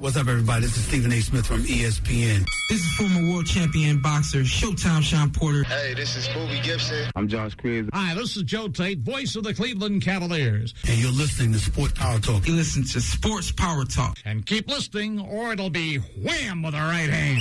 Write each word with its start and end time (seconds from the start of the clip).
What's 0.00 0.16
up, 0.16 0.28
everybody? 0.28 0.62
This 0.62 0.78
is 0.78 0.84
Stephen 0.86 1.12
A. 1.12 1.20
Smith 1.20 1.46
from 1.46 1.62
ESPN. 1.62 2.46
This 2.70 2.80
is 2.80 2.90
former 2.94 3.30
world 3.30 3.44
champion 3.44 4.00
boxer 4.00 4.38
Showtime 4.38 5.02
Shawn 5.02 5.30
Porter. 5.30 5.62
Hey, 5.64 5.92
this 5.92 6.16
is 6.16 6.26
Bobby 6.28 6.58
Gibson. 6.62 7.10
I'm 7.16 7.28
Josh 7.28 7.54
Cruz. 7.54 7.86
Hi, 7.92 8.14
this 8.14 8.34
is 8.34 8.44
Joe 8.44 8.68
Tate, 8.68 9.00
voice 9.00 9.36
of 9.36 9.44
the 9.44 9.52
Cleveland 9.52 10.00
Cavaliers. 10.00 10.72
And 10.88 10.96
you're 10.96 11.12
listening 11.12 11.52
to 11.52 11.58
Sports 11.58 11.92
Power 11.92 12.18
Talk. 12.18 12.48
You 12.48 12.54
listen 12.54 12.82
to 12.82 13.00
Sports 13.02 13.52
Power 13.52 13.84
Talk. 13.84 14.16
And 14.24 14.46
keep 14.46 14.70
listening, 14.70 15.20
or 15.20 15.52
it'll 15.52 15.68
be 15.68 15.96
wham 15.96 16.62
with 16.62 16.72
the 16.72 16.78
right 16.78 17.10
hand. 17.10 17.38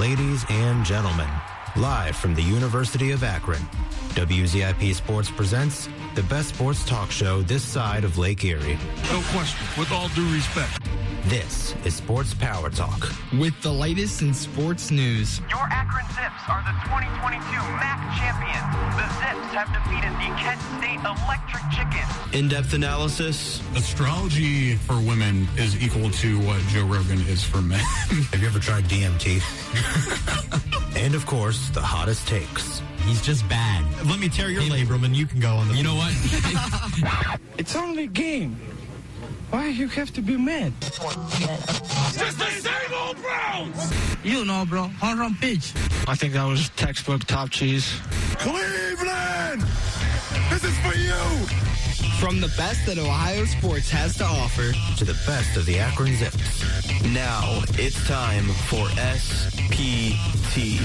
Ladies 0.00 0.44
and 0.50 0.84
gentlemen, 0.84 1.30
live 1.76 2.16
from 2.16 2.34
the 2.34 2.42
University 2.42 3.12
of 3.12 3.22
Akron, 3.22 3.62
WZIP 4.16 4.92
Sports 4.92 5.30
presents 5.30 5.88
the 6.16 6.22
best 6.24 6.48
sports 6.48 6.82
talk 6.86 7.10
show 7.10 7.42
this 7.42 7.62
side 7.62 8.02
of 8.02 8.16
Lake 8.16 8.42
Erie. 8.42 8.78
No 9.12 9.22
question, 9.32 9.66
with 9.78 9.92
all 9.92 10.08
due 10.08 10.26
respect. 10.34 10.80
This 11.28 11.74
is 11.84 11.96
Sports 11.96 12.34
Power 12.34 12.70
Talk. 12.70 13.10
With 13.36 13.60
the 13.60 13.72
latest 13.72 14.22
in 14.22 14.32
sports 14.32 14.92
news. 14.92 15.40
Your 15.50 15.66
Akron 15.72 16.06
Zips 16.10 16.46
are 16.46 16.62
the 16.62 16.70
2022 16.86 17.42
MAC 17.82 17.98
champions. 18.14 18.70
The 18.94 19.08
Zips 19.18 19.50
have 19.58 19.66
defeated 19.74 20.12
the 20.22 20.30
Kent 20.38 20.60
State 20.78 21.00
Electric 21.02 21.64
Chickens. 21.74 22.32
In-depth 22.32 22.74
analysis. 22.74 23.60
Astrology 23.74 24.76
for 24.76 25.00
women 25.00 25.48
is 25.56 25.82
equal 25.82 26.10
to 26.10 26.38
what 26.46 26.60
Joe 26.68 26.84
Rogan 26.84 27.18
is 27.26 27.42
for 27.42 27.60
men. 27.60 27.80
Have 28.30 28.40
you 28.40 28.46
ever 28.46 28.60
tried 28.60 28.84
DMT? 28.84 29.42
and 30.96 31.16
of 31.16 31.26
course, 31.26 31.70
the 31.70 31.82
hottest 31.82 32.28
takes. 32.28 32.82
He's 33.04 33.20
just 33.20 33.48
bad. 33.48 33.84
Let 34.06 34.20
me 34.20 34.28
tear 34.28 34.48
your 34.48 34.62
labrum 34.62 35.04
and 35.04 35.16
you 35.16 35.26
can 35.26 35.40
go 35.40 35.56
on 35.56 35.66
the. 35.66 35.74
You 35.74 35.82
know 35.82 35.96
what? 35.96 37.40
it's 37.58 37.74
only 37.74 38.04
a 38.04 38.06
game. 38.06 38.60
Why 39.50 39.68
you 39.68 39.88
have 39.88 40.12
to 40.14 40.20
be 40.20 40.36
mad? 40.36 40.72
It's 40.82 40.98
just 42.18 42.38
the 42.38 42.46
same 42.46 42.94
old 42.94 43.16
Browns! 43.22 43.92
You 44.24 44.44
know, 44.44 44.64
bro. 44.68 44.84
Home 44.84 45.20
run 45.20 45.34
pitch. 45.36 45.72
I 46.08 46.14
think 46.14 46.32
that 46.34 46.44
was 46.44 46.68
textbook 46.70 47.24
top 47.24 47.50
cheese. 47.50 48.00
Cleveland! 48.38 49.62
This 50.50 50.64
is 50.64 50.76
for 50.80 50.94
you! 50.96 51.46
From 52.18 52.40
the 52.40 52.52
best 52.56 52.86
that 52.86 52.98
Ohio 52.98 53.44
sports 53.44 53.90
has 53.90 54.16
to 54.16 54.24
offer 54.24 54.72
to 54.98 55.04
the 55.04 55.16
best 55.26 55.56
of 55.56 55.66
the 55.66 55.78
Akron 55.78 56.16
Zips. 56.16 56.64
Now 57.12 57.62
it's 57.78 58.04
time 58.08 58.44
for 58.68 58.86
SPT. 58.96 60.80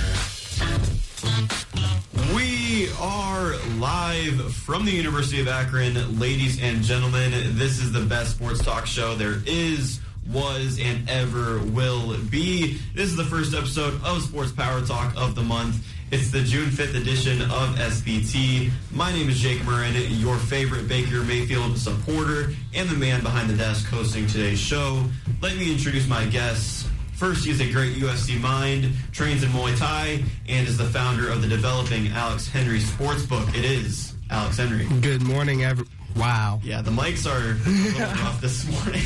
We 2.33 2.89
are 3.00 3.55
live 3.77 4.53
from 4.53 4.86
the 4.86 4.91
University 4.91 5.39
of 5.41 5.47
Akron. 5.47 6.19
Ladies 6.19 6.61
and 6.61 6.81
gentlemen, 6.81 7.31
this 7.58 7.80
is 7.80 7.91
the 7.91 8.02
best 8.02 8.38
sports 8.38 8.63
talk 8.63 8.86
show 8.86 9.16
there 9.16 9.41
is, 9.45 10.00
was, 10.31 10.80
and 10.81 11.08
ever 11.09 11.59
will 11.59 12.17
be. 12.30 12.80
This 12.95 13.09
is 13.09 13.16
the 13.16 13.25
first 13.25 13.53
episode 13.53 14.02
of 14.03 14.23
Sports 14.23 14.52
Power 14.52 14.81
Talk 14.81 15.13
of 15.16 15.36
the 15.36 15.44
month. 15.44 15.86
It's 16.11 16.31
the 16.31 16.41
June 16.41 16.69
5th 16.69 16.95
edition 16.95 17.41
of 17.44 17.78
SPT. 17.78 18.72
My 18.91 19.11
name 19.11 19.30
is 19.30 19.39
Jake 19.39 19.59
Murrin, 19.59 19.94
your 20.19 20.38
favorite 20.38 20.88
Baker 20.88 21.23
Mayfield 21.23 21.78
supporter 21.78 22.53
and 22.73 22.89
the 22.89 22.97
man 22.97 23.22
behind 23.22 23.50
the 23.50 23.56
desk 23.56 23.88
hosting 23.89 24.28
today's 24.28 24.59
show. 24.59 25.03
Let 25.41 25.56
me 25.56 25.72
introduce 25.72 26.08
my 26.08 26.25
guests. 26.25 26.88
First, 27.22 27.45
he's 27.45 27.61
a 27.61 27.72
great 27.72 27.97
UFC 27.97 28.41
mind, 28.41 28.91
trains 29.11 29.44
in 29.44 29.52
Muay 29.52 29.77
Thai, 29.77 30.23
and 30.50 30.67
is 30.67 30.75
the 30.80 30.86
founder 30.86 31.30
of 31.30 31.44
the 31.44 31.47
developing 31.47 32.08
Alex 32.08 32.47
Henry 32.47 32.80
Sportsbook. 32.80 33.47
It 33.50 33.63
is 33.63 34.16
Alex 34.31 34.58
Henry. 34.58 34.88
Good 35.02 35.22
morning, 35.22 35.63
every. 35.63 35.86
Wow. 36.16 36.59
Yeah, 36.63 36.81
the 36.81 36.89
mics 36.89 37.30
are 37.30 37.52
a 37.52 37.69
little 37.69 38.00
rough 38.25 38.41
this 38.41 38.66
morning. 38.72 39.03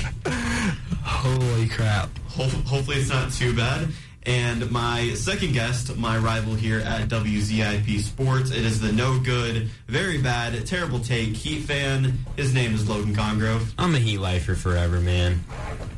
Holy 1.04 1.68
crap. 1.68 2.08
Ho- 2.30 2.44
hopefully, 2.66 3.00
it's 3.00 3.10
not 3.10 3.34
too 3.34 3.54
bad. 3.54 3.90
And 4.24 4.72
my 4.72 5.10
second 5.16 5.52
guest, 5.52 5.98
my 5.98 6.18
rival 6.18 6.56
here 6.56 6.80
at 6.80 7.10
WZIP 7.10 8.00
Sports, 8.00 8.50
it 8.50 8.64
is 8.64 8.80
the 8.80 8.94
no 8.94 9.20
good, 9.20 9.70
very 9.88 10.22
bad, 10.22 10.66
terrible 10.66 11.00
take 11.02 11.36
Heat 11.36 11.64
fan. 11.64 12.18
His 12.38 12.54
name 12.54 12.74
is 12.76 12.88
Logan 12.88 13.14
Congrove. 13.14 13.74
I'm 13.78 13.94
a 13.94 14.00
Heat 14.00 14.20
lifer 14.20 14.56
forever, 14.56 15.02
man. 15.02 15.44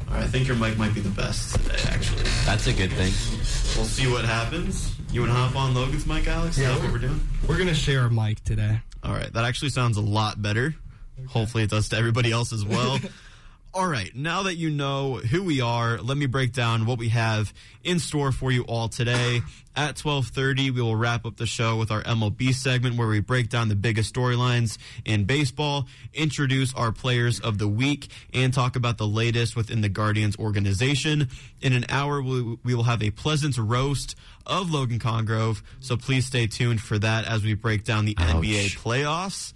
All 0.10 0.14
right, 0.16 0.24
I 0.24 0.28
think 0.28 0.48
your 0.48 0.56
mic 0.58 0.78
might 0.78 0.94
be 0.94 1.02
the 1.02 1.10
best 1.10 1.56
today, 1.56 1.76
actually. 1.90 2.24
That's 2.46 2.68
a 2.68 2.74
good 2.74 2.92
thing. 2.92 3.12
We'll 3.78 3.86
see 3.86 4.10
what 4.12 4.26
happens. 4.26 4.96
You 5.12 5.22
want 5.22 5.32
to 5.34 5.38
hop 5.38 5.56
on 5.56 5.74
Logan's 5.74 6.06
mic, 6.06 6.28
Alex? 6.28 6.58
Yeah, 6.58 6.70
Is 6.72 6.76
that 6.76 6.84
what 6.86 6.94
we're 6.94 7.00
doing? 7.08 7.20
We're 7.48 7.56
going 7.58 7.68
to 7.68 7.76
share 7.76 8.06
a 8.06 8.10
mic 8.12 8.44
today. 8.44 8.80
All 9.04 9.14
right, 9.14 9.32
that 9.34 9.44
actually 9.44 9.70
sounds 9.70 9.98
a 9.98 10.02
lot 10.02 10.42
better. 10.42 10.76
Okay. 11.20 11.28
Hopefully, 11.28 11.64
it 11.64 11.70
does 11.70 11.90
to 11.90 11.98
everybody 11.98 12.32
else 12.32 12.54
as 12.54 12.66
well. 12.66 13.00
All 13.78 13.88
right, 13.88 14.10
now 14.16 14.42
that 14.42 14.56
you 14.56 14.72
know 14.72 15.18
who 15.18 15.44
we 15.44 15.62
are, 15.62 16.00
let 16.00 16.18
me 16.18 16.26
break 16.26 16.52
down 16.52 16.88
what 16.88 16.98
we 16.98 17.10
have 17.10 17.54
in 17.84 18.00
store 18.00 18.32
for 18.32 18.52
you 18.52 18.64
all 18.64 18.90
today. 18.90 19.44
At 19.76 19.98
12:30, 19.98 20.72
we 20.72 20.82
will 20.82 20.96
wrap 20.96 21.28
up 21.28 21.38
the 21.38 21.46
show 21.46 21.76
with 21.76 21.92
our 21.92 22.02
MLB 22.02 22.56
segment 22.56 22.98
where 22.98 23.08
we 23.08 23.20
break 23.20 23.50
down 23.50 23.68
the 23.68 23.76
biggest 23.76 24.16
storylines 24.16 24.80
in 25.06 25.26
baseball, 25.26 25.88
introduce 26.12 26.74
our 26.74 26.92
players 26.92 27.40
of 27.40 27.60
the 27.60 27.68
week, 27.68 28.08
and 28.34 28.52
talk 28.52 28.76
about 28.76 28.98
the 28.98 29.06
latest 29.06 29.56
within 29.56 29.82
the 29.82 29.90
Guardians 29.90 30.36
organization. 30.38 31.30
In 31.62 31.74
an 31.74 31.86
hour, 31.88 32.20
we, 32.20 32.58
will 32.64 32.82
have 32.82 33.04
a 33.04 33.12
pleasant 33.12 33.60
roast 33.60 34.16
of 34.48 34.72
Logan 34.72 34.98
Congrove, 34.98 35.62
so 35.82 35.96
please 35.96 36.26
stay 36.26 36.48
tuned 36.48 36.82
for 36.82 36.98
that 36.98 37.26
as 37.26 37.44
we 37.44 37.54
break 37.54 37.84
down 37.84 38.06
the 38.06 38.16
Ouch. 38.18 38.44
NBA 38.44 38.76
playoffs. 38.76 39.54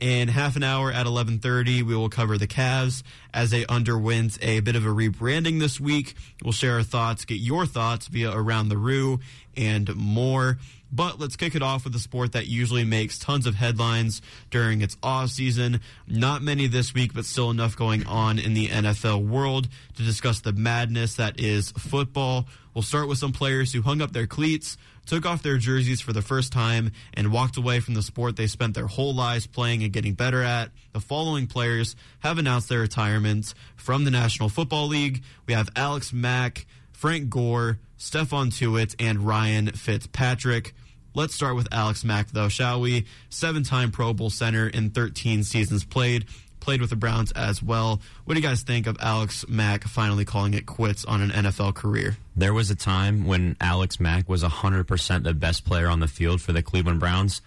In 0.00 0.28
half 0.28 0.56
an 0.56 0.62
hour 0.62 0.90
at 0.90 1.06
11:30, 1.06 1.82
we 1.82 1.94
will 1.94 2.08
cover 2.08 2.38
the 2.38 2.46
Cavs 2.46 3.02
as 3.34 3.50
they 3.50 3.66
underwent 3.66 4.38
a 4.40 4.60
bit 4.60 4.74
of 4.74 4.86
a 4.86 4.88
rebranding 4.88 5.60
this 5.60 5.78
week. 5.78 6.14
We'll 6.42 6.54
share 6.54 6.76
our 6.76 6.82
thoughts, 6.82 7.26
get 7.26 7.34
your 7.34 7.66
thoughts 7.66 8.08
via 8.08 8.32
Around 8.32 8.70
the 8.70 8.78
Roo 8.78 9.20
and 9.58 9.94
more. 9.94 10.58
But 10.90 11.20
let's 11.20 11.36
kick 11.36 11.54
it 11.54 11.62
off 11.62 11.84
with 11.84 11.94
a 11.94 11.98
sport 12.00 12.32
that 12.32 12.46
usually 12.46 12.82
makes 12.82 13.18
tons 13.18 13.46
of 13.46 13.56
headlines 13.56 14.22
during 14.50 14.80
its 14.80 14.96
off 15.02 15.28
season. 15.28 15.80
Not 16.08 16.42
many 16.42 16.66
this 16.66 16.94
week, 16.94 17.12
but 17.12 17.26
still 17.26 17.50
enough 17.50 17.76
going 17.76 18.06
on 18.06 18.38
in 18.38 18.54
the 18.54 18.68
NFL 18.68 19.22
world 19.26 19.68
to 19.96 20.02
discuss 20.02 20.40
the 20.40 20.54
madness 20.54 21.14
that 21.14 21.38
is 21.38 21.72
football. 21.72 22.46
We'll 22.74 22.82
start 22.82 23.06
with 23.06 23.18
some 23.18 23.32
players 23.32 23.72
who 23.72 23.82
hung 23.82 24.00
up 24.00 24.12
their 24.12 24.26
cleats, 24.26 24.78
took 25.10 25.26
off 25.26 25.42
their 25.42 25.58
jerseys 25.58 26.00
for 26.00 26.12
the 26.12 26.22
first 26.22 26.52
time, 26.52 26.92
and 27.14 27.32
walked 27.32 27.56
away 27.56 27.80
from 27.80 27.94
the 27.94 28.02
sport 28.02 28.36
they 28.36 28.46
spent 28.46 28.76
their 28.76 28.86
whole 28.86 29.12
lives 29.12 29.44
playing 29.44 29.82
and 29.82 29.92
getting 29.92 30.14
better 30.14 30.40
at. 30.40 30.70
The 30.92 31.00
following 31.00 31.48
players 31.48 31.96
have 32.20 32.38
announced 32.38 32.68
their 32.68 32.78
retirements 32.78 33.56
from 33.74 34.04
the 34.04 34.12
National 34.12 34.48
Football 34.48 34.86
League. 34.86 35.24
We 35.48 35.54
have 35.54 35.68
Alex 35.74 36.12
Mack, 36.12 36.64
Frank 36.92 37.28
Gore, 37.28 37.80
Stephon 37.98 38.52
Tuitt, 38.52 38.94
and 39.00 39.26
Ryan 39.26 39.72
Fitzpatrick. 39.72 40.74
Let's 41.12 41.34
start 41.34 41.56
with 41.56 41.66
Alex 41.72 42.04
Mack, 42.04 42.30
though, 42.30 42.48
shall 42.48 42.80
we? 42.80 43.06
Seven 43.30 43.64
time 43.64 43.90
Pro 43.90 44.12
Bowl 44.12 44.30
center 44.30 44.68
in 44.68 44.90
13 44.90 45.42
seasons 45.42 45.84
played. 45.84 46.26
Played 46.60 46.80
with 46.80 46.90
the 46.90 46.96
Browns 46.96 47.32
as 47.32 47.62
well. 47.62 48.00
What 48.24 48.34
do 48.34 48.40
you 48.40 48.46
guys 48.46 48.62
think 48.62 48.86
of 48.86 48.96
Alex 49.00 49.46
Mack 49.48 49.84
finally 49.84 50.24
calling 50.24 50.54
it 50.54 50.66
quits 50.66 51.04
on 51.04 51.22
an 51.22 51.30
NFL 51.30 51.74
career? 51.74 52.16
There 52.36 52.54
was 52.54 52.70
a 52.70 52.74
time 52.74 53.26
when 53.26 53.56
Alex 53.60 53.98
Mack 53.98 54.28
was 54.28 54.44
100% 54.44 55.24
the 55.24 55.34
best 55.34 55.64
player 55.64 55.88
on 55.88 56.00
the 56.00 56.08
field 56.08 56.40
for 56.40 56.52
the 56.52 56.62
Cleveland 56.62 57.00
Browns. 57.00 57.40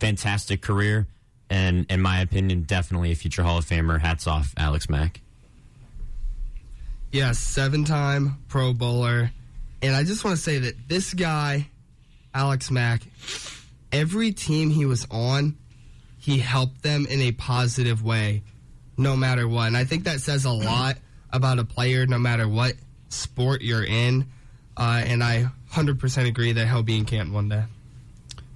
Fantastic 0.00 0.60
career. 0.60 1.06
And 1.48 1.86
in 1.90 2.00
my 2.00 2.20
opinion, 2.20 2.62
definitely 2.62 3.12
a 3.12 3.14
future 3.14 3.42
Hall 3.42 3.58
of 3.58 3.66
Famer. 3.66 4.00
Hats 4.00 4.26
off, 4.26 4.54
Alex 4.56 4.88
Mack. 4.88 5.20
Yes, 7.10 7.26
yeah, 7.26 7.32
seven 7.32 7.84
time 7.84 8.38
Pro 8.48 8.72
Bowler. 8.72 9.30
And 9.82 9.94
I 9.94 10.02
just 10.02 10.24
want 10.24 10.36
to 10.36 10.42
say 10.42 10.58
that 10.58 10.88
this 10.88 11.12
guy, 11.12 11.68
Alex 12.32 12.70
Mack, 12.70 13.02
every 13.90 14.32
team 14.32 14.70
he 14.70 14.86
was 14.86 15.06
on, 15.10 15.58
he 16.22 16.38
helped 16.38 16.82
them 16.82 17.04
in 17.10 17.20
a 17.20 17.32
positive 17.32 18.04
way, 18.04 18.44
no 18.96 19.16
matter 19.16 19.48
what. 19.48 19.66
And 19.66 19.76
I 19.76 19.84
think 19.84 20.04
that 20.04 20.20
says 20.20 20.44
a 20.44 20.52
lot 20.52 20.96
about 21.32 21.58
a 21.58 21.64
player, 21.64 22.06
no 22.06 22.16
matter 22.16 22.46
what 22.46 22.74
sport 23.08 23.60
you're 23.60 23.84
in. 23.84 24.28
Uh, 24.76 25.02
and 25.04 25.22
I 25.24 25.46
100% 25.72 26.28
agree 26.28 26.52
that 26.52 26.68
he'll 26.68 26.84
be 26.84 26.96
in 26.96 27.06
camp 27.06 27.32
one 27.32 27.48
day. 27.48 27.64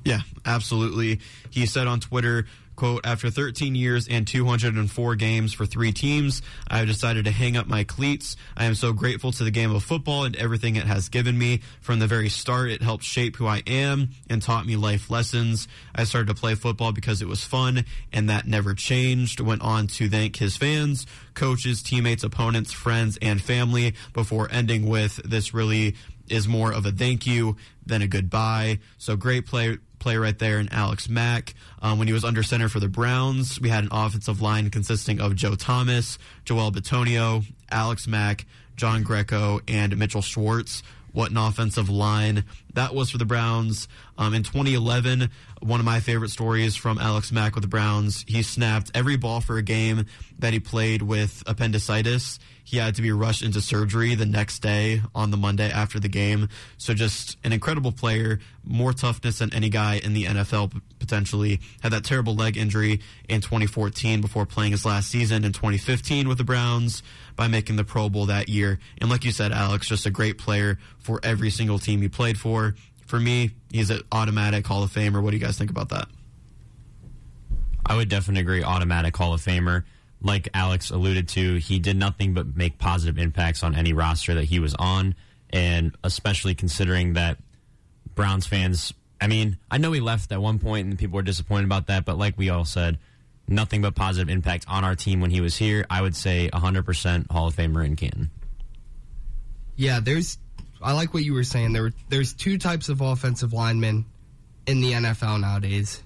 Yeah, 0.04 0.20
absolutely. 0.44 1.18
He 1.50 1.66
said 1.66 1.88
on 1.88 1.98
Twitter, 1.98 2.46
quote, 2.76 3.04
after 3.04 3.30
13 3.30 3.74
years 3.74 4.06
and 4.08 4.26
204 4.26 5.16
games 5.16 5.52
for 5.52 5.66
three 5.66 5.92
teams, 5.92 6.42
I 6.68 6.78
have 6.78 6.86
decided 6.86 7.24
to 7.24 7.30
hang 7.30 7.56
up 7.56 7.66
my 7.66 7.84
cleats. 7.84 8.36
I 8.56 8.66
am 8.66 8.74
so 8.74 8.92
grateful 8.92 9.32
to 9.32 9.44
the 9.44 9.50
game 9.50 9.74
of 9.74 9.82
football 9.82 10.24
and 10.24 10.36
everything 10.36 10.76
it 10.76 10.86
has 10.86 11.08
given 11.08 11.36
me. 11.36 11.60
From 11.80 11.98
the 11.98 12.06
very 12.06 12.28
start, 12.28 12.70
it 12.70 12.82
helped 12.82 13.04
shape 13.04 13.36
who 13.36 13.46
I 13.46 13.62
am 13.66 14.10
and 14.28 14.42
taught 14.42 14.66
me 14.66 14.76
life 14.76 15.10
lessons. 15.10 15.66
I 15.94 16.04
started 16.04 16.28
to 16.28 16.40
play 16.40 16.54
football 16.54 16.92
because 16.92 17.22
it 17.22 17.28
was 17.28 17.42
fun 17.42 17.84
and 18.12 18.28
that 18.28 18.46
never 18.46 18.74
changed. 18.74 19.40
Went 19.40 19.62
on 19.62 19.86
to 19.88 20.08
thank 20.08 20.36
his 20.36 20.56
fans, 20.56 21.06
coaches, 21.34 21.82
teammates, 21.82 22.22
opponents, 22.22 22.72
friends, 22.72 23.18
and 23.22 23.40
family 23.40 23.94
before 24.12 24.48
ending 24.50 24.86
with 24.86 25.16
this 25.24 25.54
really 25.54 25.94
is 26.28 26.48
more 26.48 26.72
of 26.72 26.86
a 26.86 26.92
thank 26.92 27.26
you 27.26 27.56
than 27.84 28.02
a 28.02 28.08
goodbye. 28.08 28.80
So 28.98 29.16
great 29.16 29.46
play 29.46 29.78
player 29.98 30.20
right 30.20 30.38
there 30.38 30.58
in 30.58 30.68
Alex 30.70 31.08
Mack. 31.08 31.54
Um, 31.80 31.98
when 31.98 32.06
he 32.08 32.12
was 32.12 32.24
under 32.24 32.42
center 32.42 32.68
for 32.68 32.80
the 32.80 32.88
Browns, 32.88 33.60
we 33.60 33.68
had 33.68 33.84
an 33.84 33.90
offensive 33.92 34.40
line 34.40 34.70
consisting 34.70 35.20
of 35.20 35.34
Joe 35.34 35.54
Thomas, 35.54 36.18
Joel 36.44 36.72
Bitonio, 36.72 37.44
Alex 37.70 38.06
Mack, 38.06 38.46
John 38.76 39.02
Greco, 39.02 39.60
and 39.68 39.96
Mitchell 39.96 40.22
Schwartz. 40.22 40.82
What 41.12 41.30
an 41.30 41.38
offensive 41.38 41.88
line 41.88 42.44
that 42.74 42.94
was 42.94 43.10
for 43.10 43.16
the 43.16 43.24
Browns. 43.24 43.88
Um, 44.18 44.34
in 44.34 44.42
2011, 44.42 45.30
one 45.60 45.80
of 45.80 45.86
my 45.86 45.98
favorite 46.00 46.28
stories 46.30 46.76
from 46.76 46.98
Alex 46.98 47.32
Mack 47.32 47.54
with 47.54 47.62
the 47.62 47.68
Browns, 47.68 48.22
he 48.28 48.42
snapped 48.42 48.90
every 48.94 49.16
ball 49.16 49.40
for 49.40 49.56
a 49.56 49.62
game 49.62 50.04
that 50.38 50.52
he 50.52 50.60
played 50.60 51.00
with 51.00 51.42
appendicitis. 51.46 52.38
He 52.66 52.78
had 52.78 52.96
to 52.96 53.02
be 53.02 53.12
rushed 53.12 53.42
into 53.42 53.60
surgery 53.60 54.16
the 54.16 54.26
next 54.26 54.58
day 54.58 55.00
on 55.14 55.30
the 55.30 55.36
Monday 55.36 55.70
after 55.70 56.00
the 56.00 56.08
game. 56.08 56.48
So 56.78 56.94
just 56.94 57.38
an 57.44 57.52
incredible 57.52 57.92
player, 57.92 58.40
more 58.64 58.92
toughness 58.92 59.38
than 59.38 59.54
any 59.54 59.68
guy 59.68 60.00
in 60.02 60.14
the 60.14 60.24
NFL 60.24 60.82
potentially. 60.98 61.60
Had 61.80 61.92
that 61.92 62.02
terrible 62.02 62.34
leg 62.34 62.56
injury 62.56 63.02
in 63.28 63.40
2014 63.40 64.20
before 64.20 64.46
playing 64.46 64.72
his 64.72 64.84
last 64.84 65.08
season 65.08 65.44
in 65.44 65.52
2015 65.52 66.26
with 66.26 66.38
the 66.38 66.44
Browns 66.44 67.04
by 67.36 67.46
making 67.46 67.76
the 67.76 67.84
Pro 67.84 68.08
Bowl 68.08 68.26
that 68.26 68.48
year. 68.48 68.80
And 69.00 69.08
like 69.08 69.24
you 69.24 69.30
said, 69.30 69.52
Alex, 69.52 69.86
just 69.86 70.04
a 70.04 70.10
great 70.10 70.36
player 70.36 70.76
for 70.98 71.20
every 71.22 71.50
single 71.50 71.78
team 71.78 72.02
he 72.02 72.08
played 72.08 72.36
for. 72.36 72.74
For 73.06 73.20
me, 73.20 73.52
he's 73.70 73.90
an 73.90 74.00
automatic 74.10 74.66
Hall 74.66 74.82
of 74.82 74.90
Famer. 74.90 75.22
What 75.22 75.30
do 75.30 75.36
you 75.36 75.44
guys 75.44 75.56
think 75.56 75.70
about 75.70 75.90
that? 75.90 76.08
I 77.86 77.94
would 77.94 78.08
definitely 78.08 78.40
agree. 78.40 78.64
Automatic 78.64 79.16
Hall 79.16 79.34
of 79.34 79.40
Famer. 79.40 79.84
Like 80.26 80.48
Alex 80.52 80.90
alluded 80.90 81.28
to, 81.30 81.56
he 81.56 81.78
did 81.78 81.96
nothing 81.96 82.34
but 82.34 82.56
make 82.56 82.78
positive 82.78 83.16
impacts 83.16 83.62
on 83.62 83.76
any 83.76 83.92
roster 83.92 84.34
that 84.34 84.44
he 84.44 84.58
was 84.58 84.74
on, 84.74 85.14
and 85.50 85.96
especially 86.02 86.56
considering 86.56 87.12
that 87.12 87.38
Browns 88.16 88.46
fans. 88.46 88.92
I 89.20 89.28
mean, 89.28 89.56
I 89.70 89.78
know 89.78 89.92
he 89.92 90.00
left 90.00 90.32
at 90.32 90.42
one 90.42 90.58
point 90.58 90.88
and 90.88 90.98
people 90.98 91.14
were 91.16 91.22
disappointed 91.22 91.66
about 91.66 91.86
that, 91.86 92.04
but 92.04 92.18
like 92.18 92.36
we 92.36 92.50
all 92.50 92.64
said, 92.64 92.98
nothing 93.46 93.82
but 93.82 93.94
positive 93.94 94.28
impact 94.28 94.64
on 94.68 94.84
our 94.84 94.96
team 94.96 95.20
when 95.20 95.30
he 95.30 95.40
was 95.40 95.56
here. 95.56 95.86
I 95.88 96.02
would 96.02 96.16
say 96.16 96.50
100% 96.52 97.30
Hall 97.30 97.46
of 97.46 97.54
Famer 97.54 97.84
in 97.86 97.94
Canton. 97.94 98.30
Yeah, 99.76 100.00
there's. 100.00 100.38
I 100.82 100.92
like 100.92 101.14
what 101.14 101.22
you 101.22 101.34
were 101.34 101.44
saying. 101.44 101.72
There, 101.72 101.92
there's 102.08 102.32
two 102.34 102.58
types 102.58 102.88
of 102.88 103.00
offensive 103.00 103.52
linemen 103.52 104.06
in 104.66 104.80
the 104.80 104.92
NFL 104.92 105.40
nowadays. 105.40 106.02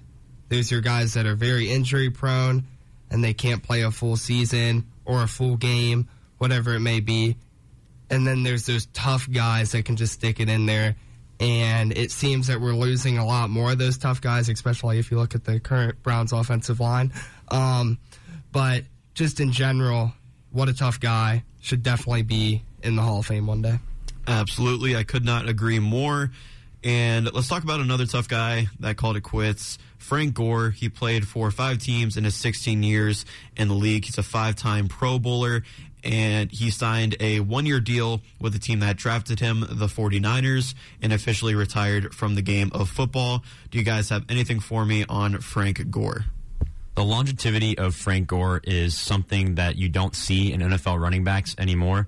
There's 0.49 0.69
your 0.69 0.81
guys 0.81 1.15
that 1.15 1.25
are 1.25 1.35
very 1.35 1.71
injury 1.71 2.11
prone 2.11 2.67
and 3.11 3.23
they 3.23 3.33
can't 3.33 3.61
play 3.61 3.81
a 3.81 3.91
full 3.91 4.15
season 4.15 4.87
or 5.05 5.21
a 5.21 5.27
full 5.27 5.57
game, 5.57 6.07
whatever 6.39 6.73
it 6.73 6.79
may 6.79 7.01
be. 7.01 7.35
And 8.09 8.25
then 8.25 8.43
there's 8.43 8.65
those 8.65 8.87
tough 8.87 9.29
guys 9.29 9.73
that 9.73 9.85
can 9.85 9.97
just 9.97 10.13
stick 10.13 10.39
it 10.39 10.49
in 10.49 10.65
there. 10.65 10.95
And 11.39 11.95
it 11.95 12.11
seems 12.11 12.47
that 12.47 12.61
we're 12.61 12.73
losing 12.73 13.17
a 13.17 13.25
lot 13.25 13.49
more 13.49 13.71
of 13.71 13.77
those 13.77 13.97
tough 13.97 14.21
guys, 14.21 14.47
especially 14.47 14.99
if 14.99 15.11
you 15.11 15.17
look 15.17 15.35
at 15.35 15.43
the 15.43 15.59
current 15.59 16.01
Browns 16.03 16.31
offensive 16.31 16.79
line. 16.79 17.11
Um, 17.49 17.99
but 18.51 18.83
just 19.13 19.39
in 19.39 19.51
general, 19.51 20.13
what 20.51 20.69
a 20.69 20.73
tough 20.73 20.99
guy. 20.99 21.43
Should 21.63 21.83
definitely 21.83 22.23
be 22.23 22.63
in 22.81 22.95
the 22.95 23.03
Hall 23.03 23.19
of 23.19 23.27
Fame 23.27 23.45
one 23.45 23.61
day. 23.61 23.77
Absolutely. 24.27 24.95
I 24.95 25.03
could 25.03 25.23
not 25.23 25.47
agree 25.47 25.77
more. 25.77 26.31
And 26.83 27.31
let's 27.31 27.47
talk 27.47 27.63
about 27.63 27.81
another 27.81 28.07
tough 28.07 28.27
guy 28.27 28.67
that 28.79 28.97
called 28.97 29.15
it 29.15 29.21
quits. 29.21 29.77
Frank 30.01 30.33
Gore. 30.33 30.71
He 30.71 30.89
played 30.89 31.27
for 31.27 31.51
five 31.51 31.79
teams 31.79 32.17
in 32.17 32.23
his 32.23 32.35
16 32.35 32.83
years 32.83 33.25
in 33.55 33.67
the 33.67 33.73
league. 33.73 34.05
He's 34.05 34.17
a 34.17 34.23
five 34.23 34.55
time 34.55 34.87
Pro 34.87 35.19
Bowler, 35.19 35.63
and 36.03 36.51
he 36.51 36.71
signed 36.71 37.15
a 37.19 37.39
one 37.39 37.65
year 37.65 37.79
deal 37.79 38.21
with 38.39 38.53
the 38.53 38.59
team 38.59 38.79
that 38.79 38.97
drafted 38.97 39.39
him, 39.39 39.61
the 39.61 39.87
49ers, 39.87 40.73
and 41.01 41.13
officially 41.13 41.55
retired 41.55 42.13
from 42.13 42.35
the 42.35 42.41
game 42.41 42.71
of 42.73 42.89
football. 42.89 43.43
Do 43.69 43.77
you 43.77 43.83
guys 43.83 44.09
have 44.09 44.25
anything 44.29 44.59
for 44.59 44.85
me 44.85 45.05
on 45.07 45.39
Frank 45.39 45.89
Gore? 45.89 46.25
The 46.95 47.03
longevity 47.03 47.77
of 47.77 47.95
Frank 47.95 48.27
Gore 48.27 48.59
is 48.63 48.97
something 48.97 49.55
that 49.55 49.77
you 49.77 49.87
don't 49.87 50.15
see 50.15 50.51
in 50.51 50.59
NFL 50.59 50.99
running 50.99 51.23
backs 51.23 51.55
anymore. 51.57 52.07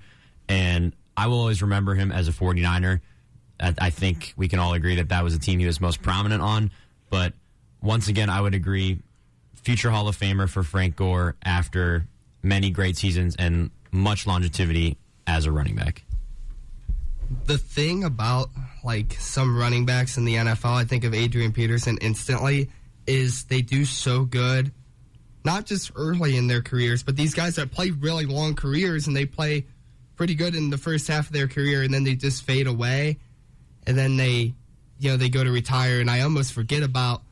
And 0.49 0.93
I 1.15 1.27
will 1.27 1.39
always 1.39 1.61
remember 1.61 1.95
him 1.95 2.11
as 2.11 2.27
a 2.27 2.31
49er. 2.31 2.99
I 3.59 3.91
think 3.91 4.33
we 4.35 4.49
can 4.49 4.59
all 4.59 4.73
agree 4.73 4.95
that 4.95 5.09
that 5.09 5.23
was 5.23 5.37
the 5.37 5.43
team 5.43 5.59
he 5.59 5.65
was 5.65 5.79
most 5.79 6.01
prominent 6.01 6.41
on. 6.41 6.71
But 7.09 7.33
once 7.83 8.07
again, 8.07 8.29
I 8.29 8.39
would 8.39 8.55
agree, 8.55 8.99
future 9.53 9.91
Hall 9.91 10.07
of 10.07 10.17
Famer 10.17 10.49
for 10.49 10.63
Frank 10.63 10.95
Gore 10.95 11.35
after 11.43 12.07
many 12.41 12.71
great 12.71 12.97
seasons 12.97 13.35
and 13.37 13.69
much 13.91 14.25
longevity 14.25 14.97
as 15.27 15.45
a 15.45 15.51
running 15.51 15.75
back. 15.75 16.03
The 17.45 17.57
thing 17.57 18.03
about 18.03 18.49
like 18.83 19.13
some 19.13 19.57
running 19.57 19.85
backs 19.85 20.17
in 20.17 20.25
the 20.25 20.35
NFL, 20.35 20.73
I 20.73 20.85
think 20.85 21.03
of 21.03 21.13
Adrian 21.13 21.51
Peterson 21.51 21.97
instantly, 22.01 22.69
is 23.05 23.43
they 23.45 23.61
do 23.61 23.85
so 23.85 24.23
good, 24.23 24.71
not 25.43 25.65
just 25.65 25.91
early 25.95 26.37
in 26.37 26.47
their 26.47 26.61
careers, 26.61 27.03
but 27.03 27.17
these 27.17 27.33
guys 27.33 27.55
that 27.55 27.71
play 27.71 27.91
really 27.91 28.25
long 28.25 28.55
careers 28.55 29.07
and 29.07 29.15
they 29.15 29.25
play 29.25 29.65
pretty 30.15 30.35
good 30.35 30.55
in 30.55 30.69
the 30.69 30.77
first 30.77 31.07
half 31.07 31.27
of 31.27 31.33
their 31.33 31.47
career 31.47 31.83
and 31.83 31.93
then 31.93 32.03
they 32.03 32.15
just 32.15 32.43
fade 32.43 32.67
away 32.67 33.17
and 33.85 33.97
then 33.97 34.15
they 34.15 34.53
you 34.99 35.09
know 35.09 35.17
they 35.17 35.27
go 35.27 35.43
to 35.43 35.51
retire 35.51 35.99
and 35.99 36.09
I 36.09 36.21
almost 36.21 36.53
forget 36.53 36.83
about 36.83 37.22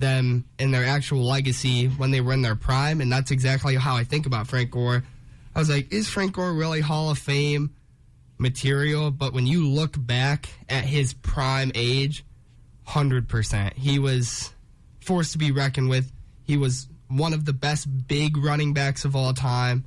them 0.00 0.44
in 0.58 0.70
their 0.70 0.84
actual 0.84 1.22
legacy 1.22 1.86
when 1.86 2.10
they 2.10 2.20
were 2.20 2.32
in 2.32 2.42
their 2.42 2.56
prime 2.56 3.00
and 3.00 3.10
that's 3.12 3.30
exactly 3.30 3.76
how 3.76 3.96
I 3.96 4.04
think 4.04 4.26
about 4.26 4.46
Frank 4.46 4.70
Gore. 4.70 5.04
I 5.54 5.58
was 5.58 5.68
like, 5.68 5.92
is 5.92 6.08
Frank 6.08 6.34
Gore 6.34 6.52
really 6.52 6.80
Hall 6.80 7.10
of 7.10 7.18
Fame 7.18 7.74
material? 8.38 9.10
But 9.10 9.32
when 9.32 9.46
you 9.46 9.68
look 9.68 9.94
back 9.96 10.48
at 10.68 10.84
his 10.84 11.12
prime 11.12 11.72
age, 11.74 12.24
100%. 12.90 13.74
He 13.74 13.98
was 13.98 14.52
forced 15.00 15.32
to 15.32 15.38
be 15.38 15.52
reckoned 15.52 15.88
with. 15.88 16.10
He 16.44 16.56
was 16.56 16.88
one 17.08 17.32
of 17.32 17.44
the 17.44 17.52
best 17.52 17.86
big 18.08 18.36
running 18.36 18.74
backs 18.74 19.04
of 19.04 19.14
all 19.14 19.32
time. 19.32 19.84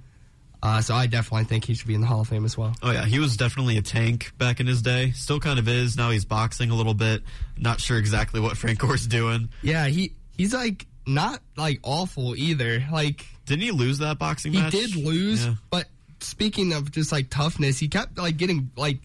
Uh, 0.64 0.80
so 0.82 0.96
I 0.96 1.08
definitely 1.08 1.44
think 1.44 1.66
he 1.66 1.74
should 1.74 1.88
be 1.88 1.94
in 1.94 2.00
the 2.02 2.08
Hall 2.08 2.22
of 2.22 2.30
Fame 2.30 2.46
as 2.46 2.58
well. 2.58 2.74
Oh 2.82 2.92
yeah, 2.92 3.04
he 3.06 3.20
was 3.20 3.36
definitely 3.36 3.76
a 3.78 3.82
tank 3.82 4.32
back 4.38 4.62
in 4.62 4.66
his 4.66 4.82
day. 4.82 5.12
Still 5.12 5.40
kind 5.42 5.60
of 5.60 5.68
is. 5.68 5.98
Now 5.98 6.10
he's 6.10 6.24
boxing 6.24 6.70
a 6.70 6.76
little 6.76 6.94
bit. 6.94 7.22
Not 7.58 7.82
sure 7.82 7.98
exactly 7.98 8.40
what 8.40 8.56
Frank 8.56 8.80
Gore's 8.80 9.06
doing. 9.06 9.50
Yeah, 9.62 9.88
he 9.88 10.14
he's 10.38 10.54
like 10.54 10.88
not 11.06 11.42
like 11.58 11.82
awful 11.84 12.34
either. 12.38 12.82
Like 12.92 13.26
didn't 13.46 13.64
he 13.64 13.72
lose 13.72 13.98
that 13.98 14.18
boxing 14.18 14.54
he 14.54 14.60
match? 14.62 14.72
did 14.72 14.96
lose, 14.96 15.46
Yeah. 15.46 15.56
but 15.70 15.88
speaking 16.22 16.72
of 16.72 16.92
just 16.92 17.12
like 17.12 17.30
toughness, 17.30 17.78
he 17.78 17.90
kept 17.90 18.18
like 18.18 18.38
getting 18.38 18.72
like 18.78 19.00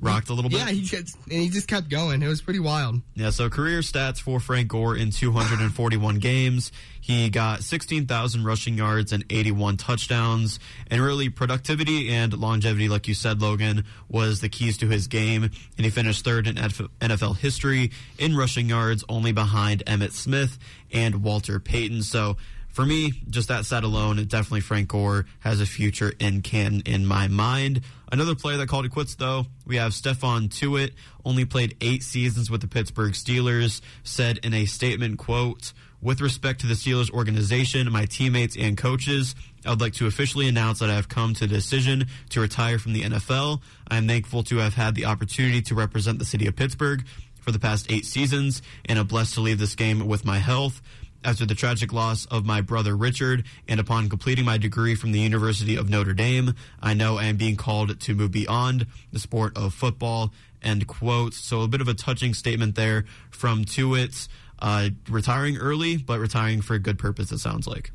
rocked 0.00 0.28
a 0.30 0.34
little 0.34 0.50
bit. 0.50 0.58
yeah, 0.60 0.70
he 0.70 0.86
kept, 0.86 1.14
and 1.30 1.40
he 1.40 1.48
just 1.48 1.68
kept 1.68 1.88
going. 1.88 2.22
It 2.22 2.28
was 2.28 2.42
pretty 2.42 2.58
wild. 2.60 3.00
Yeah, 3.14 3.30
so 3.30 3.48
career 3.48 3.80
stats 3.80 4.20
for 4.20 4.40
Frank 4.40 4.68
Gore 4.68 4.96
in 4.96 5.10
241 5.10 6.18
games. 6.18 6.72
He 7.00 7.30
got 7.30 7.62
16,000 7.62 8.44
rushing 8.44 8.76
yards 8.78 9.12
and 9.12 9.24
81 9.28 9.76
touchdowns. 9.76 10.60
And 10.88 11.00
really, 11.00 11.28
productivity 11.28 12.10
and 12.10 12.32
longevity, 12.36 12.88
like 12.88 13.08
you 13.08 13.14
said, 13.14 13.42
Logan, 13.42 13.84
was 14.08 14.40
the 14.40 14.48
keys 14.48 14.78
to 14.78 14.88
his 14.88 15.08
game. 15.08 15.44
And 15.44 15.84
he 15.84 15.90
finished 15.90 16.24
third 16.24 16.46
in 16.46 16.56
NFL 16.56 17.36
history 17.38 17.90
in 18.18 18.36
rushing 18.36 18.68
yards, 18.68 19.04
only 19.08 19.32
behind 19.32 19.84
Emmitt 19.86 20.12
Smith 20.12 20.58
and 20.92 21.22
Walter 21.24 21.58
Payton. 21.58 22.02
So 22.04 22.36
for 22.68 22.86
me, 22.86 23.12
just 23.28 23.48
that 23.48 23.66
stat 23.66 23.84
alone, 23.84 24.16
definitely 24.24 24.60
Frank 24.60 24.88
Gore 24.88 25.26
has 25.40 25.60
a 25.60 25.66
future 25.66 26.12
in 26.18 26.40
Canton 26.42 26.82
in 26.86 27.04
my 27.04 27.28
mind. 27.28 27.82
Another 28.12 28.34
player 28.34 28.58
that 28.58 28.68
called 28.68 28.84
it 28.84 28.90
quits, 28.90 29.14
though, 29.14 29.46
we 29.66 29.76
have 29.76 29.92
Stephon 29.92 30.50
Tuitt, 30.50 30.92
only 31.24 31.46
played 31.46 31.78
eight 31.80 32.02
seasons 32.02 32.50
with 32.50 32.60
the 32.60 32.68
Pittsburgh 32.68 33.14
Steelers, 33.14 33.80
said 34.04 34.36
in 34.42 34.52
a 34.52 34.66
statement, 34.66 35.18
quote, 35.18 35.72
with 36.02 36.20
respect 36.20 36.60
to 36.60 36.66
the 36.66 36.74
Steelers 36.74 37.10
organization, 37.10 37.90
my 37.90 38.04
teammates 38.04 38.54
and 38.54 38.76
coaches, 38.76 39.34
I 39.64 39.70
would 39.70 39.80
like 39.80 39.94
to 39.94 40.06
officially 40.06 40.46
announce 40.46 40.80
that 40.80 40.90
I 40.90 40.94
have 40.94 41.08
come 41.08 41.32
to 41.34 41.46
the 41.46 41.54
decision 41.54 42.06
to 42.28 42.42
retire 42.42 42.78
from 42.78 42.92
the 42.92 43.02
NFL. 43.02 43.62
I 43.88 43.96
am 43.96 44.06
thankful 44.06 44.42
to 44.42 44.58
have 44.58 44.74
had 44.74 44.94
the 44.94 45.06
opportunity 45.06 45.62
to 45.62 45.74
represent 45.74 46.18
the 46.18 46.26
city 46.26 46.46
of 46.46 46.54
Pittsburgh 46.54 47.06
for 47.40 47.50
the 47.50 47.58
past 47.58 47.90
eight 47.90 48.04
seasons 48.04 48.60
and 48.84 48.98
am 48.98 49.06
blessed 49.06 49.34
to 49.34 49.40
leave 49.40 49.58
this 49.58 49.74
game 49.74 50.06
with 50.06 50.26
my 50.26 50.38
health. 50.38 50.82
After 51.24 51.46
the 51.46 51.54
tragic 51.54 51.92
loss 51.92 52.26
of 52.26 52.44
my 52.44 52.60
brother 52.60 52.96
Richard, 52.96 53.44
and 53.68 53.78
upon 53.78 54.08
completing 54.08 54.44
my 54.44 54.58
degree 54.58 54.96
from 54.96 55.12
the 55.12 55.20
University 55.20 55.76
of 55.76 55.88
Notre 55.88 56.14
Dame, 56.14 56.54
I 56.80 56.94
know 56.94 57.16
I 57.16 57.24
am 57.24 57.36
being 57.36 57.54
called 57.54 58.00
to 58.00 58.14
move 58.14 58.32
beyond 58.32 58.86
the 59.12 59.20
sport 59.20 59.56
of 59.56 59.72
football. 59.72 60.32
End 60.62 60.86
quote. 60.88 61.34
So 61.34 61.62
a 61.62 61.68
bit 61.68 61.80
of 61.80 61.86
a 61.86 61.94
touching 61.94 62.34
statement 62.34 62.74
there 62.74 63.04
from 63.30 63.64
Tuitt, 63.64 64.26
uh, 64.58 64.90
retiring 65.08 65.58
early, 65.58 65.96
but 65.96 66.18
retiring 66.18 66.60
for 66.60 66.74
a 66.74 66.80
good 66.80 66.98
purpose. 66.98 67.30
It 67.30 67.38
sounds 67.38 67.68
like. 67.68 67.92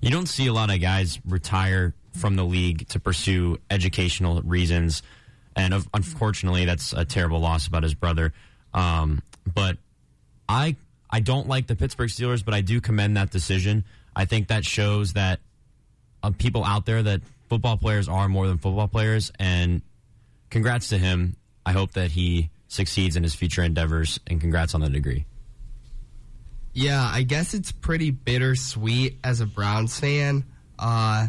You 0.00 0.10
don't 0.10 0.28
see 0.28 0.46
a 0.46 0.52
lot 0.52 0.70
of 0.70 0.80
guys 0.80 1.20
retire 1.26 1.94
from 2.14 2.36
the 2.36 2.44
league 2.44 2.88
to 2.88 2.98
pursue 2.98 3.58
educational 3.70 4.40
reasons, 4.42 5.02
and 5.54 5.74
unfortunately, 5.94 6.64
that's 6.64 6.92
a 6.92 7.04
terrible 7.04 7.40
loss 7.40 7.66
about 7.66 7.82
his 7.82 7.94
brother. 7.94 8.32
Um, 8.74 9.22
but 9.54 9.76
I 10.48 10.76
I 11.12 11.20
don't 11.20 11.46
like 11.46 11.66
the 11.66 11.76
Pittsburgh 11.76 12.08
Steelers, 12.08 12.42
but 12.42 12.54
I 12.54 12.62
do 12.62 12.80
commend 12.80 13.18
that 13.18 13.30
decision. 13.30 13.84
I 14.16 14.24
think 14.24 14.48
that 14.48 14.64
shows 14.64 15.12
that 15.12 15.40
uh, 16.22 16.30
people 16.36 16.64
out 16.64 16.86
there 16.86 17.02
that 17.02 17.20
football 17.50 17.76
players 17.76 18.08
are 18.08 18.28
more 18.28 18.46
than 18.46 18.56
football 18.56 18.88
players, 18.88 19.30
and 19.38 19.82
congrats 20.48 20.88
to 20.88 20.98
him. 20.98 21.36
I 21.66 21.72
hope 21.72 21.92
that 21.92 22.10
he 22.10 22.50
succeeds 22.68 23.14
in 23.14 23.22
his 23.22 23.34
future 23.34 23.62
endeavors, 23.62 24.18
and 24.26 24.40
congrats 24.40 24.74
on 24.74 24.80
the 24.80 24.88
degree. 24.88 25.26
Yeah, 26.72 27.02
I 27.02 27.22
guess 27.22 27.52
it's 27.52 27.70
pretty 27.70 28.10
bittersweet 28.10 29.18
as 29.22 29.40
a 29.40 29.46
Browns 29.46 30.00
fan. 30.00 30.44
Uh, 30.78 31.28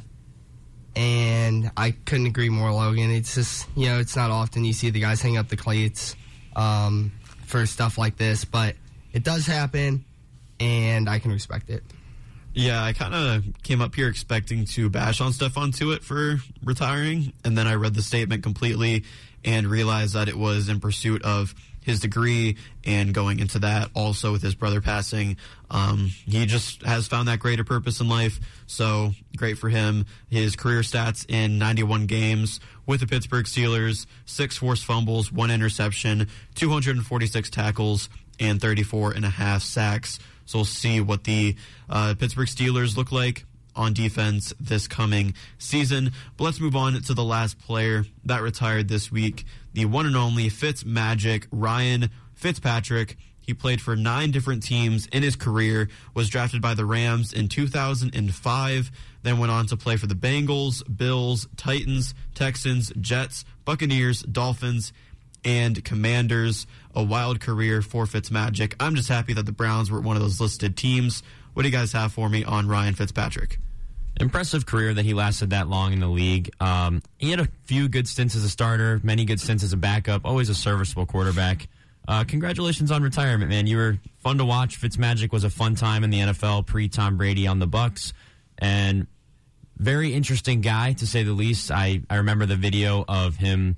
and 0.96 1.72
I 1.76 1.92
couldn't 1.92 2.28
agree 2.28 2.50
more, 2.50 2.72
Logan. 2.72 3.12
It's 3.12 3.36
just, 3.36 3.68
you 3.76 3.88
know, 3.88 4.00
it's 4.00 4.16
not 4.16 4.32
often 4.32 4.64
you 4.64 4.72
see 4.72 4.90
the 4.90 5.02
guys 5.02 5.22
hang 5.22 5.38
up 5.38 5.50
the 5.50 5.58
cleats 5.58 6.16
um, 6.56 7.12
for 7.46 7.66
stuff 7.66 7.98
like 7.98 8.16
this, 8.16 8.46
but 8.46 8.76
it 9.14 9.24
does 9.24 9.46
happen, 9.46 10.04
and 10.60 11.10
I 11.10 11.20
can 11.20 11.32
respect 11.32 11.70
it. 11.70 11.84
Yeah, 12.54 12.84
I 12.84 12.94
kind 12.94 13.16
of 13.16 13.64
came 13.64 13.82
up 13.82 13.96
here 13.96 14.08
expecting 14.08 14.66
to 14.66 14.90
bash 14.90 15.22
on 15.22 15.32
Stephon 15.32 15.76
Tuitt 15.76 16.04
for 16.04 16.38
retiring, 16.64 17.34
and 17.44 17.58
then 17.58 17.68
I 17.68 17.76
read 17.76 17.96
the 17.96 18.04
statement 18.04 18.44
completely 18.44 19.06
and 19.44 19.68
realized 19.68 20.14
that 20.14 20.28
it 20.28 20.38
was 20.38 20.70
in 20.70 20.80
pursuit 20.80 21.24
of 21.24 21.56
his 21.84 22.00
degree 22.00 22.58
and 22.86 23.14
going 23.14 23.40
into 23.40 23.60
that 23.60 23.90
also 23.94 24.32
with 24.32 24.42
his 24.42 24.56
brother 24.56 24.82
passing. 24.82 25.38
Um, 25.70 26.12
he 26.26 26.46
just 26.46 26.84
has 26.84 27.08
found 27.08 27.28
that 27.28 27.40
greater 27.40 27.64
purpose 27.64 28.00
in 28.00 28.08
life. 28.08 28.40
So 28.68 29.14
great 29.36 29.58
for 29.58 29.70
him. 29.70 30.06
His 30.30 30.56
career 30.56 30.82
stats 30.82 31.26
in 31.28 31.60
91 31.60 32.06
games 32.06 32.60
with 32.86 33.02
the 33.02 33.08
Pittsburgh 33.08 33.46
Steelers, 33.46 34.06
six 34.26 34.58
forced 34.58 34.86
fumbles, 34.86 35.32
one 35.32 35.52
interception, 35.52 36.28
246 36.56 37.50
tackles, 37.50 38.10
and 38.40 38.62
34 38.62 39.12
and 39.14 39.26
a 39.26 39.30
half 39.30 39.64
sacks. 39.64 40.20
So 40.46 40.60
we'll 40.60 40.66
see 40.66 41.00
what 41.00 41.24
the 41.24 41.56
uh, 41.90 42.16
Pittsburgh 42.18 42.48
Steelers 42.48 42.98
look 42.98 43.12
like 43.12 43.46
on 43.76 43.94
defense 43.94 44.54
this 44.60 44.88
coming 44.88 45.34
season. 45.58 46.12
But 46.38 46.46
let's 46.46 46.60
move 46.60 46.76
on 46.76 46.94
to 47.02 47.14
the 47.14 47.24
last 47.24 47.60
player 47.60 48.06
that 48.26 48.42
retired 48.42 48.88
this 48.88 49.12
week, 49.12 49.46
the 49.74 49.86
one 49.86 50.06
and 50.06 50.16
only 50.16 50.50
Fitz 50.50 50.86
Magic 50.86 51.48
Ryan 51.52 52.10
Fitzpatrick. 52.36 53.18
He 53.42 53.54
played 53.54 53.82
for 53.82 53.96
nine 53.96 54.32
different 54.32 54.64
teams 54.64 55.06
in 55.08 55.22
his 55.22 55.36
career, 55.36 55.90
was 56.14 56.30
drafted 56.30 56.62
by 56.62 56.76
the 56.76 56.86
Rams 56.86 57.34
in 57.34 57.50
2005, 57.50 58.92
then 59.24 59.38
went 59.38 59.52
on 59.52 59.66
to 59.68 59.76
play 59.76 59.98
for 59.98 60.08
the 60.08 60.16
Bengals, 60.16 60.82
Bills, 60.96 61.48
Titans, 61.58 62.14
Texans, 62.36 62.94
Jets, 63.02 63.44
Buccaneers, 63.66 64.22
Dolphins, 64.24 64.94
and 65.44 65.84
Commanders. 65.84 66.68
A 66.96 67.04
wild 67.04 67.40
career 67.40 67.82
for 67.82 68.06
Fitzmagic. 68.06 68.76
I'm 68.80 68.96
just 68.96 69.10
happy 69.10 69.34
that 69.34 69.46
the 69.46 69.52
Browns 69.52 69.90
were 69.90 70.00
one 70.00 70.16
of 70.16 70.22
those 70.22 70.40
listed 70.40 70.78
teams. 70.78 71.24
What 71.54 71.64
do 71.64 71.70
you 71.70 71.74
guys 71.76 71.92
have 71.94 72.14
for 72.14 72.30
me 72.30 72.44
on 72.44 72.68
Ryan 72.68 72.94
Fitzpatrick? 72.94 73.60
Impressive 74.20 74.66
career 74.66 74.94
that 74.94 75.06
he 75.06 75.14
lasted 75.14 75.50
that 75.50 75.68
long 75.68 75.92
in 75.92 76.00
the 76.00 76.08
league. 76.08 76.52
Um, 76.60 77.02
he 77.18 77.32
had 77.32 77.40
a 77.40 77.48
few 77.66 77.90
good 77.90 78.08
stints 78.08 78.36
as 78.36 78.44
a 78.44 78.50
starter, 78.50 79.00
many 79.04 79.26
good 79.26 79.40
stints 79.40 79.64
as 79.64 79.74
a 79.74 79.78
backup, 79.78 80.24
always 80.24 80.50
a 80.50 80.56
serviceable 80.56 81.08
quarterback. 81.08 81.68
Uh, 82.08 82.24
congratulations 82.24 82.92
on 82.92 83.02
retirement, 83.02 83.50
man. 83.50 83.66
You 83.66 83.78
were 83.78 83.98
fun 84.20 84.38
to 84.38 84.46
watch. 84.46 84.80
Fitzmagic 84.80 85.32
was 85.32 85.44
a 85.44 85.50
fun 85.50 85.76
time 85.76 86.04
in 86.04 86.10
the 86.10 86.20
NFL 86.20 86.68
pre 86.68 86.90
Tom 86.90 87.18
Brady 87.18 87.48
on 87.48 87.60
the 87.60 87.68
Bucks, 87.68 88.14
and 88.58 89.08
very 89.78 90.14
interesting 90.14 90.62
guy 90.62 90.94
to 90.94 91.08
say 91.08 91.24
the 91.24 91.34
least. 91.34 91.72
I, 91.72 92.02
I 92.10 92.18
remember 92.18 92.46
the 92.46 92.56
video 92.56 93.06
of 93.08 93.36
him 93.38 93.78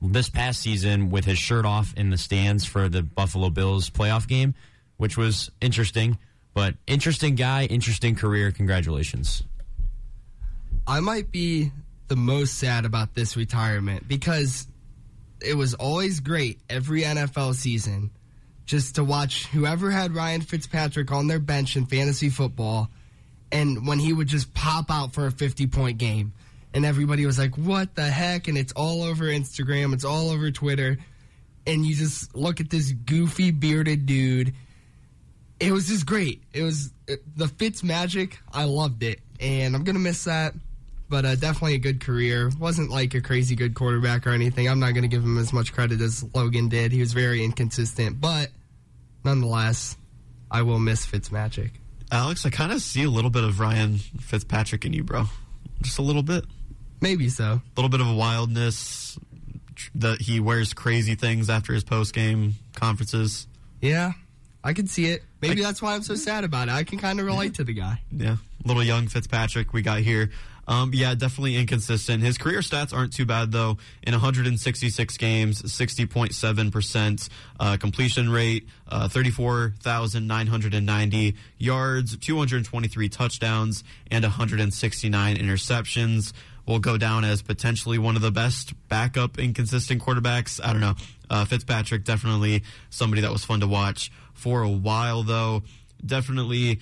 this 0.00 0.28
past 0.28 0.60
season 0.60 1.10
with 1.10 1.24
his 1.24 1.38
shirt 1.38 1.64
off 1.64 1.92
in 1.96 2.10
the 2.10 2.18
stands 2.18 2.64
for 2.64 2.88
the 2.88 3.02
Buffalo 3.02 3.50
Bills 3.50 3.90
playoff 3.90 4.28
game, 4.28 4.54
which 4.96 5.16
was 5.16 5.50
interesting. 5.60 6.18
But 6.54 6.74
interesting 6.86 7.34
guy, 7.34 7.64
interesting 7.64 8.14
career. 8.14 8.50
Congratulations. 8.50 9.42
I 10.86 11.00
might 11.00 11.30
be 11.30 11.72
the 12.08 12.16
most 12.16 12.54
sad 12.58 12.84
about 12.84 13.14
this 13.14 13.36
retirement 13.36 14.08
because 14.08 14.66
it 15.40 15.54
was 15.54 15.74
always 15.74 16.20
great 16.20 16.58
every 16.68 17.02
NFL 17.02 17.54
season 17.54 18.10
just 18.64 18.96
to 18.96 19.04
watch 19.04 19.46
whoever 19.46 19.90
had 19.90 20.14
Ryan 20.14 20.40
Fitzpatrick 20.40 21.12
on 21.12 21.26
their 21.26 21.38
bench 21.38 21.76
in 21.76 21.86
fantasy 21.86 22.28
football 22.28 22.90
and 23.50 23.86
when 23.86 23.98
he 23.98 24.12
would 24.12 24.28
just 24.28 24.52
pop 24.54 24.90
out 24.90 25.12
for 25.14 25.26
a 25.26 25.30
50 25.30 25.66
point 25.68 25.98
game 25.98 26.32
and 26.74 26.84
everybody 26.84 27.26
was 27.26 27.38
like 27.38 27.56
what 27.56 27.94
the 27.94 28.04
heck 28.04 28.48
and 28.48 28.58
it's 28.58 28.72
all 28.72 29.02
over 29.02 29.24
Instagram 29.24 29.92
it's 29.94 30.04
all 30.04 30.30
over 30.30 30.50
Twitter 30.50 30.98
and 31.66 31.84
you 31.84 31.94
just 31.94 32.34
look 32.34 32.60
at 32.60 32.70
this 32.70 32.92
goofy 32.92 33.50
bearded 33.50 34.06
dude 34.06 34.54
it 35.60 35.72
was 35.72 35.88
just 35.88 36.06
great 36.06 36.42
it 36.52 36.62
was 36.62 36.92
the 37.36 37.48
Fitz 37.48 37.82
magic 37.82 38.38
I 38.52 38.64
loved 38.64 39.02
it 39.02 39.20
and 39.40 39.74
I'm 39.74 39.84
to 39.96 40.00
miss 40.00 40.24
that 40.24 40.54
but 41.08 41.24
uh, 41.24 41.34
definitely 41.36 41.74
a 41.74 41.78
good 41.78 42.00
career. 42.00 42.50
Wasn't 42.58 42.90
like 42.90 43.14
a 43.14 43.20
crazy 43.20 43.54
good 43.54 43.74
quarterback 43.74 44.26
or 44.26 44.30
anything. 44.30 44.68
I'm 44.68 44.78
not 44.78 44.92
to 45.02 45.08
give 45.08 45.22
him 45.22 45.38
as 45.38 45.52
much 45.52 45.72
credit 45.72 46.00
as 46.00 46.24
Logan 46.34 46.68
did. 46.68 46.92
He 46.92 47.00
was 47.00 47.12
very 47.12 47.42
inconsistent, 47.42 48.20
but 48.20 48.50
nonetheless, 49.24 49.96
I 50.50 50.62
will 50.62 50.78
miss 50.78 51.06
Fitzmagic. 51.06 51.70
Alex, 52.10 52.44
I 52.46 52.50
kind 52.50 52.72
of 52.72 52.80
see 52.80 53.02
a 53.02 53.10
little 53.10 53.30
bit 53.30 53.44
of 53.44 53.60
Ryan 53.60 53.98
Fitzpatrick 53.98 54.84
in 54.84 54.92
you, 54.92 55.04
bro. 55.04 55.24
Just 55.82 55.98
a 55.98 56.02
little 56.02 56.22
bit. 56.22 56.44
Maybe 57.00 57.28
so. 57.28 57.44
A 57.44 57.62
little 57.76 57.88
bit 57.88 58.00
of 58.00 58.08
a 58.08 58.14
wildness 58.14 59.18
that 59.94 60.20
he 60.20 60.40
wears 60.40 60.74
crazy 60.74 61.14
things 61.14 61.48
after 61.48 61.72
his 61.72 61.84
post 61.84 62.14
game 62.14 62.54
conferences. 62.74 63.46
Yeah, 63.80 64.12
I 64.64 64.72
can 64.72 64.86
see 64.86 65.06
it. 65.06 65.22
Maybe 65.40 65.62
I, 65.62 65.68
that's 65.68 65.80
why 65.80 65.94
I'm 65.94 66.02
so 66.02 66.16
sad 66.16 66.44
about 66.44 66.68
it. 66.68 66.72
I 66.72 66.84
can 66.84 66.98
kind 66.98 67.20
of 67.20 67.26
relate 67.26 67.54
to 67.54 67.64
the 67.64 67.74
guy. 67.74 68.02
Yeah, 68.10 68.36
little 68.64 68.82
young 68.82 69.08
Fitzpatrick 69.08 69.72
we 69.72 69.82
got 69.82 70.00
here. 70.00 70.30
Um, 70.68 70.92
yeah, 70.92 71.14
definitely 71.14 71.56
inconsistent. 71.56 72.22
His 72.22 72.36
career 72.36 72.58
stats 72.60 72.92
aren't 72.92 73.14
too 73.14 73.24
bad 73.24 73.52
though. 73.52 73.78
In 74.02 74.12
166 74.12 75.16
games, 75.16 75.62
60.7% 75.62 77.28
uh, 77.58 77.78
completion 77.78 78.28
rate, 78.28 78.68
uh, 78.86 79.08
34,990 79.08 81.34
yards, 81.56 82.18
223 82.18 83.08
touchdowns, 83.08 83.82
and 84.10 84.24
169 84.24 85.36
interceptions. 85.36 86.34
Will 86.68 86.78
go 86.78 86.98
down 86.98 87.24
as 87.24 87.40
potentially 87.40 87.96
one 87.96 88.14
of 88.14 88.20
the 88.20 88.30
best 88.30 88.74
backup 88.88 89.38
inconsistent 89.38 90.02
quarterbacks. 90.02 90.60
I 90.62 90.72
don't 90.72 90.82
know. 90.82 90.94
Uh, 91.30 91.46
Fitzpatrick 91.46 92.04
definitely 92.04 92.62
somebody 92.90 93.22
that 93.22 93.32
was 93.32 93.42
fun 93.42 93.60
to 93.60 93.66
watch 93.66 94.12
for 94.34 94.62
a 94.62 94.68
while 94.68 95.22
though. 95.22 95.62
Definitely 96.04 96.80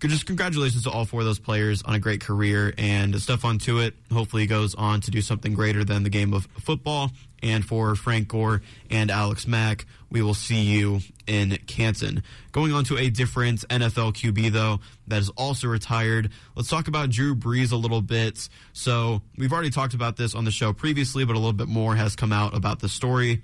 just 0.00 0.26
congratulations 0.26 0.84
to 0.84 0.90
all 0.90 1.04
four 1.06 1.20
of 1.20 1.26
those 1.26 1.38
players 1.38 1.82
on 1.82 1.94
a 1.94 1.98
great 1.98 2.20
career 2.20 2.74
and 2.76 3.14
Stephon 3.14 3.58
Tuitt. 3.58 3.94
Hopefully, 4.12 4.46
goes 4.46 4.74
on 4.74 5.00
to 5.00 5.10
do 5.10 5.22
something 5.22 5.54
greater 5.54 5.84
than 5.84 6.02
the 6.02 6.10
game 6.10 6.34
of 6.34 6.46
football. 6.60 7.10
And 7.44 7.62
for 7.62 7.94
Frank 7.94 8.28
Gore 8.28 8.62
and 8.90 9.10
Alex 9.10 9.46
Mack, 9.46 9.84
we 10.08 10.22
will 10.22 10.32
see 10.32 10.62
you 10.62 11.00
in 11.26 11.58
Canton. 11.66 12.22
Going 12.52 12.72
on 12.72 12.84
to 12.84 12.96
a 12.96 13.10
different 13.10 13.68
NFL 13.68 14.14
QB, 14.14 14.50
though, 14.50 14.80
that 15.08 15.20
is 15.20 15.28
also 15.30 15.68
retired. 15.68 16.30
Let's 16.56 16.70
talk 16.70 16.88
about 16.88 17.10
Drew 17.10 17.36
Brees 17.36 17.70
a 17.70 17.76
little 17.76 18.00
bit. 18.00 18.48
So, 18.72 19.20
we've 19.36 19.52
already 19.52 19.68
talked 19.68 19.92
about 19.92 20.16
this 20.16 20.34
on 20.34 20.46
the 20.46 20.50
show 20.50 20.72
previously, 20.72 21.26
but 21.26 21.36
a 21.36 21.38
little 21.38 21.52
bit 21.52 21.68
more 21.68 21.94
has 21.96 22.16
come 22.16 22.32
out 22.32 22.56
about 22.56 22.80
the 22.80 22.88
story. 22.88 23.42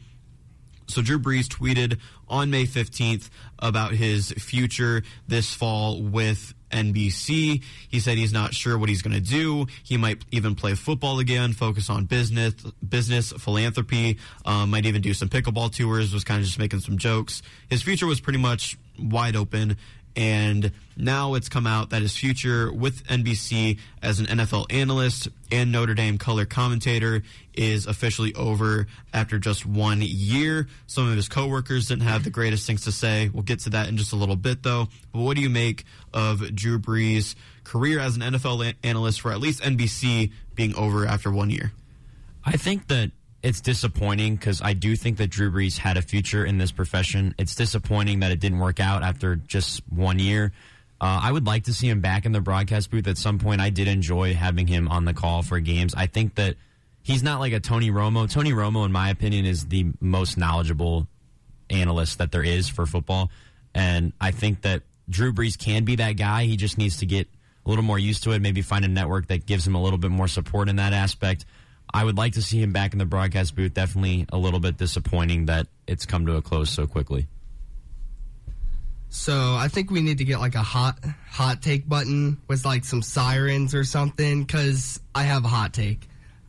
So 0.90 1.02
Drew 1.02 1.18
Brees 1.18 1.46
tweeted 1.46 1.98
on 2.28 2.50
May 2.50 2.64
15th 2.64 3.30
about 3.58 3.92
his 3.92 4.30
future 4.32 5.02
this 5.28 5.52
fall 5.52 6.02
with 6.02 6.54
NBC. 6.70 7.62
He 7.88 8.00
said 8.00 8.18
he's 8.18 8.32
not 8.32 8.54
sure 8.54 8.78
what 8.78 8.88
he's 8.88 9.02
going 9.02 9.14
to 9.14 9.20
do. 9.20 9.66
He 9.82 9.96
might 9.96 10.22
even 10.30 10.54
play 10.54 10.74
football 10.74 11.18
again, 11.18 11.52
focus 11.52 11.90
on 11.90 12.04
business, 12.04 12.54
business 12.86 13.32
philanthropy. 13.32 14.18
Um, 14.44 14.70
might 14.70 14.86
even 14.86 15.02
do 15.02 15.14
some 15.14 15.28
pickleball 15.28 15.74
tours. 15.74 16.14
Was 16.14 16.24
kind 16.24 16.40
of 16.40 16.46
just 16.46 16.58
making 16.58 16.80
some 16.80 16.98
jokes. 16.98 17.42
His 17.68 17.82
future 17.82 18.06
was 18.06 18.20
pretty 18.20 18.38
much 18.38 18.78
wide 18.98 19.36
open. 19.36 19.76
And 20.16 20.72
now 20.96 21.34
it's 21.34 21.48
come 21.48 21.66
out 21.66 21.90
that 21.90 22.02
his 22.02 22.16
future 22.16 22.72
with 22.72 23.04
NBC 23.06 23.78
as 24.02 24.20
an 24.20 24.26
NFL 24.26 24.66
analyst 24.72 25.28
and 25.50 25.72
Notre 25.72 25.94
Dame 25.94 26.18
color 26.18 26.44
commentator 26.44 27.22
is 27.54 27.86
officially 27.86 28.34
over 28.34 28.86
after 29.14 29.38
just 29.38 29.64
one 29.64 30.00
year. 30.02 30.68
Some 30.86 31.08
of 31.08 31.16
his 31.16 31.28
coworkers 31.28 31.88
didn't 31.88 32.04
have 32.04 32.24
the 32.24 32.30
greatest 32.30 32.66
things 32.66 32.84
to 32.84 32.92
say. 32.92 33.28
We'll 33.28 33.42
get 33.42 33.60
to 33.60 33.70
that 33.70 33.88
in 33.88 33.96
just 33.96 34.12
a 34.12 34.16
little 34.16 34.36
bit, 34.36 34.62
though. 34.62 34.88
But 35.12 35.20
what 35.20 35.36
do 35.36 35.42
you 35.42 35.50
make 35.50 35.84
of 36.12 36.54
Drew 36.54 36.78
Brees' 36.78 37.34
career 37.64 38.00
as 38.00 38.16
an 38.16 38.22
NFL 38.22 38.74
analyst 38.82 39.20
for 39.20 39.32
at 39.32 39.40
least 39.40 39.62
NBC 39.62 40.32
being 40.54 40.74
over 40.74 41.06
after 41.06 41.30
one 41.30 41.50
year? 41.50 41.72
I 42.44 42.56
think 42.56 42.88
that 42.88 43.10
it's 43.42 43.60
disappointing 43.60 44.36
because 44.36 44.60
I 44.60 44.74
do 44.74 44.96
think 44.96 45.16
that 45.18 45.30
Drew 45.30 45.50
Brees 45.50 45.78
had 45.78 45.96
a 45.96 46.02
future 46.02 46.44
in 46.44 46.58
this 46.58 46.72
profession. 46.72 47.34
It's 47.38 47.54
disappointing 47.54 48.20
that 48.20 48.32
it 48.32 48.40
didn't 48.40 48.58
work 48.58 48.80
out 48.80 49.02
after 49.02 49.36
just 49.36 49.82
one 49.88 50.18
year. 50.18 50.52
Uh, 51.00 51.20
I 51.22 51.32
would 51.32 51.46
like 51.46 51.64
to 51.64 51.72
see 51.72 51.88
him 51.88 52.00
back 52.00 52.26
in 52.26 52.32
the 52.32 52.42
broadcast 52.42 52.90
booth 52.90 53.06
at 53.06 53.16
some 53.16 53.38
point. 53.38 53.62
I 53.62 53.70
did 53.70 53.88
enjoy 53.88 54.34
having 54.34 54.66
him 54.66 54.88
on 54.88 55.06
the 55.06 55.14
call 55.14 55.42
for 55.42 55.58
games. 55.58 55.94
I 55.94 56.06
think 56.06 56.34
that 56.34 56.56
he's 57.02 57.22
not 57.22 57.40
like 57.40 57.54
a 57.54 57.60
Tony 57.60 57.90
Romo. 57.90 58.30
Tony 58.30 58.52
Romo, 58.52 58.84
in 58.84 58.92
my 58.92 59.08
opinion, 59.08 59.46
is 59.46 59.66
the 59.66 59.86
most 60.00 60.36
knowledgeable 60.36 61.08
analyst 61.70 62.18
that 62.18 62.32
there 62.32 62.42
is 62.42 62.68
for 62.68 62.84
football. 62.84 63.30
And 63.74 64.12
I 64.20 64.32
think 64.32 64.62
that 64.62 64.82
Drew 65.08 65.32
Brees 65.32 65.58
can 65.58 65.84
be 65.84 65.96
that 65.96 66.12
guy. 66.12 66.44
He 66.44 66.56
just 66.56 66.76
needs 66.76 66.98
to 66.98 67.06
get 67.06 67.28
a 67.64 67.68
little 67.70 67.84
more 67.84 67.98
used 67.98 68.24
to 68.24 68.32
it, 68.32 68.42
maybe 68.42 68.60
find 68.60 68.84
a 68.84 68.88
network 68.88 69.28
that 69.28 69.46
gives 69.46 69.66
him 69.66 69.74
a 69.74 69.82
little 69.82 69.98
bit 69.98 70.10
more 70.10 70.28
support 70.28 70.68
in 70.68 70.76
that 70.76 70.92
aspect. 70.92 71.46
I 71.92 72.04
would 72.04 72.16
like 72.16 72.34
to 72.34 72.42
see 72.42 72.62
him 72.62 72.72
back 72.72 72.92
in 72.92 72.98
the 72.98 73.04
broadcast 73.04 73.54
booth. 73.54 73.74
Definitely 73.74 74.26
a 74.32 74.38
little 74.38 74.60
bit 74.60 74.76
disappointing 74.76 75.46
that 75.46 75.66
it's 75.86 76.06
come 76.06 76.26
to 76.26 76.36
a 76.36 76.42
close 76.42 76.70
so 76.70 76.86
quickly. 76.86 77.26
So 79.08 79.56
I 79.56 79.66
think 79.66 79.90
we 79.90 80.02
need 80.02 80.18
to 80.18 80.24
get 80.24 80.38
like 80.38 80.54
a 80.54 80.62
hot 80.62 80.98
hot 81.28 81.62
take 81.62 81.88
button 81.88 82.40
with 82.46 82.64
like 82.64 82.84
some 82.84 83.02
sirens 83.02 83.74
or 83.74 83.82
something 83.82 84.44
because 84.44 85.00
I 85.14 85.24
have 85.24 85.44
a 85.44 85.48
hot 85.48 85.72
take. 85.72 86.06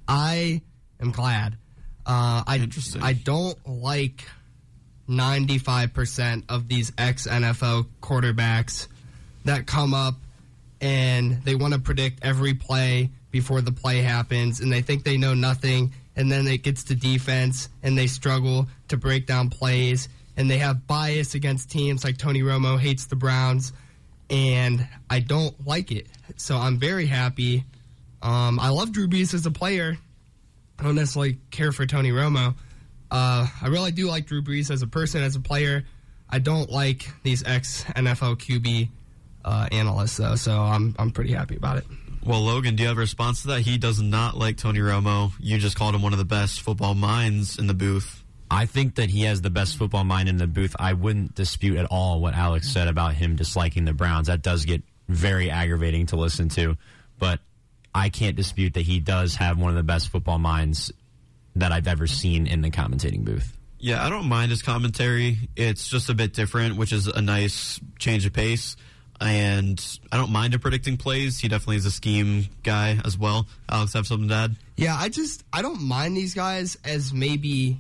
I 0.08 0.62
am 1.00 1.12
glad. 1.12 1.58
Uh, 2.06 2.44
I 2.46 2.68
I 3.02 3.14
don't 3.14 3.58
like 3.68 4.24
ninety 5.08 5.58
five 5.58 5.94
percent 5.94 6.46
of 6.50 6.68
these 6.68 6.92
ex 7.00 7.28
NFL 7.28 7.88
quarterbacks 8.00 8.88
that 9.46 9.66
come 9.66 9.96
up 9.96 10.16
and 10.80 11.44
they 11.44 11.56
want 11.56 11.74
to 11.74 11.80
predict 11.80 12.20
every 12.24 12.54
play 12.54 13.10
before 13.32 13.62
the 13.62 13.72
play 13.72 14.02
happens 14.02 14.60
and 14.60 14.72
they 14.72 14.82
think 14.82 15.04
they 15.04 15.18
know 15.18 15.34
nothing 15.34 15.94
and 16.16 16.32
then 16.32 16.46
it 16.48 16.64
gets 16.64 16.84
to 16.84 16.96
defense 16.96 17.70
and 17.82 17.98
they 17.98 18.08
struggle 18.08 18.68
to 18.90 18.98
break 18.98 19.26
down 19.26 19.50
plays 19.50 20.10
and 20.38 20.50
they 20.50 20.58
have 20.58 20.86
bias 20.88 21.36
against 21.36 21.72
teams 21.72 22.04
like 22.04 22.18
Tony 22.18 22.42
Romo 22.42 22.80
hates 22.80 23.06
the 23.06 23.16
Browns 23.16 23.74
and 24.30 24.88
I 25.10 25.20
don't 25.20 25.56
like 25.68 25.92
it. 25.92 26.08
So 26.38 26.58
I'm 26.58 26.78
very 26.78 27.06
happy. 27.06 27.66
Um, 28.22 28.60
I 28.60 28.70
love 28.70 28.92
Drew 28.92 29.08
Brees 29.08 29.34
as 29.34 29.46
a 29.46 29.52
player. 29.52 29.98
I 30.80 30.84
don't 30.84 30.96
necessarily 30.96 31.38
care 31.52 31.72
for 31.72 31.86
Tony 31.86 32.12
Romo. 32.12 32.56
Uh, 33.10 33.48
I 33.62 33.68
really 33.68 33.92
do 33.92 34.08
like 34.08 34.26
Drew 34.26 34.42
Brees 34.42 34.72
as 34.72 34.82
a 34.82 34.88
person, 34.88 35.22
as 35.22 35.36
a 35.36 35.42
player. 35.42 35.84
I 36.30 36.40
don't 36.40 36.72
like 36.72 37.10
these 37.24 37.44
ex 37.46 37.84
NFL 37.84 38.38
QB 38.38 38.88
uh, 39.44 39.68
analysts 39.72 40.18
though, 40.18 40.36
so 40.36 40.54
I'm 40.54 40.96
I'm 40.98 41.12
pretty 41.12 41.34
happy 41.34 41.58
about 41.58 41.78
it. 41.78 41.86
Well, 42.24 42.42
Logan, 42.42 42.76
do 42.76 42.84
you 42.84 42.90
have 42.90 42.98
a 42.98 43.00
response 43.00 43.42
to 43.42 43.48
that? 43.50 43.62
He 43.62 43.78
does 43.78 44.00
not 44.00 44.38
like 44.38 44.58
Tony 44.58 44.80
Romo. 44.80 45.32
You 45.40 45.58
just 45.58 45.76
called 45.76 45.96
him 45.96 46.04
one 46.04 46.14
of 46.14 46.20
the 46.20 46.26
best 46.26 46.62
football 46.62 46.94
minds 46.94 47.58
in 47.58 47.66
the 47.66 47.74
booth. 47.74 48.24
I 48.50 48.66
think 48.66 48.96
that 48.96 49.10
he 49.10 49.24
has 49.24 49.42
the 49.42 49.50
best 49.50 49.78
football 49.78 50.04
mind 50.04 50.30
in 50.30 50.38
the 50.38 50.46
booth. 50.46 50.76
I 50.78 50.94
wouldn't 50.94 51.36
dispute 51.36 51.78
at 51.78 51.86
all 51.86 52.20
what 52.20 52.34
Alex 52.34 52.70
said 52.70 52.88
about 52.88 53.16
him 53.16 53.36
disliking 53.38 53.86
the 53.86 53.94
Browns. 53.94 54.28
That 54.28 54.42
does 54.44 54.66
get 54.66 54.84
very 55.08 55.50
aggravating 55.50 56.08
to 56.08 56.16
listen 56.16 56.50
to, 56.50 56.78
but 57.18 57.40
I 57.96 58.10
can't 58.10 58.36
dispute 58.36 58.76
that 58.76 58.82
he 58.82 59.00
does 59.00 59.36
have 59.36 59.58
one 59.58 59.70
of 59.70 59.76
the 59.76 59.84
best 59.84 60.10
football 60.10 60.38
minds 60.38 60.92
that 61.56 61.72
I've 61.72 61.88
ever 61.88 62.08
seen 62.08 62.46
in 62.46 62.62
the 62.62 62.70
commentating 62.70 63.24
booth. 63.24 63.58
Yeah, 63.80 64.06
I 64.06 64.10
don't 64.10 64.28
mind 64.28 64.52
his 64.52 64.62
commentary. 64.62 65.50
It's 65.56 65.88
just 65.88 66.10
a 66.10 66.14
bit 66.14 66.34
different, 66.34 66.78
which 66.78 66.94
is 66.94 67.08
a 67.08 67.22
nice 67.22 67.80
change 67.98 68.26
of 68.26 68.34
pace. 68.34 68.76
And 69.22 70.00
I 70.12 70.18
don't 70.18 70.32
mind 70.32 70.56
him 70.56 70.60
predicting 70.60 70.98
plays. 70.98 71.40
He 71.40 71.48
definitely 71.48 71.76
is 71.76 71.86
a 71.86 71.92
scheme 71.92 72.48
guy 72.64 73.00
as 73.06 73.18
well. 73.18 73.46
Alex, 73.70 73.94
have 73.94 74.08
something 74.08 74.30
to 74.30 74.34
add? 74.34 74.56
Yeah, 74.78 74.96
I 74.98 75.10
just 75.10 75.44
I 75.54 75.62
don't 75.62 75.82
mind 75.84 76.18
these 76.18 76.34
guys 76.34 76.76
as 76.84 77.14
maybe 77.14 77.78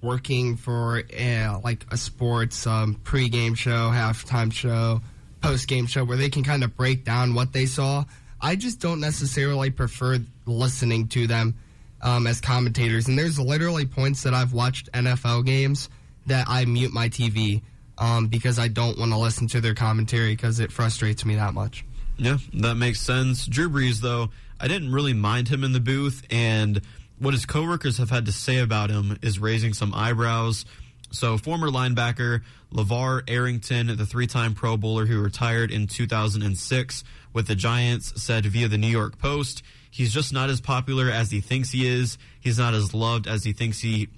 working 0.00 0.56
for 0.56 1.02
uh, 1.18 1.58
like 1.64 1.84
a 1.90 1.96
sports 1.96 2.66
um, 2.66 2.94
pregame 3.02 3.56
show, 3.56 3.90
halftime 3.90 4.52
show, 4.52 5.00
postgame 5.40 5.88
show, 5.88 6.04
where 6.04 6.16
they 6.16 6.30
can 6.30 6.44
kind 6.44 6.62
of 6.62 6.76
break 6.76 7.04
down 7.04 7.34
what 7.34 7.52
they 7.52 7.66
saw. 7.66 8.04
I 8.40 8.54
just 8.54 8.78
don't 8.80 9.00
necessarily 9.00 9.70
prefer 9.70 10.18
listening 10.46 11.08
to 11.08 11.26
them 11.26 11.54
um, 12.02 12.26
as 12.26 12.40
commentators. 12.40 13.08
And 13.08 13.18
there's 13.18 13.40
literally 13.40 13.86
points 13.86 14.22
that 14.22 14.34
I've 14.34 14.52
watched 14.52 14.92
NFL 14.92 15.46
games 15.46 15.88
that 16.26 16.46
I 16.48 16.66
mute 16.66 16.92
my 16.92 17.08
TV 17.08 17.62
um, 17.98 18.26
because 18.26 18.58
I 18.58 18.68
don't 18.68 18.98
want 18.98 19.12
to 19.12 19.18
listen 19.18 19.46
to 19.48 19.60
their 19.60 19.74
commentary 19.74 20.34
because 20.34 20.60
it 20.60 20.72
frustrates 20.72 21.24
me 21.24 21.36
that 21.36 21.54
much. 21.54 21.84
Yeah, 22.16 22.38
that 22.54 22.76
makes 22.76 23.00
sense. 23.00 23.46
Drew 23.46 23.68
Brees, 23.68 24.00
though, 24.00 24.30
I 24.60 24.68
didn't 24.68 24.92
really 24.92 25.14
mind 25.14 25.48
him 25.48 25.64
in 25.64 25.72
the 25.72 25.80
booth, 25.80 26.24
and 26.30 26.80
what 27.18 27.34
his 27.34 27.46
coworkers 27.46 27.98
have 27.98 28.10
had 28.10 28.26
to 28.26 28.32
say 28.32 28.58
about 28.58 28.90
him 28.90 29.18
is 29.22 29.38
raising 29.38 29.72
some 29.74 29.92
eyebrows. 29.94 30.64
So, 31.10 31.38
former 31.38 31.68
linebacker 31.68 32.42
LaVar 32.72 33.22
Arrington, 33.28 33.96
the 33.96 34.06
three 34.06 34.26
time 34.26 34.54
Pro 34.54 34.76
Bowler 34.76 35.06
who 35.06 35.20
retired 35.20 35.70
in 35.70 35.86
2006 35.86 37.04
with 37.32 37.46
the 37.46 37.54
Giants, 37.54 38.20
said 38.20 38.46
via 38.46 38.68
the 38.68 38.78
New 38.78 38.88
York 38.88 39.18
Post, 39.18 39.62
he's 39.90 40.12
just 40.12 40.32
not 40.32 40.50
as 40.50 40.60
popular 40.60 41.08
as 41.08 41.30
he 41.30 41.40
thinks 41.40 41.70
he 41.70 41.86
is. 41.86 42.18
He's 42.40 42.58
not 42.58 42.74
as 42.74 42.92
loved 42.92 43.28
as 43.28 43.44
he 43.44 43.52
thinks 43.52 43.80
he 43.80 44.08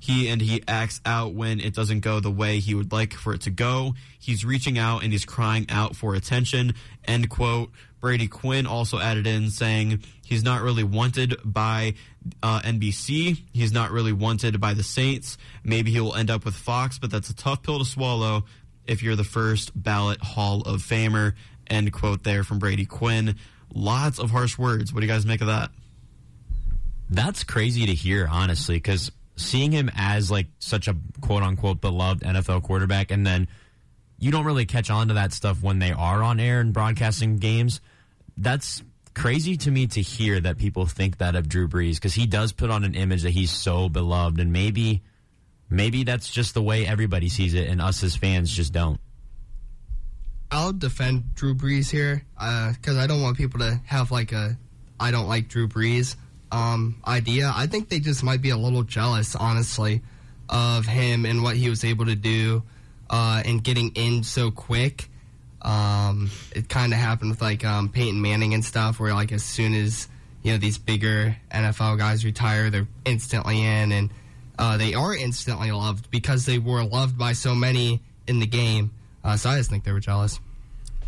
he 0.00 0.28
and 0.28 0.40
he 0.40 0.64
acts 0.66 1.00
out 1.04 1.34
when 1.34 1.60
it 1.60 1.74
doesn't 1.74 2.00
go 2.00 2.18
the 2.20 2.30
way 2.30 2.58
he 2.58 2.74
would 2.74 2.90
like 2.90 3.12
for 3.12 3.34
it 3.34 3.42
to 3.42 3.50
go. 3.50 3.94
He's 4.18 4.44
reaching 4.44 4.78
out 4.78 5.02
and 5.04 5.12
he's 5.12 5.26
crying 5.26 5.66
out 5.68 5.94
for 5.94 6.14
attention. 6.14 6.74
End 7.04 7.28
quote. 7.28 7.70
Brady 8.00 8.26
Quinn 8.26 8.66
also 8.66 8.98
added 8.98 9.26
in 9.26 9.50
saying 9.50 10.02
he's 10.24 10.42
not 10.42 10.62
really 10.62 10.84
wanted 10.84 11.36
by 11.44 11.94
uh, 12.42 12.60
NBC. 12.60 13.42
He's 13.52 13.72
not 13.72 13.90
really 13.90 14.14
wanted 14.14 14.58
by 14.58 14.72
the 14.72 14.82
Saints. 14.82 15.36
Maybe 15.62 15.90
he 15.90 16.00
will 16.00 16.14
end 16.14 16.30
up 16.30 16.46
with 16.46 16.54
Fox, 16.54 16.98
but 16.98 17.10
that's 17.10 17.28
a 17.28 17.36
tough 17.36 17.62
pill 17.62 17.78
to 17.78 17.84
swallow 17.84 18.44
if 18.86 19.02
you're 19.02 19.16
the 19.16 19.24
first 19.24 19.70
ballot 19.80 20.20
Hall 20.22 20.62
of 20.62 20.80
Famer. 20.80 21.34
End 21.66 21.92
quote 21.92 22.24
there 22.24 22.42
from 22.42 22.58
Brady 22.58 22.86
Quinn. 22.86 23.36
Lots 23.72 24.18
of 24.18 24.30
harsh 24.30 24.56
words. 24.56 24.94
What 24.94 25.00
do 25.00 25.06
you 25.06 25.12
guys 25.12 25.26
make 25.26 25.42
of 25.42 25.48
that? 25.48 25.70
That's 27.10 27.44
crazy 27.44 27.86
to 27.86 27.94
hear, 27.94 28.26
honestly, 28.30 28.76
because 28.76 29.12
seeing 29.40 29.72
him 29.72 29.90
as 29.94 30.30
like 30.30 30.46
such 30.58 30.88
a 30.88 30.96
quote 31.20 31.42
unquote 31.42 31.80
beloved 31.80 32.22
NFL 32.22 32.62
quarterback, 32.62 33.10
and 33.10 33.26
then 33.26 33.48
you 34.18 34.30
don't 34.30 34.44
really 34.44 34.66
catch 34.66 34.90
on 34.90 35.08
to 35.08 35.14
that 35.14 35.32
stuff 35.32 35.62
when 35.62 35.78
they 35.78 35.92
are 35.92 36.22
on 36.22 36.40
air 36.40 36.60
and 36.60 36.72
broadcasting 36.72 37.38
games. 37.38 37.80
That's 38.36 38.82
crazy 39.14 39.56
to 39.56 39.70
me 39.70 39.86
to 39.88 40.00
hear 40.00 40.40
that 40.40 40.58
people 40.58 40.86
think 40.86 41.18
that 41.18 41.34
of 41.34 41.48
Drew 41.48 41.68
Brees 41.68 41.94
because 41.94 42.14
he 42.14 42.26
does 42.26 42.52
put 42.52 42.70
on 42.70 42.84
an 42.84 42.94
image 42.94 43.22
that 43.22 43.30
he's 43.30 43.50
so 43.50 43.88
beloved, 43.88 44.38
and 44.38 44.52
maybe, 44.52 45.02
maybe 45.68 46.04
that's 46.04 46.30
just 46.30 46.54
the 46.54 46.62
way 46.62 46.86
everybody 46.86 47.28
sees 47.28 47.54
it, 47.54 47.68
and 47.68 47.80
us 47.80 48.02
as 48.02 48.16
fans 48.16 48.50
just 48.50 48.72
don't. 48.72 49.00
I'll 50.52 50.72
defend 50.72 51.34
Drew 51.34 51.54
Brees 51.54 51.90
here 51.90 52.24
because 52.34 52.96
uh, 52.96 53.00
I 53.00 53.06
don't 53.06 53.22
want 53.22 53.36
people 53.36 53.60
to 53.60 53.80
have 53.86 54.10
like 54.10 54.32
a 54.32 54.58
I 54.98 55.10
don't 55.10 55.28
like 55.28 55.48
Drew 55.48 55.68
Brees 55.68 56.16
um, 56.52 56.96
idea. 57.06 57.52
I 57.54 57.66
think 57.66 57.88
they 57.88 58.00
just 58.00 58.22
might 58.22 58.42
be 58.42 58.50
a 58.50 58.56
little 58.56 58.82
jealous, 58.82 59.34
honestly, 59.36 60.02
of 60.48 60.86
him 60.86 61.24
and 61.24 61.42
what 61.42 61.56
he 61.56 61.70
was 61.70 61.84
able 61.84 62.06
to 62.06 62.16
do 62.16 62.62
uh, 63.08 63.42
and 63.44 63.62
getting 63.62 63.90
in 63.94 64.22
so 64.22 64.50
quick. 64.50 65.08
Um, 65.62 66.30
it 66.54 66.68
kind 66.68 66.92
of 66.92 66.98
happened 66.98 67.30
with 67.30 67.42
like 67.42 67.64
um, 67.64 67.88
Peyton 67.90 68.20
Manning 68.20 68.54
and 68.54 68.64
stuff, 68.64 68.98
where 68.98 69.12
like 69.12 69.32
as 69.32 69.42
soon 69.42 69.74
as 69.74 70.08
you 70.42 70.52
know 70.52 70.58
these 70.58 70.78
bigger 70.78 71.36
NFL 71.52 71.98
guys 71.98 72.24
retire, 72.24 72.70
they're 72.70 72.88
instantly 73.04 73.62
in, 73.62 73.92
and 73.92 74.10
uh, 74.58 74.76
they 74.78 74.94
are 74.94 75.14
instantly 75.14 75.70
loved 75.70 76.10
because 76.10 76.46
they 76.46 76.58
were 76.58 76.82
loved 76.82 77.18
by 77.18 77.32
so 77.32 77.54
many 77.54 78.00
in 78.26 78.38
the 78.38 78.46
game. 78.46 78.90
Uh, 79.22 79.36
so 79.36 79.50
I 79.50 79.58
just 79.58 79.68
think 79.68 79.84
they 79.84 79.92
were 79.92 80.00
jealous. 80.00 80.40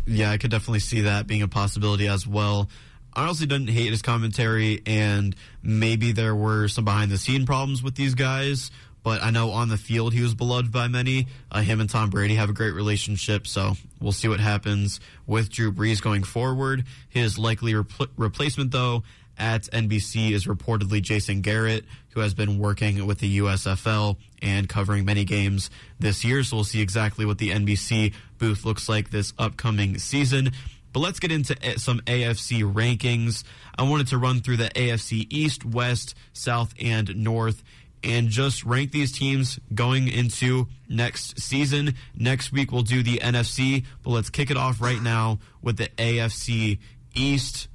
Yeah, 0.05 0.31
I 0.31 0.37
could 0.37 0.51
definitely 0.51 0.79
see 0.79 1.01
that 1.01 1.27
being 1.27 1.41
a 1.41 1.47
possibility 1.47 2.07
as 2.07 2.27
well. 2.27 2.69
I 3.15 3.23
honestly 3.23 3.47
didn't 3.47 3.69
hate 3.69 3.91
his 3.91 4.01
commentary, 4.01 4.81
and 4.85 5.35
maybe 5.61 6.11
there 6.11 6.35
were 6.35 6.67
some 6.67 6.85
behind 6.85 7.11
the 7.11 7.17
scene 7.17 7.45
problems 7.45 7.83
with 7.83 7.95
these 7.95 8.15
guys. 8.15 8.71
But 9.03 9.21
I 9.21 9.31
know 9.31 9.51
on 9.51 9.67
the 9.67 9.77
field 9.77 10.13
he 10.13 10.21
was 10.21 10.33
beloved 10.33 10.71
by 10.71 10.87
many. 10.87 11.27
Uh, 11.51 11.61
him 11.61 11.81
and 11.81 11.89
Tom 11.89 12.09
Brady 12.09 12.35
have 12.35 12.49
a 12.49 12.53
great 12.53 12.71
relationship, 12.73 13.45
so 13.45 13.73
we'll 13.99 14.13
see 14.13 14.29
what 14.29 14.39
happens 14.39 15.01
with 15.27 15.51
Drew 15.51 15.73
Brees 15.73 16.01
going 16.01 16.23
forward. 16.23 16.85
His 17.09 17.37
likely 17.37 17.73
repl- 17.73 18.07
replacement, 18.15 18.71
though, 18.71 19.03
at 19.37 19.63
NBC 19.63 20.31
is 20.31 20.45
reportedly 20.45 21.01
Jason 21.01 21.41
Garrett, 21.41 21.83
who 22.11 22.21
has 22.21 22.33
been 22.33 22.59
working 22.59 23.05
with 23.05 23.19
the 23.19 23.39
USFL 23.39 24.15
and 24.41 24.69
covering 24.69 25.03
many 25.03 25.25
games 25.25 25.69
this 25.99 26.23
year. 26.23 26.43
So 26.43 26.57
we'll 26.57 26.63
see 26.63 26.81
exactly 26.81 27.25
what 27.25 27.39
the 27.39 27.49
NBC 27.49 28.13
booth 28.37 28.63
looks 28.63 28.87
like 28.87 29.09
this 29.09 29.33
upcoming 29.37 29.97
season. 29.97 30.51
But 30.93 30.99
let's 31.01 31.19
get 31.19 31.31
into 31.31 31.55
eh, 31.65 31.75
some 31.77 31.99
AFC 32.01 32.61
rankings. 32.61 33.43
I 33.77 33.83
wanted 33.83 34.07
to 34.07 34.17
run 34.17 34.41
through 34.41 34.57
the 34.57 34.69
AFC 34.69 35.27
East, 35.29 35.65
West, 35.65 36.15
South, 36.33 36.73
and 36.79 37.15
North 37.15 37.63
and 38.03 38.29
just 38.29 38.65
rank 38.65 38.91
these 38.91 39.11
teams 39.11 39.59
going 39.73 40.07
into 40.07 40.67
next 40.89 41.39
season. 41.39 41.95
Next 42.15 42.51
week 42.51 42.71
we'll 42.71 42.83
do 42.83 43.01
the 43.01 43.19
NFC, 43.19 43.85
but 44.03 44.11
let's 44.11 44.29
kick 44.29 44.51
it 44.51 44.57
off 44.57 44.81
right 44.81 45.01
now 45.01 45.39
with 45.61 45.77
the 45.77 45.87
AFC 45.97 46.79
East. 47.15 47.69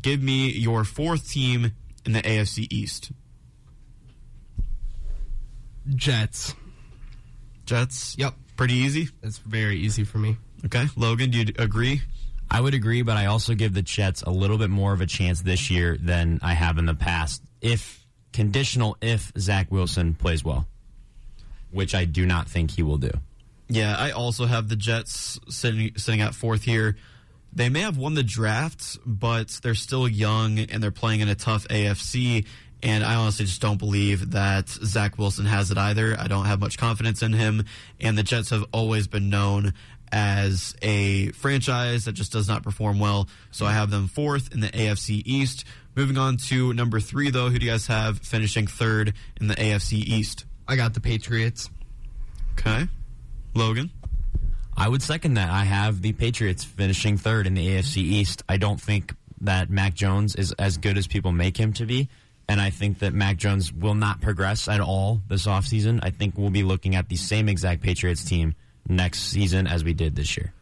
Give 0.00 0.22
me 0.22 0.50
your 0.50 0.84
fourth 0.84 1.28
team 1.28 1.72
in 2.04 2.12
the 2.12 2.22
AFC 2.22 2.66
East. 2.70 3.12
Jets. 5.88 6.54
Jets? 7.64 8.16
Yep. 8.18 8.34
Pretty 8.56 8.74
easy? 8.74 9.08
It's 9.22 9.38
very 9.38 9.78
easy 9.78 10.04
for 10.04 10.18
me. 10.18 10.36
Okay. 10.66 10.86
Logan, 10.96 11.30
do 11.30 11.38
you 11.38 11.46
agree? 11.58 12.02
I 12.50 12.60
would 12.60 12.74
agree, 12.74 13.02
but 13.02 13.16
I 13.16 13.26
also 13.26 13.54
give 13.54 13.74
the 13.74 13.82
Jets 13.82 14.22
a 14.22 14.30
little 14.30 14.58
bit 14.58 14.70
more 14.70 14.92
of 14.92 15.00
a 15.00 15.06
chance 15.06 15.42
this 15.42 15.70
year 15.70 15.96
than 16.00 16.40
I 16.42 16.54
have 16.54 16.78
in 16.78 16.86
the 16.86 16.94
past. 16.94 17.42
If 17.60 18.04
conditional, 18.32 18.96
if 19.00 19.32
Zach 19.38 19.70
Wilson 19.70 20.14
plays 20.14 20.44
well, 20.44 20.66
which 21.70 21.94
I 21.94 22.04
do 22.04 22.26
not 22.26 22.48
think 22.48 22.72
he 22.72 22.82
will 22.82 22.98
do. 22.98 23.10
Yeah, 23.68 23.96
I 23.96 24.10
also 24.10 24.46
have 24.46 24.68
the 24.68 24.74
Jets 24.74 25.38
sitting 25.48 25.92
sitting 25.96 26.20
at 26.20 26.34
fourth 26.34 26.62
here. 26.62 26.96
They 27.52 27.68
may 27.68 27.80
have 27.80 27.96
won 27.96 28.14
the 28.14 28.22
draft, 28.24 28.98
but 29.06 29.48
they're 29.62 29.74
still 29.76 30.08
young 30.08 30.58
and 30.58 30.82
they're 30.82 30.90
playing 30.90 31.20
in 31.20 31.28
a 31.28 31.34
tough 31.36 31.68
AFC. 31.68 32.46
And 32.82 33.04
I 33.04 33.16
honestly 33.16 33.44
just 33.44 33.60
don't 33.60 33.78
believe 33.78 34.30
that 34.30 34.68
Zach 34.68 35.18
Wilson 35.18 35.44
has 35.44 35.70
it 35.70 35.76
either. 35.76 36.16
I 36.18 36.28
don't 36.28 36.46
have 36.46 36.60
much 36.60 36.78
confidence 36.78 37.22
in 37.22 37.32
him. 37.32 37.64
And 38.00 38.16
the 38.16 38.22
Jets 38.22 38.50
have 38.50 38.64
always 38.72 39.06
been 39.06 39.28
known 39.28 39.74
as 40.12 40.74
a 40.82 41.28
franchise 41.32 42.04
that 42.04 42.12
just 42.12 42.32
does 42.32 42.48
not 42.48 42.62
perform 42.62 42.98
well. 42.98 43.28
So 43.50 43.66
I 43.66 43.72
have 43.72 43.90
them 43.90 44.08
fourth 44.08 44.52
in 44.52 44.60
the 44.60 44.68
AFC 44.68 45.22
East. 45.24 45.64
Moving 45.96 46.18
on 46.18 46.36
to 46.48 46.72
number 46.72 47.00
three, 47.00 47.30
though, 47.30 47.48
who 47.48 47.58
do 47.58 47.66
you 47.66 47.72
guys 47.72 47.86
have 47.86 48.18
finishing 48.18 48.66
third 48.66 49.14
in 49.40 49.48
the 49.48 49.54
AFC 49.54 49.94
East? 49.94 50.44
I 50.66 50.76
got 50.76 50.94
the 50.94 51.00
Patriots. 51.00 51.68
Okay. 52.52 52.86
Logan? 53.54 53.90
I 54.76 54.88
would 54.88 55.02
second 55.02 55.34
that. 55.34 55.50
I 55.50 55.64
have 55.64 56.00
the 56.00 56.12
Patriots 56.12 56.64
finishing 56.64 57.18
third 57.18 57.46
in 57.46 57.54
the 57.54 57.66
AFC 57.66 57.98
East. 57.98 58.42
I 58.48 58.56
don't 58.56 58.80
think 58.80 59.14
that 59.42 59.68
Mac 59.68 59.94
Jones 59.94 60.36
is 60.36 60.52
as 60.52 60.76
good 60.76 60.96
as 60.96 61.06
people 61.06 61.32
make 61.32 61.56
him 61.56 61.72
to 61.74 61.86
be. 61.86 62.08
And 62.48 62.60
I 62.60 62.70
think 62.70 62.98
that 63.00 63.12
Mac 63.14 63.36
Jones 63.36 63.72
will 63.72 63.94
not 63.94 64.20
progress 64.20 64.68
at 64.68 64.80
all 64.80 65.22
this 65.28 65.46
offseason. 65.46 66.00
I 66.02 66.10
think 66.10 66.36
we'll 66.36 66.50
be 66.50 66.62
looking 66.62 66.96
at 66.96 67.08
the 67.08 67.16
same 67.16 67.48
exact 67.48 67.82
Patriots 67.82 68.24
team 68.24 68.54
next 68.90 69.20
season 69.30 69.66
as 69.66 69.84
we 69.84 69.94
did 69.94 70.16
this 70.16 70.36
year. 70.36 70.52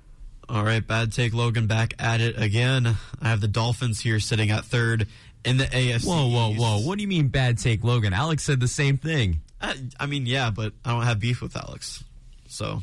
All 0.48 0.64
right, 0.64 0.86
bad 0.86 1.12
take 1.12 1.34
Logan 1.34 1.66
back 1.66 1.94
at 1.98 2.20
it 2.20 2.40
again. 2.40 2.96
I 3.20 3.28
have 3.28 3.40
the 3.40 3.48
Dolphins 3.48 4.00
here 4.00 4.18
sitting 4.18 4.50
at 4.50 4.64
third 4.64 5.06
in 5.44 5.58
the 5.58 5.64
AFC. 5.64 6.06
Whoa, 6.06 6.28
whoa, 6.28 6.54
whoa. 6.54 6.78
What 6.80 6.96
do 6.96 7.02
you 7.02 7.08
mean 7.08 7.28
bad 7.28 7.58
take, 7.58 7.84
Logan? 7.84 8.12
Alex 8.12 8.44
said 8.44 8.60
the 8.60 8.68
same 8.68 8.96
thing. 8.96 9.40
I, 9.60 9.74
I 10.00 10.06
mean, 10.06 10.24
yeah, 10.24 10.50
but 10.50 10.72
I 10.84 10.92
don't 10.92 11.02
have 11.02 11.20
beef 11.20 11.42
with 11.42 11.56
Alex. 11.56 12.02
So 12.46 12.82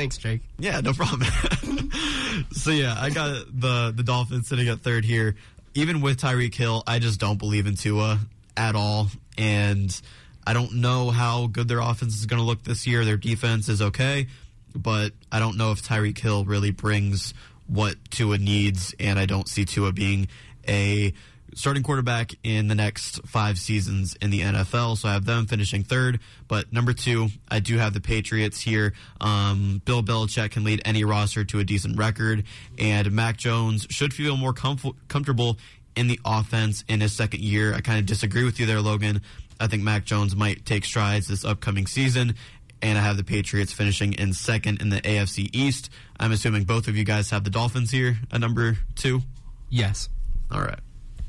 Thanks, 0.00 0.16
Jake. 0.16 0.40
Yeah, 0.58 0.80
no 0.80 0.94
problem. 0.94 1.28
so 2.52 2.70
yeah, 2.70 2.94
I 2.98 3.10
got 3.10 3.44
the 3.52 3.92
the 3.94 4.02
Dolphins 4.02 4.48
sitting 4.48 4.66
at 4.68 4.80
third 4.80 5.04
here. 5.04 5.36
Even 5.74 6.00
with 6.00 6.18
Tyreek 6.18 6.54
Hill, 6.54 6.82
I 6.86 7.00
just 7.00 7.20
don't 7.20 7.38
believe 7.38 7.66
in 7.66 7.74
Tua 7.74 8.18
at 8.56 8.74
all, 8.74 9.08
and 9.36 10.00
I 10.46 10.54
don't 10.54 10.76
know 10.76 11.10
how 11.10 11.48
good 11.48 11.68
their 11.68 11.80
offense 11.80 12.18
is 12.18 12.24
going 12.24 12.40
to 12.40 12.46
look 12.46 12.64
this 12.64 12.86
year. 12.86 13.04
Their 13.04 13.18
defense 13.18 13.68
is 13.68 13.82
okay, 13.82 14.28
but 14.74 15.12
I 15.30 15.38
don't 15.38 15.56
know 15.56 15.72
if 15.72 15.82
Tyreek 15.82 16.18
Hill 16.18 16.44
really 16.44 16.70
brings 16.70 17.34
what 17.66 17.96
Tua 18.10 18.38
needs, 18.38 18.94
and 18.98 19.18
I 19.18 19.26
don't 19.26 19.48
see 19.48 19.64
Tua 19.64 19.92
being 19.92 20.28
a 20.68 21.12
starting 21.54 21.82
quarterback 21.82 22.32
in 22.42 22.68
the 22.68 22.74
next 22.74 23.26
five 23.26 23.58
seasons 23.58 24.16
in 24.20 24.30
the 24.30 24.40
NFL. 24.40 24.96
So 24.96 25.08
I 25.08 25.12
have 25.12 25.24
them 25.24 25.46
finishing 25.46 25.82
third. 25.82 26.20
But 26.48 26.72
number 26.72 26.92
two, 26.92 27.28
I 27.48 27.60
do 27.60 27.78
have 27.78 27.94
the 27.94 28.00
Patriots 28.00 28.60
here. 28.60 28.92
Um, 29.20 29.82
Bill 29.84 30.02
Belichick 30.02 30.52
can 30.52 30.64
lead 30.64 30.82
any 30.84 31.04
roster 31.04 31.44
to 31.44 31.58
a 31.58 31.64
decent 31.64 31.98
record, 31.98 32.44
and 32.78 33.10
Mac 33.12 33.36
Jones 33.36 33.86
should 33.90 34.14
feel 34.14 34.36
more 34.36 34.54
comf- 34.54 34.94
comfortable 35.08 35.58
in 35.96 36.06
the 36.06 36.20
offense 36.24 36.84
in 36.88 37.00
his 37.00 37.12
second 37.12 37.40
year. 37.40 37.74
I 37.74 37.80
kind 37.80 37.98
of 37.98 38.06
disagree 38.06 38.44
with 38.44 38.60
you 38.60 38.66
there, 38.66 38.80
Logan. 38.80 39.20
I 39.58 39.66
think 39.66 39.82
Mac 39.82 40.04
Jones 40.04 40.34
might 40.34 40.64
take 40.64 40.84
strides 40.84 41.28
this 41.28 41.44
upcoming 41.44 41.86
season. 41.86 42.34
And 42.82 42.96
I 42.96 43.02
have 43.02 43.16
the 43.16 43.24
Patriots 43.24 43.72
finishing 43.72 44.14
in 44.14 44.32
second 44.32 44.80
in 44.80 44.88
the 44.88 45.00
AFC 45.02 45.50
East. 45.52 45.90
I'm 46.18 46.32
assuming 46.32 46.64
both 46.64 46.88
of 46.88 46.96
you 46.96 47.04
guys 47.04 47.30
have 47.30 47.44
the 47.44 47.50
Dolphins 47.50 47.90
here 47.90 48.16
at 48.32 48.40
number 48.40 48.78
two. 48.94 49.20
Yes. 49.68 50.08
All 50.50 50.60
right. 50.60 50.80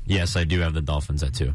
Yes, 0.06 0.36
I 0.36 0.44
do 0.44 0.60
have 0.60 0.74
the 0.74 0.80
Dolphins 0.80 1.22
at 1.22 1.34
two. 1.34 1.54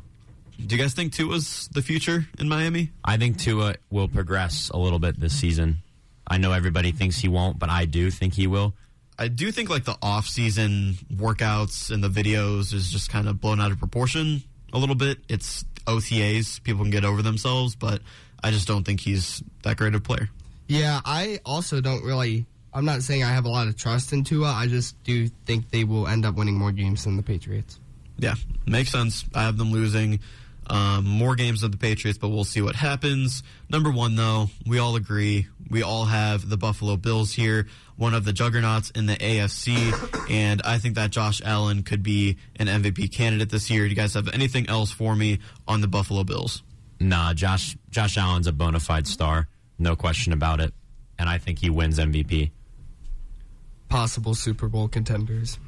Do 0.66 0.76
you 0.76 0.82
guys 0.82 0.94
think 0.94 1.14
Tua's 1.14 1.68
the 1.72 1.82
future 1.82 2.26
in 2.40 2.48
Miami? 2.50 2.92
I 3.04 3.18
think 3.18 3.38
Tua 3.38 3.76
will 3.92 4.08
progress 4.08 4.70
a 4.70 4.78
little 4.78 5.00
bit 5.00 5.20
this 5.20 5.34
season. 5.34 5.78
I 6.26 6.38
know 6.38 6.52
everybody 6.52 6.92
thinks 6.92 7.18
he 7.18 7.28
won't, 7.28 7.60
but 7.60 7.70
I 7.70 7.86
do 7.86 8.10
think 8.10 8.34
he 8.34 8.48
will. 8.48 8.74
I 9.20 9.28
do 9.30 9.52
think 9.52 9.70
like 9.70 9.86
the 9.86 9.98
off-season 10.02 10.96
workouts 11.14 11.92
and 11.92 12.04
the 12.04 12.10
videos 12.10 12.74
is 12.74 12.92
just 12.92 13.10
kind 13.10 13.28
of 13.28 13.42
blown 13.42 13.60
out 13.60 13.72
of 13.72 13.80
proportion 13.80 14.44
a 14.74 14.78
little 14.78 14.96
bit. 14.96 15.20
It's 15.28 15.64
OTAs; 15.86 16.62
people 16.64 16.84
can 16.84 16.92
get 16.92 17.06
over 17.06 17.22
themselves, 17.22 17.76
but 17.76 18.02
I 18.44 18.52
just 18.52 18.68
don't 18.68 18.84
think 18.84 19.00
he's 19.00 19.44
that 19.64 19.78
great 19.78 19.94
of 19.96 20.02
a 20.02 20.04
player. 20.04 20.30
Yeah, 20.68 21.02
I 21.06 21.40
also 21.46 21.82
don't 21.82 22.04
really. 22.04 22.46
I'm 22.74 22.86
not 22.86 23.02
saying 23.02 23.24
I 23.24 23.30
have 23.30 23.46
a 23.46 23.50
lot 23.50 23.68
of 23.68 23.76
trust 23.76 24.14
in 24.14 24.24
Tua. 24.24 24.52
I 24.52 24.68
just 24.68 25.02
do 25.04 25.28
think 25.46 25.72
they 25.72 25.84
will 25.84 26.08
end 26.08 26.26
up 26.26 26.36
winning 26.36 26.56
more 26.58 26.72
games 26.72 27.06
than 27.06 27.18
the 27.18 27.24
Patriots. 27.24 27.80
Yeah, 28.18 28.36
makes 28.66 28.92
sense. 28.92 29.26
I 29.34 29.44
have 29.44 29.58
them 29.58 29.72
losing 29.72 30.20
um, 30.70 31.06
more 31.06 31.36
games 31.36 31.62
than 31.62 31.72
the 31.72 31.78
Patriots, 31.78 32.18
but 32.20 32.30
we'll 32.30 32.44
see 32.44 32.62
what 32.62 32.76
happens. 32.76 33.44
Number 33.70 33.90
one, 33.90 34.16
though, 34.16 34.50
we 34.66 34.80
all 34.80 34.96
agree. 34.96 35.48
We 35.70 35.82
all 35.84 36.06
have 36.06 36.48
the 36.50 36.58
Buffalo 36.58 36.98
Bills 36.98 37.34
here, 37.34 37.68
one 37.96 38.14
of 38.14 38.26
the 38.26 38.34
juggernauts 38.34 38.92
in 38.92 39.06
the 39.06 39.16
AFC, 39.16 40.30
and 40.30 40.62
I 40.64 40.78
think 40.78 40.96
that 40.96 41.12
Josh 41.12 41.42
Allen 41.44 41.84
could 41.84 42.04
be 42.04 42.38
an 42.58 42.68
MVP 42.68 43.12
candidate 43.12 43.50
this 43.50 43.70
year. 43.70 43.84
Do 43.84 43.90
you 43.90 43.96
guys 43.96 44.14
have 44.14 44.30
anything 44.34 44.70
else 44.70 44.92
for 44.92 45.16
me 45.16 45.40
on 45.68 45.82
the 45.82 45.88
Buffalo 45.88 46.24
Bills? 46.24 46.64
Nah, 47.00 47.34
Josh 47.34 47.78
Josh 47.90 48.18
Allen's 48.18 48.48
a 48.48 48.52
bona 48.52 48.80
fide 48.80 49.08
star, 49.08 49.48
no 49.78 49.96
question 49.96 50.34
about 50.34 50.60
it, 50.60 50.74
and 51.20 51.30
I 51.30 51.38
think 51.38 51.60
he 51.60 51.70
wins 51.70 52.00
MVP. 52.00 52.52
Possible 53.90 54.36
Super 54.36 54.68
Bowl 54.68 54.88
contenders. 54.88 55.60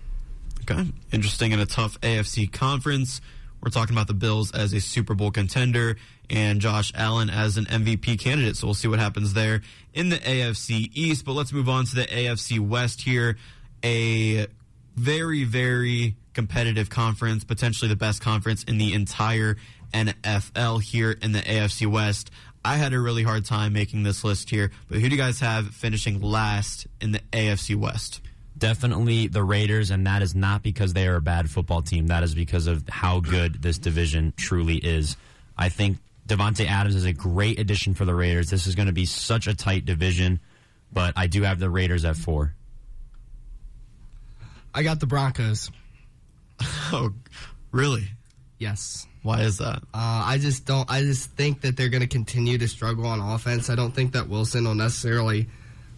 Okay. 0.62 0.92
Interesting 1.12 1.52
in 1.52 1.60
a 1.60 1.66
tough 1.66 2.00
AFC 2.02 2.52
conference. 2.52 3.22
We're 3.62 3.72
talking 3.72 3.96
about 3.96 4.08
the 4.08 4.14
Bills 4.14 4.52
as 4.52 4.74
a 4.74 4.80
Super 4.80 5.16
Bowl 5.16 5.32
contender 5.32 5.98
and 6.30 6.62
Josh 6.62 6.92
Allen 6.96 7.30
as 7.30 7.58
an 7.58 7.66
MVP 7.66 8.20
candidate. 8.20 8.56
So 8.56 8.68
we'll 8.68 8.74
see 8.74 8.88
what 8.88 9.00
happens 9.00 9.34
there 9.34 9.62
in 9.94 10.10
the 10.10 10.18
AFC 10.18 10.92
East. 10.94 11.26
But 11.26 11.34
let's 11.34 11.52
move 11.52 11.68
on 11.68 11.86
to 11.86 11.96
the 11.96 12.06
AFC 12.06 12.60
West 12.60 13.02
here. 13.02 13.38
A 13.84 14.48
very, 14.96 15.44
very 15.44 16.16
competitive 16.34 16.90
conference, 16.90 17.44
potentially 17.44 17.90
the 17.90 17.96
best 17.96 18.22
conference 18.22 18.64
in 18.64 18.78
the 18.78 18.94
entire 18.94 19.58
NFL 19.94 20.82
here 20.82 21.12
in 21.12 21.32
the 21.32 21.40
AFC 21.40 21.88
West. 21.88 22.32
I 22.64 22.78
had 22.78 22.94
a 22.94 23.00
really 23.00 23.24
hard 23.24 23.46
time 23.46 23.74
making 23.74 24.04
this 24.04 24.24
list 24.24 24.50
here, 24.50 24.72
but 24.90 25.00
who 25.00 25.10
do 25.10 25.16
you 25.16 25.22
guys 25.22 25.40
have 25.40 25.68
finishing 25.68 26.22
last 26.22 26.88
in 27.00 27.12
the 27.12 27.20
AFC 27.32 27.76
West? 27.76 28.22
Definitely 28.58 29.28
the 29.28 29.44
Raiders, 29.44 29.90
and 29.92 30.06
that 30.06 30.22
is 30.22 30.36
not 30.36 30.62
because 30.62 30.94
they 30.94 31.08
are 31.08 31.16
a 31.16 31.22
bad 31.22 31.50
football 31.50 31.82
team. 31.82 32.08
That 32.08 32.24
is 32.24 32.36
because 32.36 32.68
of 32.68 32.84
how 32.90 33.22
good 33.22 33.62
this 33.62 33.78
division 33.78 34.34
truly 34.36 34.76
is. 34.76 35.16
I 35.58 35.70
think 35.70 35.98
Davante 36.28 36.68
Adams 36.68 36.96
is 36.96 37.06
a 37.06 37.14
great 37.14 37.60
addition 37.60 37.94
for 37.94 38.04
the 38.04 38.14
Raiders. 38.14 38.50
This 38.50 38.68
is 38.68 38.76
going 38.76 38.88
to 38.88 38.94
be 38.94 39.06
such 39.06 39.48
a 39.48 39.56
tight 39.56 39.86
division, 39.86 40.42
but 40.92 41.14
I 41.16 41.28
do 41.28 41.44
have 41.44 41.60
the 41.60 41.70
Raiders 41.70 42.04
at 42.04 42.18
four. 42.18 42.54
I 44.74 44.84
got 44.84 45.00
the 45.00 45.08
Broncos. 45.08 45.72
Oh, 46.92 47.14
really? 47.72 48.08
Yes. 48.58 49.06
Why 49.22 49.42
is 49.42 49.58
that? 49.58 49.82
Uh, 49.94 50.24
I 50.26 50.38
just 50.40 50.66
don't. 50.66 50.90
I 50.90 51.02
just 51.02 51.32
think 51.32 51.62
that 51.62 51.76
they're 51.76 51.90
going 51.90 52.02
to 52.02 52.08
continue 52.08 52.58
to 52.58 52.68
struggle 52.68 53.06
on 53.06 53.20
offense. 53.20 53.70
I 53.70 53.76
don't 53.76 53.92
think 53.92 54.14
that 54.14 54.30
Wilson 54.30 54.64
will 54.64 54.76
necessarily 54.76 55.48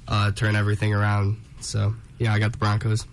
uh, 0.07 0.31
turn 0.31 0.55
everything 0.55 0.93
around. 0.93 1.37
So 1.59 1.93
yeah, 2.17 2.33
I 2.33 2.39
got 2.39 2.51
the 2.51 2.57
Broncos. 2.57 3.05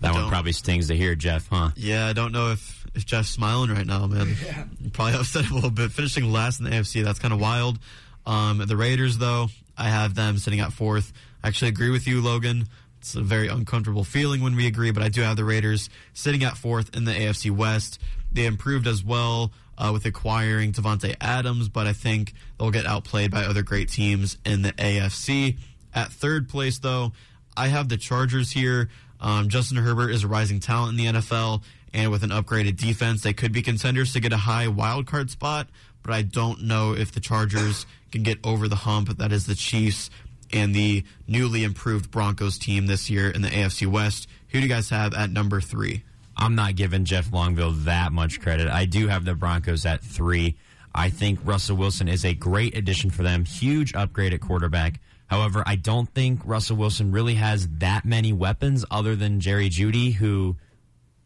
That 0.00 0.14
one 0.14 0.28
probably 0.28 0.52
stings 0.52 0.88
to 0.88 0.96
hear, 0.96 1.14
Jeff, 1.14 1.48
huh? 1.48 1.70
Yeah, 1.76 2.06
I 2.06 2.14
don't 2.14 2.32
know 2.32 2.52
if, 2.52 2.86
if 2.94 3.04
Jeff's 3.04 3.28
smiling 3.28 3.70
right 3.70 3.86
now, 3.86 4.06
man. 4.06 4.34
Yeah. 4.44 4.64
Probably 4.94 5.14
upset 5.20 5.50
a 5.50 5.54
little 5.54 5.70
bit. 5.70 5.92
Finishing 5.92 6.32
last 6.32 6.58
in 6.58 6.64
the 6.64 6.70
AFC, 6.70 7.04
that's 7.04 7.18
kind 7.18 7.34
of 7.34 7.40
wild. 7.40 7.78
Um, 8.24 8.62
the 8.66 8.76
Raiders, 8.76 9.18
though, 9.18 9.48
I 9.76 9.88
have 9.88 10.14
them 10.14 10.38
sitting 10.38 10.60
at 10.60 10.72
fourth. 10.72 11.12
I 11.44 11.48
actually 11.48 11.68
agree 11.68 11.90
with 11.90 12.06
you, 12.06 12.22
Logan. 12.22 12.66
It's 13.00 13.14
a 13.14 13.20
very 13.20 13.48
uncomfortable 13.48 14.04
feeling 14.04 14.42
when 14.42 14.56
we 14.56 14.66
agree, 14.66 14.90
but 14.90 15.02
I 15.02 15.08
do 15.08 15.22
have 15.22 15.36
the 15.36 15.44
Raiders 15.44 15.88
sitting 16.12 16.44
at 16.44 16.56
fourth 16.56 16.94
in 16.94 17.04
the 17.04 17.12
AFC 17.12 17.50
West. 17.50 17.98
They 18.32 18.46
improved 18.46 18.86
as 18.86 19.04
well 19.04 19.52
uh, 19.76 19.90
with 19.92 20.04
acquiring 20.04 20.72
Davante 20.72 21.16
Adams, 21.20 21.68
but 21.68 21.86
I 21.86 21.92
think 21.92 22.34
they'll 22.58 22.70
get 22.70 22.86
outplayed 22.86 23.30
by 23.30 23.44
other 23.44 23.62
great 23.62 23.88
teams 23.88 24.36
in 24.44 24.62
the 24.62 24.72
AFC. 24.72 25.56
At 25.94 26.12
third 26.12 26.48
place, 26.48 26.78
though, 26.78 27.12
I 27.56 27.68
have 27.68 27.88
the 27.88 27.96
Chargers 27.96 28.52
here. 28.52 28.88
Um, 29.20 29.48
Justin 29.48 29.78
Herbert 29.78 30.10
is 30.10 30.24
a 30.24 30.28
rising 30.28 30.60
talent 30.60 30.98
in 30.98 31.04
the 31.04 31.20
NFL, 31.20 31.62
and 31.92 32.10
with 32.10 32.22
an 32.22 32.30
upgraded 32.30 32.76
defense, 32.76 33.22
they 33.22 33.32
could 33.32 33.52
be 33.52 33.62
contenders 33.62 34.12
to 34.12 34.20
get 34.20 34.32
a 34.32 34.36
high 34.36 34.68
wild 34.68 35.06
card 35.06 35.30
spot. 35.30 35.68
But 36.02 36.14
I 36.14 36.22
don't 36.22 36.62
know 36.62 36.94
if 36.94 37.12
the 37.12 37.20
Chargers 37.20 37.84
can 38.12 38.22
get 38.22 38.38
over 38.44 38.68
the 38.68 38.76
hump 38.76 39.18
that 39.18 39.32
is 39.32 39.46
the 39.46 39.54
Chiefs 39.54 40.10
and 40.52 40.74
the 40.74 41.04
newly 41.26 41.64
improved 41.64 42.10
Broncos 42.10 42.58
team 42.58 42.86
this 42.86 43.10
year 43.10 43.30
in 43.30 43.42
the 43.42 43.48
AFC 43.48 43.86
West. 43.86 44.26
Who 44.48 44.58
do 44.58 44.66
you 44.66 44.68
guys 44.68 44.88
have 44.90 45.14
at 45.14 45.30
number 45.30 45.60
three? 45.60 46.02
I'm 46.40 46.54
not 46.54 46.74
giving 46.74 47.04
Jeff 47.04 47.30
Longville 47.30 47.84
that 47.84 48.12
much 48.12 48.40
credit. 48.40 48.68
I 48.68 48.86
do 48.86 49.08
have 49.08 49.24
the 49.26 49.34
Broncos 49.34 49.84
at 49.84 50.02
three. 50.02 50.56
I 50.94 51.10
think 51.10 51.38
Russell 51.44 51.76
Wilson 51.76 52.08
is 52.08 52.24
a 52.24 52.32
great 52.32 52.76
addition 52.76 53.10
for 53.10 53.22
them. 53.22 53.44
Huge 53.44 53.94
upgrade 53.94 54.32
at 54.32 54.40
quarterback. 54.40 55.00
However, 55.26 55.62
I 55.64 55.76
don't 55.76 56.08
think 56.12 56.40
Russell 56.44 56.76
Wilson 56.76 57.12
really 57.12 57.34
has 57.34 57.68
that 57.78 58.04
many 58.04 58.32
weapons 58.32 58.84
other 58.90 59.14
than 59.14 59.38
Jerry 59.38 59.68
Jeudy, 59.68 60.12
who 60.12 60.56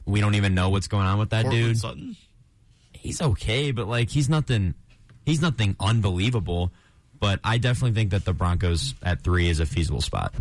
we 0.05 0.21
don't 0.21 0.35
even 0.35 0.55
know 0.55 0.69
what's 0.69 0.89
going 0.89 1.07
on 1.07 1.19
with 1.19 1.31
that 1.31 1.45
Portland 1.45 1.67
dude. 1.67 1.79
Sutton? 1.79 2.17
He's 2.93 3.23
okay, 3.23 3.71
but 3.71 3.87
like 3.87 4.11
he's 4.11 4.29
nothing. 4.29 4.75
He's 5.25 5.41
nothing 5.41 5.77
unbelievable. 5.81 6.73
But 7.19 7.41
I 7.43 7.59
definitely 7.59 7.95
think 7.95 8.11
that 8.11 8.25
the 8.25 8.35
Broncos 8.35 8.95
at 9.03 9.23
three 9.23 9.49
is 9.49 9.61
a 9.61 9.65
feasible 9.65 10.03
spot. 10.03 10.35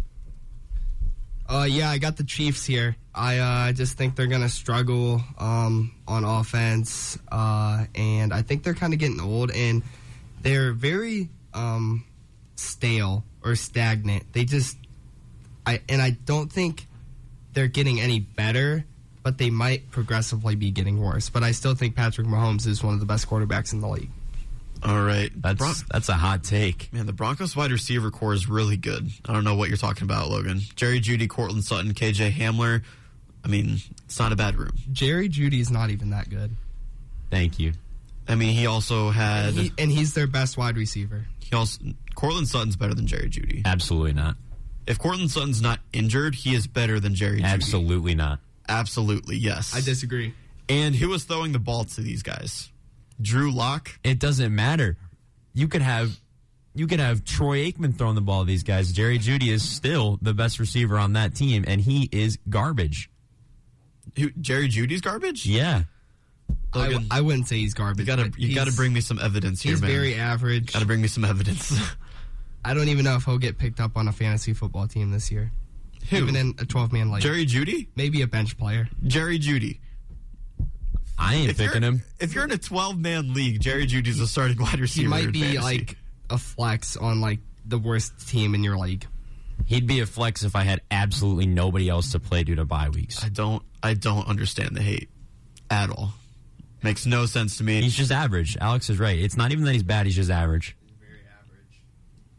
Uh, 1.50 1.68
yeah, 1.70 1.90
I 1.90 1.98
got 1.98 2.18
the 2.18 2.24
Chiefs 2.24 2.66
here. 2.66 2.96
I 3.14 3.38
uh, 3.38 3.72
just 3.74 3.98
think 3.98 4.16
they're 4.16 4.28
gonna 4.28 4.50
struggle 4.50 5.22
um, 5.38 5.94
on 6.08 6.24
offense, 6.24 7.18
uh, 7.32 7.86
and 7.96 8.34
I 8.34 8.42
think 8.42 8.64
they're 8.64 8.74
kind 8.74 8.94
of 8.94 9.00
getting 9.00 9.20
old, 9.20 9.52
and 9.52 9.84
they're 10.42 10.74
very 10.74 11.30
um, 11.54 12.06
stale 12.56 13.24
or 13.44 13.56
stagnant. 13.56 14.32
They 14.34 14.46
just 14.46 14.78
I 15.66 15.82
and 15.90 16.02
I 16.02 16.12
don't 16.12 16.52
think 16.52 16.88
they're 17.54 17.68
getting 17.68 18.00
any 18.00 18.20
better, 18.20 18.86
but 19.22 19.38
they 19.38 19.50
might 19.50 19.92
progressively 19.92 20.56
be 20.56 20.72
getting 20.72 21.00
worse. 21.00 21.30
But 21.30 21.44
I 21.44 21.52
still 21.52 21.76
think 21.76 21.96
Patrick 21.96 22.28
Mahomes 22.28 22.66
is 22.66 22.84
one 22.84 22.94
of 22.94 23.00
the 23.00 23.06
best 23.06 23.28
quarterbacks 23.28 23.74
in 23.74 23.82
the 23.82 23.88
league. 23.88 24.10
All 24.86 25.02
right, 25.02 25.32
that's 25.42 25.58
Bron- 25.58 25.76
that's 25.92 26.10
a 26.10 26.14
hot 26.14 26.44
take. 26.44 26.92
Man, 26.92 27.06
the 27.06 27.14
Broncos 27.14 27.56
wide 27.56 27.72
receiver 27.72 28.12
core 28.12 28.34
is 28.34 28.50
really 28.50 28.78
good. 28.78 29.10
I 29.26 29.34
don't 29.34 29.44
know 29.44 29.56
what 29.56 29.70
you're 29.70 29.78
talking 29.78 30.04
about, 30.04 30.30
Logan. 30.30 30.60
Jerry 30.76 31.00
Jeudy, 31.00 31.28
Courtland 31.30 31.64
Sutton, 31.64 31.94
KJ 31.94 32.34
Hamler. 32.34 32.84
I 33.46 33.48
mean, 33.48 33.80
it's 34.06 34.20
not 34.20 34.32
a 34.32 34.36
bad 34.36 34.56
room. 34.56 34.74
Jerry 34.92 35.30
Jeudy 35.30 35.60
is 35.60 35.70
not 35.72 35.90
even 35.90 36.10
that 36.12 36.30
good. 36.30 36.52
Thank 37.30 37.60
you. 37.60 37.74
I 38.28 38.36
mean, 38.36 38.54
he 38.54 38.68
also 38.68 39.10
had 39.10 39.50
And, 39.50 39.58
he, 39.58 39.72
and 39.78 39.92
he's 39.92 40.14
their 40.14 40.28
best 40.28 40.58
wide 40.58 40.78
receiver. 40.78 41.26
he 41.40 41.56
also 41.56 41.82
Courtland 42.16 42.48
Sutton's 42.48 42.76
better 42.76 42.94
than 42.94 43.08
Jerry 43.08 43.30
Jeudy. 43.30 43.64
Absolutely 43.66 44.14
not. 44.14 44.36
If 44.88 45.00
Courtland 45.00 45.32
Sutton's 45.32 45.62
not 45.62 45.80
injured, 45.94 46.36
he 46.36 46.56
is 46.56 46.68
better 46.68 47.00
than 47.00 47.16
Jerry 47.16 47.40
Jeudy. 47.42 47.46
Absolutely 47.46 48.16
not. 48.16 48.40
Absolutely, 48.70 49.38
yes. 49.38 49.76
I 49.76 49.82
disagree. 49.82 50.34
And 50.70 50.96
who 50.96 51.10
was 51.10 51.24
throwing 51.26 51.52
the 51.52 51.60
ball 51.60 51.84
to 51.86 52.02
these 52.02 52.24
guys? 52.24 52.70
Drew 53.22 53.52
Lock. 53.52 54.00
It 54.04 54.20
doesn't 54.20 54.54
matter. 54.54 54.98
You 55.54 55.68
could 55.68 55.82
have 55.82 56.18
you 56.76 56.88
could 56.88 57.00
have 57.00 57.24
Troy 57.24 57.72
Aikman 57.72 57.96
throwing 57.96 58.16
the 58.16 58.22
ball 58.22 58.42
to 58.42 58.48
these 58.48 58.64
guys. 58.64 58.92
Jerry 58.92 59.20
Jeudy 59.20 59.50
is 59.50 59.68
still 59.68 60.18
the 60.22 60.34
best 60.34 60.60
receiver 60.60 60.98
on 60.98 61.14
that 61.14 61.36
team, 61.36 61.64
and 61.68 61.80
he 61.80 62.10
is 62.12 62.40
garbage. 62.50 63.10
Who, 64.18 64.32
Jerry 64.42 64.68
Jeudy's 64.68 65.02
garbage? 65.02 65.46
Yeah. 65.46 65.84
I, 66.74 66.78
Logan, 66.80 67.08
I 67.12 67.22
wouldn't 67.22 67.48
say 67.48 67.58
he's 67.58 67.74
garbage. 67.76 68.08
you 68.08 68.16
gotta 68.16 68.32
you 68.38 68.56
gotta 68.56 68.74
bring 68.74 68.94
me 68.94 69.02
some 69.02 69.20
evidence 69.20 69.62
here, 69.62 69.74
He's 69.74 69.82
man. 69.82 69.92
very 69.92 70.16
average. 70.16 70.74
Gotta 70.74 70.86
bring 70.88 71.02
me 71.02 71.08
some 71.08 71.24
evidence. 71.24 71.74
I 72.66 72.74
don't 72.74 72.88
even 72.90 73.06
know 73.06 73.16
if 73.16 73.26
he'll 73.26 73.38
get 73.38 73.58
picked 73.58 73.80
up 73.80 73.96
on 73.98 74.08
a 74.08 74.12
fantasy 74.12 74.54
football 74.54 74.88
team 74.88 75.12
this 75.12 75.32
year. 75.32 75.52
Who? 76.10 76.18
Even 76.18 76.36
in 76.36 76.54
a 76.60 76.66
12 76.66 76.92
man 76.92 77.12
league. 77.12 77.22
Jerry 77.22 77.46
Jeudy? 77.46 77.88
Maybe 77.96 78.22
a 78.24 78.28
bench 78.28 78.58
player. 78.58 78.90
Jerry 79.06 79.38
Jeudy. 79.40 79.80
I 81.18 81.36
ain't 81.36 81.52
If 81.52 81.58
picking 81.58 81.84
him. 81.84 82.04
If 82.20 82.34
you're 82.34 82.44
in 82.44 82.52
a 82.52 82.58
12 82.58 82.98
man 82.98 83.34
league, 83.34 83.60
Jerry 83.60 83.86
Jeudy's 83.86 84.20
a 84.20 84.28
starting 84.28 84.58
wide 84.60 84.80
receiver. 84.80 85.04
He 85.04 85.08
might 85.08 85.26
in 85.26 85.32
be 85.32 85.42
fantasy. 85.42 85.62
like 85.62 85.98
a 86.30 86.38
flex 86.38 86.98
on 86.98 87.22
like 87.22 87.40
the 87.66 87.78
worst 87.78 88.28
team 88.28 88.56
in 88.56 88.64
your 88.64 88.78
league. 88.78 89.06
He'd 89.66 89.88
be 89.88 90.00
a 90.02 90.06
flex 90.06 90.44
if 90.44 90.56
I 90.56 90.64
had 90.64 90.82
absolutely 90.92 91.46
nobody 91.46 91.88
else 91.88 92.12
to 92.12 92.20
play 92.20 92.44
due 92.44 92.56
to 92.56 92.66
bye 92.66 92.90
weeks. 92.90 93.24
I 93.24 93.30
don't 93.30 93.64
I 93.82 93.94
don't 93.94 94.28
understand 94.28 94.76
the 94.76 94.82
hate 94.82 95.10
at 95.70 95.90
all. 95.90 96.14
Makes 96.82 97.06
no 97.06 97.26
sense 97.26 97.58
to 97.58 97.64
me. 97.64 97.82
He's 97.82 97.96
just 97.96 98.12
average. 98.12 98.58
Alex 98.60 98.90
is 98.90 99.00
right. 99.00 99.18
It's 99.18 99.38
not 99.38 99.52
even 99.54 99.64
that 99.66 99.72
he's 99.74 99.84
bad. 99.84 100.06
He's 100.06 100.16
just 100.16 100.30
average. 100.30 100.76
Very 101.00 101.22
average. 101.40 101.82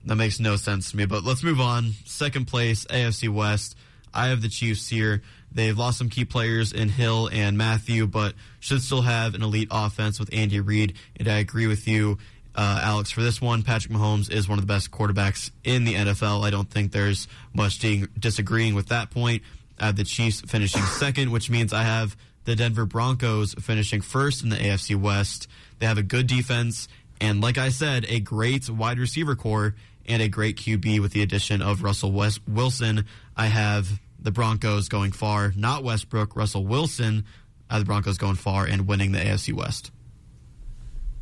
That 0.05 0.17
makes 0.17 0.39
no 0.39 0.57
sense 0.57 0.91
to 0.91 0.99
me. 0.99 1.07
But 1.07 1.25
let's 1.25 1.43
move 1.43 1.61
on. 1.61 1.93
Second 2.05 2.47
place, 2.47 2.85
AFC 2.87 3.31
West. 3.31 3.75
I 4.13 4.29
have 4.29 4.43
the 4.43 4.51
Chiefs 4.51 4.87
here. 4.89 5.23
They've 5.55 5.77
lost 5.79 5.99
some 5.99 6.09
key 6.09 6.25
players 6.25 6.73
in 6.73 6.89
Hill 6.89 7.29
and 7.33 7.57
Mathieu, 7.57 8.07
but 8.07 8.35
should 8.61 8.83
still 8.83 9.03
have 9.03 9.35
an 9.35 9.43
elite 9.43 9.69
offense 9.71 10.19
with 10.19 10.29
Andy 10.35 10.61
Reid. 10.61 10.95
And 11.17 11.29
I 11.29 11.39
agree 11.39 11.67
with 11.69 11.87
you, 11.87 12.19
uh, 12.57 12.81
Alex, 12.83 13.11
for 13.13 13.23
this 13.23 13.41
one. 13.41 13.63
Patrick 13.63 13.93
Mahomes 13.93 14.31
is 14.31 14.49
one 14.49 14.59
of 14.59 14.67
the 14.67 14.73
best 14.73 14.91
quarterbacks 14.91 15.51
in 15.63 15.85
the 15.85 15.95
NFL. 15.95 16.45
I 16.45 16.51
don't 16.51 16.69
think 16.69 16.91
there's 16.93 17.29
much 17.53 17.79
di- 17.79 18.07
disagreeing 18.19 18.75
with 18.75 18.89
that 18.89 19.11
point. 19.11 19.43
I 19.79 19.87
have 19.87 19.97
the 19.97 20.05
Chiefs 20.05 20.41
finishing 20.41 20.83
second, 20.83 21.31
which 21.31 21.49
means 21.51 21.73
I 21.73 21.83
have 21.83 22.17
the 22.45 22.57
Denver 22.57 22.85
Broncos 22.85 23.55
finishing 23.55 24.01
first 24.01 24.43
in 24.43 24.49
the 24.51 24.57
AFC 24.57 24.95
West. 24.97 25.49
They 25.79 25.87
have 25.87 25.99
a 25.99 26.03
good 26.03 26.27
defense, 26.27 26.89
and 27.21 27.41
like 27.41 27.59
I 27.59 27.69
said, 27.71 28.07
a 28.09 28.21
great 28.21 28.69
wide 28.69 28.99
receiver 28.99 29.35
core 29.35 29.75
and 30.07 30.21
a 30.21 30.29
great 30.29 30.57
QB 30.57 31.01
with 31.01 31.13
the 31.13 31.23
addition 31.23 31.63
of 31.63 31.83
Russell 31.83 32.13
West- 32.13 32.41
Wilson. 32.47 33.07
I 33.37 33.47
have 33.47 33.99
the 34.25 34.33
Broncos 34.33 34.89
going 34.89 35.13
far, 35.13 35.53
not 35.55 35.85
Westbrook, 35.85 36.35
Russell 36.35 36.65
Wilson. 36.65 37.25
Have 37.71 37.81
the 37.81 37.87
Broncos 37.87 38.19
going 38.19 38.37
far 38.37 38.67
and 38.67 38.87
winning 38.87 39.13
the 39.13 39.19
AFC 39.19 39.53
West. 39.53 39.91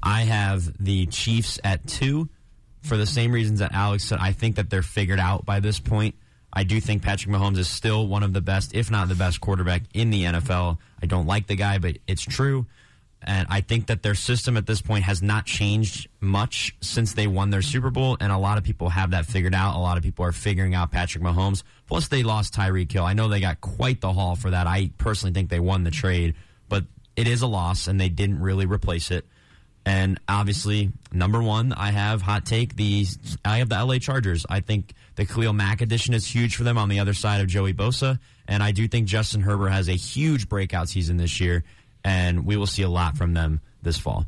I 0.03 0.23
have 0.23 0.83
the 0.83 1.07
Chiefs 1.07 1.61
at 1.63 1.87
two 1.87 2.29
for 2.83 2.97
the 2.97 3.07
same 3.07 3.33
reasons 3.33 3.61
that 3.61 3.73
Alex 3.73 4.05
said. 4.05 4.19
I 4.21 4.33
think 4.33 4.57
that 4.57 4.71
they're 4.71 4.83
figured 4.83 5.21
out 5.21 5.45
by 5.45 5.61
this 5.61 5.79
point. 5.79 6.15
I 6.53 6.65
do 6.65 6.81
think 6.81 7.03
Patrick 7.03 7.35
Mahomes 7.35 7.59
is 7.59 7.69
still 7.69 8.07
one 8.07 8.23
of 8.23 8.33
the 8.33 8.41
best, 8.41 8.75
if 8.75 8.91
not 8.91 9.09
the 9.09 9.15
best 9.15 9.41
quarterback 9.41 9.83
in 9.95 10.11
the 10.11 10.25
NFL. 10.25 10.79
I 11.03 11.07
don't 11.07 11.27
like 11.27 11.47
the 11.47 11.57
guy, 11.57 11.79
but 11.79 11.99
it's 12.07 12.23
true. 12.23 12.67
And 13.25 13.47
I 13.49 13.61
think 13.61 13.87
that 13.87 14.03
their 14.03 14.17
system 14.17 14.57
at 14.57 14.67
this 14.67 14.83
point 14.83 15.05
has 15.05 15.23
not 15.23 15.47
changed 15.47 16.09
much 16.21 16.75
since 16.81 17.15
they 17.15 17.27
won 17.27 17.51
their 17.51 17.63
Super 17.63 17.91
Bowl. 17.91 18.17
And 18.21 18.33
a 18.33 18.39
lot 18.39 18.59
of 18.59 18.65
people 18.65 18.89
have 18.89 19.13
that 19.13 19.27
figured 19.27 19.55
out. 19.55 19.77
A 19.77 19.79
lot 19.79 19.97
of 19.97 20.03
people 20.03 20.25
are 20.25 20.33
figuring 20.33 20.75
out 20.75 20.91
Patrick 20.91 21.23
Mahomes. 21.23 21.63
Plus, 21.93 22.09
they 22.09 22.23
lost 22.23 22.55
Tyreek 22.55 22.91
Hill. 22.91 23.05
I 23.05 23.13
know 23.13 23.29
they 23.29 23.41
got 23.41 23.61
quite 23.61 24.01
the 24.01 24.15
haul 24.15 24.35
for 24.35 24.49
that. 24.49 24.67
I 24.67 24.93
personally 24.97 25.35
think 25.35 25.51
they 25.51 25.61
won 25.61 25.85
the 25.85 25.91
trade, 25.91 26.35
but 26.67 26.85
it 27.17 27.29
is 27.29 27.43
a 27.43 27.47
loss, 27.47 27.87
and 27.87 28.01
they 28.01 28.09
didn't 28.09 28.41
really 28.41 28.65
replace 28.65 29.11
it. 29.11 29.27
And 29.85 30.19
obviously, 30.27 30.91
number 31.13 31.43
one, 31.43 31.75
I 31.75 31.91
have 31.91 32.23
hot 32.23 32.47
take 32.47 32.77
the 32.77 33.05
I 33.45 33.59
have 33.59 33.69
the 33.69 33.85
LA 33.85 33.99
Chargers. 33.99 34.47
I 34.49 34.61
think 34.61 34.95
the 35.17 35.27
Khalil 35.27 35.53
Mack 35.53 35.83
addition 35.83 36.15
is 36.15 36.27
huge 36.27 36.57
for 36.57 36.65
them 36.65 36.79
on 36.79 36.89
the 36.89 36.99
other 36.99 37.13
side 37.13 37.43
of 37.43 37.47
Joey 37.47 37.75
Bosa, 37.75 38.19
and 38.49 38.63
I 38.63 38.73
do 38.73 38.89
think 38.89 39.07
Justin 39.07 39.43
Herbert 39.43 39.69
has 39.69 39.91
a 39.91 39.93
huge 39.93 40.49
breakout 40.49 40.89
season 40.89 41.19
this 41.19 41.41
year, 41.41 41.63
and 42.03 42.47
we 42.47 42.57
will 42.57 42.67
see 42.67 42.85
a 42.85 42.89
lot 42.89 43.19
from 43.19 43.35
them 43.35 43.61
this 43.83 43.99
fall. 43.99 44.25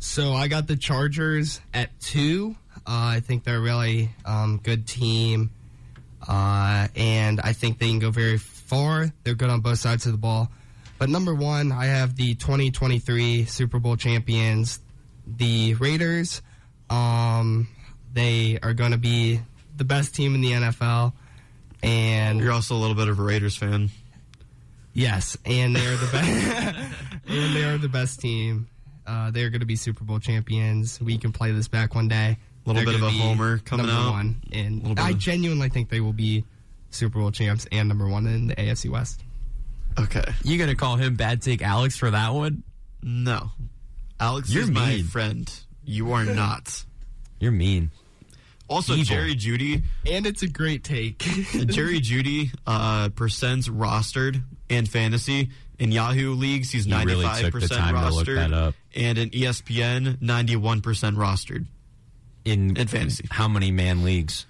So 0.00 0.34
I 0.34 0.48
got 0.48 0.66
the 0.66 0.76
Chargers 0.76 1.62
at 1.72 1.98
two. 1.98 2.56
Uh, 2.76 3.16
I 3.16 3.20
think 3.20 3.44
they're 3.44 3.56
a 3.56 3.60
really 3.60 4.10
um, 4.26 4.60
good 4.62 4.86
team, 4.86 5.50
uh, 6.30 6.86
and 6.94 7.40
I 7.40 7.52
think 7.52 7.80
they 7.80 7.88
can 7.88 7.98
go 7.98 8.12
very 8.12 8.38
far. 8.38 9.12
They're 9.24 9.34
good 9.34 9.50
on 9.50 9.60
both 9.62 9.80
sides 9.80 10.06
of 10.06 10.12
the 10.12 10.18
ball. 10.18 10.48
But 10.96 11.08
number 11.08 11.34
one, 11.34 11.72
I 11.72 11.86
have 11.86 12.14
the 12.14 12.36
2023 12.36 13.46
Super 13.46 13.80
Bowl 13.80 13.96
champions, 13.96 14.78
the 15.26 15.74
Raiders. 15.74 16.40
Um, 16.88 17.66
they 18.12 18.60
are 18.62 18.74
going 18.74 18.92
to 18.92 18.98
be 18.98 19.40
the 19.76 19.82
best 19.84 20.14
team 20.14 20.36
in 20.36 20.40
the 20.40 20.52
NFL, 20.52 21.14
and 21.82 22.38
You're 22.38 22.52
also 22.52 22.76
a 22.76 22.78
little 22.78 22.94
bit 22.94 23.08
of 23.08 23.18
a 23.18 23.22
Raiders 23.22 23.56
fan. 23.56 23.90
Yes, 24.92 25.36
and 25.44 25.74
they 25.74 25.84
are 25.84 25.96
the 25.96 26.08
best. 26.12 26.92
and 27.26 27.56
they 27.56 27.64
are 27.64 27.78
the 27.78 27.88
best 27.88 28.20
team. 28.20 28.68
Uh, 29.04 29.32
they're 29.32 29.50
going 29.50 29.60
to 29.60 29.66
be 29.66 29.76
Super 29.76 30.04
Bowl 30.04 30.20
champions. 30.20 31.00
We 31.00 31.18
can 31.18 31.32
play 31.32 31.50
this 31.50 31.66
back 31.66 31.96
one 31.96 32.06
day. 32.06 32.38
Little 32.66 32.84
bit 32.84 32.94
of 32.94 33.02
a 33.02 33.10
homer 33.10 33.58
coming 33.58 33.86
number 33.86 34.00
out. 34.02 34.10
One, 34.12 34.42
and 34.52 34.98
I 34.98 35.10
of- 35.10 35.18
genuinely 35.18 35.68
think 35.70 35.88
they 35.88 36.00
will 36.00 36.12
be 36.12 36.44
Super 36.90 37.18
Bowl 37.18 37.30
champs 37.30 37.66
and 37.72 37.88
number 37.88 38.06
one 38.08 38.26
in 38.26 38.48
the 38.48 38.54
AFC 38.54 38.90
West. 38.90 39.22
Okay. 39.98 40.24
You 40.44 40.58
gonna 40.58 40.74
call 40.74 40.96
him 40.96 41.16
bad 41.16 41.42
take 41.42 41.62
Alex 41.62 41.96
for 41.96 42.10
that 42.10 42.34
one? 42.34 42.62
No. 43.02 43.50
Alex 44.20 44.50
You're 44.50 44.64
is 44.64 44.70
my 44.70 44.90
mean. 44.96 45.04
friend. 45.04 45.50
You 45.84 46.12
are 46.12 46.24
not. 46.26 46.84
You're 47.40 47.52
mean. 47.52 47.90
Also, 48.68 48.92
Evil. 48.92 49.04
Jerry 49.04 49.34
Jeudy. 49.34 49.82
And 50.08 50.26
it's 50.26 50.42
a 50.42 50.48
great 50.48 50.84
take. 50.84 51.18
Jerry 51.66 51.98
Jeudy, 52.00 52.52
uh, 52.68 53.08
percents 53.08 53.68
rostered 53.68 54.42
in 54.68 54.86
fantasy. 54.86 55.50
In 55.80 55.90
Yahoo 55.90 56.34
leagues, 56.34 56.70
he's 56.70 56.86
95% 56.86 57.40
took 57.40 57.52
to 57.62 57.68
rostered. 57.68 58.12
look 58.14 58.26
that 58.26 58.52
up. 58.52 58.74
And 58.94 59.18
in 59.18 59.30
ESPN, 59.30 60.18
91% 60.18 60.82
rostered. 61.16 61.66
In 62.44 62.76
In 62.76 62.88
fantasy. 62.88 63.26
how 63.30 63.48
many 63.48 63.70
man 63.70 64.02
leagues? 64.04 64.46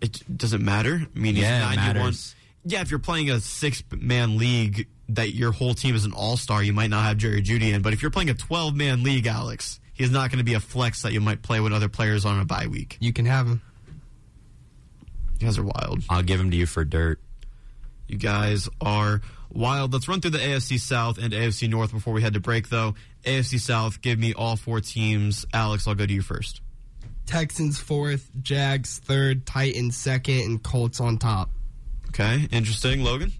It 0.00 0.22
doesn't 0.36 0.64
matter. 0.64 1.06
I 1.14 1.18
mean, 1.18 1.34
he's 1.34 1.44
Yeah, 1.44 1.72
it 1.72 1.76
91. 1.76 1.94
matters. 1.96 2.34
Yeah, 2.64 2.80
if 2.80 2.90
you're 2.90 2.98
playing 3.00 3.30
a 3.30 3.40
six 3.40 3.82
man 3.96 4.36
league 4.38 4.88
that 5.10 5.34
your 5.34 5.52
whole 5.52 5.74
team 5.74 5.94
is 5.94 6.04
an 6.04 6.12
all 6.12 6.36
star, 6.36 6.62
you 6.62 6.72
might 6.72 6.90
not 6.90 7.04
have 7.04 7.18
Jerry 7.18 7.42
Jeudy 7.42 7.72
in. 7.72 7.82
But 7.82 7.92
if 7.92 8.02
you're 8.02 8.10
playing 8.10 8.30
a 8.30 8.34
12 8.34 8.74
man 8.74 9.02
league, 9.02 9.26
Alex, 9.26 9.78
he's 9.92 10.10
not 10.10 10.30
going 10.30 10.38
to 10.38 10.44
be 10.44 10.54
a 10.54 10.60
flex 10.60 11.02
that 11.02 11.12
you 11.12 11.20
might 11.20 11.42
play 11.42 11.60
with 11.60 11.72
other 11.72 11.88
players 11.88 12.24
on 12.24 12.40
a 12.40 12.44
bye 12.44 12.66
week. 12.66 12.96
you 13.00 13.12
can 13.12 13.26
have 13.26 13.46
him. 13.46 13.62
You 15.38 15.46
guys 15.48 15.58
are 15.58 15.64
wild. 15.64 16.02
I'll 16.08 16.22
give 16.22 16.40
him 16.40 16.50
to 16.50 16.56
you 16.56 16.66
for 16.66 16.84
dirt. 16.84 17.20
You 18.08 18.16
guys 18.16 18.68
are 18.80 19.20
wild. 19.50 19.92
Let's 19.92 20.06
run 20.08 20.20
through 20.20 20.30
the 20.32 20.38
AFC 20.38 20.78
South 20.78 21.18
and 21.18 21.32
AFC 21.32 21.68
North 21.68 21.92
before 21.92 22.12
we 22.14 22.22
head 22.22 22.34
to 22.34 22.40
break, 22.40 22.68
though. 22.68 22.94
AFC 23.24 23.58
South, 23.60 24.00
give 24.00 24.18
me 24.18 24.34
all 24.34 24.56
four 24.56 24.80
teams. 24.80 25.44
Alex, 25.52 25.86
I'll 25.86 25.94
go 25.94 26.06
to 26.06 26.12
you 26.12 26.22
first. 26.22 26.61
Texans 27.32 27.78
fourth, 27.78 28.28
Jags 28.42 28.98
third, 28.98 29.46
Titans 29.46 29.96
second, 29.96 30.40
and 30.40 30.62
Colts 30.62 31.00
on 31.00 31.16
top. 31.16 31.48
Okay, 32.08 32.46
interesting. 32.52 33.02
Logan? 33.02 33.32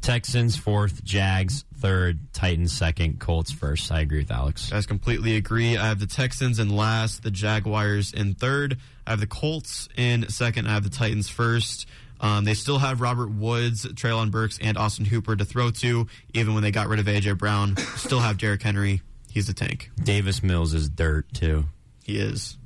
Texans 0.00 0.56
fourth, 0.56 1.04
Jags 1.04 1.64
third, 1.76 2.18
Titans 2.32 2.72
second, 2.72 3.20
Colts 3.20 3.52
first. 3.52 3.92
I 3.92 4.00
agree 4.00 4.18
with 4.18 4.32
Alex. 4.32 4.70
Guys 4.70 4.86
completely 4.86 5.36
agree. 5.36 5.76
I 5.76 5.86
have 5.86 6.00
the 6.00 6.08
Texans 6.08 6.58
in 6.58 6.74
last, 6.74 7.22
the 7.22 7.30
Jaguars 7.30 8.12
in 8.12 8.34
third. 8.34 8.78
I 9.06 9.10
have 9.10 9.20
the 9.20 9.28
Colts 9.28 9.88
in 9.96 10.28
second. 10.30 10.66
I 10.66 10.72
have 10.72 10.82
the 10.82 10.90
Titans 10.90 11.28
first. 11.28 11.86
Um, 12.20 12.44
they 12.44 12.54
still 12.54 12.80
have 12.80 13.00
Robert 13.00 13.30
Woods, 13.30 13.86
Treylon 13.86 14.32
Burks, 14.32 14.58
and 14.60 14.76
Austin 14.76 15.04
Hooper 15.04 15.36
to 15.36 15.44
throw 15.44 15.70
to, 15.70 16.08
even 16.34 16.54
when 16.54 16.64
they 16.64 16.72
got 16.72 16.88
rid 16.88 16.98
of 16.98 17.06
A.J. 17.06 17.34
Brown. 17.34 17.76
still 17.94 18.18
have 18.18 18.36
Derrick 18.36 18.62
Henry. 18.62 19.00
He's 19.30 19.48
a 19.48 19.54
tank. 19.54 19.92
Davis 20.02 20.42
Mills 20.42 20.74
is 20.74 20.88
dirt 20.88 21.32
too. 21.32 21.66
He 22.02 22.18
is. 22.18 22.57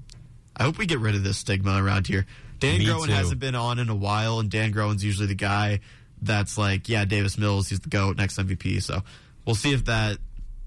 I 0.56 0.64
hope 0.64 0.78
we 0.78 0.86
get 0.86 0.98
rid 0.98 1.14
of 1.14 1.24
this 1.24 1.38
stigma 1.38 1.82
around 1.82 2.06
here. 2.06 2.26
Dan 2.58 2.78
Me 2.78 2.84
Groen 2.86 3.06
too. 3.08 3.12
hasn't 3.12 3.40
been 3.40 3.54
on 3.54 3.78
in 3.78 3.88
a 3.88 3.94
while, 3.94 4.38
and 4.38 4.50
Dan 4.50 4.70
Groen's 4.70 5.04
usually 5.04 5.26
the 5.26 5.34
guy 5.34 5.80
that's 6.20 6.56
like, 6.56 6.88
yeah, 6.88 7.04
Davis 7.04 7.36
Mills, 7.36 7.68
he's 7.68 7.80
the 7.80 7.88
GOAT, 7.88 8.16
next 8.16 8.38
MVP. 8.38 8.82
So 8.82 9.02
we'll 9.44 9.56
see 9.56 9.72
if 9.72 9.86
that 9.86 10.18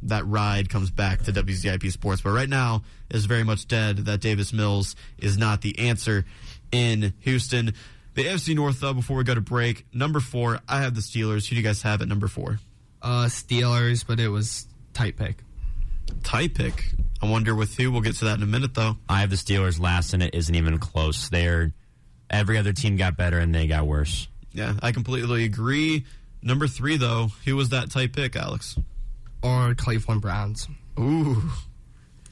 that 0.04 0.26
ride 0.28 0.70
comes 0.70 0.92
back 0.92 1.24
to 1.24 1.32
WZIP 1.32 1.92
Sports. 1.92 2.22
But 2.22 2.32
right 2.32 2.50
now 2.50 2.84
is 3.10 3.26
very 3.26 3.44
much 3.44 3.68
dead 3.68 3.98
that 4.00 4.22
Davis 4.22 4.54
Mills 4.54 4.96
is 5.18 5.38
not 5.38 5.62
the 5.62 5.78
answer 5.80 6.26
in 6.72 7.14
Houston. 7.22 7.74
The 8.14 8.26
AFC 8.26 8.56
North, 8.56 8.80
though, 8.80 8.94
before 8.94 9.18
we 9.18 9.24
go 9.24 9.36
to 9.36 9.42
break, 9.42 9.86
number 9.94 10.20
four, 10.20 10.60
I 10.70 10.82
have 10.82 10.96
the 10.96 11.02
Steelers. 11.02 11.48
Who 11.48 11.52
do 11.52 11.56
you 11.58 11.64
guys 11.64 11.82
have 11.82 12.02
at 12.02 12.08
number 12.08 12.28
four? 12.28 12.60
Uh, 13.02 13.26
Steelers, 13.26 14.06
but 14.06 14.20
it 14.20 14.30
was 14.30 14.68
tight 14.94 15.18
pick. 15.18 15.38
Tight 16.24 16.54
pick. 16.54 16.92
I 17.22 17.30
wonder 17.30 17.56
with 17.56 17.76
who. 17.76 17.92
We'll 17.92 18.02
get 18.02 18.16
to 18.18 18.26
that 18.26 18.38
in 18.38 18.44
a 18.44 18.48
minute, 18.48 18.74
though. 18.74 18.98
I 19.10 19.22
have 19.22 19.30
the 19.30 19.36
Steelers 19.36 19.80
last, 19.80 20.14
and 20.14 20.22
it 20.22 20.36
isn't 20.36 20.54
even 20.54 20.78
close. 20.80 21.30
They're 21.30 21.72
every 22.30 22.58
other 22.58 22.74
team 22.74 22.98
got 22.98 23.18
better, 23.18 23.40
and 23.40 23.54
they 23.56 23.68
got 23.68 23.88
worse. 23.88 24.28
Yeah, 24.52 24.74
I 24.82 24.92
completely 24.92 25.44
agree. 25.46 26.06
Number 26.42 26.68
three, 26.68 26.98
though, 26.98 27.30
who 27.46 27.56
was 27.56 27.70
that 27.70 27.90
tight 27.90 28.14
pick, 28.14 28.36
Alex? 28.36 28.78
Or 29.42 29.74
Cleveland 29.76 30.22
Browns. 30.22 30.68
Ooh, 31.00 31.42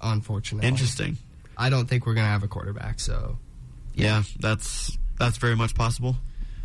Unfortunately. 0.02 0.68
interesting. 0.68 1.18
I 1.58 1.70
don't 1.70 1.88
think 1.88 2.06
we're 2.06 2.14
going 2.14 2.26
to 2.26 2.32
have 2.32 2.44
a 2.44 2.48
quarterback, 2.48 3.00
so. 3.00 3.38
Yeah, 3.96 4.24
that's 4.40 4.98
that's 5.20 5.38
very 5.38 5.56
much 5.56 5.76
possible. 5.76 6.16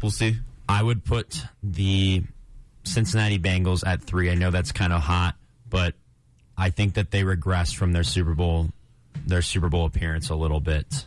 We'll 0.02 0.10
see. 0.10 0.36
I 0.68 0.82
would 0.82 1.04
put 1.04 1.42
the 1.62 2.22
Cincinnati 2.84 3.38
Bengals 3.38 3.86
at 3.86 4.02
three. 4.02 4.30
I 4.30 4.34
know 4.34 4.50
that's 4.50 4.72
kind 4.72 4.92
of 4.92 5.02
hot, 5.02 5.34
but 5.68 5.94
I 6.58 6.70
think 6.70 6.94
that 6.94 7.12
they 7.12 7.22
regressed 7.22 7.76
from 7.76 7.92
their 7.92 8.02
Super 8.02 8.34
Bowl 8.34 8.70
their 9.26 9.42
Super 9.42 9.68
Bowl 9.68 9.86
appearance 9.86 10.28
a 10.30 10.34
little 10.34 10.60
bit. 10.60 11.06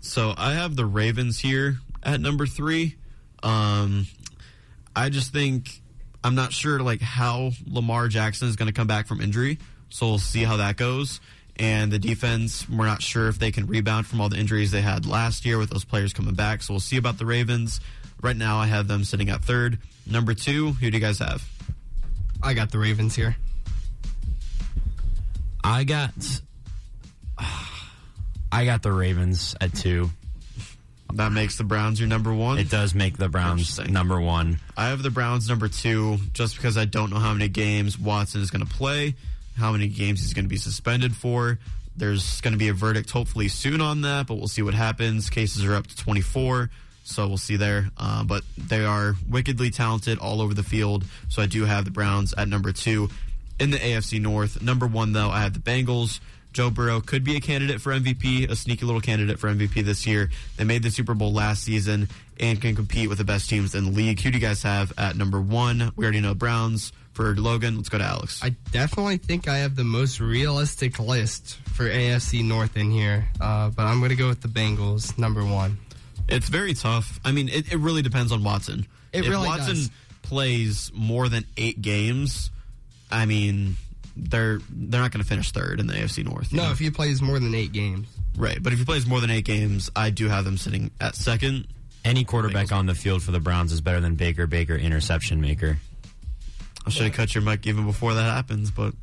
So 0.00 0.32
I 0.36 0.54
have 0.54 0.76
the 0.76 0.86
Ravens 0.86 1.38
here 1.38 1.78
at 2.02 2.20
number 2.20 2.46
three. 2.46 2.96
Um, 3.42 4.06
I 4.94 5.08
just 5.08 5.32
think 5.32 5.80
I'm 6.22 6.34
not 6.34 6.52
sure 6.52 6.80
like 6.80 7.00
how 7.00 7.52
Lamar 7.66 8.08
Jackson 8.08 8.48
is 8.48 8.56
going 8.56 8.68
to 8.68 8.72
come 8.72 8.86
back 8.86 9.06
from 9.06 9.20
injury. 9.20 9.58
So 9.90 10.06
we'll 10.06 10.18
see 10.18 10.44
how 10.44 10.58
that 10.58 10.76
goes. 10.76 11.20
And 11.56 11.90
the 11.90 11.98
defense, 11.98 12.68
we're 12.68 12.86
not 12.86 13.02
sure 13.02 13.28
if 13.28 13.38
they 13.38 13.50
can 13.50 13.66
rebound 13.66 14.06
from 14.06 14.20
all 14.20 14.28
the 14.28 14.36
injuries 14.36 14.70
they 14.70 14.80
had 14.80 15.06
last 15.06 15.44
year 15.44 15.58
with 15.58 15.70
those 15.70 15.84
players 15.84 16.12
coming 16.12 16.34
back. 16.34 16.62
So 16.62 16.74
we'll 16.74 16.80
see 16.80 16.96
about 16.96 17.18
the 17.18 17.26
Ravens. 17.26 17.80
Right 18.22 18.36
now, 18.36 18.58
I 18.58 18.66
have 18.66 18.86
them 18.86 19.02
sitting 19.02 19.28
at 19.30 19.42
third. 19.42 19.78
Number 20.06 20.34
two, 20.34 20.72
who 20.72 20.90
do 20.90 20.96
you 20.96 21.00
guys 21.00 21.18
have? 21.18 21.48
I 22.42 22.54
got 22.54 22.70
the 22.70 22.78
Ravens 22.78 23.16
here. 23.16 23.36
I 25.68 25.84
got 25.84 26.12
I 28.50 28.64
got 28.64 28.82
the 28.82 28.90
Ravens 28.90 29.54
at 29.60 29.74
two. 29.74 30.08
That 31.12 31.30
makes 31.30 31.58
the 31.58 31.64
Browns 31.64 32.00
your 32.00 32.08
number 32.08 32.32
one. 32.32 32.58
It 32.58 32.70
does 32.70 32.94
make 32.94 33.18
the 33.18 33.28
Browns 33.28 33.78
number 33.78 34.18
one. 34.18 34.60
I 34.78 34.88
have 34.88 35.02
the 35.02 35.10
Browns 35.10 35.46
number 35.46 35.68
two 35.68 36.16
just 36.32 36.56
because 36.56 36.78
I 36.78 36.86
don't 36.86 37.10
know 37.10 37.18
how 37.18 37.34
many 37.34 37.48
games 37.48 37.98
Watson 37.98 38.40
is 38.40 38.50
going 38.50 38.64
to 38.66 38.72
play, 38.72 39.14
how 39.58 39.72
many 39.72 39.88
games 39.88 40.20
he's 40.22 40.32
going 40.32 40.46
to 40.46 40.50
be 40.50 40.56
suspended 40.56 41.14
for. 41.14 41.58
There's 41.94 42.40
going 42.40 42.52
to 42.52 42.58
be 42.58 42.68
a 42.68 42.74
verdict 42.74 43.10
hopefully 43.10 43.48
soon 43.48 43.82
on 43.82 44.00
that, 44.02 44.26
but 44.26 44.36
we'll 44.36 44.48
see 44.48 44.62
what 44.62 44.74
happens. 44.74 45.28
Cases 45.28 45.64
are 45.66 45.74
up 45.74 45.86
to 45.86 45.96
24, 45.96 46.70
so 47.04 47.28
we'll 47.28 47.36
see 47.36 47.56
there. 47.56 47.90
Uh, 47.98 48.24
but 48.24 48.42
they 48.56 48.86
are 48.86 49.16
wickedly 49.28 49.70
talented 49.70 50.18
all 50.18 50.40
over 50.40 50.54
the 50.54 50.62
field, 50.62 51.04
so 51.28 51.42
I 51.42 51.46
do 51.46 51.66
have 51.66 51.84
the 51.84 51.90
Browns 51.90 52.32
at 52.38 52.48
number 52.48 52.72
two 52.72 53.10
in 53.58 53.70
the 53.70 53.78
AFC 53.78 54.20
North. 54.20 54.62
Number 54.62 54.86
one, 54.86 55.12
though, 55.12 55.30
I 55.30 55.40
have 55.40 55.54
the 55.54 55.60
Bengals. 55.60 56.20
Joe 56.52 56.70
Burrow 56.70 57.00
could 57.00 57.24
be 57.24 57.36
a 57.36 57.40
candidate 57.40 57.80
for 57.80 57.92
MVP, 57.92 58.50
a 58.50 58.56
sneaky 58.56 58.86
little 58.86 59.00
candidate 59.00 59.38
for 59.38 59.48
MVP 59.48 59.84
this 59.84 60.06
year. 60.06 60.30
They 60.56 60.64
made 60.64 60.82
the 60.82 60.90
Super 60.90 61.14
Bowl 61.14 61.32
last 61.32 61.62
season 61.62 62.08
and 62.40 62.60
can 62.60 62.74
compete 62.74 63.08
with 63.08 63.18
the 63.18 63.24
best 63.24 63.48
teams 63.50 63.74
in 63.74 63.84
the 63.84 63.90
league. 63.90 64.20
Who 64.20 64.30
do 64.30 64.38
you 64.38 64.44
guys 64.44 64.62
have 64.62 64.92
at 64.98 65.16
number 65.16 65.40
one? 65.40 65.92
We 65.96 66.04
already 66.04 66.20
know 66.20 66.34
Browns. 66.34 66.92
For 67.12 67.34
Logan, 67.34 67.74
let's 67.74 67.88
go 67.88 67.98
to 67.98 68.04
Alex. 68.04 68.40
I 68.44 68.50
definitely 68.70 69.16
think 69.16 69.48
I 69.48 69.58
have 69.58 69.74
the 69.74 69.82
most 69.82 70.20
realistic 70.20 71.00
list 71.00 71.58
for 71.74 71.82
AFC 71.82 72.44
North 72.44 72.76
in 72.76 72.92
here, 72.92 73.26
uh, 73.40 73.70
but 73.70 73.82
I'm 73.86 73.98
going 73.98 74.10
to 74.10 74.16
go 74.16 74.28
with 74.28 74.40
the 74.40 74.46
Bengals, 74.46 75.18
number 75.18 75.44
one. 75.44 75.78
It's 76.28 76.48
very 76.48 76.74
tough. 76.74 77.18
I 77.24 77.32
mean, 77.32 77.48
it, 77.48 77.72
it 77.72 77.78
really 77.78 78.02
depends 78.02 78.30
on 78.30 78.44
Watson. 78.44 78.86
It 79.12 79.24
if 79.24 79.28
really 79.28 79.48
Watson 79.48 79.74
does. 79.74 79.90
plays 80.22 80.92
more 80.94 81.28
than 81.28 81.44
eight 81.56 81.82
games, 81.82 82.52
I 83.10 83.26
mean, 83.26 83.76
they're 84.16 84.58
they're 84.70 85.00
not 85.00 85.12
going 85.12 85.22
to 85.22 85.28
finish 85.28 85.52
third 85.52 85.80
in 85.80 85.86
the 85.86 85.94
AFC 85.94 86.24
North. 86.24 86.52
No, 86.52 86.64
know? 86.64 86.72
if 86.72 86.78
he 86.78 86.90
plays 86.90 87.22
more 87.22 87.38
than 87.38 87.54
eight 87.54 87.72
games. 87.72 88.08
right. 88.36 88.62
But 88.62 88.72
if 88.72 88.78
he 88.78 88.84
plays 88.84 89.06
more 89.06 89.20
than 89.20 89.30
eight 89.30 89.44
games, 89.44 89.90
I 89.94 90.10
do 90.10 90.28
have 90.28 90.44
them 90.44 90.56
sitting 90.56 90.90
at 91.00 91.14
second. 91.14 91.66
Any 92.04 92.24
quarterback 92.24 92.72
on 92.72 92.86
the 92.86 92.94
field 92.94 93.22
for 93.22 93.32
the 93.32 93.40
Browns 93.40 93.72
is 93.72 93.80
better 93.80 94.00
than 94.00 94.14
Baker 94.14 94.46
Baker 94.46 94.76
interception 94.76 95.40
maker. 95.40 95.78
I 96.86 96.90
should 96.90 97.04
have 97.04 97.12
cut 97.12 97.34
your 97.34 97.42
mic 97.42 97.66
even 97.66 97.84
before 97.84 98.14
that 98.14 98.22
happens, 98.22 98.70
but 98.70 98.94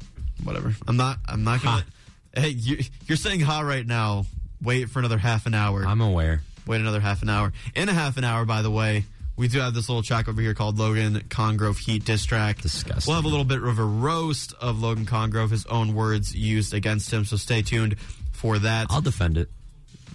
whatever. 0.44 0.74
I'm 0.88 0.98
not. 0.98 1.20
I'm 1.28 1.44
not 1.44 1.62
gonna. 1.62 1.86
Hey, 2.38 2.50
you, 2.50 2.84
you're 3.06 3.16
saying 3.16 3.40
ha 3.40 3.62
right 3.62 3.88
now. 3.88 4.26
Wait 4.62 4.90
for 4.90 5.00
another 5.00 5.18
half 5.18 5.46
an 5.46 5.54
hour. 5.54 5.86
I'm 5.86 6.02
aware. 6.02 6.42
Wait 6.68 6.82
another 6.82 7.00
half 7.00 7.22
an 7.22 7.30
hour. 7.30 7.54
In 7.76 7.88
a 7.88 7.94
half 7.94 8.18
an 8.18 8.26
hour, 8.26 8.44
by 8.44 8.62
the 8.62 8.70
way, 8.70 9.06
we 9.38 9.48
do 9.48 9.60
have 9.60 9.74
this 9.74 9.90
little 9.90 10.04
track 10.04 10.28
over 10.28 10.42
here 10.42 10.54
called 10.54 10.80
Logan 10.80 11.22
Congrove 11.30 11.78
Heat 11.78 12.06
Diss 12.06 12.26
Track. 12.26 12.62
Disgusting. 12.62 13.12
We'll 13.12 13.22
have 13.22 13.26
a 13.26 13.30
little 13.30 13.46
bit 13.46 13.62
of 13.62 13.80
a 13.80 13.84
roast 13.84 14.54
of 14.62 14.82
Logan 14.82 15.06
Congrove, 15.06 15.52
his 15.52 15.66
own 15.66 15.94
words 15.94 16.34
used 16.36 16.74
against 16.74 17.12
him. 17.12 17.26
So 17.26 17.36
stay 17.36 17.62
tuned 17.62 18.00
for 18.32 18.60
that. 18.60 18.88
I'll 18.90 19.02
defend 19.02 19.38
it. 19.38 19.50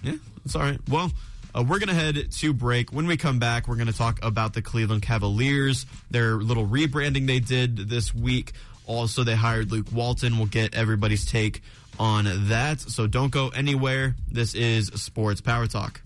Yeah, 0.03 0.15
it's 0.45 0.55
all 0.55 0.63
right. 0.63 0.79
Well, 0.89 1.11
uh, 1.53 1.63
we're 1.67 1.79
going 1.79 1.89
to 1.89 1.93
head 1.93 2.31
to 2.31 2.53
break. 2.53 2.91
When 2.91 3.07
we 3.07 3.17
come 3.17 3.39
back, 3.39 3.67
we're 3.67 3.75
going 3.75 3.87
to 3.87 3.97
talk 3.97 4.23
about 4.23 4.53
the 4.53 4.61
Cleveland 4.61 5.03
Cavaliers, 5.03 5.85
their 6.09 6.35
little 6.35 6.65
rebranding 6.65 7.27
they 7.27 7.39
did 7.39 7.77
this 7.89 8.15
week. 8.15 8.53
Also, 8.87 9.23
they 9.23 9.35
hired 9.35 9.71
Luke 9.71 9.87
Walton. 9.91 10.37
We'll 10.37 10.47
get 10.47 10.73
everybody's 10.73 11.25
take 11.25 11.61
on 11.99 12.25
that. 12.47 12.79
So 12.79 13.05
don't 13.05 13.31
go 13.31 13.49
anywhere. 13.49 14.15
This 14.29 14.55
is 14.55 14.87
Sports 14.87 15.41
Power 15.41 15.67
Talk. 15.67 16.01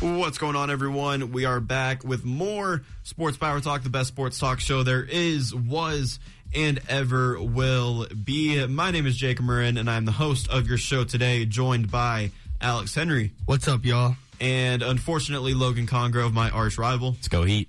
What's 0.00 0.38
going 0.38 0.56
on, 0.56 0.70
everyone? 0.70 1.30
We 1.30 1.44
are 1.44 1.60
back 1.60 2.04
with 2.04 2.24
more 2.24 2.82
Sports 3.02 3.36
Power 3.36 3.60
Talk, 3.60 3.82
the 3.82 3.90
best 3.90 4.08
sports 4.08 4.38
talk 4.38 4.58
show 4.60 4.82
there 4.82 5.02
is, 5.04 5.54
was, 5.54 6.18
and 6.54 6.80
ever 6.88 7.38
will 7.40 8.06
be. 8.24 8.66
My 8.66 8.90
name 8.92 9.06
is 9.06 9.14
Jake 9.14 9.42
Marin, 9.42 9.76
and 9.76 9.90
I'm 9.90 10.06
the 10.06 10.12
host 10.12 10.48
of 10.48 10.66
your 10.66 10.78
show 10.78 11.04
today, 11.04 11.44
joined 11.44 11.90
by 11.90 12.30
Alex 12.62 12.94
Henry. 12.94 13.32
What's 13.44 13.68
up, 13.68 13.84
y'all? 13.84 14.16
And 14.40 14.82
unfortunately, 14.82 15.52
Logan 15.52 15.86
Congrove, 15.86 16.32
my 16.32 16.48
arch 16.48 16.78
rival. 16.78 17.10
Let's 17.12 17.28
go 17.28 17.42
Heat. 17.44 17.68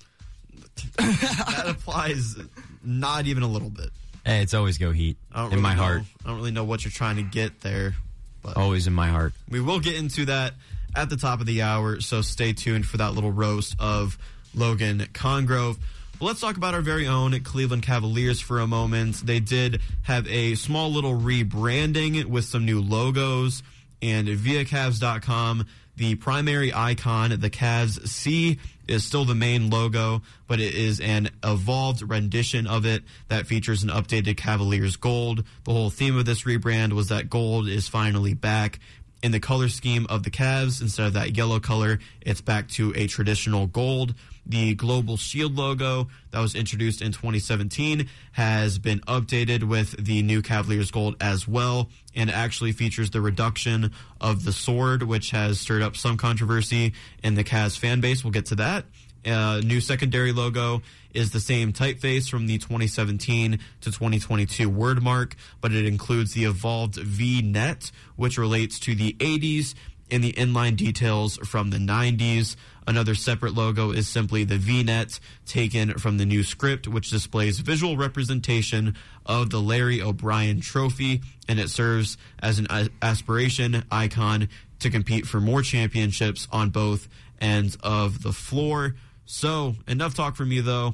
that 0.98 1.66
applies 1.68 2.38
not 2.82 3.26
even 3.28 3.44
a 3.44 3.48
little 3.48 3.70
bit. 3.70 3.90
Hey, 4.26 4.42
it's 4.42 4.54
always 4.54 4.78
go 4.78 4.92
Heat 4.92 5.18
in 5.36 5.50
really 5.50 5.62
my 5.62 5.76
know- 5.76 5.82
heart. 5.84 6.02
I 6.24 6.30
don't 6.30 6.38
really 6.38 6.52
know 6.52 6.64
what 6.64 6.86
you're 6.86 6.92
trying 6.94 7.18
to 7.18 7.24
get 7.24 7.60
there, 7.60 7.96
but 8.42 8.56
Always 8.56 8.88
in 8.88 8.94
my 8.94 9.08
heart. 9.10 9.34
we 9.50 9.60
will 9.60 9.82
get 9.82 9.96
into 9.96 10.26
that 10.26 10.54
at 10.96 11.10
the 11.10 11.18
top 11.18 11.40
of 11.40 11.46
the 11.46 11.62
hour, 11.62 12.00
so 12.02 12.22
stay 12.22 12.54
tuned 12.54 12.86
for 12.86 12.98
that 12.98 13.14
little 13.14 13.32
roast 13.32 13.76
of 13.80 14.18
Logan 14.54 15.00
Congrove. 15.14 15.78
But 16.20 16.26
let's 16.26 16.42
talk 16.42 16.58
about 16.58 16.74
our 16.74 16.82
very 16.82 17.08
own 17.08 17.40
Cleveland 17.42 17.84
Cavaliers 17.84 18.40
for 18.40 18.60
a 18.60 18.68
moment. 18.68 19.26
They 19.26 19.40
did 19.40 19.82
have 20.04 20.28
a 20.28 20.56
small 20.56 20.92
little 20.92 21.20
rebranding 21.20 22.26
with 22.26 22.46
some 22.46 22.66
new 22.66 22.82
logos, 22.82 23.64
and 24.02 24.28
via 24.28 24.66
Cavs.com, 24.66 25.66
the 25.98 26.16
primary 26.16 26.74
icon, 26.74 27.32
the 27.40 27.50
Cavs 27.50 28.08
C, 28.08 28.60
is 28.88 29.04
still 29.04 29.26
the 29.26 29.36
main 29.36 29.70
logo, 29.70 30.22
but 30.48 30.60
it 30.60 30.74
is 30.76 31.00
an 31.00 31.30
evolved 31.44 32.02
rendition 32.02 32.68
of 32.68 32.86
it 32.86 33.04
that 33.30 33.48
features 33.48 33.84
an 33.84 33.90
updated 33.90 34.38
Cavaliers 34.38 34.98
gold. 34.98 35.44
The 35.64 35.72
whole 35.72 35.90
theme 35.90 36.18
of 36.18 36.26
this 36.26 36.44
rebrand 36.44 36.94
was 36.94 37.10
that 37.10 37.30
gold 37.30 37.68
is 37.68 37.88
finally 37.88 38.34
back 38.34 38.80
in 39.24 39.32
the 39.32 39.40
color 39.40 39.70
scheme 39.70 40.06
of 40.10 40.24
the 40.24 40.32
Cavs. 40.32 40.82
Instead 40.82 41.08
of 41.08 41.14
that 41.14 41.38
yellow 41.38 41.60
color, 41.60 42.00
it's 42.22 42.42
back 42.42 42.68
to 42.70 42.94
a 42.96 43.08
traditional 43.08 43.68
gold. 43.68 44.14
The 44.46 44.74
Global 44.74 45.18
Shield 45.18 45.56
logo 45.56 46.08
that 46.32 46.40
was 46.40 46.56
introduced 46.56 47.02
in 47.02 47.12
2017 47.12 48.10
has 48.34 48.80
been 48.80 49.00
updated 49.02 49.64
with 49.64 50.04
the 50.04 50.24
new 50.24 50.42
Cavaliers 50.42 50.90
gold 50.90 51.16
as 51.22 51.48
well, 51.48 51.90
and 52.16 52.32
actually 52.32 52.72
features 52.72 53.12
the 53.12 53.22
reduction 53.22 53.92
of 54.20 54.44
the 54.44 54.52
sword, 54.52 55.04
which 55.04 55.32
has 55.32 55.60
stirred 55.60 55.84
up 55.84 55.96
some 55.96 56.18
controversy 56.18 56.94
in 57.24 57.36
the 57.36 57.44
Cavs 57.44 57.78
fan 57.78 58.02
base. 58.02 58.24
We'll 58.24 58.32
get 58.32 58.48
to 58.48 58.56
that. 58.56 58.86
Uh, 59.26 59.62
new 59.64 59.82
secondary 59.82 60.32
logo 60.32 60.82
is 61.14 61.32
the 61.32 61.40
same 61.40 61.74
typeface 61.74 62.30
from 62.30 62.48
the 62.48 62.58
2017 62.58 63.60
to 63.82 63.92
2022 63.92 64.70
word 64.70 65.04
mark, 65.04 65.36
but 65.60 65.72
it 65.72 65.86
includes 65.86 66.34
the 66.34 66.46
evolved 66.46 66.96
V 66.96 67.42
net, 67.42 67.92
which 68.16 68.38
relates 68.38 68.80
to 68.80 68.96
the 68.96 69.14
80s 69.20 69.76
and 70.12 70.24
the 70.24 70.34
inline 70.34 70.76
details 70.76 71.38
from 71.38 71.70
the 71.70 71.78
90s. 71.78 72.58
Another 72.86 73.16
separate 73.16 73.54
logo 73.54 73.92
is 73.92 74.10
simply 74.10 74.44
the 74.44 74.58
V-net 74.58 75.20
taken 75.46 75.94
from 75.94 76.18
the 76.18 76.26
new 76.26 76.44
script, 76.44 76.88
which 76.88 77.10
displays 77.10 77.60
visual 77.60 77.96
representation 77.96 78.96
of 79.26 79.50
the 79.50 79.62
Larry 79.62 80.02
O'Brien 80.02 80.60
Trophy, 80.60 81.22
and 81.48 81.60
it 81.60 81.70
serves 81.70 82.18
as 82.40 82.60
an 82.60 82.68
aspiration 83.02 83.86
icon 83.90 84.50
to 84.80 84.90
compete 84.90 85.26
for 85.26 85.40
more 85.40 85.62
championships 85.62 86.48
on 86.52 86.70
both 86.70 87.08
ends 87.40 87.78
of 87.82 88.24
the 88.24 88.34
floor. 88.34 88.96
So, 89.34 89.76
enough 89.88 90.14
talk 90.14 90.36
for 90.36 90.44
me 90.44 90.60
though. 90.60 90.94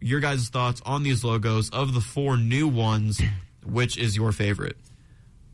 Your 0.00 0.18
guys' 0.18 0.48
thoughts 0.48 0.82
on 0.84 1.04
these 1.04 1.22
logos 1.22 1.70
of 1.70 1.94
the 1.94 2.00
four 2.00 2.36
new 2.36 2.66
ones, 2.66 3.22
which 3.64 3.96
is 3.96 4.16
your 4.16 4.32
favorite? 4.32 4.76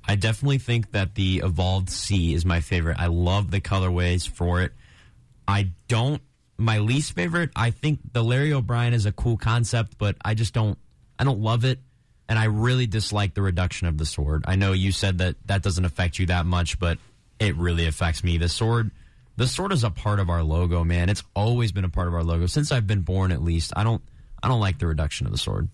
I 0.02 0.16
definitely 0.16 0.56
think 0.56 0.92
that 0.92 1.14
the 1.14 1.42
Evolved 1.44 1.90
C 1.90 2.32
is 2.32 2.46
my 2.46 2.60
favorite. 2.60 2.96
I 2.98 3.08
love 3.08 3.50
the 3.50 3.60
colorways 3.60 4.26
for 4.26 4.62
it. 4.62 4.72
I 5.46 5.72
don't. 5.88 6.22
My 6.56 6.78
least 6.78 7.12
favorite. 7.12 7.50
I 7.54 7.70
think 7.70 8.00
the 8.14 8.24
Larry 8.24 8.54
O'Brien 8.54 8.94
is 8.94 9.04
a 9.04 9.12
cool 9.12 9.36
concept, 9.36 9.98
but 9.98 10.16
I 10.24 10.32
just 10.32 10.54
don't. 10.54 10.78
I 11.18 11.24
don't 11.24 11.40
love 11.40 11.66
it, 11.66 11.80
and 12.30 12.38
I 12.38 12.44
really 12.44 12.86
dislike 12.86 13.34
the 13.34 13.42
reduction 13.42 13.88
of 13.88 13.98
the 13.98 14.06
sword. 14.06 14.44
I 14.46 14.56
know 14.56 14.72
you 14.72 14.90
said 14.90 15.18
that 15.18 15.36
that 15.48 15.60
doesn't 15.60 15.84
affect 15.84 16.18
you 16.18 16.24
that 16.26 16.46
much, 16.46 16.78
but 16.78 16.96
it 17.38 17.56
really 17.56 17.86
affects 17.86 18.24
me. 18.24 18.38
The 18.38 18.48
sword. 18.48 18.90
The 19.36 19.46
sword 19.46 19.72
is 19.72 19.82
a 19.82 19.90
part 19.90 20.20
of 20.20 20.28
our 20.28 20.42
logo, 20.42 20.84
man. 20.84 21.08
It's 21.08 21.22
always 21.34 21.72
been 21.72 21.84
a 21.84 21.88
part 21.88 22.08
of 22.08 22.14
our 22.14 22.22
logo 22.22 22.46
since 22.46 22.70
I've 22.70 22.86
been 22.86 23.00
born. 23.00 23.32
At 23.32 23.42
least 23.42 23.72
I 23.76 23.84
don't. 23.84 24.02
I 24.42 24.48
don't 24.48 24.60
like 24.60 24.78
the 24.78 24.88
reduction 24.88 25.26
of 25.26 25.32
the 25.32 25.38
sword. 25.38 25.68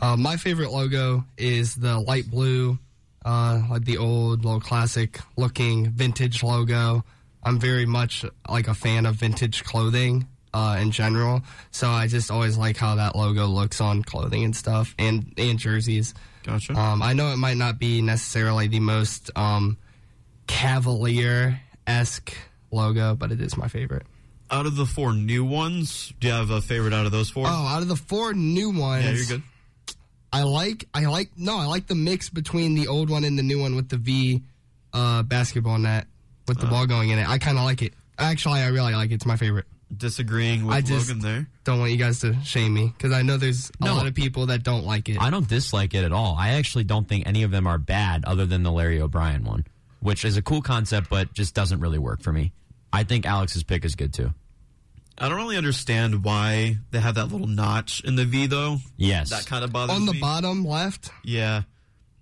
Uh, 0.00 0.16
my 0.16 0.36
favorite 0.36 0.70
logo 0.70 1.24
is 1.36 1.74
the 1.74 1.98
light 1.98 2.30
blue, 2.30 2.78
uh, 3.24 3.62
like 3.68 3.84
the 3.84 3.98
old, 3.98 4.44
little 4.44 4.60
classic 4.60 5.18
looking 5.36 5.90
vintage 5.90 6.42
logo. 6.42 7.04
I'm 7.42 7.58
very 7.58 7.84
much 7.84 8.24
like 8.48 8.68
a 8.68 8.74
fan 8.74 9.06
of 9.06 9.16
vintage 9.16 9.64
clothing 9.64 10.28
uh, 10.54 10.78
in 10.80 10.92
general, 10.92 11.42
so 11.72 11.88
I 11.88 12.06
just 12.06 12.30
always 12.30 12.56
like 12.56 12.76
how 12.76 12.94
that 12.94 13.16
logo 13.16 13.46
looks 13.46 13.80
on 13.80 14.02
clothing 14.02 14.44
and 14.44 14.54
stuff, 14.54 14.94
and 14.98 15.34
and 15.36 15.58
jerseys. 15.58 16.14
Gotcha. 16.44 16.74
Um, 16.74 17.02
I 17.02 17.12
know 17.12 17.32
it 17.32 17.36
might 17.36 17.56
not 17.56 17.78
be 17.78 18.02
necessarily 18.02 18.68
the 18.68 18.80
most 18.80 19.30
um, 19.36 19.76
Cavalier 20.46 21.60
esque 21.86 22.34
logo, 22.70 23.14
but 23.14 23.32
it 23.32 23.40
is 23.40 23.56
my 23.56 23.68
favorite. 23.68 24.04
Out 24.50 24.66
of 24.66 24.76
the 24.76 24.86
four 24.86 25.12
new 25.14 25.44
ones, 25.44 26.12
do 26.20 26.26
you 26.28 26.32
have 26.34 26.50
a 26.50 26.60
favorite 26.60 26.92
out 26.92 27.06
of 27.06 27.12
those 27.12 27.30
four? 27.30 27.46
Oh, 27.46 27.50
out 27.50 27.82
of 27.82 27.88
the 27.88 27.96
four 27.96 28.34
new 28.34 28.70
ones, 28.70 29.04
yeah, 29.04 29.10
you're 29.12 29.24
good. 29.26 29.42
I 30.32 30.42
like 30.44 30.88
I 30.94 31.04
like 31.06 31.30
no, 31.36 31.58
I 31.58 31.66
like 31.66 31.86
the 31.86 31.94
mix 31.94 32.28
between 32.30 32.74
the 32.74 32.88
old 32.88 33.10
one 33.10 33.24
and 33.24 33.38
the 33.38 33.42
new 33.42 33.60
one 33.60 33.76
with 33.76 33.88
the 33.88 33.96
V 33.98 34.42
uh, 34.92 35.22
basketball 35.22 35.78
net 35.78 36.06
with 36.48 36.58
the 36.58 36.66
Uh. 36.66 36.70
ball 36.70 36.86
going 36.86 37.10
in 37.10 37.18
it. 37.18 37.28
I 37.28 37.38
kind 37.38 37.58
of 37.58 37.64
like 37.64 37.82
it. 37.82 37.92
Actually, 38.18 38.60
I 38.60 38.68
really 38.68 38.92
like 38.94 39.10
it. 39.10 39.14
It's 39.14 39.26
my 39.26 39.36
favorite. 39.36 39.66
Disagreeing 39.94 40.64
with 40.64 40.74
I 40.74 40.80
just 40.80 41.08
Logan 41.08 41.22
there. 41.22 41.46
don't 41.64 41.78
want 41.78 41.90
you 41.90 41.98
guys 41.98 42.20
to 42.20 42.34
shame 42.44 42.72
me 42.72 42.92
because 42.96 43.12
I 43.12 43.20
know 43.22 43.36
there's 43.36 43.70
a 43.80 43.84
No. 43.84 43.94
lot 43.94 44.06
of 44.06 44.14
people 44.14 44.46
that 44.46 44.62
don't 44.62 44.84
like 44.86 45.10
it. 45.10 45.20
I 45.20 45.28
don't 45.28 45.46
dislike 45.46 45.92
it 45.92 46.02
at 46.02 46.12
all. 46.12 46.34
I 46.38 46.50
actually 46.54 46.84
don't 46.84 47.06
think 47.06 47.26
any 47.26 47.42
of 47.42 47.50
them 47.50 47.66
are 47.66 47.76
bad 47.78 48.24
other 48.24 48.46
than 48.46 48.62
the 48.62 48.72
Larry 48.72 49.00
O'Brien 49.02 49.44
one, 49.44 49.64
which 50.02 50.24
is 50.24 50.36
a 50.36 50.42
cool 50.42 50.60
concept, 50.60 51.08
but 51.08 51.32
just 51.32 51.54
doesn't 51.54 51.80
really 51.80 51.98
work 51.98 52.20
for 52.22 52.32
me. 52.32 52.52
I 52.92 53.04
think 53.04 53.24
Alex's 53.24 53.62
pick 53.62 53.84
is 53.86 53.94
good 53.94 54.12
too. 54.12 54.34
I 55.18 55.28
don't 55.28 55.36
really 55.38 55.56
understand 55.56 56.24
why 56.24 56.76
they 56.90 56.98
have 57.00 57.14
that 57.16 57.26
little 57.26 57.46
notch 57.46 58.00
in 58.04 58.16
the 58.16 58.24
V 58.24 58.46
though. 58.46 58.78
Yes. 58.96 59.30
That 59.30 59.46
kind 59.46 59.64
of 59.64 59.72
bothers 59.72 59.94
me. 59.96 60.00
On 60.00 60.06
the 60.06 60.12
me. 60.14 60.20
bottom 60.20 60.64
left, 60.64 61.10
Yeah. 61.24 61.62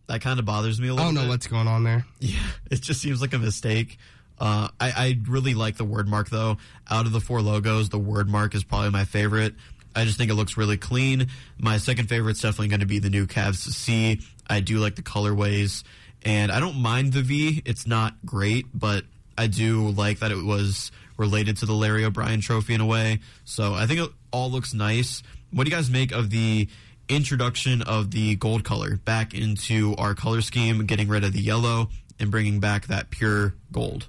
That 0.06 0.22
kind 0.22 0.40
of 0.40 0.44
bothers 0.44 0.80
me 0.80 0.88
a 0.88 0.90
little 0.92 1.04
I 1.04 1.08
don't 1.08 1.14
know 1.14 1.20
bit. 1.22 1.28
what's 1.28 1.46
going 1.46 1.68
on 1.68 1.84
there. 1.84 2.04
Yeah, 2.20 2.40
it 2.68 2.80
just 2.82 3.00
seems 3.00 3.20
like 3.20 3.32
a 3.32 3.38
mistake. 3.38 3.96
Uh, 4.40 4.68
I, 4.80 4.90
I 4.90 5.18
really 5.28 5.54
like 5.54 5.76
the 5.76 5.84
word 5.84 6.08
mark 6.08 6.30
though. 6.30 6.56
Out 6.90 7.06
of 7.06 7.12
the 7.12 7.20
four 7.20 7.40
logos, 7.42 7.90
the 7.90 7.98
word 7.98 8.28
mark 8.28 8.54
is 8.56 8.64
probably 8.64 8.90
my 8.90 9.04
favorite. 9.04 9.54
I 9.94 10.04
just 10.04 10.18
think 10.18 10.30
it 10.30 10.34
looks 10.34 10.56
really 10.56 10.76
clean. 10.76 11.28
My 11.58 11.76
second 11.78 12.08
favorite 12.08 12.32
is 12.32 12.40
definitely 12.42 12.68
going 12.68 12.80
to 12.80 12.86
be 12.86 12.98
the 12.98 13.10
new 13.10 13.26
Cavs 13.26 13.56
C. 13.58 14.20
I 14.48 14.58
do 14.60 14.78
like 14.78 14.96
the 14.96 15.02
colorways, 15.02 15.84
and 16.24 16.52
I 16.52 16.60
don't 16.60 16.76
mind 16.76 17.12
the 17.12 17.22
V. 17.22 17.62
It's 17.64 17.86
not 17.86 18.14
great, 18.24 18.66
but 18.74 19.04
I 19.36 19.46
do 19.46 19.88
like 19.90 20.18
that 20.20 20.30
it 20.32 20.44
was 20.44 20.92
related 21.16 21.58
to 21.58 21.66
the 21.66 21.72
Larry 21.72 22.04
O'Brien 22.04 22.40
Trophy 22.40 22.74
in 22.74 22.80
a 22.80 22.86
way. 22.86 23.20
So 23.44 23.74
I 23.74 23.86
think 23.86 24.00
it 24.00 24.10
all 24.32 24.50
looks 24.50 24.74
nice. 24.74 25.22
What 25.52 25.64
do 25.64 25.70
you 25.70 25.76
guys 25.76 25.90
make 25.90 26.12
of 26.12 26.30
the 26.30 26.68
introduction 27.08 27.82
of 27.82 28.10
the 28.10 28.36
gold 28.36 28.64
color 28.64 28.96
back 28.96 29.34
into 29.34 29.94
our 29.96 30.14
color 30.14 30.40
scheme, 30.40 30.86
getting 30.86 31.08
rid 31.08 31.24
of 31.24 31.32
the 31.32 31.40
yellow 31.40 31.88
and 32.18 32.30
bringing 32.30 32.60
back 32.60 32.86
that 32.86 33.10
pure 33.10 33.54
gold? 33.72 34.06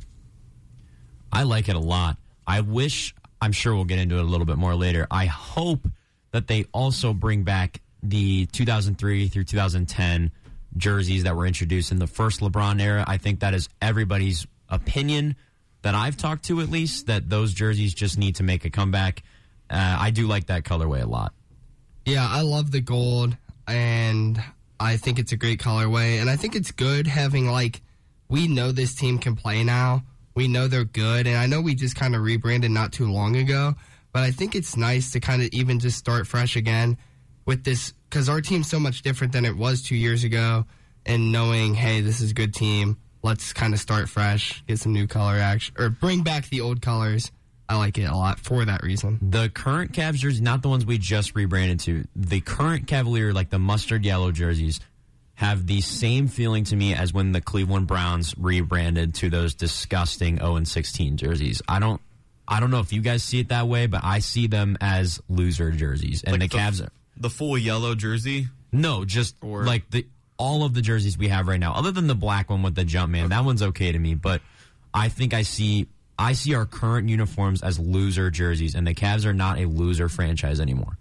I 1.31 1.43
like 1.43 1.69
it 1.69 1.75
a 1.75 1.79
lot. 1.79 2.17
I 2.45 2.61
wish, 2.61 3.15
I'm 3.41 3.53
sure 3.53 3.73
we'll 3.73 3.85
get 3.85 3.99
into 3.99 4.17
it 4.17 4.21
a 4.21 4.23
little 4.23 4.45
bit 4.45 4.57
more 4.57 4.75
later. 4.75 5.07
I 5.09 5.25
hope 5.25 5.87
that 6.31 6.47
they 6.47 6.65
also 6.73 7.13
bring 7.13 7.43
back 7.43 7.81
the 8.03 8.47
2003 8.47 9.27
through 9.27 9.43
2010 9.43 10.31
jerseys 10.77 11.23
that 11.23 11.35
were 11.35 11.45
introduced 11.45 11.91
in 11.91 11.99
the 11.99 12.07
first 12.07 12.39
LeBron 12.39 12.81
era. 12.81 13.03
I 13.07 13.17
think 13.17 13.41
that 13.41 13.53
is 13.53 13.69
everybody's 13.81 14.47
opinion 14.69 15.35
that 15.81 15.95
I've 15.95 16.17
talked 16.17 16.45
to, 16.45 16.61
at 16.61 16.69
least, 16.69 17.07
that 17.07 17.29
those 17.29 17.53
jerseys 17.53 17.93
just 17.93 18.17
need 18.17 18.35
to 18.35 18.43
make 18.43 18.65
a 18.65 18.69
comeback. 18.69 19.23
Uh, 19.69 19.97
I 19.99 20.11
do 20.11 20.27
like 20.27 20.47
that 20.47 20.63
colorway 20.63 21.01
a 21.01 21.07
lot. 21.07 21.33
Yeah, 22.05 22.27
I 22.27 22.41
love 22.41 22.71
the 22.71 22.81
gold, 22.81 23.37
and 23.67 24.41
I 24.79 24.97
think 24.97 25.19
it's 25.19 25.31
a 25.31 25.37
great 25.37 25.59
colorway, 25.59 26.19
and 26.19 26.29
I 26.29 26.35
think 26.35 26.55
it's 26.55 26.71
good 26.71 27.07
having 27.07 27.47
like 27.47 27.81
we 28.29 28.47
know 28.47 28.71
this 28.71 28.95
team 28.95 29.19
can 29.19 29.35
play 29.35 29.63
now. 29.63 30.03
We 30.33 30.47
know 30.47 30.67
they're 30.67 30.85
good, 30.85 31.27
and 31.27 31.37
I 31.37 31.45
know 31.45 31.61
we 31.61 31.75
just 31.75 31.95
kind 31.95 32.15
of 32.15 32.21
rebranded 32.21 32.71
not 32.71 32.93
too 32.93 33.11
long 33.11 33.35
ago, 33.35 33.75
but 34.13 34.23
I 34.23 34.31
think 34.31 34.55
it's 34.55 34.77
nice 34.77 35.11
to 35.11 35.19
kind 35.19 35.41
of 35.41 35.49
even 35.49 35.79
just 35.79 35.97
start 35.97 36.27
fresh 36.27 36.55
again 36.55 36.97
with 37.45 37.63
this 37.63 37.93
because 38.11 38.27
our 38.27 38.41
team's 38.41 38.69
so 38.69 38.79
much 38.79 39.01
different 39.01 39.31
than 39.31 39.45
it 39.45 39.55
was 39.55 39.81
two 39.81 39.95
years 39.95 40.25
ago, 40.25 40.65
and 41.05 41.31
knowing 41.31 41.73
hey, 41.73 42.01
this 42.01 42.19
is 42.19 42.31
a 42.31 42.33
good 42.33 42.53
team. 42.53 42.97
Let's 43.23 43.53
kind 43.53 43.73
of 43.73 43.79
start 43.79 44.09
fresh, 44.09 44.63
get 44.67 44.79
some 44.79 44.93
new 44.93 45.07
color 45.07 45.35
action, 45.35 45.75
or 45.79 45.89
bring 45.89 46.21
back 46.21 46.49
the 46.49 46.61
old 46.61 46.81
colors. 46.81 47.31
I 47.69 47.77
like 47.77 47.97
it 47.97 48.03
a 48.03 48.15
lot 48.15 48.39
for 48.39 48.65
that 48.65 48.83
reason. 48.83 49.17
The 49.21 49.47
current 49.47 49.93
Cavs 49.93 50.15
jerseys, 50.15 50.41
not 50.41 50.61
the 50.61 50.67
ones 50.67 50.85
we 50.85 50.97
just 50.97 51.35
rebranded 51.35 51.79
to, 51.81 52.05
the 52.15 52.41
current 52.41 52.87
Cavalier, 52.87 53.31
like 53.31 53.49
the 53.49 53.59
mustard 53.59 54.03
yellow 54.03 54.31
jerseys, 54.33 54.81
have 55.35 55.65
the 55.65 55.79
same 55.79 56.27
feeling 56.27 56.65
to 56.65 56.75
me 56.75 56.93
as 56.93 57.13
when 57.13 57.31
the 57.31 57.39
Cleveland 57.39 57.87
Browns 57.87 58.35
rebranded 58.37 59.15
to 59.15 59.29
those 59.29 59.55
disgusting 59.55 60.37
0 60.39 60.57
and 60.57 60.67
16 60.67 61.15
jerseys. 61.15 61.61
I 61.69 61.79
don't, 61.79 62.01
I 62.45 62.59
don't 62.59 62.71
know 62.71 62.79
if 62.79 62.91
you 62.91 63.01
guys 63.01 63.23
see 63.23 63.39
it 63.39 63.49
that 63.49 63.69
way, 63.69 63.85
but 63.87 64.01
I 64.03 64.19
see 64.19 64.47
them 64.47 64.77
as 64.81 65.21
loser 65.29 65.71
jerseys, 65.71 66.23
and 66.23 66.37
Like 66.37 66.51
the 66.51 66.57
Cavs 66.57 66.85
are 66.85 66.91
the 67.21 67.29
full 67.29 67.57
yellow 67.57 67.95
jersey. 67.95 68.47
no, 68.71 69.05
just 69.05 69.35
Or- 69.41 69.63
like 69.65 69.89
the 69.89 70.05
all 70.37 70.63
of 70.63 70.73
the 70.73 70.81
jerseys 70.81 71.17
we 71.17 71.27
have 71.27 71.47
right 71.47 71.59
now, 71.59 71.73
other 71.73 71.91
than 71.91 72.07
the 72.07 72.15
black 72.15 72.49
one 72.49 72.63
with 72.63 72.73
the 72.73 72.83
jump 72.83 73.11
man. 73.11 73.29
That 73.29 73.45
one's 73.45 73.61
okay 73.61 73.91
to 73.91 73.99
me, 73.99 74.15
but 74.15 74.41
I 74.93 75.09
think 75.09 75.33
I 75.33 75.43
see 75.43 75.87
I 76.17 76.33
see 76.33 76.53
our 76.55 76.65
current 76.65 77.09
uniforms 77.09 77.61
as 77.63 77.79
loser 77.79 78.29
jerseys, 78.31 78.75
and 78.75 78.85
the 78.87 78.93
Cavs 78.93 79.25
are 79.25 79.33
not 79.33 79.59
a 79.59 79.65
loser 79.65 80.09
franchise 80.09 80.59
anymore. 80.59 80.97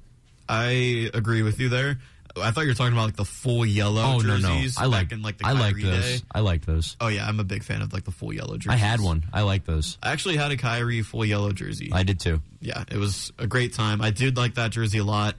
I 0.49 1.11
agree 1.15 1.43
with 1.43 1.61
you 1.61 1.69
there. 1.69 1.99
I 2.41 2.53
thought 2.53 2.63
you 2.63 2.69
were 2.69 2.75
talking 2.75 2.93
about 2.93 3.07
like 3.07 3.17
the 3.17 3.25
full 3.25 3.67
yellow 3.67 4.03
Oh 4.03 4.19
no, 4.19 4.37
no, 4.37 4.49
jerseys. 4.55 4.79
I 4.79 4.85
like 4.85 5.09
back 5.09 5.13
in 5.13 5.23
like 5.23 5.39
the 5.39 5.47
I 5.47 5.53
like 5.53 5.75
Kyrie 5.75 5.83
those. 5.83 6.21
day. 6.21 6.27
I 6.33 6.41
like 6.41 6.65
those. 6.65 6.97
Oh 7.01 7.09
yeah, 7.09 7.27
I'm 7.27 7.41
a 7.41 7.45
big 7.45 7.65
fan 7.65 7.83
of 7.83 7.93
like 7.93 8.05
the 8.05 8.13
full 8.13 8.33
yellow 8.33 8.57
jerseys. 8.57 8.73
I 8.81 8.85
had 8.85 9.01
one. 9.01 9.25
I 9.33 9.43
like 9.43 9.65
those. 9.65 9.99
I 10.03 10.13
actually 10.13 10.37
had 10.37 10.53
a 10.53 10.57
Kyrie 10.57 11.03
full 11.03 11.25
yellow 11.25 11.51
jersey. 11.53 11.91
I 11.93 12.03
did 12.05 12.21
too. 12.21 12.41
yeah, 12.61 12.85
it 12.91 12.97
was 12.99 13.33
a 13.39 13.47
great 13.47 13.75
time. 13.75 14.01
I 14.01 14.11
did 14.11 14.37
like 14.37 14.55
that 14.55 14.71
jersey 14.71 14.99
a 14.99 15.05
lot. 15.05 15.35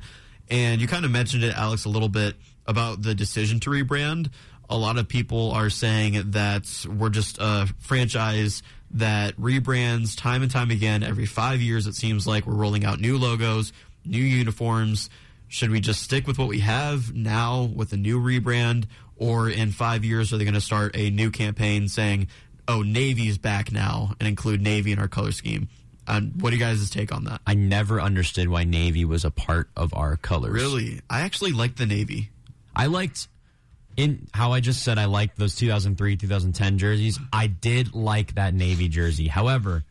And 0.51 0.81
you 0.81 0.87
kind 0.87 1.05
of 1.05 1.11
mentioned 1.11 1.45
it, 1.45 1.55
Alex, 1.55 1.85
a 1.85 1.89
little 1.89 2.09
bit 2.09 2.35
about 2.67 3.01
the 3.01 3.15
decision 3.15 3.61
to 3.61 3.69
rebrand. 3.69 4.29
A 4.69 4.77
lot 4.77 4.97
of 4.97 5.07
people 5.07 5.51
are 5.51 5.69
saying 5.69 6.31
that 6.31 6.85
we're 6.87 7.09
just 7.09 7.37
a 7.39 7.73
franchise 7.79 8.61
that 8.91 9.35
rebrands 9.37 10.17
time 10.17 10.41
and 10.41 10.51
time 10.51 10.69
again. 10.69 11.03
Every 11.03 11.25
five 11.25 11.61
years, 11.61 11.87
it 11.87 11.95
seems 11.95 12.27
like 12.27 12.45
we're 12.45 12.53
rolling 12.53 12.83
out 12.83 12.99
new 12.99 13.17
logos, 13.17 13.71
new 14.05 14.21
uniforms. 14.21 15.09
Should 15.47 15.71
we 15.71 15.79
just 15.79 16.01
stick 16.01 16.27
with 16.27 16.37
what 16.37 16.49
we 16.49 16.59
have 16.59 17.13
now 17.15 17.63
with 17.63 17.93
a 17.93 17.97
new 17.97 18.19
rebrand? 18.19 18.87
Or 19.15 19.49
in 19.49 19.71
five 19.71 20.03
years, 20.03 20.33
are 20.33 20.37
they 20.37 20.43
going 20.43 20.53
to 20.55 20.61
start 20.61 20.95
a 20.95 21.11
new 21.11 21.31
campaign 21.31 21.87
saying, 21.87 22.27
oh, 22.67 22.81
Navy's 22.81 23.37
back 23.37 23.71
now 23.71 24.15
and 24.19 24.27
include 24.27 24.61
Navy 24.61 24.91
in 24.91 24.99
our 24.99 25.07
color 25.07 25.31
scheme? 25.31 25.69
What 26.07 26.49
do 26.49 26.55
you 26.55 26.61
guys' 26.61 26.89
take 26.89 27.13
on 27.13 27.23
that? 27.25 27.41
I 27.47 27.53
never 27.53 28.01
understood 28.01 28.49
why 28.49 28.63
navy 28.63 29.05
was 29.05 29.23
a 29.23 29.31
part 29.31 29.69
of 29.77 29.93
our 29.93 30.17
colors. 30.17 30.53
Really? 30.53 31.01
I 31.09 31.21
actually 31.21 31.53
like 31.53 31.77
the 31.77 31.85
Navy. 31.85 32.29
I 32.75 32.87
liked 32.87 33.27
in 33.97 34.27
how 34.33 34.51
I 34.53 34.59
just 34.59 34.83
said 34.83 34.97
I 34.97 35.05
liked 35.05 35.37
those 35.37 35.55
2003 35.55 36.17
2010 36.17 36.77
jerseys. 36.77 37.19
I 37.31 37.47
did 37.47 37.93
like 37.93 38.35
that 38.35 38.53
navy 38.53 38.87
jersey. 38.87 39.27
However, 39.27 39.83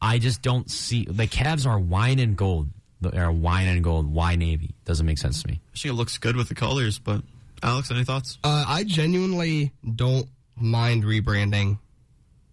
I 0.00 0.18
just 0.18 0.42
don't 0.42 0.70
see 0.70 1.06
the 1.08 1.26
Cavs 1.26 1.66
are 1.66 1.78
wine 1.78 2.18
and 2.18 2.36
gold. 2.36 2.68
They 3.00 3.18
are 3.18 3.32
wine 3.32 3.66
and 3.68 3.82
gold. 3.82 4.12
Why 4.12 4.36
navy? 4.36 4.74
Doesn't 4.84 5.06
make 5.06 5.18
sense 5.18 5.42
to 5.42 5.48
me. 5.48 5.60
I 5.74 5.78
think 5.78 5.92
it 5.92 5.96
looks 5.96 6.18
good 6.18 6.36
with 6.36 6.48
the 6.48 6.54
colors, 6.54 6.98
but 6.98 7.22
Alex, 7.62 7.90
any 7.90 8.04
thoughts? 8.04 8.38
Uh, 8.44 8.64
I 8.66 8.84
genuinely 8.84 9.72
don't 9.94 10.28
mind 10.56 11.04
rebranding 11.04 11.78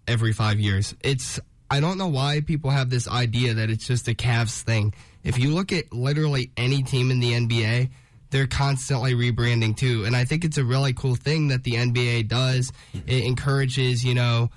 every 0.08 0.34
five 0.34 0.60
years. 0.60 0.96
It's 1.04 1.40
I 1.72 1.80
don't 1.80 1.98
know 1.98 2.08
why 2.08 2.42
people 2.42 2.72
have 2.72 2.90
this 2.90 3.08
idea 3.08 3.54
that 3.56 3.70
it's 3.70 3.86
just 3.86 4.08
a 4.08 4.14
Cavs 4.14 4.62
thing. 4.62 4.94
If 5.24 5.38
you 5.38 5.54
look 5.54 5.72
at 5.72 5.92
literally 5.94 6.52
any 6.58 6.82
team 6.84 7.12
in 7.12 7.20
the 7.20 7.34
NBA, 7.34 7.90
they're 8.32 8.48
constantly 8.48 9.14
rebranding 9.14 9.76
too. 9.76 10.06
And 10.06 10.16
I 10.16 10.26
think 10.26 10.46
it's 10.46 10.58
a 10.58 10.64
really 10.64 10.94
cool 10.94 11.16
thing 11.16 11.50
that 11.50 11.64
the 11.64 11.74
NBA 11.74 12.28
does. 12.28 12.72
It 12.94 13.26
encourages, 13.26 14.04
you 14.04 14.16
know, 14.16 14.50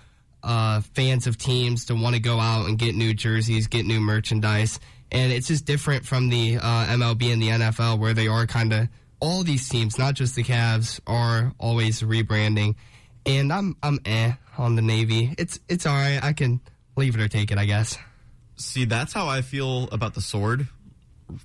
uh, 0.43 0.81
fans 0.81 1.27
of 1.27 1.39
teams 1.39 1.87
to 1.87 1.95
want 1.95 2.15
to 2.15 2.21
go 2.21 2.39
out 2.39 2.69
and 2.69 2.79
get 2.79 2.95
new 2.95 3.15
jerseys, 3.15 3.67
get 3.67 3.87
new 3.87 4.01
merchandise. 4.01 4.81
And 5.11 5.33
it's 5.33 5.49
just 5.49 5.67
different 5.67 6.07
from 6.07 6.31
the 6.31 6.57
uh, 6.57 6.87
MLB 6.87 7.33
and 7.33 7.43
the 7.43 7.49
NFL 7.49 7.99
where 7.99 8.15
they 8.15 8.29
are 8.29 8.47
kind 8.47 8.73
of 8.73 8.89
all 9.21 9.45
these 9.45 9.69
teams, 9.69 9.99
not 9.99 10.15
just 10.15 10.35
the 10.35 10.43
Cavs, 10.43 11.01
are 11.07 11.53
always 11.59 12.03
rebranding. 12.03 12.75
And 13.25 13.53
I'm 13.53 13.77
I'm 13.83 14.01
eh 14.05 14.33
on 14.59 14.75
the 14.75 14.83
Navy. 14.83 15.35
It's 15.39 15.61
it's 15.69 15.87
all 15.87 15.95
right. 15.95 16.19
I 16.23 16.33
can 16.33 16.61
leave 16.97 17.15
it 17.15 17.21
or 17.21 17.29
take 17.29 17.51
it, 17.51 17.59
I 17.59 17.65
guess. 17.65 17.99
See, 18.57 18.85
that's 18.85 19.13
how 19.13 19.29
I 19.29 19.43
feel 19.43 19.85
about 19.93 20.15
the 20.15 20.21
sword. 20.21 20.69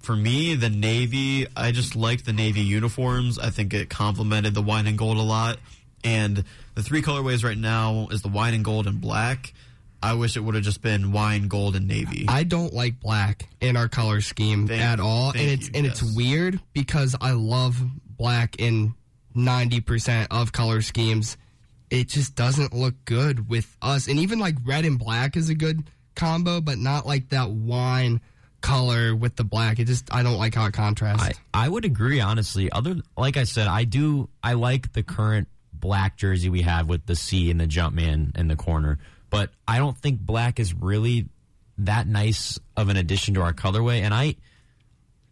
For 0.01 0.15
me, 0.15 0.55
the 0.55 0.69
Navy, 0.69 1.47
I 1.55 1.71
just 1.71 1.95
liked 1.95 2.25
the 2.25 2.33
Navy 2.33 2.61
uniforms. 2.61 3.39
I 3.39 3.49
think 3.49 3.73
it 3.73 3.89
complemented 3.89 4.53
the 4.53 4.61
wine 4.61 4.87
and 4.87 4.97
gold 4.97 5.17
a 5.17 5.21
lot. 5.21 5.59
And 6.03 6.43
the 6.75 6.83
three 6.83 7.01
colorways 7.01 7.43
right 7.43 7.57
now 7.57 8.07
is 8.11 8.21
the 8.21 8.27
wine 8.27 8.53
and 8.53 8.65
gold 8.65 8.87
and 8.87 8.99
black. 8.99 9.53
I 10.01 10.13
wish 10.13 10.37
it 10.37 10.41
would 10.41 10.55
have 10.55 10.63
just 10.63 10.81
been 10.81 11.11
wine, 11.11 11.47
gold, 11.47 11.75
and 11.75 11.87
navy. 11.87 12.25
I 12.27 12.43
don't 12.43 12.73
like 12.73 12.99
black 12.99 13.47
in 13.59 13.75
our 13.75 13.87
color 13.87 14.21
scheme 14.21 14.67
Thank- 14.67 14.81
at 14.81 14.99
all, 14.99 15.31
and 15.31 15.41
it's 15.41 15.67
you, 15.67 15.71
and 15.73 15.85
it's 15.87 16.03
weird 16.15 16.59
because 16.73 17.15
I 17.19 17.31
love 17.31 17.81
black 18.15 18.57
in 18.59 18.93
ninety 19.33 19.81
percent 19.81 20.27
of 20.31 20.51
color 20.51 20.81
schemes. 20.81 21.35
It 21.89 22.09
just 22.09 22.35
doesn't 22.35 22.73
look 22.73 22.95
good 23.05 23.49
with 23.49 23.77
us, 23.81 24.07
and 24.07 24.19
even 24.19 24.39
like 24.39 24.55
red 24.65 24.85
and 24.85 24.99
black 24.99 25.37
is 25.37 25.49
a 25.49 25.55
good 25.55 25.89
combo, 26.15 26.59
but 26.59 26.77
not 26.77 27.05
like 27.05 27.29
that 27.29 27.49
wine 27.49 28.21
color 28.61 29.15
with 29.15 29.35
the 29.35 29.43
black. 29.43 29.79
It 29.79 29.85
just 29.85 30.13
I 30.13 30.23
don't 30.23 30.37
like 30.37 30.55
how 30.55 30.65
it 30.65 30.73
contrasts. 30.73 31.23
I, 31.23 31.33
I 31.53 31.69
would 31.69 31.85
agree, 31.85 32.19
honestly. 32.19 32.69
Other 32.71 32.97
like 33.15 33.37
I 33.37 33.45
said, 33.45 33.67
I 33.67 33.85
do 33.85 34.29
I 34.43 34.53
like 34.53 34.91
the 34.93 35.03
current 35.03 35.47
black 35.71 36.17
jersey 36.17 36.49
we 36.49 36.63
have 36.63 36.89
with 36.89 37.05
the 37.05 37.15
C 37.15 37.49
and 37.51 37.59
the 37.59 37.67
Jumpman 37.67 38.37
in 38.37 38.47
the 38.47 38.55
corner, 38.55 38.97
but 39.29 39.51
I 39.67 39.77
don't 39.77 39.97
think 39.97 40.19
black 40.19 40.59
is 40.59 40.73
really 40.73 41.29
that 41.79 42.07
nice 42.07 42.59
of 42.75 42.89
an 42.89 42.97
addition 42.97 43.35
to 43.35 43.41
our 43.41 43.53
colorway. 43.53 44.01
And 44.01 44.13
I 44.13 44.35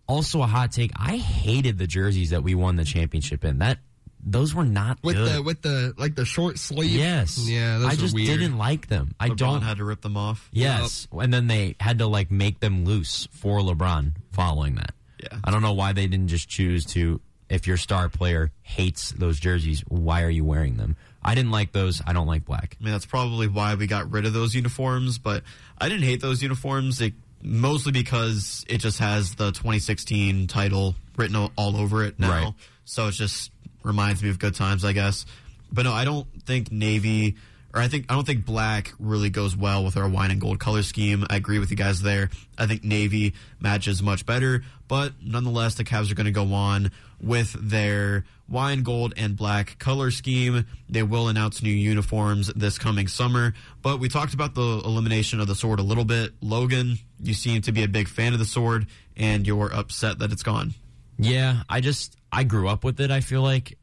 also 0.08 0.42
a 0.42 0.48
hot 0.48 0.72
take. 0.72 0.92
I 0.96 1.18
hated 1.18 1.78
the 1.78 1.88
jerseys 1.88 2.30
that 2.30 2.44
we 2.44 2.56
won 2.56 2.76
the 2.76 2.86
championship 2.86 3.44
in. 3.44 3.60
That 3.60 3.80
those 4.26 4.56
were 4.56 4.66
not 4.66 4.98
with 5.04 5.16
good. 5.16 5.36
the 5.36 5.42
with 5.44 5.62
the 5.62 5.94
like 5.98 6.16
the 6.16 6.26
short 6.26 6.58
sleeve. 6.58 6.92
Yes. 6.92 7.48
yeah, 7.48 7.78
those 7.78 7.94
I 7.94 7.96
just 7.96 8.16
weird. 8.16 8.40
didn't 8.40 8.58
like 8.58 8.88
them. 8.88 9.14
I 9.20 9.30
LeBron 9.30 9.38
don't 9.38 9.62
had 9.62 9.78
to 9.78 9.86
rip 9.86 10.02
them 10.02 10.18
off. 10.18 10.50
Yes, 10.52 11.08
and 11.12 11.34
then 11.34 11.48
they 11.48 11.76
had 11.80 12.00
to 12.00 12.08
like 12.08 12.32
make 12.32 12.60
them 12.60 12.86
loose 12.86 13.28
for 13.32 13.60
LeBron 13.60 14.14
following 14.32 14.76
that. 14.76 14.94
Yeah, 15.22 15.38
I 15.44 15.52
don't 15.52 15.62
know 15.62 15.74
why 15.74 15.94
they 15.94 16.08
didn't 16.08 16.28
just 16.28 16.50
choose 16.50 16.86
to. 16.88 17.22
If 17.48 17.68
your 17.68 17.78
star 17.78 18.10
player 18.10 18.52
hates 18.64 19.12
those 19.12 19.40
jerseys, 19.40 19.82
why 19.88 20.24
are 20.24 20.30
you 20.32 20.44
wearing 20.44 20.78
them? 20.78 20.96
I 21.22 21.36
didn't 21.36 21.52
like 21.52 21.72
those. 21.74 22.02
I 22.06 22.12
don't 22.12 22.26
like 22.26 22.44
black. 22.44 22.76
I 22.82 22.84
mean, 22.84 22.92
that's 22.92 23.06
probably 23.06 23.48
why 23.48 23.76
we 23.76 23.86
got 23.86 24.12
rid 24.12 24.26
of 24.26 24.34
those 24.34 24.56
uniforms, 24.56 25.20
but 25.20 25.44
I 25.78 25.88
didn't 25.88 26.06
hate 26.06 26.22
those 26.22 26.42
uniforms. 26.42 27.00
It, 27.02 27.14
mostly 27.44 27.92
because 27.92 28.66
it 28.68 28.80
just 28.80 28.98
has 28.98 29.36
the 29.36 29.52
2016 29.52 30.48
title 30.48 30.96
written 31.16 31.36
all 31.56 31.78
over 31.78 32.04
it 32.04 32.20
now. 32.20 32.30
Right. 32.46 32.54
So 32.86 33.08
it's 33.08 33.18
just 33.18 33.52
reminds 33.86 34.22
me 34.22 34.30
of 34.30 34.40
good 34.40 34.56
times, 34.56 34.84
I 34.84 34.92
guess. 34.92 35.26
But 35.72 35.84
no, 35.84 35.94
I 35.94 36.04
don't 36.04 36.28
think 36.46 36.72
navy 36.72 37.36
or 37.76 37.82
I 37.82 37.90
think 37.90 38.06
I 38.10 38.16
don't 38.16 38.26
think 38.26 38.46
black 38.46 38.94
really 39.00 39.30
goes 39.30 39.56
well 39.56 39.84
with 39.84 39.98
our 39.98 40.08
wine 40.08 40.32
and 40.32 40.40
gold 40.40 40.60
color 40.60 40.82
scheme. 40.82 41.26
I 41.30 41.36
agree 41.36 41.60
with 41.60 41.70
you 41.70 41.78
guys 41.78 42.02
there. 42.02 42.30
I 42.58 42.68
think 42.68 42.86
navy 42.86 43.34
matches 43.60 44.02
much 44.02 44.26
better, 44.26 44.64
but 44.88 45.12
nonetheless, 45.22 45.76
the 45.76 45.84
Cavs 45.84 46.10
are 46.10 46.16
going 46.16 46.26
to 46.26 46.32
go 46.32 46.54
on 46.54 46.92
with 47.22 47.54
their 47.60 48.24
wine 48.48 48.84
gold 48.84 49.14
and 49.18 49.36
black 49.36 49.78
color 49.78 50.10
scheme. 50.10 50.66
They 50.88 51.04
will 51.04 51.28
announce 51.28 51.62
new 51.62 51.70
uniforms 51.70 52.48
this 52.56 52.78
coming 52.78 53.10
summer. 53.10 53.54
But 53.82 54.00
we 54.00 54.08
talked 54.08 54.34
about 54.34 54.56
the 54.56 54.82
elimination 54.86 55.42
of 55.42 55.48
the 55.48 55.56
sword 55.56 55.80
a 55.80 55.84
little 55.84 56.06
bit. 56.06 56.34
Logan, 56.42 56.98
you 57.20 57.34
seem 57.34 57.62
to 57.64 57.74
be 57.74 57.84
a 57.84 57.90
big 57.90 58.08
fan 58.08 58.32
of 58.32 58.40
the 58.40 58.46
sword, 58.46 58.88
and 59.18 59.46
you're 59.46 59.74
upset 59.74 60.20
that 60.20 60.32
it's 60.32 60.44
gone. 60.44 60.76
Yeah, 61.18 61.64
I 61.70 61.82
just 61.82 62.16
I 62.36 62.44
grew 62.44 62.68
up 62.68 62.84
with 62.84 63.00
it. 63.00 63.12
I 63.12 63.22
feel 63.22 63.42
like 63.42 63.78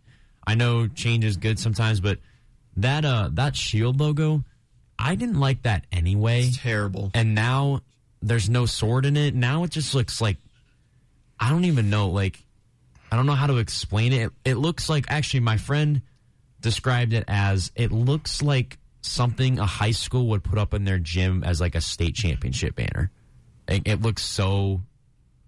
I 0.46 0.55
know 0.55 0.86
change 0.86 1.24
is 1.24 1.38
good 1.38 1.59
sometimes, 1.59 2.00
but 2.00 2.18
that 2.76 3.05
uh 3.05 3.30
that 3.32 3.57
shield 3.57 3.98
logo, 3.98 4.44
I 4.98 5.14
didn't 5.14 5.40
like 5.40 5.62
that 5.62 5.86
anyway. 5.90 6.42
It's 6.42 6.59
terrible. 6.59 7.11
And 7.14 7.34
now 7.34 7.80
there's 8.20 8.50
no 8.50 8.66
sword 8.66 9.07
in 9.07 9.16
it. 9.16 9.34
Now 9.34 9.64
it 9.64 9.70
just 9.70 9.94
looks 9.94 10.20
like 10.20 10.36
I 11.40 11.48
don't 11.48 11.64
even 11.64 11.88
know. 11.88 12.11
Like 12.11 12.44
I 13.11 13.16
don't 13.16 13.24
know 13.24 13.34
how 13.34 13.46
to 13.46 13.57
explain 13.57 14.12
it. 14.12 14.20
It, 14.44 14.50
it 14.50 14.55
looks 14.57 14.90
like 14.90 15.07
actually 15.09 15.40
my 15.40 15.57
friend 15.57 16.03
described 16.61 17.14
it 17.14 17.24
as 17.28 17.72
it 17.74 17.90
looks 17.90 18.42
like 18.42 18.78
something 19.00 19.59
a 19.59 19.66
high 19.66 19.90
school 19.90 20.28
would 20.28 20.44
put 20.44 20.59
up 20.59 20.74
in 20.74 20.84
their 20.84 20.98
gym 20.98 21.42
as 21.42 21.59
like 21.59 21.74
a 21.74 21.80
state 21.80 22.14
championship 22.14 22.76
banner. 22.76 23.11
It, 23.66 23.82
it 23.86 24.03
looks 24.03 24.22
so 24.22 24.82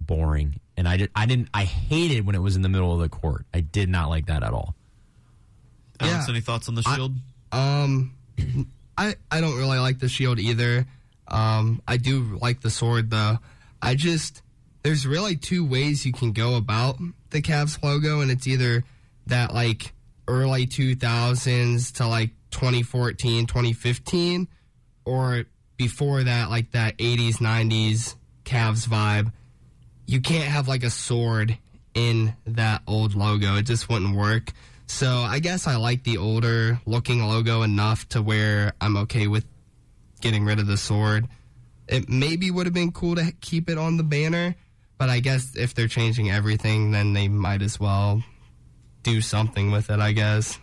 boring, 0.01 0.61
and 0.77 0.89
I 0.89 0.97
did 0.97 1.11
I 1.15 1.27
didn't 1.27 1.49
I 1.55 1.65
hated 1.65 2.27
when 2.27 2.35
it 2.35 2.41
was 2.41 2.57
in 2.57 2.63
the 2.63 2.69
middle 2.69 2.93
of 2.93 3.01
the 3.01 3.09
court. 3.09 3.47
I 3.53 3.61
did 3.61 3.89
not 3.89 4.09
like 4.09 4.27
that 4.27 4.43
at 4.43 4.53
all. 4.53 4.75
Alex, 6.01 6.29
any 6.29 6.41
thoughts 6.41 6.69
on 6.69 6.75
the 6.75 6.83
I- 6.87 6.95
shield? 6.97 7.15
Um, 7.53 8.13
I 8.99 9.15
I 9.31 9.41
don't 9.41 9.57
really 9.57 9.79
like 9.79 9.99
the 9.99 10.09
shield 10.09 10.39
either. 10.41 10.87
Um, 11.29 11.81
I 11.87 11.97
do 11.97 12.39
like 12.43 12.61
the 12.61 12.71
sword 12.71 13.11
though. 13.11 13.39
I 13.81 13.95
just 13.95 14.43
there's 14.83 15.07
really 15.07 15.37
two 15.37 15.65
ways 15.65 16.05
you 16.05 16.13
can 16.13 16.33
go 16.33 16.57
about 16.57 16.99
the 17.31 17.41
Cavs 17.41 17.83
logo, 17.83 18.21
and 18.21 18.31
it's 18.31 18.47
either 18.47 18.85
that 19.27 19.55
like 19.55 19.93
early 20.29 20.67
2000s 20.67 21.93
to 21.95 22.07
like 22.07 22.31
2014, 22.51 23.47
2015, 23.47 24.49
or 25.05 25.45
before 25.77 26.23
that, 26.25 26.51
like 26.51 26.71
that 26.73 26.97
80s, 26.99 27.37
90s 27.37 28.15
Cavs 28.45 28.87
vibe. 28.87 29.33
You 30.07 30.21
can't 30.21 30.49
have 30.49 30.69
like 30.69 30.85
a 30.85 30.91
sword 30.91 31.59
in 31.95 32.35
that 32.47 32.83
old 32.87 33.15
logo. 33.15 33.57
It 33.57 33.63
just 33.63 33.89
wouldn't 33.89 34.17
work. 34.17 34.53
So 34.87 35.09
I 35.09 35.39
guess 35.39 35.67
I 35.67 35.77
like 35.77 36.05
the 36.05 36.19
older 36.19 36.81
looking 36.87 37.23
logo 37.23 37.63
enough 37.63 38.09
to 38.11 38.23
where 38.23 38.73
I'm 38.81 38.97
okay 38.99 39.27
with 39.27 39.47
getting 40.21 40.45
rid 40.45 40.59
of 40.59 40.67
the 40.67 40.77
sword. 40.77 41.29
It 41.89 42.09
maybe 42.09 42.51
would 42.51 42.67
have 42.67 42.75
been 42.75 42.93
cool 42.93 43.15
to 43.17 43.33
keep 43.41 43.69
it 43.69 43.79
on 43.79 43.97
the 43.97 44.03
banner, 44.03 44.55
but 44.99 45.09
I 45.09 45.21
guess 45.21 45.55
if 45.57 45.75
they're 45.75 45.89
changing 45.89 46.31
everything, 46.31 46.91
then 46.91 47.13
they 47.13 47.29
might 47.29 47.63
as 47.63 47.79
well 47.79 48.23
do 49.03 49.21
something 49.21 49.71
with 49.71 49.91
it, 49.91 50.01
I 50.01 50.13
guess. 50.13 50.59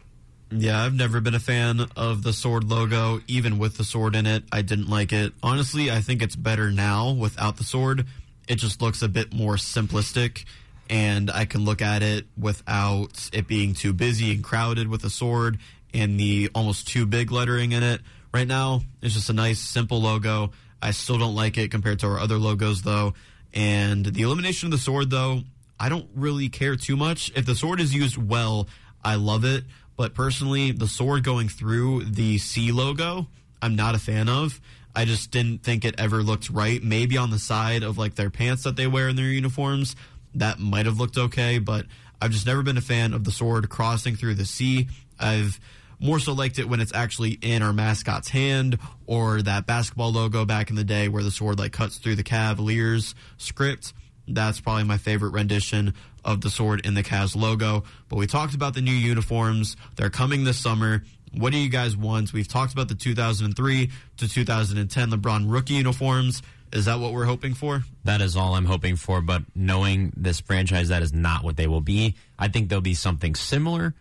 Yeah, 0.51 0.83
I've 0.83 0.95
never 0.95 1.21
been 1.21 1.35
a 1.35 1.39
fan 1.39 1.85
of 1.95 2.23
the 2.23 2.33
sword 2.33 2.65
logo, 2.65 3.21
even 3.27 3.57
with 3.57 3.77
the 3.77 3.83
sword 3.83 4.15
in 4.15 4.25
it. 4.25 4.43
I 4.51 4.61
didn't 4.61 4.89
like 4.89 5.13
it. 5.13 5.33
Honestly, 5.41 5.89
I 5.89 6.01
think 6.01 6.21
it's 6.21 6.35
better 6.35 6.71
now 6.71 7.11
without 7.11 7.57
the 7.57 7.63
sword. 7.63 8.05
It 8.51 8.59
just 8.59 8.81
looks 8.81 9.01
a 9.01 9.07
bit 9.07 9.33
more 9.33 9.55
simplistic, 9.55 10.43
and 10.89 11.31
I 11.31 11.45
can 11.45 11.63
look 11.63 11.81
at 11.81 12.03
it 12.03 12.25
without 12.37 13.29
it 13.31 13.47
being 13.47 13.73
too 13.73 13.93
busy 13.93 14.31
and 14.31 14.43
crowded 14.43 14.89
with 14.89 15.03
the 15.03 15.09
sword 15.09 15.57
and 15.93 16.19
the 16.19 16.49
almost 16.53 16.85
too 16.85 17.05
big 17.05 17.31
lettering 17.31 17.71
in 17.71 17.81
it. 17.81 18.01
Right 18.33 18.45
now, 18.45 18.81
it's 19.01 19.13
just 19.13 19.29
a 19.29 19.33
nice, 19.33 19.61
simple 19.61 20.01
logo. 20.01 20.51
I 20.81 20.91
still 20.91 21.17
don't 21.17 21.33
like 21.33 21.57
it 21.57 21.71
compared 21.71 21.99
to 21.99 22.07
our 22.07 22.19
other 22.19 22.37
logos, 22.37 22.81
though. 22.81 23.13
And 23.53 24.05
the 24.05 24.23
elimination 24.23 24.67
of 24.67 24.71
the 24.71 24.79
sword, 24.79 25.11
though, 25.11 25.43
I 25.79 25.87
don't 25.87 26.09
really 26.13 26.49
care 26.49 26.75
too 26.75 26.97
much. 26.97 27.31
If 27.33 27.45
the 27.45 27.55
sword 27.55 27.79
is 27.79 27.95
used 27.95 28.17
well, 28.17 28.67
I 29.01 29.15
love 29.15 29.45
it. 29.45 29.63
But 29.95 30.13
personally, 30.13 30.73
the 30.73 30.89
sword 30.89 31.23
going 31.23 31.47
through 31.47 32.03
the 32.03 32.37
C 32.37 32.73
logo, 32.73 33.27
I'm 33.61 33.77
not 33.77 33.95
a 33.95 33.99
fan 33.99 34.27
of. 34.27 34.59
I 34.95 35.05
just 35.05 35.31
didn't 35.31 35.63
think 35.63 35.85
it 35.85 35.95
ever 35.97 36.23
looked 36.23 36.49
right. 36.49 36.81
Maybe 36.83 37.17
on 37.17 37.29
the 37.29 37.39
side 37.39 37.83
of 37.83 37.97
like 37.97 38.15
their 38.15 38.29
pants 38.29 38.63
that 38.63 38.75
they 38.75 38.87
wear 38.87 39.09
in 39.09 39.15
their 39.15 39.25
uniforms, 39.25 39.95
that 40.35 40.59
might 40.59 40.85
have 40.85 40.99
looked 40.99 41.17
okay, 41.17 41.59
but 41.59 41.85
I've 42.21 42.31
just 42.31 42.45
never 42.45 42.63
been 42.63 42.77
a 42.77 42.81
fan 42.81 43.13
of 43.13 43.23
the 43.23 43.31
sword 43.31 43.69
crossing 43.69 44.15
through 44.15 44.35
the 44.35 44.45
sea. 44.45 44.87
I've 45.19 45.59
more 45.99 46.19
so 46.19 46.33
liked 46.33 46.59
it 46.59 46.67
when 46.67 46.79
it's 46.81 46.93
actually 46.93 47.31
in 47.41 47.61
our 47.61 47.73
mascot's 47.73 48.29
hand 48.29 48.79
or 49.05 49.41
that 49.41 49.67
basketball 49.67 50.11
logo 50.11 50.45
back 50.45 50.69
in 50.69 50.75
the 50.75 50.83
day 50.83 51.07
where 51.07 51.23
the 51.23 51.31
sword 51.31 51.59
like 51.59 51.73
cuts 51.73 51.97
through 51.97 52.15
the 52.15 52.23
Cavaliers 52.23 53.13
script. 53.37 53.93
That's 54.27 54.59
probably 54.59 54.83
my 54.83 54.97
favorite 54.97 55.31
rendition 55.31 55.93
of 56.23 56.41
the 56.41 56.49
sword 56.49 56.85
in 56.85 56.93
the 56.93 57.03
Cavs 57.03 57.35
logo. 57.35 57.83
But 58.07 58.17
we 58.17 58.27
talked 58.27 58.55
about 58.55 58.73
the 58.73 58.81
new 58.81 58.91
uniforms. 58.91 59.75
They're 59.95 60.09
coming 60.09 60.43
this 60.43 60.57
summer. 60.57 61.03
What 61.33 61.51
do 61.51 61.57
you 61.57 61.69
guys 61.69 61.95
want? 61.95 62.33
We've 62.33 62.47
talked 62.47 62.73
about 62.73 62.87
the 62.87 62.95
2003 62.95 63.89
to 64.17 64.27
2010 64.27 65.11
LeBron 65.11 65.51
rookie 65.51 65.75
uniforms. 65.75 66.41
Is 66.73 66.85
that 66.85 66.99
what 66.99 67.13
we're 67.13 67.25
hoping 67.25 67.53
for? 67.53 67.83
That 68.05 68.21
is 68.21 68.35
all 68.35 68.55
I'm 68.55 68.65
hoping 68.65 68.95
for. 68.95 69.21
But 69.21 69.43
knowing 69.55 70.13
this 70.15 70.39
franchise, 70.39 70.89
that 70.89 71.01
is 71.01 71.13
not 71.13 71.43
what 71.43 71.57
they 71.57 71.67
will 71.67 71.81
be. 71.81 72.15
I 72.39 72.47
think 72.47 72.69
they'll 72.69 72.81
be 72.81 72.93
something 72.93 73.35
similar, 73.35 73.93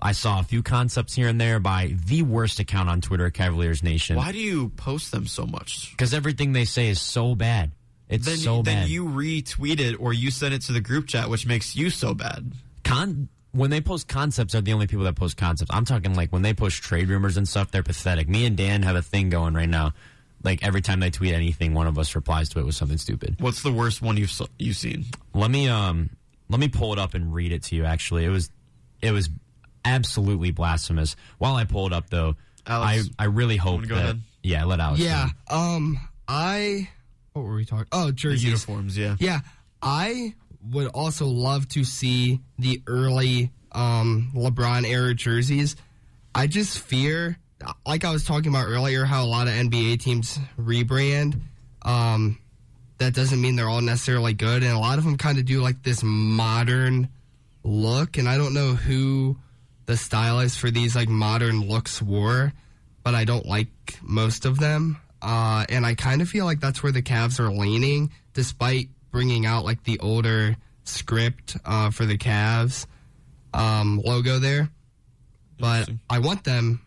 I 0.00 0.12
saw 0.12 0.40
a 0.40 0.42
few 0.42 0.62
concepts 0.62 1.14
here 1.14 1.28
and 1.28 1.40
there 1.40 1.58
by 1.58 1.94
the 2.06 2.22
worst 2.22 2.60
account 2.60 2.88
on 2.88 3.00
Twitter, 3.00 3.30
Cavaliers 3.30 3.82
Nation. 3.82 4.16
Why 4.16 4.32
do 4.32 4.38
you 4.38 4.68
post 4.70 5.10
them 5.10 5.26
so 5.26 5.46
much? 5.46 5.90
Because 5.90 6.12
everything 6.12 6.52
they 6.52 6.64
say 6.64 6.88
is 6.88 7.00
so 7.00 7.34
bad. 7.34 7.72
It's 8.08 8.26
then, 8.26 8.36
so 8.36 8.62
then 8.62 8.82
bad. 8.82 8.88
you 8.88 9.06
retweet 9.06 9.80
it 9.80 9.96
or 9.98 10.12
you 10.12 10.30
send 10.30 10.54
it 10.54 10.62
to 10.62 10.72
the 10.72 10.80
group 10.80 11.08
chat, 11.08 11.28
which 11.28 11.46
makes 11.46 11.74
you 11.74 11.90
so 11.90 12.14
bad. 12.14 12.52
Con 12.84 13.28
when 13.56 13.70
they 13.70 13.80
post 13.80 14.08
concepts 14.08 14.54
are 14.54 14.60
the 14.60 14.72
only 14.72 14.86
people 14.86 15.04
that 15.04 15.16
post 15.16 15.36
concepts. 15.36 15.70
I'm 15.74 15.84
talking 15.84 16.14
like 16.14 16.32
when 16.32 16.42
they 16.42 16.54
post 16.54 16.82
trade 16.82 17.08
rumors 17.08 17.36
and 17.36 17.48
stuff, 17.48 17.70
they're 17.70 17.82
pathetic. 17.82 18.28
Me 18.28 18.44
and 18.46 18.56
Dan 18.56 18.82
have 18.82 18.96
a 18.96 19.02
thing 19.02 19.30
going 19.30 19.54
right 19.54 19.68
now. 19.68 19.92
Like 20.44 20.62
every 20.64 20.82
time 20.82 21.00
they 21.00 21.10
tweet 21.10 21.34
anything, 21.34 21.74
one 21.74 21.86
of 21.86 21.98
us 21.98 22.14
replies 22.14 22.48
to 22.50 22.60
it 22.60 22.66
with 22.66 22.74
something 22.74 22.98
stupid. 22.98 23.36
What's 23.40 23.62
the 23.62 23.72
worst 23.72 24.02
one 24.02 24.16
you've 24.16 24.32
you've 24.58 24.76
seen? 24.76 25.06
Let 25.34 25.50
me 25.50 25.68
um 25.68 26.10
let 26.48 26.60
me 26.60 26.68
pull 26.68 26.92
it 26.92 26.98
up 26.98 27.14
and 27.14 27.34
read 27.34 27.50
it 27.52 27.62
to 27.64 27.76
you. 27.76 27.84
Actually, 27.84 28.24
it 28.24 28.28
was 28.28 28.50
it 29.02 29.10
was 29.10 29.28
absolutely 29.84 30.50
blasphemous. 30.50 31.16
While 31.38 31.54
I 31.54 31.64
pull 31.64 31.86
it 31.86 31.92
up 31.92 32.10
though, 32.10 32.36
Alex, 32.66 33.08
I 33.18 33.24
I 33.24 33.26
really 33.26 33.56
hope 33.56 33.86
go 33.88 33.94
that 33.96 34.02
ahead? 34.02 34.20
yeah, 34.42 34.64
let 34.64 34.78
Alex. 34.78 35.00
Yeah. 35.00 35.28
go. 35.48 35.56
Um. 35.56 36.00
I. 36.28 36.88
What 37.32 37.44
were 37.44 37.54
we 37.54 37.64
talking? 37.64 37.86
Oh, 37.92 38.10
jerseys. 38.12 38.44
uniforms, 38.44 38.96
yeah. 38.96 39.16
Yeah. 39.18 39.40
I 39.82 40.34
would 40.70 40.88
also 40.88 41.26
love 41.26 41.68
to 41.68 41.84
see 41.84 42.40
the 42.58 42.82
early 42.86 43.50
um, 43.72 44.32
LeBron 44.34 44.86
era 44.86 45.14
jerseys. 45.14 45.76
I 46.34 46.46
just 46.46 46.78
fear, 46.78 47.38
like 47.86 48.04
I 48.04 48.10
was 48.10 48.24
talking 48.24 48.48
about 48.48 48.66
earlier, 48.66 49.04
how 49.04 49.24
a 49.24 49.26
lot 49.26 49.48
of 49.48 49.54
NBA 49.54 50.00
teams 50.00 50.38
rebrand. 50.58 51.40
Um, 51.82 52.38
that 52.98 53.14
doesn't 53.14 53.40
mean 53.40 53.56
they're 53.56 53.68
all 53.68 53.82
necessarily 53.82 54.32
good, 54.32 54.62
and 54.62 54.72
a 54.72 54.78
lot 54.78 54.98
of 54.98 55.04
them 55.04 55.18
kind 55.18 55.38
of 55.38 55.44
do 55.44 55.60
like 55.60 55.82
this 55.82 56.02
modern 56.02 57.08
look. 57.62 58.16
And 58.16 58.28
I 58.28 58.38
don't 58.38 58.54
know 58.54 58.74
who 58.74 59.36
the 59.86 59.96
stylist 59.96 60.58
for 60.58 60.70
these 60.70 60.96
like 60.96 61.08
modern 61.08 61.68
looks 61.68 62.00
were, 62.02 62.52
but 63.02 63.14
I 63.14 63.24
don't 63.24 63.46
like 63.46 63.68
most 64.02 64.44
of 64.44 64.58
them. 64.58 64.98
Uh, 65.22 65.64
and 65.68 65.86
I 65.86 65.94
kind 65.94 66.22
of 66.22 66.28
feel 66.28 66.44
like 66.44 66.60
that's 66.60 66.82
where 66.82 66.92
the 66.92 67.02
Cavs 67.02 67.40
are 67.40 67.50
leaning, 67.50 68.12
despite 68.34 68.88
bringing 69.16 69.46
out 69.46 69.64
like 69.64 69.82
the 69.84 69.98
older 70.00 70.54
script 70.84 71.56
uh, 71.64 71.90
for 71.90 72.04
the 72.04 72.18
Cavs 72.18 72.84
um, 73.54 73.98
logo 74.04 74.38
there. 74.38 74.68
But 75.58 75.88
I 76.10 76.18
want 76.18 76.44
them 76.44 76.82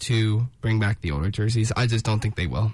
to 0.00 0.48
bring 0.60 0.80
back 0.80 1.00
the 1.02 1.12
older 1.12 1.30
jerseys. 1.30 1.70
I 1.76 1.86
just 1.86 2.04
don't 2.04 2.18
think 2.18 2.34
they 2.34 2.48
will. 2.48 2.72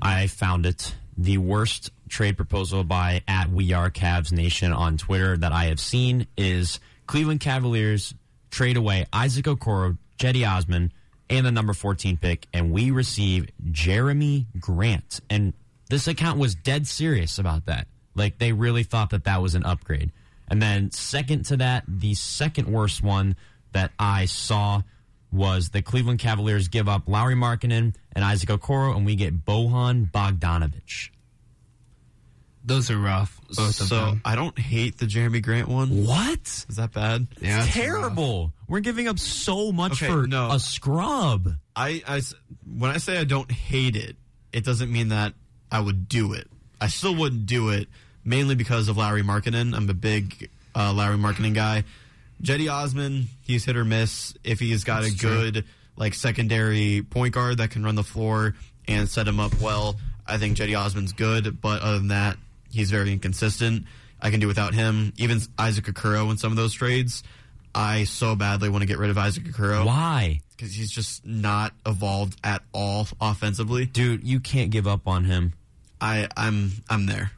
I 0.00 0.28
found 0.28 0.66
it. 0.66 0.94
The 1.18 1.38
worst 1.38 1.90
trade 2.08 2.36
proposal 2.36 2.84
by 2.84 3.22
at 3.26 3.50
We 3.50 3.72
Are 3.72 3.90
Cavs 3.90 4.30
Nation 4.30 4.72
on 4.72 4.98
Twitter 4.98 5.36
that 5.36 5.50
I 5.50 5.64
have 5.64 5.80
seen 5.80 6.28
is 6.36 6.78
Cleveland 7.08 7.40
Cavaliers 7.40 8.14
trade 8.52 8.76
away 8.76 9.04
Isaac 9.12 9.46
Okoro, 9.46 9.98
Cedi 10.16 10.48
Osman, 10.48 10.92
and 11.28 11.44
the 11.44 11.50
number 11.50 11.72
14 11.72 12.18
pick, 12.18 12.46
and 12.52 12.70
we 12.70 12.92
receive 12.92 13.48
Jerami 13.72 14.46
Grant. 14.60 15.18
And 15.28 15.54
this 15.90 16.06
account 16.06 16.38
was 16.38 16.54
dead 16.54 16.86
serious 16.86 17.36
about 17.36 17.66
that. 17.66 17.88
Like, 18.14 18.38
they 18.38 18.52
really 18.52 18.82
thought 18.82 19.10
that 19.10 19.24
that 19.24 19.40
was 19.42 19.54
an 19.54 19.64
upgrade. 19.64 20.12
And 20.48 20.60
then, 20.60 20.90
second 20.90 21.44
to 21.46 21.56
that, 21.58 21.84
the 21.88 22.14
second 22.14 22.68
worst 22.68 23.02
one 23.02 23.36
that 23.72 23.90
I 23.98 24.26
saw 24.26 24.82
was 25.32 25.70
the 25.70 25.80
Cleveland 25.80 26.18
Cavaliers 26.18 26.68
give 26.68 26.88
up 26.88 27.04
Lauri 27.06 27.34
Markkanen 27.34 27.94
and 28.14 28.24
Isaac 28.24 28.50
Okoro, 28.50 28.94
and 28.94 29.06
we 29.06 29.16
get 29.16 29.46
Bojan 29.46 30.10
Bogdanović. 30.10 31.08
Those 32.64 32.90
are 32.92 32.98
rough. 32.98 33.40
Both 33.48 33.80
of 33.80 33.86
so 33.88 33.96
them. 34.06 34.20
I 34.24 34.36
don't 34.36 34.56
hate 34.56 34.98
the 34.98 35.06
Jerami 35.06 35.42
Grant 35.42 35.66
one. 35.68 36.04
What? 36.06 36.38
Is 36.68 36.76
that 36.76 36.92
bad? 36.92 37.26
Yeah, 37.40 37.64
it's 37.64 37.74
Terrible. 37.74 38.52
We're 38.68 38.80
giving 38.80 39.08
up 39.08 39.18
so 39.18 39.72
much 39.72 40.00
Okay, 40.02 40.06
for 40.12 40.26
no. 40.28 40.50
a 40.52 40.60
scrub. 40.60 41.48
I, 41.74 42.02
I 42.06 42.18
s- 42.18 42.34
when 42.78 42.90
I 42.92 42.98
say 42.98 43.18
I 43.18 43.24
don't 43.24 43.50
hate 43.50 43.96
it, 43.96 44.16
it 44.52 44.64
doesn't 44.64 44.92
mean 44.92 45.08
that 45.08 45.34
I 45.72 45.80
would 45.80 46.08
do 46.08 46.34
it. 46.34 46.46
I 46.80 46.86
still 46.86 47.16
wouldn't 47.16 47.46
do 47.46 47.70
it, 47.70 47.88
mainly 48.24 48.54
because 48.54 48.88
of 48.88 48.96
Larry 48.96 49.22
Markkanen. 49.22 49.74
I'm 49.74 49.88
a 49.88 49.94
big 49.94 50.50
uh, 50.74 50.92
Larry 50.92 51.16
Markkanen 51.16 51.54
guy. 51.54 51.84
Cedi 52.42 52.72
Osman, 52.72 53.28
he's 53.42 53.64
hit 53.64 53.76
or 53.76 53.84
miss. 53.84 54.34
If 54.42 54.58
he's 54.58 54.84
got 54.84 55.02
That's 55.02 55.14
a 55.14 55.18
true. 55.18 55.30
good 55.52 55.64
like 55.96 56.14
secondary 56.14 57.02
point 57.08 57.34
guard 57.34 57.58
that 57.58 57.70
can 57.70 57.84
run 57.84 57.94
the 57.94 58.02
floor 58.02 58.54
and 58.88 59.08
set 59.08 59.28
him 59.28 59.38
up 59.38 59.60
well, 59.60 59.96
I 60.26 60.38
think 60.38 60.56
Cedi 60.56 60.78
Osman's 60.78 61.12
good. 61.12 61.60
But 61.60 61.82
other 61.82 61.98
than 61.98 62.08
that, 62.08 62.36
he's 62.70 62.90
very 62.90 63.12
inconsistent. 63.12 63.84
I 64.20 64.30
can 64.30 64.40
do 64.40 64.46
without 64.48 64.74
him. 64.74 65.12
Even 65.16 65.40
Isaac 65.58 65.84
Okoro 65.84 66.30
in 66.30 66.38
some 66.38 66.52
of 66.52 66.56
those 66.56 66.72
trades, 66.72 67.22
I 67.74 68.04
so 68.04 68.34
badly 68.36 68.68
want 68.68 68.82
to 68.82 68.86
get 68.86 68.98
rid 68.98 69.10
of 69.10 69.18
Isaac 69.18 69.44
Okoro 69.44 69.86
Why? 69.86 70.40
because 70.56 70.74
he's 70.74 70.90
just 70.90 71.24
not 71.26 71.72
evolved 71.86 72.38
at 72.44 72.62
all 72.72 73.06
offensively. 73.20 73.86
Dude, 73.86 74.24
you 74.24 74.40
can't 74.40 74.70
give 74.70 74.86
up 74.86 75.06
on 75.08 75.24
him. 75.24 75.52
I 76.00 76.28
I'm 76.36 76.72
I'm 76.90 77.06
there. 77.06 77.32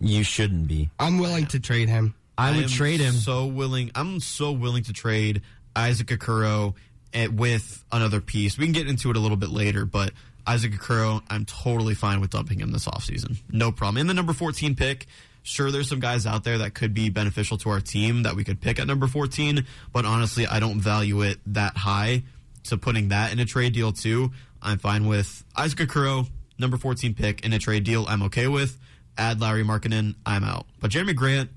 You 0.00 0.22
shouldn't 0.22 0.68
be. 0.68 0.90
I'm 0.98 1.18
willing 1.18 1.46
to 1.46 1.60
trade 1.60 1.88
him. 1.88 2.14
I 2.38 2.50
would 2.50 2.64
am 2.64 2.68
trade 2.68 3.00
him. 3.00 3.14
So 3.14 3.46
willing. 3.46 3.90
I'm 3.94 4.20
so 4.20 4.52
willing 4.52 4.82
to 4.84 4.92
trade 4.92 5.42
Isaac 5.74 6.08
Okoro 6.08 6.74
at, 7.14 7.32
with 7.32 7.84
another 7.90 8.20
piece. 8.20 8.58
We 8.58 8.66
can 8.66 8.72
get 8.72 8.88
into 8.88 9.10
it 9.10 9.16
a 9.16 9.20
little 9.20 9.36
bit 9.36 9.50
later, 9.50 9.84
but 9.84 10.12
Isaac 10.46 10.72
Okoro, 10.72 11.22
I'm 11.28 11.44
totally 11.44 11.94
fine 11.94 12.20
with 12.20 12.30
dumping 12.30 12.60
him 12.60 12.72
this 12.72 12.86
offseason. 12.86 13.38
No 13.50 13.72
problem. 13.72 13.98
In 13.98 14.06
the 14.06 14.14
number 14.14 14.32
14 14.32 14.74
pick, 14.76 15.06
sure, 15.42 15.70
there's 15.70 15.88
some 15.88 16.00
guys 16.00 16.26
out 16.26 16.44
there 16.44 16.58
that 16.58 16.74
could 16.74 16.94
be 16.94 17.08
beneficial 17.08 17.56
to 17.58 17.70
our 17.70 17.80
team 17.80 18.22
that 18.24 18.36
we 18.36 18.44
could 18.44 18.60
pick 18.60 18.78
at 18.78 18.86
number 18.86 19.06
14, 19.06 19.66
but 19.92 20.04
honestly, 20.04 20.46
I 20.46 20.60
don't 20.60 20.80
value 20.80 21.22
it 21.22 21.38
that 21.46 21.76
high. 21.76 22.22
So 22.62 22.76
putting 22.76 23.08
that 23.08 23.32
in 23.32 23.38
a 23.38 23.44
trade 23.44 23.72
deal 23.72 23.92
too, 23.92 24.32
I'm 24.60 24.78
fine 24.78 25.06
with 25.06 25.44
Isaac 25.56 25.78
Okoro, 25.88 26.28
number 26.58 26.76
14 26.76 27.14
pick 27.14 27.44
in 27.44 27.52
a 27.52 27.58
trade 27.58 27.84
deal. 27.84 28.04
I'm 28.08 28.22
okay 28.24 28.46
with. 28.48 28.78
Add 29.18 29.40
Larry 29.40 29.64
Markkanen, 29.64 30.14
I'm 30.24 30.44
out. 30.44 30.66
But 30.80 30.90
Jerami 30.90 31.14
Grant 31.14 31.50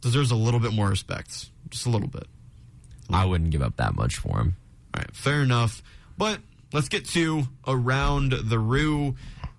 deserves 0.00 0.30
a 0.30 0.36
little 0.36 0.60
bit 0.60 0.72
more 0.72 0.88
respect, 0.88 1.50
just 1.70 1.86
a 1.86 1.90
little 1.90 2.08
bit. 2.08 2.26
I 3.10 3.24
wouldn't 3.24 3.50
give 3.50 3.62
up 3.62 3.76
that 3.76 3.94
much 3.94 4.16
for 4.16 4.38
him. 4.38 4.56
All 4.94 5.00
right, 5.00 5.14
fair 5.14 5.42
enough. 5.42 5.82
But 6.18 6.40
let's 6.72 6.88
get 6.88 7.06
to 7.10 7.44
around 7.66 8.32
the 8.32 8.58
Roo, 8.58 9.14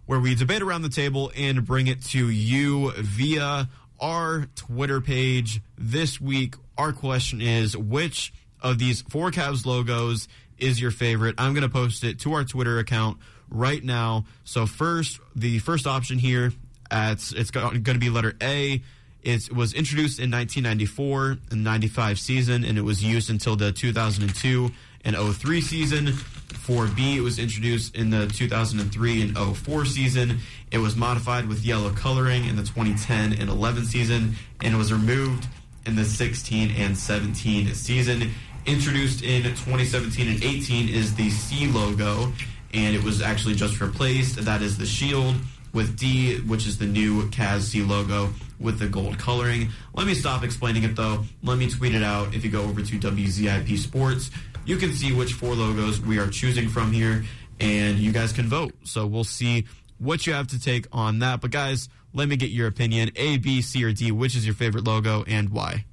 where 0.06 0.20
we 0.20 0.36
debate 0.36 0.62
around 0.62 0.82
the 0.82 0.90
table 0.90 1.32
and 1.36 1.66
bring 1.66 1.88
it 1.88 2.04
to 2.06 2.30
you 2.30 2.92
via 2.92 3.70
our 4.00 4.48
Twitter 4.56 5.02
page 5.02 5.62
this 5.78 6.22
week. 6.22 6.56
Our 6.78 6.94
question 6.94 7.42
is 7.42 7.76
which 7.76 8.34
of 8.62 8.78
these 8.78 9.02
four 9.04 9.32
Cavs 9.32 9.66
logos 9.66 10.28
is 10.58 10.80
your 10.80 10.92
favorite? 10.92 11.36
I'm 11.38 11.54
going 11.54 11.64
to 11.64 11.70
post 11.70 12.04
it 12.04 12.20
to 12.20 12.34
our 12.34 12.44
Twitter 12.44 12.80
account 12.80 13.18
right 13.50 13.84
now. 13.84 14.26
So 14.44 14.66
first, 14.66 15.20
the 15.36 15.60
first 15.60 15.88
option 15.88 16.20
here, 16.20 16.52
it's 16.92 17.32
it's 17.34 17.52
going 17.52 17.84
to 17.84 18.00
be 18.00 18.10
letter 18.10 18.36
A. 18.42 18.82
It 19.24 19.52
was 19.52 19.74
introduced 19.74 20.20
in 20.20 20.32
1994 20.32 21.38
and 21.52 21.64
95 21.64 22.20
season, 22.20 22.64
and 22.64 22.78
it 22.78 22.84
was 22.84 23.04
used 23.04 23.30
until 23.30 23.56
the 23.56 23.72
2002 23.72 24.72
and 25.04 25.16
03 25.16 25.62
season. 25.62 26.14
For 26.14 26.88
B, 26.88 27.18
it 27.18 27.22
was 27.22 27.40
introduced 27.40 27.96
in 27.96 28.10
the 28.10 28.28
2003 28.28 29.22
and 29.22 29.38
04 29.38 29.86
season. 29.86 30.40
It 30.72 30.78
was 30.80 30.96
modified 30.96 31.48
with 31.48 31.66
yellow 31.66 31.92
coloring 31.92 32.46
in 32.46 32.56
the 32.56 32.64
2010 32.64 33.34
and 33.34 33.50
11 33.50 33.86
season, 33.86 34.36
and 34.62 34.74
it 34.74 34.78
was 34.78 34.92
removed 34.92 35.48
in 35.86 35.96
the 35.96 36.06
16 36.06 36.72
and 36.72 36.98
17 36.98 37.74
season. 37.74 38.32
Introduced 38.66 39.24
in 39.24 39.44
2017 39.44 40.28
and 40.28 40.44
18 40.44 40.90
is 40.90 41.16
the 41.16 41.30
C 41.30 41.68
logo, 41.68 42.32
and 42.74 42.96
it 42.96 43.04
was 43.04 43.22
actually 43.22 43.56
just 43.56 43.80
replaced. 43.80 44.38
That 44.44 44.62
is 44.62 44.78
the 44.78 44.86
shield 44.86 45.36
with 45.78 45.96
D, 45.96 46.40
which 46.40 46.66
is 46.66 46.80
the 46.80 46.88
new 46.88 47.30
Cavs 47.30 47.62
C 47.62 47.84
logo 47.84 48.34
with 48.60 48.80
the 48.80 48.88
gold 48.88 49.20
coloring. 49.20 49.70
Let 49.94 50.08
me 50.08 50.16
stop 50.16 50.44
explaining 50.44 50.84
it 50.84 50.96
though. 50.96 51.24
Let 51.44 51.60
me 51.60 51.70
tweet 51.70 51.94
it 51.94 52.02
out. 52.02 52.34
If 52.34 52.44
you 52.44 52.50
go 52.50 52.64
over 52.64 52.82
to 52.82 53.00
WZIP 53.00 53.78
Sports, 53.78 54.32
you 54.66 54.78
can 54.78 54.92
see 54.92 55.14
which 55.14 55.34
four 55.34 55.54
logos 55.54 56.02
we 56.02 56.18
are 56.18 56.28
choosing 56.28 56.68
from 56.68 56.92
here, 56.92 57.24
and 57.60 58.00
you 58.00 58.12
guys 58.12 58.34
can 58.34 58.48
vote. 58.48 58.74
So 58.86 59.06
we'll 59.06 59.24
see 59.24 59.66
what 60.00 60.26
you 60.26 60.34
have 60.34 60.48
to 60.48 60.60
take 60.60 60.88
on 60.92 61.20
that. 61.20 61.42
But 61.42 61.52
guys, 61.52 61.90
let 62.12 62.28
me 62.28 62.38
get 62.38 62.50
your 62.50 62.66
opinion. 62.66 63.12
A, 63.16 63.38
B, 63.38 63.62
C, 63.62 63.84
or 63.84 63.94
D. 63.94 64.12
Which 64.12 64.36
is 64.36 64.48
your 64.48 64.56
favorite 64.56 64.84
logo 64.84 65.24
and 65.28 65.50
why? 65.50 65.86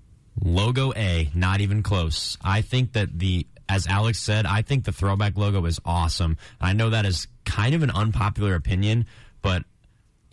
Logo 0.43 0.95
A, 0.97 1.31
not 1.35 1.61
even 1.61 1.83
close. 1.83 2.39
I 2.43 2.63
think 2.63 2.95
that 2.95 3.19
the, 3.19 3.47
as 3.69 3.87
Alex 3.87 4.19
said, 4.19 4.47
I 4.47 4.63
think 4.63 4.87
the 4.87 4.93
throwback 4.93 5.37
logo 5.37 5.67
is 5.67 5.79
awesome. 5.85 6.39
I 6.59 6.73
know 6.73 6.89
that 6.89 7.05
is 7.05 7.29
kind 7.45 7.75
of 7.75 7.83
an 7.83 7.91
unpopular 7.91 8.55
opinion, 8.55 9.05
but 9.43 9.65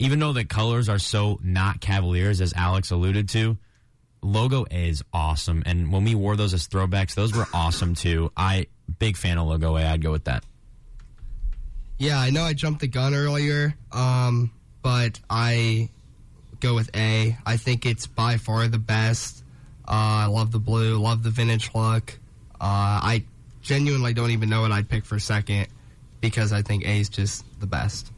even 0.01 0.17
though 0.17 0.33
the 0.33 0.43
colors 0.43 0.89
are 0.89 0.97
so 0.97 1.39
not 1.43 1.79
Cavaliers, 1.79 2.41
as 2.41 2.53
Alex 2.53 2.89
alluded 2.89 3.29
to, 3.29 3.57
logo 4.23 4.65
A 4.71 4.89
is 4.89 5.03
awesome. 5.13 5.61
And 5.65 5.91
when 5.91 6.03
we 6.03 6.15
wore 6.15 6.35
those 6.35 6.55
as 6.55 6.67
throwbacks, 6.67 7.13
those 7.13 7.33
were 7.33 7.45
awesome 7.53 7.93
too. 7.93 8.31
I 8.35 8.65
big 8.97 9.15
fan 9.15 9.37
of 9.37 9.47
logo 9.47 9.77
A. 9.77 9.83
I'd 9.83 10.01
go 10.01 10.11
with 10.11 10.23
that. 10.23 10.43
Yeah, 11.99 12.19
I 12.19 12.31
know 12.31 12.41
I 12.41 12.53
jumped 12.53 12.81
the 12.81 12.87
gun 12.87 13.13
earlier, 13.13 13.75
um, 13.91 14.51
but 14.81 15.19
I 15.29 15.89
go 16.59 16.73
with 16.73 16.89
A. 16.95 17.37
I 17.45 17.57
think 17.57 17.85
it's 17.85 18.07
by 18.07 18.37
far 18.37 18.67
the 18.67 18.79
best. 18.79 19.43
Uh, 19.87 20.25
I 20.25 20.25
love 20.25 20.51
the 20.51 20.59
blue, 20.59 20.97
love 20.97 21.21
the 21.21 21.29
vintage 21.29 21.69
look. 21.75 22.17
Uh, 22.59 22.97
I 23.03 23.23
genuinely 23.61 24.15
don't 24.15 24.31
even 24.31 24.49
know 24.49 24.61
what 24.61 24.71
I'd 24.71 24.89
pick 24.89 25.05
for 25.05 25.19
second 25.19 25.67
because 26.21 26.51
I 26.51 26.63
think 26.63 26.85
A 26.85 26.99
is 26.99 27.09
just 27.09 27.43
the 27.59 27.67
best. 27.67 28.11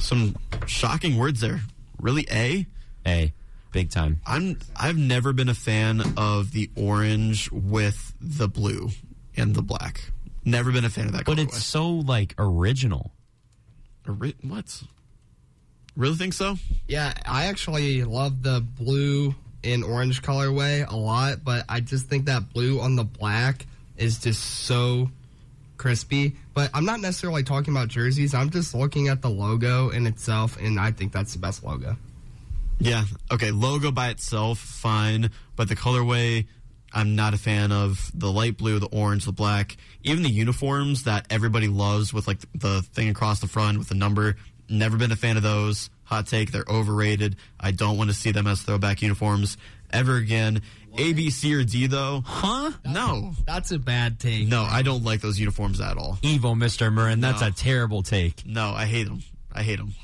Some 0.00 0.36
shocking 0.66 1.16
words 1.18 1.40
there. 1.40 1.60
Really, 1.98 2.26
A? 2.30 2.66
A. 3.06 3.32
Big 3.72 3.90
time. 3.90 4.20
I'm 4.26 4.58
I've 4.74 4.96
never 4.96 5.32
been 5.32 5.48
a 5.48 5.54
fan 5.54 6.02
of 6.16 6.50
the 6.50 6.70
orange 6.74 7.50
with 7.52 8.14
the 8.20 8.48
blue 8.48 8.90
and 9.36 9.54
the 9.54 9.62
black. 9.62 10.10
Never 10.44 10.72
been 10.72 10.84
a 10.84 10.90
fan 10.90 11.06
of 11.06 11.12
that. 11.12 11.24
But 11.24 11.38
colorway. 11.38 11.44
it's 11.44 11.64
so 11.64 11.88
like 11.88 12.34
original. 12.36 13.12
Ori- 14.08 14.34
what? 14.42 14.82
Really 15.96 16.16
think 16.16 16.32
so? 16.32 16.56
Yeah, 16.88 17.12
I 17.26 17.44
actually 17.46 18.02
love 18.02 18.42
the 18.42 18.60
blue 18.60 19.34
and 19.62 19.84
orange 19.84 20.22
colorway 20.22 20.90
a 20.90 20.96
lot, 20.96 21.44
but 21.44 21.64
I 21.68 21.80
just 21.80 22.06
think 22.06 22.24
that 22.24 22.52
blue 22.52 22.80
on 22.80 22.96
the 22.96 23.04
black 23.04 23.66
is 23.96 24.18
just 24.18 24.42
so 24.42 25.10
crispy. 25.80 26.36
But 26.54 26.70
I'm 26.74 26.84
not 26.84 27.00
necessarily 27.00 27.42
talking 27.42 27.74
about 27.74 27.88
jerseys. 27.88 28.34
I'm 28.34 28.50
just 28.50 28.74
looking 28.74 29.08
at 29.08 29.22
the 29.22 29.30
logo 29.30 29.88
in 29.88 30.06
itself, 30.06 30.56
and 30.60 30.78
I 30.78 30.92
think 30.92 31.12
that's 31.12 31.32
the 31.32 31.38
best 31.38 31.64
logo. 31.64 31.96
Yeah. 32.78 33.04
Okay. 33.32 33.50
Logo 33.50 33.90
by 33.90 34.10
itself, 34.10 34.58
fine, 34.58 35.30
but 35.56 35.68
the 35.68 35.76
colorway, 35.76 36.46
I'm 36.92 37.16
not 37.16 37.34
a 37.34 37.38
fan 37.38 37.72
of. 37.72 38.10
The 38.14 38.30
light 38.30 38.58
blue, 38.58 38.78
the 38.78 38.88
orange, 38.92 39.24
the 39.24 39.32
black, 39.32 39.76
even 40.02 40.22
the 40.22 40.30
uniforms 40.30 41.04
that 41.04 41.26
everybody 41.30 41.68
loves 41.68 42.12
with 42.12 42.28
like 42.28 42.40
the 42.54 42.82
thing 42.82 43.08
across 43.08 43.40
the 43.40 43.48
front 43.48 43.78
with 43.78 43.88
the 43.88 43.94
number. 43.94 44.36
Never 44.68 44.96
been 44.96 45.12
a 45.12 45.16
fan 45.16 45.36
of 45.36 45.42
those. 45.42 45.90
Hot 46.04 46.26
take, 46.26 46.52
they're 46.52 46.64
overrated. 46.68 47.36
I 47.58 47.70
don't 47.70 47.96
want 47.96 48.10
to 48.10 48.14
see 48.14 48.32
them 48.32 48.46
as 48.46 48.62
throwback 48.62 49.00
uniforms 49.00 49.56
ever 49.92 50.16
again. 50.16 50.62
A, 50.98 51.12
B, 51.12 51.30
C, 51.30 51.54
or 51.54 51.62
D 51.64 51.86
though? 51.86 52.22
Huh? 52.26 52.72
No. 52.84 53.32
That's 53.46 53.70
a 53.70 53.78
bad 53.78 54.18
take. 54.20 54.48
No, 54.48 54.62
I 54.62 54.82
don't 54.82 55.04
like 55.04 55.20
those 55.20 55.38
uniforms 55.38 55.80
at 55.80 55.96
all. 55.96 56.18
Evil, 56.22 56.54
Mr. 56.54 56.92
Murrin. 56.92 57.20
That's 57.20 57.40
No. 57.42 57.48
a 57.48 57.50
terrible 57.50 58.02
take. 58.02 58.44
No, 58.46 58.70
I 58.72 58.86
hate 58.86 59.04
them. 59.04 59.22
I 59.52 59.62
hate 59.62 59.78
them. 59.78 59.94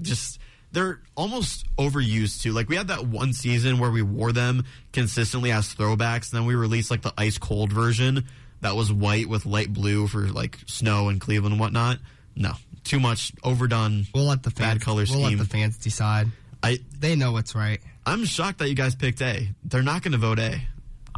Just 0.00 0.38
they're 0.72 1.00
almost 1.14 1.66
overused 1.76 2.40
too. 2.42 2.52
Like 2.52 2.68
we 2.68 2.76
had 2.76 2.88
that 2.88 3.06
one 3.06 3.32
season 3.32 3.78
where 3.78 3.90
we 3.90 4.02
wore 4.02 4.32
them 4.32 4.64
consistently 4.92 5.52
as 5.52 5.74
throwbacks, 5.74 6.30
and 6.32 6.40
then 6.40 6.44
we 6.46 6.54
released 6.54 6.90
like 6.90 7.02
the 7.02 7.12
ice 7.18 7.38
cold 7.38 7.72
version 7.72 8.24
that 8.62 8.74
was 8.76 8.90
white 8.92 9.28
with 9.28 9.44
light 9.44 9.72
blue 9.72 10.06
for 10.06 10.28
like 10.28 10.58
snow 10.66 11.08
and 11.08 11.20
Cleveland 11.20 11.52
and 11.52 11.60
whatnot. 11.60 11.98
No, 12.34 12.52
too 12.84 13.00
much 13.00 13.32
overdone. 13.44 14.06
We'll 14.14 14.24
let 14.24 14.42
the 14.42 14.50
fans, 14.50 14.78
bad 14.78 14.80
color 14.80 15.04
We'll 15.10 15.20
let 15.20 15.36
the 15.38 15.44
fans 15.44 15.76
decide. 15.76 16.28
I 16.62 16.78
They 16.98 17.16
know 17.16 17.32
what's 17.32 17.54
right. 17.54 17.80
I'm 18.04 18.24
shocked 18.24 18.58
that 18.58 18.68
you 18.68 18.74
guys 18.74 18.94
picked 18.94 19.20
A. 19.22 19.48
They're 19.64 19.82
not 19.82 20.02
going 20.02 20.12
to 20.12 20.18
vote 20.18 20.38
A. 20.38 20.60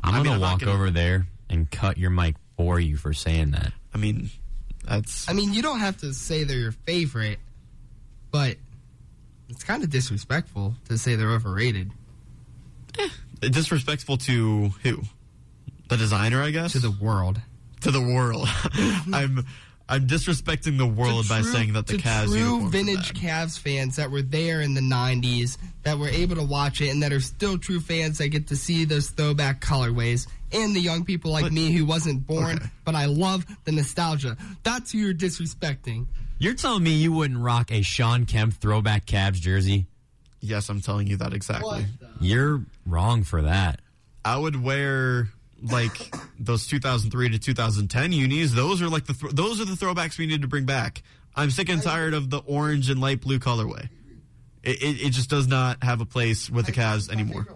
I'm 0.02 0.14
I 0.14 0.18
gonna 0.18 0.32
I'm 0.32 0.40
not 0.40 0.40
walk 0.40 0.60
gonna- 0.60 0.72
over 0.72 0.90
there 0.90 1.26
and 1.48 1.70
cut 1.70 1.96
your 1.98 2.10
mic 2.10 2.36
for 2.56 2.78
you 2.78 2.96
for 2.96 3.12
saying 3.14 3.52
that. 3.52 3.72
I 3.94 3.98
mean, 3.98 4.30
that's 4.84 5.28
I 5.28 5.32
mean, 5.32 5.54
you 5.54 5.62
don't 5.62 5.80
have 5.80 5.96
to 5.98 6.12
say 6.12 6.44
they're 6.44 6.58
your 6.58 6.72
favorite, 6.72 7.38
but 8.30 8.56
it's 9.48 9.64
kind 9.64 9.82
of 9.82 9.90
disrespectful 9.90 10.74
to 10.88 10.98
say 10.98 11.14
they're 11.14 11.30
overrated. 11.32 11.90
Eh, 12.98 13.08
disrespectful 13.40 14.16
to 14.18 14.70
who? 14.82 15.02
The 15.88 15.96
designer, 15.96 16.42
I 16.42 16.50
guess. 16.50 16.72
To 16.72 16.78
the 16.80 16.90
world. 16.90 17.40
To 17.82 17.90
the 17.90 18.00
world. 18.00 18.48
I'm 19.12 19.46
I'm 19.88 20.06
disrespecting 20.06 20.78
the 20.78 20.86
world 20.86 21.28
by 21.28 21.42
true- 21.42 21.52
saying 21.52 21.72
that 21.74 21.86
the 21.86 21.98
to 21.98 22.02
Cavs 22.02 22.26
true 22.28 22.38
uniforms 22.38 22.70
vintage 22.72 23.14
bad. 23.20 23.22
Cavs 23.48 23.58
fans 23.58 23.96
that 23.96 24.10
were 24.10 24.22
there 24.22 24.62
in 24.62 24.72
the 24.74 24.80
'90s, 24.80 25.58
that 25.82 25.98
were 25.98 26.08
able 26.08 26.36
to 26.36 26.42
watch 26.42 26.80
it, 26.80 26.88
and 26.88 27.02
that 27.02 27.12
are 27.12 27.20
still 27.20 27.58
true 27.58 27.80
fans 27.80 28.16
that 28.18 28.28
get 28.28 28.46
to 28.48 28.56
see 28.56 28.84
those 28.86 29.10
throwback 29.10 29.60
colorways, 29.60 30.26
and 30.52 30.74
the 30.74 30.80
young 30.80 31.04
people 31.04 31.30
like 31.32 31.52
me 31.52 31.70
who 31.72 31.84
wasn't 31.84 32.26
born, 32.26 32.56
Okay. 32.56 32.66
but 32.84 32.94
I 32.94 33.04
love 33.06 33.44
the 33.64 33.72
nostalgia. 33.72 34.36
That's 34.62 34.92
who 34.92 34.98
you're 34.98 35.12
disrespecting. 35.14 36.06
You're 36.38 36.54
telling 36.54 36.82
me 36.82 36.92
you 36.94 37.12
wouldn't 37.12 37.40
rock 37.40 37.70
a 37.70 37.82
Shawn 37.82 38.24
Kemp 38.26 38.54
throwback 38.54 39.04
Cavs 39.06 39.34
jersey? 39.40 39.86
Yes, 40.40 40.68
I'm 40.70 40.80
telling 40.80 41.06
you 41.06 41.16
that 41.18 41.32
exactly. 41.34 41.86
You're 42.20 42.62
wrong 42.86 43.22
for 43.22 43.42
that. 43.42 43.80
I 44.24 44.36
would 44.38 44.62
wear 44.62 45.28
like 45.64 46.14
those 46.38 46.66
2003 46.66 47.30
to 47.30 47.38
2010 47.38 48.12
unis. 48.12 48.52
Those 48.54 48.82
are 48.82 48.88
like 48.88 49.06
the 49.06 49.14
th- 49.14 49.32
those 49.32 49.60
are 49.60 49.64
the 49.64 49.72
throwbacks 49.74 50.18
we 50.18 50.26
need 50.26 50.42
to 50.42 50.48
bring 50.48 50.64
back. 50.66 51.02
I'm 51.34 51.50
sick 51.50 51.68
and 51.68 51.82
tired 51.82 52.14
of 52.14 52.30
the 52.30 52.38
orange 52.46 52.90
and 52.90 53.00
light 53.00 53.20
blue 53.20 53.38
colorway. 53.38 53.88
It, 54.62 54.82
it, 54.82 55.06
it 55.06 55.10
just 55.10 55.28
does 55.30 55.46
not 55.46 55.82
have 55.82 56.00
a 56.00 56.06
place 56.06 56.48
with 56.48 56.66
the 56.66 56.72
Cavs 56.72 57.10
anymore. 57.10 57.46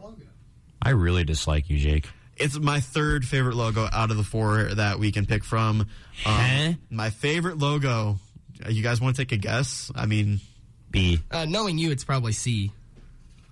I 0.82 0.90
really 0.90 1.24
dislike 1.24 1.70
you, 1.70 1.78
Jake. 1.78 2.08
It's 2.36 2.58
my 2.58 2.80
third 2.80 3.24
favorite 3.26 3.56
logo 3.56 3.88
out 3.92 4.10
of 4.10 4.16
the 4.16 4.22
four 4.24 4.62
that 4.74 4.98
we 4.98 5.10
can 5.12 5.26
pick 5.26 5.42
from. 5.44 5.80
Um, 5.80 5.86
Huh? 6.24 6.72
My 6.90 7.10
favorite 7.10 7.58
logo. 7.58 8.18
uh, 8.64 8.68
You 8.68 8.82
guys 8.82 9.00
want 9.00 9.16
to 9.16 9.22
take 9.24 9.32
a 9.32 9.36
guess? 9.36 9.90
I 9.94 10.06
mean, 10.06 10.40
B. 10.90 11.20
Uh, 11.30 11.44
knowing 11.46 11.78
you, 11.78 11.90
it's 11.90 12.04
probably 12.04 12.32
C. 12.32 12.70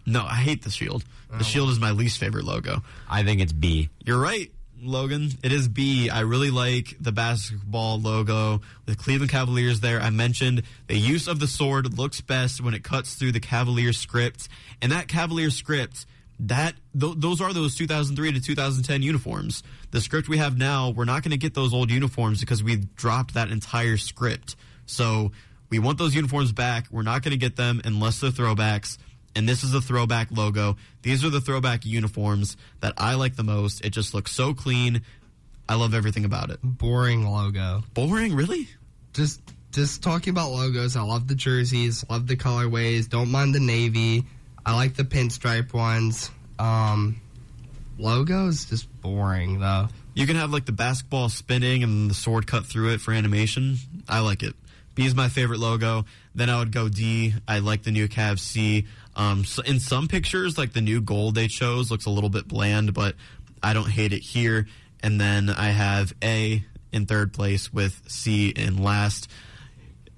no, 0.06 0.22
I 0.24 0.36
hate 0.36 0.62
the 0.62 0.70
shield. 0.70 1.04
The 1.30 1.38
mm. 1.38 1.44
shield 1.44 1.70
is 1.70 1.80
my 1.80 1.90
least 1.90 2.18
favorite 2.18 2.44
logo. 2.44 2.82
I 3.08 3.22
think 3.22 3.40
it's 3.40 3.52
B. 3.52 3.88
You're 4.04 4.20
right, 4.20 4.50
Logan. 4.80 5.30
It 5.42 5.52
is 5.52 5.68
B. 5.68 6.10
I 6.10 6.20
really 6.20 6.50
like 6.50 6.96
the 7.00 7.12
basketball 7.12 8.00
logo. 8.00 8.60
The 8.86 8.94
Cleveland 8.94 9.30
Cavaliers 9.30 9.80
there. 9.80 10.00
I 10.00 10.10
mentioned 10.10 10.62
the 10.86 10.96
use 10.96 11.28
of 11.28 11.40
the 11.40 11.46
sword 11.46 11.98
looks 11.98 12.20
best 12.20 12.62
when 12.62 12.74
it 12.74 12.84
cuts 12.84 13.14
through 13.14 13.32
the 13.32 13.40
Cavalier 13.40 13.92
script. 13.92 14.48
And 14.80 14.92
that 14.92 15.08
Cavalier 15.08 15.50
script, 15.50 16.06
that 16.40 16.74
th- 16.98 17.14
those 17.16 17.40
are 17.40 17.52
those 17.52 17.74
2003 17.76 18.32
to 18.32 18.40
2010 18.40 19.02
uniforms. 19.02 19.62
The 19.90 20.00
script 20.00 20.28
we 20.28 20.38
have 20.38 20.56
now, 20.56 20.90
we're 20.90 21.04
not 21.04 21.22
going 21.22 21.32
to 21.32 21.38
get 21.38 21.54
those 21.54 21.72
old 21.72 21.90
uniforms 21.90 22.40
because 22.40 22.62
we 22.62 22.76
dropped 22.76 23.34
that 23.34 23.50
entire 23.50 23.96
script. 23.96 24.56
So 24.86 25.32
we 25.70 25.78
want 25.78 25.98
those 25.98 26.14
uniforms 26.14 26.52
back. 26.52 26.86
We're 26.90 27.02
not 27.02 27.22
going 27.22 27.32
to 27.32 27.38
get 27.38 27.56
them 27.56 27.80
unless 27.84 28.20
they're 28.20 28.30
throwbacks 28.30 28.98
and 29.36 29.48
this 29.48 29.62
is 29.62 29.70
the 29.70 29.80
throwback 29.80 30.28
logo. 30.30 30.76
These 31.02 31.24
are 31.24 31.30
the 31.30 31.40
throwback 31.40 31.84
uniforms 31.84 32.56
that 32.80 32.94
I 32.96 33.14
like 33.14 33.36
the 33.36 33.44
most. 33.44 33.84
It 33.84 33.90
just 33.90 34.14
looks 34.14 34.32
so 34.32 34.54
clean. 34.54 35.02
I 35.68 35.74
love 35.74 35.94
everything 35.94 36.24
about 36.24 36.50
it. 36.50 36.58
Boring 36.62 37.26
logo. 37.26 37.84
Boring, 37.94 38.34
really? 38.34 38.68
Just 39.12 39.40
just 39.72 40.02
talking 40.02 40.30
about 40.30 40.52
logos. 40.52 40.96
I 40.96 41.02
love 41.02 41.28
the 41.28 41.34
jerseys, 41.34 42.04
love 42.08 42.26
the 42.26 42.36
colorways. 42.36 43.08
Don't 43.08 43.30
mind 43.30 43.54
the 43.54 43.60
navy. 43.60 44.24
I 44.64 44.74
like 44.74 44.94
the 44.94 45.04
pinstripe 45.04 45.74
ones. 45.74 46.30
Um, 46.58 47.20
logos 47.98 48.64
just 48.64 48.88
boring 49.02 49.60
though. 49.60 49.88
You 50.14 50.26
can 50.26 50.36
have 50.36 50.50
like 50.50 50.64
the 50.64 50.72
basketball 50.72 51.28
spinning 51.28 51.82
and 51.82 52.10
the 52.10 52.14
sword 52.14 52.46
cut 52.46 52.64
through 52.64 52.94
it 52.94 53.02
for 53.02 53.12
animation. 53.12 53.76
I 54.08 54.20
like 54.20 54.42
it. 54.42 54.54
B 54.94 55.04
is 55.04 55.14
my 55.14 55.28
favorite 55.28 55.60
logo. 55.60 56.06
Then 56.34 56.48
I 56.48 56.58
would 56.58 56.72
go 56.72 56.88
D. 56.88 57.34
I 57.46 57.58
like 57.58 57.82
the 57.82 57.90
new 57.90 58.08
Cavs 58.08 58.38
C. 58.38 58.86
Um, 59.16 59.44
so 59.44 59.62
in 59.62 59.80
some 59.80 60.08
pictures, 60.08 60.58
like 60.58 60.74
the 60.74 60.82
new 60.82 61.00
gold 61.00 61.34
they 61.34 61.48
chose 61.48 61.90
looks 61.90 62.04
a 62.04 62.10
little 62.10 62.30
bit 62.30 62.46
bland, 62.46 62.92
but 62.94 63.16
I 63.62 63.72
don't 63.72 63.90
hate 63.90 64.12
it 64.12 64.22
here. 64.22 64.68
And 65.02 65.20
then 65.20 65.50
I 65.50 65.70
have 65.70 66.12
A 66.22 66.64
in 66.92 67.06
third 67.06 67.32
place 67.32 67.72
with 67.72 68.00
C 68.06 68.50
in 68.50 68.82
last. 68.82 69.30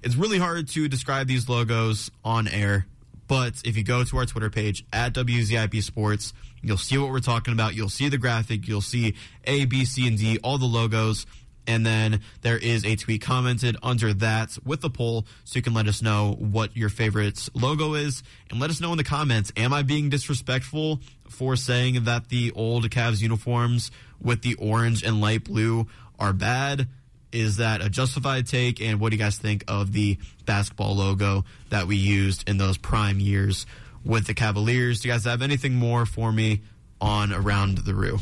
It's 0.03 0.15
really 0.15 0.37
hard 0.37 0.67
to 0.69 0.87
describe 0.87 1.27
these 1.27 1.49
logos 1.49 2.11
on 2.23 2.47
air, 2.47 2.87
but 3.27 3.53
if 3.65 3.77
you 3.77 3.83
go 3.83 4.03
to 4.03 4.17
our 4.17 4.25
Twitter 4.25 4.49
page 4.49 4.85
at 4.91 5.13
WZIP 5.13 5.83
Sports, 5.83 6.33
you'll 6.61 6.77
see 6.77 6.97
what 6.97 7.11
we're 7.11 7.19
talking 7.19 7.53
about. 7.53 7.75
You'll 7.75 7.89
see 7.89 8.09
the 8.09 8.17
graphic. 8.17 8.67
You'll 8.67 8.81
see 8.81 9.15
A, 9.45 9.65
B, 9.65 9.85
C, 9.85 10.07
and 10.07 10.17
D, 10.17 10.39
all 10.43 10.57
the 10.57 10.65
logos. 10.65 11.25
And 11.69 11.85
then 11.85 12.21
there 12.41 12.57
is 12.57 12.83
a 12.83 12.95
tweet 12.95 13.21
commented 13.21 13.77
under 13.83 14.11
that 14.15 14.57
with 14.65 14.81
the 14.81 14.89
poll, 14.89 15.27
so 15.43 15.55
you 15.55 15.61
can 15.61 15.75
let 15.75 15.87
us 15.87 16.01
know 16.01 16.35
what 16.39 16.75
your 16.75 16.89
favorite 16.89 17.47
logo 17.53 17.93
is, 17.93 18.23
and 18.49 18.59
let 18.59 18.71
us 18.71 18.81
know 18.81 18.91
in 18.91 18.97
the 18.97 19.03
comments. 19.03 19.51
Am 19.55 19.71
I 19.71 19.83
being 19.83 20.09
disrespectful 20.09 20.99
for 21.29 21.55
saying 21.55 22.05
that 22.05 22.29
the 22.29 22.51
old 22.55 22.89
Cavs 22.89 23.21
uniforms 23.21 23.91
with 24.19 24.41
the 24.41 24.55
orange 24.55 25.03
and 25.03 25.21
light 25.21 25.43
blue 25.43 25.85
are 26.17 26.33
bad? 26.33 26.87
Is 27.31 27.57
that 27.57 27.85
a 27.85 27.89
justified 27.89 28.47
take? 28.47 28.81
And 28.81 28.99
what 28.99 29.11
do 29.11 29.17
you 29.17 29.23
guys 29.23 29.37
think 29.37 29.63
of 29.67 29.93
the 29.93 30.17
basketball 30.45 30.95
logo 30.95 31.45
that 31.69 31.85
we 31.85 31.97
used 31.97 32.49
in 32.49 32.57
those 32.57 32.79
prime 32.79 33.19
years 33.19 33.67
with 34.03 34.25
the 34.25 34.33
Cavaliers? 34.33 35.01
Do 35.01 35.07
you 35.07 35.13
guys 35.13 35.25
have 35.25 35.43
anything 35.43 35.75
more 35.75 36.07
for 36.07 36.31
me 36.31 36.63
on 36.99 37.31
Around 37.31 37.77
the 37.77 37.93
Roo? 37.93 38.17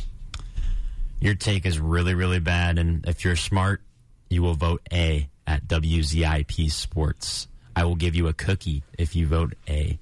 Your 1.19 1.35
take 1.35 1.65
is 1.65 1.79
really, 1.79 2.13
really 2.13 2.39
bad, 2.39 2.77
and 2.77 3.05
if 3.07 3.25
you're 3.25 3.35
smart, 3.35 3.81
you 4.29 4.41
will 4.43 4.53
vote 4.53 4.81
A 4.93 5.27
at 5.47 5.67
WZIP 5.67 6.69
Sports. 6.71 7.47
I 7.75 7.85
will 7.85 7.95
give 7.95 8.15
you 8.15 8.27
a 8.27 8.33
cookie 8.33 8.83
if 8.97 9.15
you 9.15 9.25
vote 9.27 9.53
A. 9.67 9.97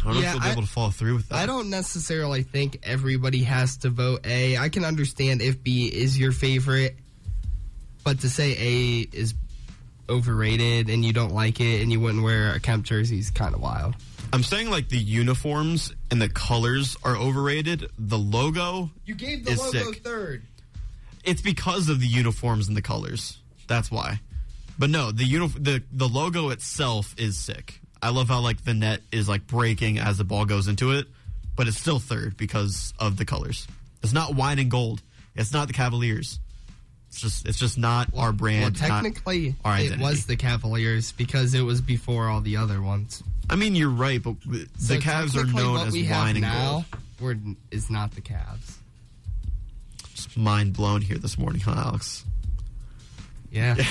I 0.00 0.04
don't 0.04 0.14
know 0.14 0.20
Yeah, 0.20 0.28
if 0.28 0.34
we'll 0.34 0.42
be 0.42 0.48
I- 0.48 0.52
able 0.52 0.62
to 0.62 0.68
follow 0.68 0.90
through 0.90 1.16
with 1.16 1.28
that. 1.30 1.36
I 1.36 1.46
don't 1.46 1.70
necessarily 1.70 2.42
think 2.42 2.78
everybody 2.82 3.42
has 3.44 3.78
to 3.78 3.90
vote 3.90 4.26
A. 4.26 4.56
I 4.58 4.68
can 4.68 4.84
understand 4.84 5.40
if 5.42 5.62
B 5.62 5.86
is 5.86 6.18
your 6.18 6.32
favorite, 6.32 6.96
but 8.04 8.20
to 8.20 8.28
say 8.30 8.52
A 8.58 9.08
is 9.16 9.34
overrated 10.08 10.90
and 10.90 11.04
you 11.04 11.12
don't 11.14 11.32
like 11.32 11.60
it 11.60 11.80
and 11.80 11.90
you 11.90 11.98
wouldn't 12.00 12.22
wear 12.22 12.52
a 12.52 12.60
Kemp 12.60 12.84
jersey 12.84 13.18
is 13.18 13.30
kind 13.30 13.54
of 13.54 13.60
wild. 13.62 13.94
I'm 14.32 14.42
saying 14.42 14.68
like 14.70 14.88
the 14.88 14.98
uniforms 14.98 15.92
and 16.10 16.20
the 16.20 16.28
colors 16.28 16.96
are 17.04 17.16
overrated. 17.16 17.88
The 17.98 18.18
logo 18.18 18.90
You 19.06 19.14
gave 19.14 19.44
the 19.44 19.52
is 19.52 19.58
logo 19.60 19.92
sick. 19.92 20.02
third. 20.02 20.42
It's 21.22 21.40
because 21.40 21.88
of 21.88 22.00
the 22.00 22.06
uniforms 22.06 22.66
and 22.68 22.76
the 22.76 22.82
colors. 22.82 23.38
That's 23.68 23.90
why. 23.90 24.20
But 24.78 24.90
no, 24.90 25.12
the 25.12 25.24
uni- 25.24 25.48
the 25.58 25.82
the 25.92 26.08
logo 26.08 26.50
itself 26.50 27.14
is 27.16 27.36
sick. 27.38 27.80
I 28.02 28.10
love 28.10 28.28
how 28.28 28.40
like 28.40 28.64
the 28.64 28.74
net 28.74 29.00
is 29.12 29.28
like 29.28 29.46
breaking 29.46 29.98
as 29.98 30.18
the 30.18 30.24
ball 30.24 30.44
goes 30.46 30.66
into 30.68 30.90
it, 30.92 31.06
but 31.56 31.68
it's 31.68 31.78
still 31.78 32.00
third 32.00 32.36
because 32.36 32.92
of 32.98 33.16
the 33.16 33.24
colors. 33.24 33.66
It's 34.02 34.12
not 34.12 34.34
wine 34.34 34.58
and 34.58 34.70
gold. 34.70 35.00
It's 35.36 35.52
not 35.52 35.68
the 35.68 35.72
Cavaliers. 35.74 36.40
It's 37.08 37.20
just 37.20 37.46
it's 37.46 37.58
just 37.58 37.78
not 37.78 38.08
our 38.14 38.26
Well, 38.26 38.32
brand. 38.32 38.80
not 38.80 38.88
technically, 38.88 39.54
our 39.64 39.74
it 39.76 39.82
identity. 39.84 40.02
was 40.02 40.26
the 40.26 40.36
Cavaliers 40.36 41.12
because 41.12 41.54
it 41.54 41.62
was 41.62 41.80
before 41.80 42.28
all 42.28 42.40
the 42.40 42.56
other 42.56 42.82
ones. 42.82 43.22
I 43.50 43.56
mean, 43.56 43.74
you're 43.74 43.90
right, 43.90 44.22
but 44.22 44.40
the 44.42 44.68
So 44.78 44.96
Cavs 44.98 45.36
are 45.36 45.44
known 45.44 45.86
as 45.86 45.94
wine 45.94 46.36
and 46.36 46.40
now 46.40 46.70
gold. 46.70 46.84
We're, 47.20 47.36
is 47.70 47.90
not 47.90 48.12
the 48.12 48.20
Cavs. 48.20 48.78
Just 50.14 50.36
mind 50.36 50.72
blown 50.74 51.00
here 51.00 51.18
this 51.18 51.38
morning, 51.38 51.60
huh, 51.60 51.74
Alex? 51.76 52.24
Yeah. 53.50 53.76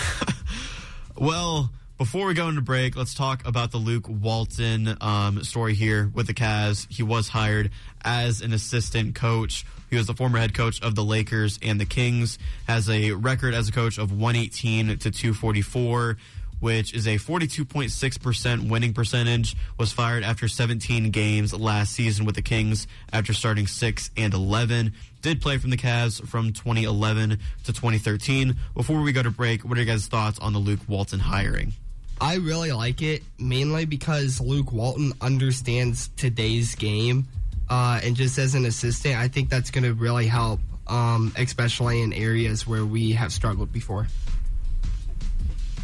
Well, 1.16 1.70
before 2.00 2.26
we 2.26 2.34
go 2.34 2.50
into 2.50 2.62
break, 2.62 2.96
let's 2.96 3.14
talk 3.14 3.46
about 3.46 3.72
the 3.72 3.78
Luke 3.78 4.08
Walton 4.10 4.98
um, 5.00 5.44
story 5.44 5.76
here 5.76 6.10
with 6.14 6.26
the 6.26 6.34
Cavs. 6.34 6.92
He 6.92 7.04
was 7.04 7.30
hired 7.30 7.70
as 8.04 8.42
an 8.42 8.52
assistant 8.52 9.14
coach. 9.14 9.64
He 9.92 9.96
was 9.96 10.08
the 10.08 10.16
former 10.16 10.40
head 10.40 10.56
coach 10.56 10.82
of 10.82 10.96
the 10.96 11.04
Lakers 11.04 11.60
and 11.62 11.80
the 11.80 11.86
Kings. 11.86 12.40
Has 12.68 12.90
a 12.90 13.12
record 13.12 13.54
as 13.54 13.70
a 13.70 13.72
coach 13.72 14.00
of 14.00 14.12
118 14.12 14.98
to 14.98 15.12
244, 15.12 16.18
which 16.64 16.94
is 16.94 17.08
a 17.08 17.16
42.6% 17.18 18.70
winning 18.70 18.94
percentage. 18.94 19.58
Was 19.78 19.92
fired 19.92 20.24
after 20.24 20.48
17 20.48 21.12
games 21.12 21.54
last 21.54 21.92
season 21.92 22.26
with 22.26 22.36
the 22.36 22.42
Kings 22.42 22.88
after 23.12 23.34
starting 23.34 23.68
6 23.68 24.12
and 24.16 24.34
11. 24.34 24.94
Did 25.22 25.42
play 25.42 25.58
from 25.58 25.72
the 25.72 25.78
Cavs 25.78 26.26
from 26.26 26.54
2011 26.54 27.32
to 27.32 27.38
2013. 27.66 28.56
Before 28.76 29.02
we 29.02 29.12
go 29.12 29.22
to 29.22 29.30
break, 29.30 29.66
what 29.66 29.78
are 29.78 29.82
your 29.82 29.94
guys' 29.94 30.08
thoughts 30.08 30.40
on 30.40 30.54
the 30.54 30.60
Luke 30.60 30.80
Walton 30.88 31.20
hiring? 31.20 31.74
I 32.22 32.36
really 32.36 32.72
like 32.72 33.02
it 33.02 33.24
mainly 33.38 33.84
because 33.84 34.40
Luke 34.40 34.72
Walton 34.72 35.12
understands 35.20 36.12
today's 36.16 36.76
game, 36.76 37.28
uh, 37.70 38.00
and 38.02 38.16
just 38.16 38.38
as 38.38 38.56
an 38.56 38.66
assistant, 38.66 39.18
I 39.18 39.28
think 39.28 39.50
that's 39.50 39.70
going 39.70 39.84
to 39.84 39.94
really 39.94 40.28
help, 40.28 40.62
um, 40.88 41.34
especially 41.38 42.02
in 42.02 42.14
areas 42.14 42.66
where 42.66 42.86
we 42.86 43.12
have 43.12 43.34
struggled 43.34 43.74
before. 43.74 44.08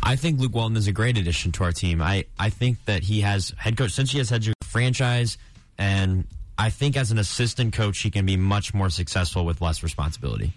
I 0.02 0.16
think 0.16 0.40
Luke 0.40 0.56
Walton 0.56 0.78
is 0.78 0.88
a 0.88 0.92
great 0.92 1.18
addition 1.18 1.52
to 1.54 1.64
our 1.64 1.72
team. 1.72 2.02
I, 2.02 2.26
I 2.40 2.50
think 2.50 2.84
that 2.86 3.04
he 3.04 3.22
has 3.22 3.54
head 3.58 3.78
coach 3.78 3.92
since 3.92 4.12
he 4.12 4.18
has 4.18 4.30
head 4.30 4.44
coach 4.44 4.56
franchise, 4.64 5.38
and 5.78 6.26
I 6.58 6.70
think 6.70 6.98
as 6.98 7.12
an 7.12 7.18
assistant 7.18 7.74
coach 7.74 8.00
he 8.00 8.10
can 8.10 8.26
be 8.26 8.38
much 8.38 8.74
more 8.74 8.90
successful 8.90 9.46
with 9.46 9.62
less 9.62 9.84
responsibility. 9.84 10.54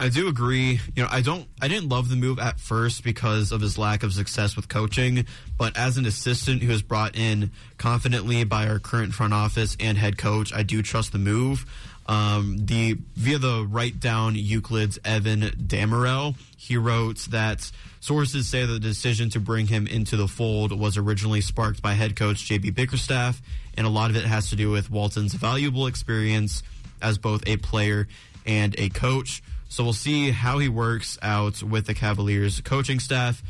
I 0.00 0.08
do 0.08 0.28
agree. 0.28 0.80
You 0.94 1.02
know, 1.02 1.08
I 1.10 1.22
don't 1.22 1.48
I 1.60 1.66
didn't 1.66 1.88
love 1.88 2.08
the 2.08 2.14
move 2.14 2.38
at 2.38 2.60
first 2.60 3.02
because 3.02 3.50
of 3.50 3.60
his 3.60 3.76
lack 3.76 4.04
of 4.04 4.12
success 4.12 4.54
with 4.54 4.68
coaching, 4.68 5.26
but 5.56 5.76
as 5.76 5.96
an 5.96 6.06
assistant 6.06 6.62
who 6.62 6.68
was 6.70 6.82
brought 6.82 7.16
in 7.16 7.50
confidently 7.78 8.44
by 8.44 8.68
our 8.68 8.78
current 8.78 9.12
front 9.12 9.34
office 9.34 9.76
and 9.80 9.98
head 9.98 10.16
coach, 10.16 10.52
I 10.54 10.62
do 10.62 10.82
trust 10.82 11.10
the 11.10 11.18
move. 11.18 11.66
Um, 12.06 12.56
the 12.64 12.96
via 13.16 13.38
the 13.38 13.66
Right 13.68 13.98
Down 13.98 14.34
Euclid's 14.36 14.98
Evan 15.04 15.40
Dammarell, 15.42 16.36
he 16.56 16.76
wrote 16.76 17.18
that 17.30 17.70
sources 18.00 18.48
say 18.48 18.64
the 18.66 18.78
decision 18.78 19.30
to 19.30 19.40
bring 19.40 19.66
him 19.66 19.86
into 19.86 20.16
the 20.16 20.28
fold 20.28 20.78
was 20.78 20.96
originally 20.96 21.40
sparked 21.40 21.82
by 21.82 21.94
head 21.94 22.16
coach 22.16 22.48
JB 22.48 22.74
Bickerstaff, 22.74 23.40
and 23.76 23.86
a 23.86 23.90
lot 23.90 24.10
of 24.10 24.16
it 24.16 24.24
has 24.24 24.50
to 24.50 24.56
do 24.56 24.70
with 24.70 24.90
Walton's 24.90 25.34
valuable 25.34 25.86
experience 25.86 26.62
as 27.00 27.18
both 27.18 27.42
a 27.46 27.56
player 27.56 28.08
and 28.46 28.74
a 28.78 28.88
coach. 28.88 29.42
So 29.68 29.84
we'll 29.84 29.92
see 29.92 30.30
how 30.30 30.58
he 30.58 30.68
works 30.68 31.18
out 31.22 31.62
with 31.62 31.86
the 31.86 31.94
Cavaliers 31.94 32.60
coaching 32.62 33.00
staff. 33.00 33.42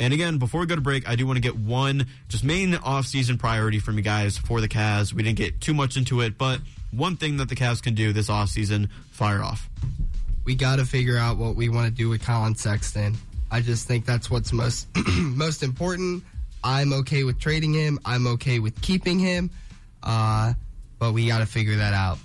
And 0.00 0.12
again, 0.12 0.38
before 0.38 0.60
we 0.60 0.66
go 0.66 0.74
to 0.74 0.80
break, 0.80 1.08
I 1.08 1.14
do 1.14 1.26
want 1.26 1.36
to 1.36 1.40
get 1.40 1.56
one 1.56 2.06
just 2.28 2.42
main 2.42 2.72
offseason 2.72 3.38
priority 3.38 3.78
from 3.78 3.96
you 3.96 4.02
guys 4.02 4.36
for 4.36 4.60
the 4.60 4.68
Cavs. 4.68 5.12
We 5.12 5.22
didn't 5.22 5.38
get 5.38 5.60
too 5.60 5.72
much 5.72 5.96
into 5.96 6.20
it, 6.20 6.36
but 6.36 6.60
one 6.90 7.16
thing 7.16 7.36
that 7.36 7.48
the 7.48 7.54
Cavs 7.54 7.80
can 7.80 7.94
do 7.94 8.12
this 8.12 8.28
offseason, 8.28 8.88
fire 9.12 9.42
off. 9.42 9.70
We 10.44 10.56
got 10.56 10.76
to 10.76 10.84
figure 10.84 11.16
out 11.16 11.38
what 11.38 11.54
we 11.54 11.68
want 11.68 11.86
to 11.88 11.94
do 11.94 12.08
with 12.08 12.22
Collin 12.22 12.56
Sexton. 12.56 13.16
I 13.50 13.60
just 13.60 13.86
think 13.86 14.04
that's 14.04 14.30
what's 14.30 14.52
most 14.52 14.88
most 15.18 15.62
important. 15.62 16.24
I'm 16.62 16.92
okay 16.94 17.24
with 17.24 17.38
trading 17.38 17.74
him. 17.74 17.98
I'm 18.04 18.26
okay 18.26 18.58
with 18.58 18.80
keeping 18.80 19.18
him, 19.18 19.50
uh, 20.02 20.54
but 20.98 21.12
we 21.12 21.26
got 21.26 21.38
to 21.38 21.46
figure 21.46 21.76
that 21.76 21.92
out. 21.92 22.18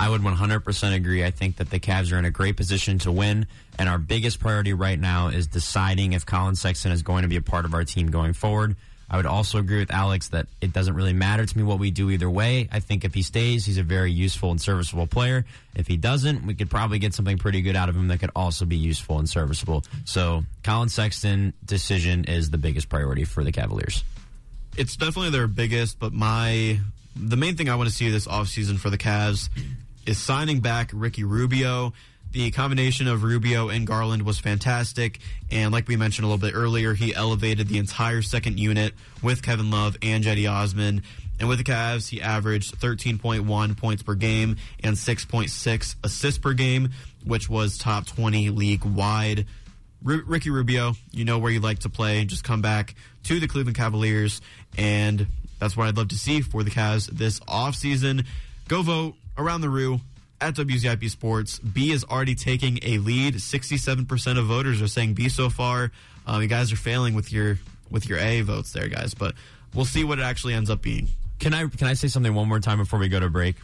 I 0.00 0.08
would 0.08 0.22
100% 0.22 0.94
agree. 0.94 1.24
I 1.24 1.30
think 1.30 1.56
that 1.56 1.68
the 1.68 1.78
Cavs 1.78 2.10
are 2.10 2.18
in 2.18 2.24
a 2.24 2.30
great 2.30 2.56
position 2.56 2.98
to 3.00 3.12
win, 3.12 3.46
and 3.78 3.86
our 3.86 3.98
biggest 3.98 4.40
priority 4.40 4.72
right 4.72 4.98
now 4.98 5.28
is 5.28 5.46
deciding 5.46 6.14
if 6.14 6.24
Collin 6.24 6.54
Sexton 6.54 6.90
is 6.90 7.02
going 7.02 7.22
to 7.22 7.28
be 7.28 7.36
a 7.36 7.42
part 7.42 7.66
of 7.66 7.74
our 7.74 7.84
team 7.84 8.10
going 8.10 8.32
forward. 8.32 8.76
I 9.10 9.16
would 9.16 9.26
also 9.26 9.58
agree 9.58 9.80
with 9.80 9.90
Alex 9.90 10.28
that 10.28 10.46
it 10.60 10.72
doesn't 10.72 10.94
really 10.94 11.12
matter 11.12 11.44
to 11.44 11.58
me 11.58 11.64
what 11.64 11.80
we 11.80 11.90
do 11.90 12.10
either 12.10 12.30
way. 12.30 12.68
I 12.70 12.78
think 12.78 13.04
if 13.04 13.12
he 13.12 13.22
stays, 13.22 13.66
he's 13.66 13.78
a 13.78 13.82
very 13.82 14.12
useful 14.12 14.52
and 14.52 14.60
serviceable 14.60 15.08
player. 15.08 15.44
If 15.74 15.88
he 15.88 15.96
doesn't, 15.96 16.46
we 16.46 16.54
could 16.54 16.70
probably 16.70 17.00
get 17.00 17.12
something 17.12 17.36
pretty 17.36 17.60
good 17.60 17.74
out 17.74 17.88
of 17.88 17.96
him 17.96 18.06
that 18.08 18.20
could 18.20 18.30
also 18.36 18.66
be 18.66 18.76
useful 18.76 19.18
and 19.18 19.28
serviceable. 19.28 19.82
So, 20.04 20.44
Collin 20.62 20.90
Sexton 20.90 21.54
decision 21.64 22.24
is 22.26 22.50
the 22.50 22.58
biggest 22.58 22.88
priority 22.88 23.24
for 23.24 23.42
the 23.42 23.50
Cavaliers. 23.50 24.04
It's 24.76 24.96
definitely 24.96 25.30
their 25.30 25.48
biggest, 25.48 25.98
but 25.98 26.12
my 26.12 26.78
the 27.16 27.36
main 27.36 27.56
thing 27.56 27.68
I 27.68 27.74
want 27.74 27.88
to 27.88 27.94
see 27.94 28.08
this 28.10 28.28
offseason 28.28 28.78
for 28.78 28.90
the 28.90 28.98
Cavs 28.98 29.48
is 30.06 30.18
signing 30.18 30.60
back 30.60 30.90
Ricky 30.92 31.24
Rubio. 31.24 31.92
The 32.32 32.52
combination 32.52 33.08
of 33.08 33.24
Rubio 33.24 33.70
and 33.70 33.86
Garland 33.86 34.22
was 34.22 34.38
fantastic. 34.38 35.18
And 35.50 35.72
like 35.72 35.88
we 35.88 35.96
mentioned 35.96 36.24
a 36.24 36.28
little 36.28 36.38
bit 36.38 36.54
earlier, 36.56 36.94
he 36.94 37.12
elevated 37.12 37.66
the 37.66 37.78
entire 37.78 38.22
second 38.22 38.60
unit 38.60 38.94
with 39.20 39.42
Kevin 39.42 39.70
Love 39.72 39.96
and 40.00 40.22
Cedi 40.22 40.48
Osman. 40.48 41.02
And 41.40 41.48
with 41.48 41.58
the 41.58 41.64
Cavs, 41.64 42.08
he 42.08 42.22
averaged 42.22 42.78
13.1 42.78 43.76
points 43.76 44.02
per 44.04 44.14
game 44.14 44.56
and 44.84 44.94
6.6 44.94 45.94
assists 46.04 46.38
per 46.38 46.52
game, 46.52 46.90
which 47.24 47.48
was 47.48 47.78
top 47.78 48.06
20 48.06 48.50
league 48.50 48.84
wide. 48.84 49.46
Ru- 50.02 50.22
Ricky 50.24 50.50
Rubio, 50.50 50.94
you 51.10 51.24
know 51.24 51.38
where 51.38 51.50
you 51.50 51.60
like 51.60 51.80
to 51.80 51.88
play. 51.88 52.24
Just 52.24 52.44
come 52.44 52.62
back 52.62 52.94
to 53.24 53.40
the 53.40 53.48
Cleveland 53.48 53.76
Cavaliers, 53.76 54.40
and 54.78 55.26
that's 55.58 55.76
what 55.76 55.88
I'd 55.88 55.96
love 55.96 56.08
to 56.08 56.18
see 56.18 56.42
for 56.42 56.62
the 56.62 56.70
Cavs 56.70 57.06
this 57.06 57.40
offseason. 57.40 58.24
Go 58.68 58.82
vote 58.82 59.14
around 59.36 59.62
the 59.62 59.68
Roo 59.68 60.00
at 60.40 60.54
WZIP 60.54 61.10
Sports. 61.10 61.58
B 61.58 61.92
is 61.92 62.04
already 62.04 62.34
taking 62.34 62.78
a 62.82 62.98
lead. 62.98 63.34
67% 63.34 64.38
of 64.38 64.46
voters 64.46 64.80
are 64.82 64.88
saying 64.88 65.14
B 65.14 65.28
so 65.28 65.50
far. 65.50 65.92
Um, 66.26 66.42
you 66.42 66.48
guys 66.48 66.72
are 66.72 66.76
failing 66.76 67.14
with 67.14 67.32
your 67.32 67.58
with 67.90 68.08
your 68.08 68.18
A 68.18 68.40
votes 68.42 68.72
there, 68.72 68.88
guys, 68.88 69.14
but 69.14 69.34
we'll 69.74 69.84
see 69.84 70.04
what 70.04 70.18
it 70.18 70.22
actually 70.22 70.54
ends 70.54 70.70
up 70.70 70.80
being. 70.80 71.08
Can 71.38 71.54
I 71.54 71.66
can 71.66 71.86
I 71.86 71.94
say 71.94 72.08
something 72.08 72.34
one 72.34 72.48
more 72.48 72.60
time 72.60 72.78
before 72.78 72.98
we 72.98 73.08
go 73.08 73.20
to 73.20 73.30
break? 73.30 73.56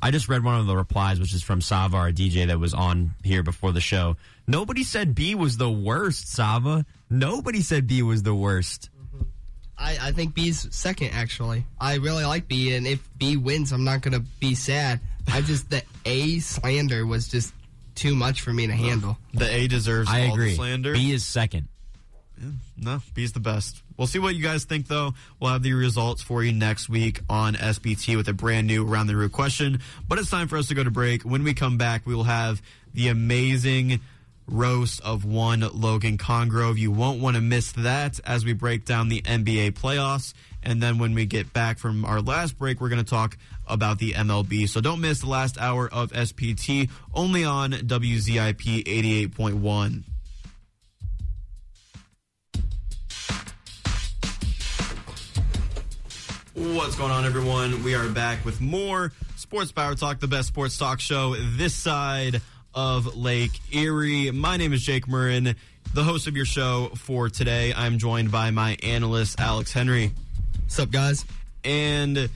I 0.00 0.12
just 0.12 0.28
read 0.28 0.44
one 0.44 0.58
of 0.60 0.66
the 0.66 0.76
replies, 0.76 1.18
which 1.18 1.34
is 1.34 1.42
from 1.42 1.60
Sava, 1.60 1.96
a 1.96 2.12
DJ 2.12 2.46
that 2.46 2.60
was 2.60 2.72
on 2.72 3.14
here 3.24 3.42
before 3.42 3.72
the 3.72 3.80
show. 3.80 4.16
Nobody 4.46 4.84
said 4.84 5.14
B 5.14 5.34
was 5.34 5.56
the 5.56 5.70
worst, 5.70 6.28
Sava. 6.28 6.86
Nobody 7.10 7.62
said 7.62 7.88
B 7.88 8.02
was 8.02 8.22
the 8.22 8.34
worst. 8.34 8.90
I, 9.76 9.98
I 10.00 10.12
think 10.12 10.34
B's 10.34 10.74
second, 10.74 11.10
actually. 11.10 11.64
I 11.80 11.96
really 11.96 12.24
like 12.24 12.48
B, 12.48 12.74
and 12.74 12.86
if 12.86 13.08
B 13.18 13.36
wins, 13.36 13.72
I'm 13.72 13.84
not 13.84 14.02
going 14.02 14.14
to 14.14 14.24
be 14.40 14.54
sad. 14.54 15.00
I 15.30 15.40
just, 15.40 15.70
the 15.70 15.82
A 16.04 16.38
slander 16.40 17.06
was 17.06 17.28
just 17.28 17.52
too 17.94 18.14
much 18.14 18.40
for 18.40 18.52
me 18.52 18.66
to 18.66 18.72
handle. 18.72 19.18
The 19.34 19.50
A 19.52 19.66
deserves 19.68 20.08
I 20.10 20.26
all 20.26 20.34
agree. 20.34 20.50
the 20.50 20.56
slander. 20.56 20.92
B 20.92 21.12
is 21.12 21.24
second. 21.24 21.68
No, 22.76 23.02
B's 23.14 23.32
the 23.32 23.40
best. 23.40 23.82
We'll 23.96 24.06
see 24.06 24.20
what 24.20 24.36
you 24.36 24.42
guys 24.42 24.64
think, 24.64 24.86
though. 24.86 25.14
We'll 25.40 25.50
have 25.50 25.62
the 25.64 25.72
results 25.72 26.22
for 26.22 26.44
you 26.44 26.52
next 26.52 26.88
week 26.88 27.20
on 27.28 27.54
SPT 27.54 28.16
with 28.16 28.28
a 28.28 28.32
brand 28.32 28.68
new 28.68 28.88
Around 28.88 29.08
the 29.08 29.16
Roo 29.16 29.28
question. 29.28 29.80
But 30.06 30.18
it's 30.20 30.30
time 30.30 30.46
for 30.46 30.56
us 30.56 30.68
to 30.68 30.74
go 30.74 30.84
to 30.84 30.90
break. 30.90 31.22
When 31.22 31.42
we 31.42 31.54
come 31.54 31.78
back, 31.78 32.06
we 32.06 32.14
will 32.14 32.24
have 32.24 32.62
the 32.94 33.08
amazing 33.08 34.00
roast 34.46 35.00
of 35.02 35.24
one 35.24 35.64
Logan 35.74 36.16
Congrove. 36.16 36.78
You 36.78 36.92
won't 36.92 37.20
want 37.20 37.34
to 37.36 37.42
miss 37.42 37.72
that 37.72 38.20
as 38.24 38.44
we 38.44 38.52
break 38.52 38.84
down 38.84 39.08
the 39.08 39.20
NBA 39.22 39.72
playoffs. 39.72 40.32
And 40.62 40.80
then 40.82 40.98
when 40.98 41.14
we 41.14 41.26
get 41.26 41.52
back 41.52 41.78
from 41.78 42.04
our 42.04 42.20
last 42.20 42.56
break, 42.56 42.80
we're 42.80 42.88
going 42.88 43.04
to 43.04 43.10
talk 43.10 43.36
about 43.68 43.98
the 43.98 44.12
MLB. 44.12 44.68
So 44.68 44.80
don't 44.80 45.00
miss 45.00 45.20
the 45.20 45.28
last 45.28 45.58
hour 45.58 45.88
of 45.92 46.12
SPT 46.12 46.90
only 47.14 47.44
on 47.44 47.72
WZIP 47.72 48.84
88.1. 48.84 50.04
What's 56.54 56.96
going 56.96 57.12
on, 57.12 57.24
everyone? 57.24 57.84
We 57.84 57.94
are 57.94 58.08
back 58.08 58.44
with 58.44 58.60
more 58.60 59.12
Sports 59.36 59.70
Power 59.70 59.94
Talk, 59.94 60.18
the 60.18 60.26
best 60.26 60.48
sports 60.48 60.76
talk 60.76 60.98
show 60.98 61.36
this 61.36 61.72
side 61.72 62.40
of 62.74 63.16
Lake 63.16 63.52
Erie. 63.72 64.32
My 64.32 64.56
name 64.56 64.72
is 64.72 64.82
Jake 64.82 65.06
Murrin, 65.06 65.54
the 65.94 66.02
host 66.02 66.26
of 66.26 66.36
your 66.36 66.44
show 66.44 66.90
for 66.96 67.28
today. 67.28 67.72
I'm 67.76 67.98
joined 67.98 68.32
by 68.32 68.50
my 68.50 68.76
analyst, 68.82 69.38
Alex 69.40 69.72
Henry. 69.72 70.12
What's 70.62 70.78
up, 70.80 70.90
guys? 70.90 71.24
And 71.62 72.28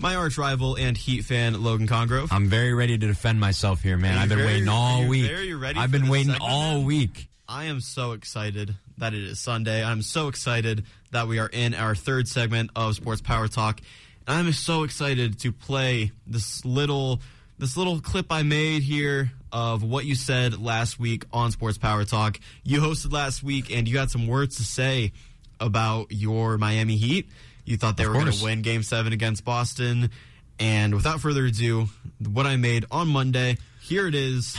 my 0.00 0.14
arch 0.16 0.38
rival 0.38 0.76
and 0.76 0.96
Heat 0.96 1.24
fan, 1.24 1.62
Logan 1.62 1.86
Congrove. 1.86 2.28
I'm 2.30 2.46
very 2.48 2.72
ready 2.72 2.96
to 2.96 3.06
defend 3.06 3.38
myself 3.38 3.82
here, 3.82 3.96
man. 3.96 4.16
I've 4.18 4.28
been 4.28 4.38
very- 4.38 4.52
waiting 4.54 4.68
all 4.68 5.06
week. 5.06 5.26
very 5.26 5.54
ready 5.54 5.78
I've 5.78 5.90
been 5.90 6.08
waiting 6.08 6.32
segment, 6.32 6.50
all 6.50 6.78
man? 6.78 6.84
week. 6.84 7.28
I 7.48 7.64
am 7.64 7.80
so 7.80 8.12
excited 8.12 8.74
that 8.98 9.12
it 9.12 9.22
is 9.24 9.38
Sunday. 9.40 9.84
I'm 9.84 10.02
so 10.02 10.28
excited 10.28 10.84
that 11.10 11.26
we 11.28 11.38
are 11.38 11.48
in 11.48 11.74
our 11.74 11.94
third 11.94 12.28
segment 12.28 12.70
of 12.76 12.94
Sports 12.94 13.20
Power 13.20 13.48
Talk. 13.48 13.80
And 14.26 14.36
I'm 14.38 14.52
so 14.52 14.84
excited 14.84 15.38
to 15.40 15.52
play 15.52 16.12
this 16.26 16.64
little 16.64 17.20
this 17.58 17.76
little 17.76 18.00
clip 18.00 18.26
I 18.30 18.42
made 18.42 18.82
here 18.82 19.32
of 19.52 19.82
what 19.82 20.06
you 20.06 20.14
said 20.14 20.62
last 20.62 20.98
week 20.98 21.24
on 21.30 21.50
Sports 21.50 21.76
Power 21.76 22.04
Talk. 22.04 22.40
You 22.64 22.80
hosted 22.80 23.12
last 23.12 23.42
week 23.42 23.70
and 23.74 23.86
you 23.86 23.98
had 23.98 24.10
some 24.10 24.26
words 24.26 24.56
to 24.56 24.62
say 24.64 25.12
about 25.58 26.06
your 26.10 26.56
Miami 26.56 26.96
Heat. 26.96 27.28
You 27.70 27.76
thought 27.76 27.96
they 27.96 28.02
Of 28.02 28.10
were 28.10 28.14
going 28.20 28.32
to 28.32 28.44
win 28.44 28.62
game 28.62 28.82
7 28.82 29.12
against 29.12 29.44
Boston. 29.44 30.10
And 30.58 30.92
without 30.92 31.20
further 31.20 31.46
ado, 31.46 31.86
what 32.32 32.44
I 32.44 32.56
made 32.56 32.84
on 32.90 33.06
Monday, 33.06 33.58
here 33.80 34.08
it 34.08 34.14
is. 34.16 34.56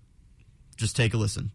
Just 0.76 0.94
take 0.96 1.14
a 1.14 1.16
listen. 1.16 1.50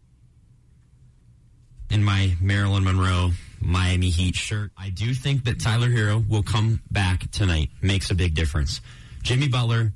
in 1.88 2.02
my 2.02 2.34
Marilyn 2.40 2.82
Monroe 2.82 3.30
Miami 3.60 4.08
Heat 4.10 4.34
shirt. 4.34 4.72
I 4.76 4.88
do 4.90 5.14
think 5.14 5.44
that 5.44 5.60
Tyler 5.60 5.88
Herro 5.88 6.28
will 6.28 6.42
come 6.42 6.80
back 6.90 7.30
tonight. 7.30 7.70
Makes 7.80 8.10
a 8.10 8.16
big 8.16 8.34
difference. 8.34 8.80
Jimmy 9.22 9.46
Butler 9.46 9.92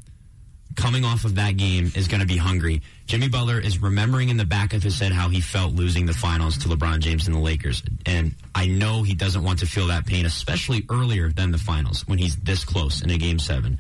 coming 0.77 1.05
off 1.05 1.25
of 1.25 1.35
that 1.37 1.57
game 1.57 1.91
is 1.97 2.07
going 2.07 2.21
to 2.21 2.27
be 2.27 2.37
hungry. 2.37 2.83
Jimmy 3.07 3.29
Butler 3.29 3.59
is 3.59 3.83
remembering 3.83 4.29
in 4.29 4.37
the 4.37 4.45
back 4.45 4.75
of 4.75 4.83
his 4.83 4.99
head 4.99 5.13
how 5.13 5.29
he 5.29 5.41
felt 5.41 5.75
losing 5.75 6.07
the 6.07 6.13
finals 6.13 6.59
to 6.59 6.69
LeBron 6.69 7.01
James 7.01 7.27
and 7.27 7.35
the 7.35 7.41
Lakers. 7.41 7.83
And 8.05 8.35
I 8.55 8.67
know 8.67 9.03
he 9.03 9.15
doesn't 9.15 9.43
want 9.43 9.61
to 9.61 9.67
feel 9.67 9.89
that 9.89 10.07
pain, 10.07 10.27
especially 10.27 10.85
earlier 10.91 11.31
than 11.31 11.51
the 11.51 11.59
finals 11.59 12.07
when 12.07 12.19
he's 12.19 12.37
this 12.37 12.65
close 12.65 13.03
in 13.03 13.11
a 13.11 13.19
game 13.19 13.39
seven. 13.39 13.79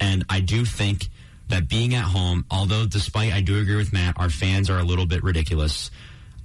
And 0.00 0.24
I 0.28 0.40
do 0.40 0.64
think 0.64 1.08
that 1.48 1.68
being 1.68 1.94
at 1.94 2.04
home, 2.04 2.44
although 2.50 2.86
despite 2.86 3.32
I 3.32 3.40
do 3.40 3.58
agree 3.58 3.76
with 3.76 3.92
Matt, 3.92 4.18
our 4.18 4.30
fans 4.30 4.70
are 4.70 4.78
a 4.78 4.84
little 4.84 5.06
bit 5.06 5.22
ridiculous. 5.22 5.90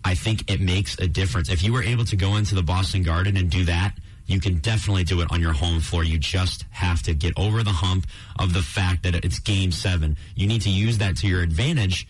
I 0.04 0.16
think 0.16 0.52
it 0.52 0.60
makes 0.60 1.00
a 1.00 1.08
difference. 1.08 1.50
If 1.50 1.64
you 1.64 1.72
were 1.72 1.84
able 1.84 2.06
to 2.06 2.16
go 2.16 2.36
into 2.36 2.56
the 2.56 2.64
Boston 2.64 3.04
Garden 3.04 3.38
and 3.38 3.50
do 3.50 3.66
that, 3.66 3.98
you 4.26 4.40
can 4.40 4.60
definitely 4.60 5.04
do 5.04 5.22
it 5.22 5.32
on 5.32 5.42
your 5.42 5.54
home 5.54 5.80
floor. 5.80 6.04
You 6.04 6.18
just 6.18 6.66
have 6.72 7.02
to 7.04 7.14
get 7.14 7.34
over 7.38 7.64
the 7.64 7.72
hump 7.72 8.08
of 8.40 8.54
the 8.54 8.62
fact 8.62 9.04
that 9.04 9.16
it's 9.16 9.40
game 9.40 9.72
seven. 9.72 10.18
You 10.36 10.48
need 10.48 10.62
to 10.62 10.70
use 10.70 11.00
that 11.00 11.18
to 11.18 11.28
your 11.28 11.42
advantage 11.42 12.08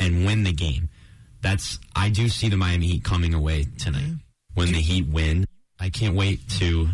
and 0.00 0.24
win 0.24 0.44
the 0.44 0.52
game. 0.52 0.88
That's 1.42 1.78
I 1.94 2.08
do 2.08 2.28
see 2.28 2.48
the 2.48 2.56
Miami 2.56 2.86
Heat 2.86 3.04
coming 3.04 3.34
away 3.34 3.66
tonight. 3.78 4.14
When 4.54 4.68
the 4.68 4.80
Heat 4.80 5.08
win, 5.08 5.44
I 5.80 5.90
can't 5.90 6.14
wait 6.14 6.48
to 6.60 6.88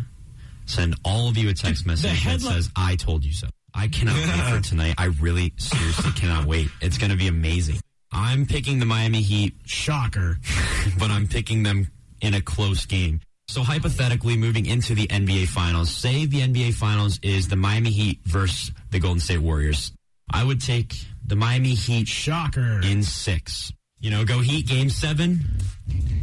send 0.66 0.96
all 1.04 1.28
of 1.28 1.36
you 1.36 1.48
a 1.48 1.54
text 1.54 1.86
message 1.86 2.24
that 2.24 2.40
says 2.40 2.70
"I 2.74 2.96
told 2.96 3.24
you 3.24 3.32
so." 3.32 3.48
I 3.74 3.88
cannot 3.88 4.16
wait 4.16 4.56
for 4.56 4.60
tonight. 4.68 4.94
I 4.98 5.06
really 5.20 5.52
seriously 5.56 6.10
cannot 6.12 6.46
wait. 6.46 6.68
It's 6.80 6.98
going 6.98 7.10
to 7.10 7.16
be 7.16 7.28
amazing. 7.28 7.76
I'm 8.10 8.46
picking 8.46 8.78
the 8.78 8.86
Miami 8.86 9.20
Heat. 9.20 9.54
Shocker. 9.66 10.38
but 10.98 11.10
I'm 11.10 11.28
picking 11.28 11.62
them 11.62 11.90
in 12.20 12.34
a 12.34 12.40
close 12.40 12.86
game. 12.86 13.20
So 13.48 13.62
hypothetically, 13.62 14.36
moving 14.36 14.66
into 14.66 14.94
the 14.94 15.06
NBA 15.06 15.48
Finals, 15.48 15.88
say 15.88 16.26
the 16.26 16.40
NBA 16.40 16.74
Finals 16.74 17.18
is 17.22 17.48
the 17.48 17.56
Miami 17.56 17.90
Heat 17.90 18.20
versus 18.24 18.72
the 18.90 18.98
Golden 19.00 19.20
State 19.20 19.38
Warriors. 19.38 19.90
I 20.30 20.44
would 20.44 20.60
take 20.60 20.94
the 21.26 21.34
Miami 21.34 21.70
Heat. 21.70 22.08
Shocker. 22.08 22.80
In 22.84 23.02
six. 23.02 23.72
You 24.00 24.10
know, 24.10 24.26
go 24.26 24.40
Heat 24.40 24.66
game 24.66 24.90
seven. 24.90 25.40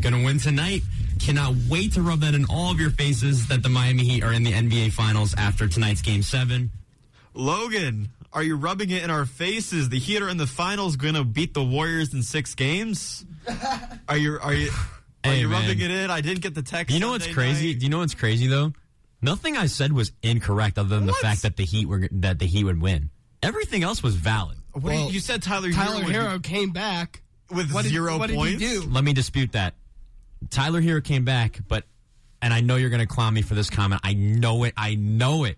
Gonna 0.01 0.23
win 0.23 0.37
tonight. 0.37 0.83
Cannot 1.19 1.55
wait 1.67 1.93
to 1.93 2.03
rub 2.03 2.19
that 2.19 2.35
in 2.35 2.45
all 2.45 2.71
of 2.71 2.79
your 2.79 2.91
faces 2.91 3.47
that 3.47 3.63
the 3.63 3.69
Miami 3.69 4.03
Heat 4.03 4.23
are 4.23 4.31
in 4.31 4.43
the 4.43 4.51
NBA 4.51 4.91
Finals 4.91 5.33
after 5.35 5.67
tonight's 5.67 6.03
game 6.03 6.21
seven. 6.21 6.69
Logan, 7.33 8.09
are 8.33 8.43
you 8.43 8.55
rubbing 8.55 8.91
it 8.91 9.03
in 9.03 9.09
our 9.09 9.25
faces? 9.25 9.89
The 9.89 9.97
Heat 9.97 10.21
are 10.21 10.29
in 10.29 10.37
the 10.37 10.45
finals, 10.45 10.95
going 10.95 11.15
to 11.15 11.23
beat 11.23 11.53
the 11.53 11.63
Warriors 11.63 12.13
in 12.13 12.21
six 12.21 12.53
games. 12.53 13.25
Are 14.09 14.17
you? 14.17 14.37
Are 14.41 14.53
you? 14.53 14.71
Are 15.25 15.31
Hey, 15.31 15.39
you 15.41 15.49
man. 15.49 15.61
rubbing 15.63 15.79
it 15.81 15.91
in? 15.91 16.11
I 16.11 16.21
didn't 16.21 16.41
get 16.41 16.53
the 16.55 16.61
text. 16.61 16.93
You 16.93 16.99
know 16.99 17.09
what's 17.11 17.27
crazy? 17.27 17.69
night. 17.73 17.79
Do 17.79 17.85
you 17.85 17.89
know 17.89 17.99
what's 17.99 18.13
crazy 18.15 18.47
though? 18.47 18.73
Nothing 19.21 19.57
I 19.57 19.65
said 19.65 19.91
was 19.91 20.11
incorrect 20.21 20.77
other 20.77 20.95
than 20.95 21.05
the 21.07 21.13
fact 21.13 21.41
that 21.43 21.57
the 21.57 21.65
Heat 21.65 21.87
were 21.87 22.07
that 22.11 22.37
the 22.39 22.45
Heat 22.45 22.63
would 22.63 22.81
win. 22.81 23.09
Everything 23.41 23.83
else 23.83 24.03
was 24.03 24.15
valid. 24.15 24.57
What 24.73 24.91
do 24.91 24.95
you, 24.97 25.09
you 25.11 25.19
said 25.19 25.41
Tyler, 25.41 25.71
Tyler 25.71 26.03
Herro 26.03 26.33
Herro 26.37 26.43
came 26.43 26.71
back 26.71 27.21
with 27.49 27.71
What 27.71 27.83
did- 27.83 27.91
zero 27.91 28.17
what 28.17 28.27
did 28.27 28.33
he 28.33 28.37
points. 28.57 28.59
do? 28.59 28.83
Let 28.89 29.03
me 29.03 29.13
dispute 29.13 29.53
that. 29.53 29.73
Tyler 30.49 30.81
Herro 30.81 31.03
came 31.03 31.23
back, 31.25 31.59
but 31.67 31.85
and 32.41 32.53
I 32.53 32.61
know 32.61 32.75
you're 32.75 32.89
going 32.89 32.99
to 33.01 33.07
clown 33.07 33.33
me 33.33 33.41
for 33.41 33.55
this 33.55 33.69
comment. 33.69 34.01
I 34.03 34.13
know 34.13 34.63
it. 34.65 34.73
I 34.77 34.95
know 34.95 35.45
it. 35.45 35.57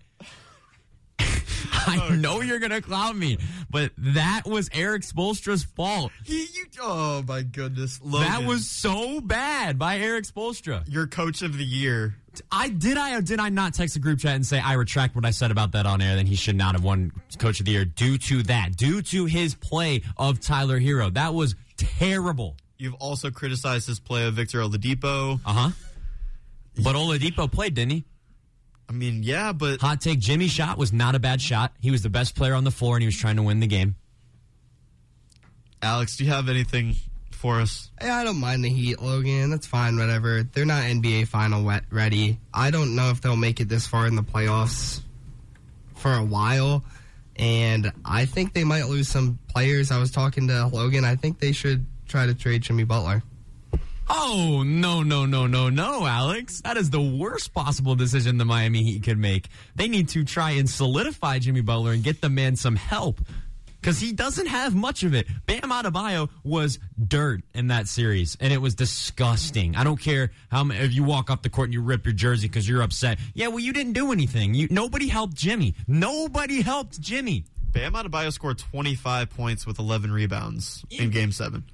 I 1.88 2.16
know 2.16 2.40
you're 2.40 2.58
going 2.58 2.70
to 2.70 2.80
clown 2.82 3.18
me, 3.18 3.38
but 3.70 3.92
that 3.98 4.42
was 4.46 4.68
Erik 4.72 5.02
Spoelstra's 5.02 5.64
fault. 5.64 6.12
He, 6.24 6.40
you, 6.54 6.66
oh 6.80 7.22
my 7.26 7.42
goodness, 7.42 8.00
Logan, 8.02 8.28
That 8.28 8.44
was 8.44 8.68
so 8.68 9.20
bad 9.20 9.78
by 9.78 9.98
Erik 9.98 10.24
Spoelstra. 10.24 10.84
your 10.88 11.06
coach 11.06 11.42
of 11.42 11.56
the 11.56 11.64
year. 11.64 12.14
I 12.52 12.68
did 12.68 12.96
I 12.96 13.16
or 13.16 13.20
did 13.20 13.40
I 13.40 13.48
not 13.48 13.74
text 13.74 13.94
the 13.94 14.00
group 14.00 14.20
chat 14.20 14.36
and 14.36 14.46
say 14.46 14.60
I 14.60 14.74
retract 14.74 15.16
what 15.16 15.24
I 15.24 15.30
said 15.30 15.50
about 15.50 15.72
that 15.72 15.86
on 15.86 16.00
air? 16.00 16.14
Then 16.14 16.26
he 16.26 16.36
should 16.36 16.54
not 16.56 16.74
have 16.74 16.84
won 16.84 17.10
Coach 17.38 17.58
of 17.58 17.66
the 17.66 17.72
Year 17.72 17.84
due 17.84 18.16
to 18.18 18.42
that, 18.44 18.76
due 18.76 19.02
to 19.02 19.24
his 19.24 19.54
play 19.56 20.02
of 20.16 20.38
Tyler 20.40 20.78
Herro. 20.78 21.12
That 21.14 21.34
was 21.34 21.56
terrible. 21.76 22.56
You've 22.76 22.94
also 22.94 23.30
criticized 23.32 23.88
his 23.88 23.98
play 23.98 24.24
of 24.26 24.34
Victor 24.34 24.60
Oladipo. 24.60 25.40
Uh 25.44 25.52
huh. 25.52 25.70
But 26.80 26.94
Oladipo 26.94 27.50
played, 27.50 27.74
didn't 27.74 27.90
he? 27.90 28.04
I 28.88 28.92
mean, 28.92 29.22
yeah, 29.22 29.52
but 29.52 29.80
Hot 29.80 30.00
take: 30.00 30.18
Jimmy 30.18 30.48
shot 30.48 30.78
was 30.78 30.92
not 30.92 31.14
a 31.14 31.18
bad 31.18 31.40
shot. 31.40 31.72
He 31.80 31.90
was 31.90 32.02
the 32.02 32.08
best 32.08 32.34
player 32.34 32.54
on 32.54 32.64
the 32.64 32.70
floor, 32.70 32.96
and 32.96 33.02
he 33.02 33.06
was 33.06 33.16
trying 33.16 33.36
to 33.36 33.42
win 33.42 33.60
the 33.60 33.66
game. 33.66 33.96
Alex, 35.82 36.16
do 36.16 36.24
you 36.24 36.30
have 36.30 36.48
anything 36.48 36.96
for 37.30 37.60
us? 37.60 37.90
Yeah, 38.00 38.16
I 38.16 38.24
don't 38.24 38.40
mind 38.40 38.64
the 38.64 38.70
Heat, 38.70 39.00
Logan. 39.00 39.50
That's 39.50 39.66
fine, 39.66 39.96
whatever. 39.96 40.42
They're 40.42 40.66
not 40.66 40.82
NBA 40.82 41.28
final 41.28 41.62
wet 41.62 41.84
ready. 41.90 42.38
I 42.52 42.70
don't 42.70 42.96
know 42.96 43.10
if 43.10 43.20
they'll 43.20 43.36
make 43.36 43.60
it 43.60 43.68
this 43.68 43.86
far 43.86 44.06
in 44.06 44.16
the 44.16 44.22
playoffs 44.22 45.00
for 45.94 46.12
a 46.14 46.24
while. 46.24 46.84
And 47.36 47.92
I 48.04 48.24
think 48.24 48.54
they 48.54 48.64
might 48.64 48.86
lose 48.88 49.08
some 49.08 49.38
players. 49.48 49.92
I 49.92 49.98
was 49.98 50.10
talking 50.10 50.48
to 50.48 50.66
Logan. 50.66 51.04
I 51.04 51.14
think 51.14 51.38
they 51.38 51.52
should 51.52 51.86
try 52.08 52.26
to 52.26 52.34
trade 52.34 52.62
Jimmy 52.62 52.84
Butler. 52.84 53.22
Oh 54.10 54.62
no 54.64 55.02
no 55.02 55.26
no 55.26 55.46
no 55.46 55.68
no, 55.68 56.06
Alex! 56.06 56.62
That 56.62 56.76
is 56.76 56.90
the 56.90 57.00
worst 57.00 57.52
possible 57.52 57.94
decision 57.94 58.38
the 58.38 58.44
Miami 58.44 58.82
Heat 58.82 59.02
could 59.02 59.18
make. 59.18 59.48
They 59.74 59.88
need 59.88 60.08
to 60.10 60.24
try 60.24 60.52
and 60.52 60.68
solidify 60.68 61.40
Jimmy 61.40 61.60
Butler 61.60 61.92
and 61.92 62.02
get 62.02 62.20
the 62.20 62.30
man 62.30 62.56
some 62.56 62.74
help 62.76 63.20
because 63.80 64.00
he 64.00 64.12
doesn't 64.12 64.46
have 64.46 64.74
much 64.74 65.02
of 65.02 65.14
it. 65.14 65.26
Bam 65.46 65.60
Adebayo 65.70 66.30
was 66.42 66.78
dirt 67.06 67.42
in 67.54 67.68
that 67.68 67.86
series, 67.86 68.36
and 68.40 68.50
it 68.52 68.58
was 68.62 68.74
disgusting. 68.74 69.76
I 69.76 69.84
don't 69.84 70.00
care 70.00 70.30
how 70.50 70.60
m- 70.60 70.70
if 70.72 70.94
you 70.94 71.04
walk 71.04 71.28
up 71.30 71.42
the 71.42 71.50
court 71.50 71.66
and 71.66 71.74
you 71.74 71.82
rip 71.82 72.06
your 72.06 72.14
jersey 72.14 72.48
because 72.48 72.66
you're 72.68 72.82
upset. 72.82 73.18
Yeah, 73.34 73.48
well, 73.48 73.60
you 73.60 73.74
didn't 73.74 73.92
do 73.92 74.10
anything. 74.10 74.54
You 74.54 74.68
nobody 74.70 75.08
helped 75.08 75.34
Jimmy. 75.34 75.74
Nobody 75.86 76.62
helped 76.62 76.98
Jimmy. 77.00 77.44
Bam 77.70 77.92
Adebayo 77.92 78.32
scored 78.32 78.56
25 78.58 79.28
points 79.28 79.66
with 79.66 79.78
11 79.78 80.10
rebounds 80.10 80.82
in 80.90 81.10
Game 81.10 81.30
Seven. 81.30 81.64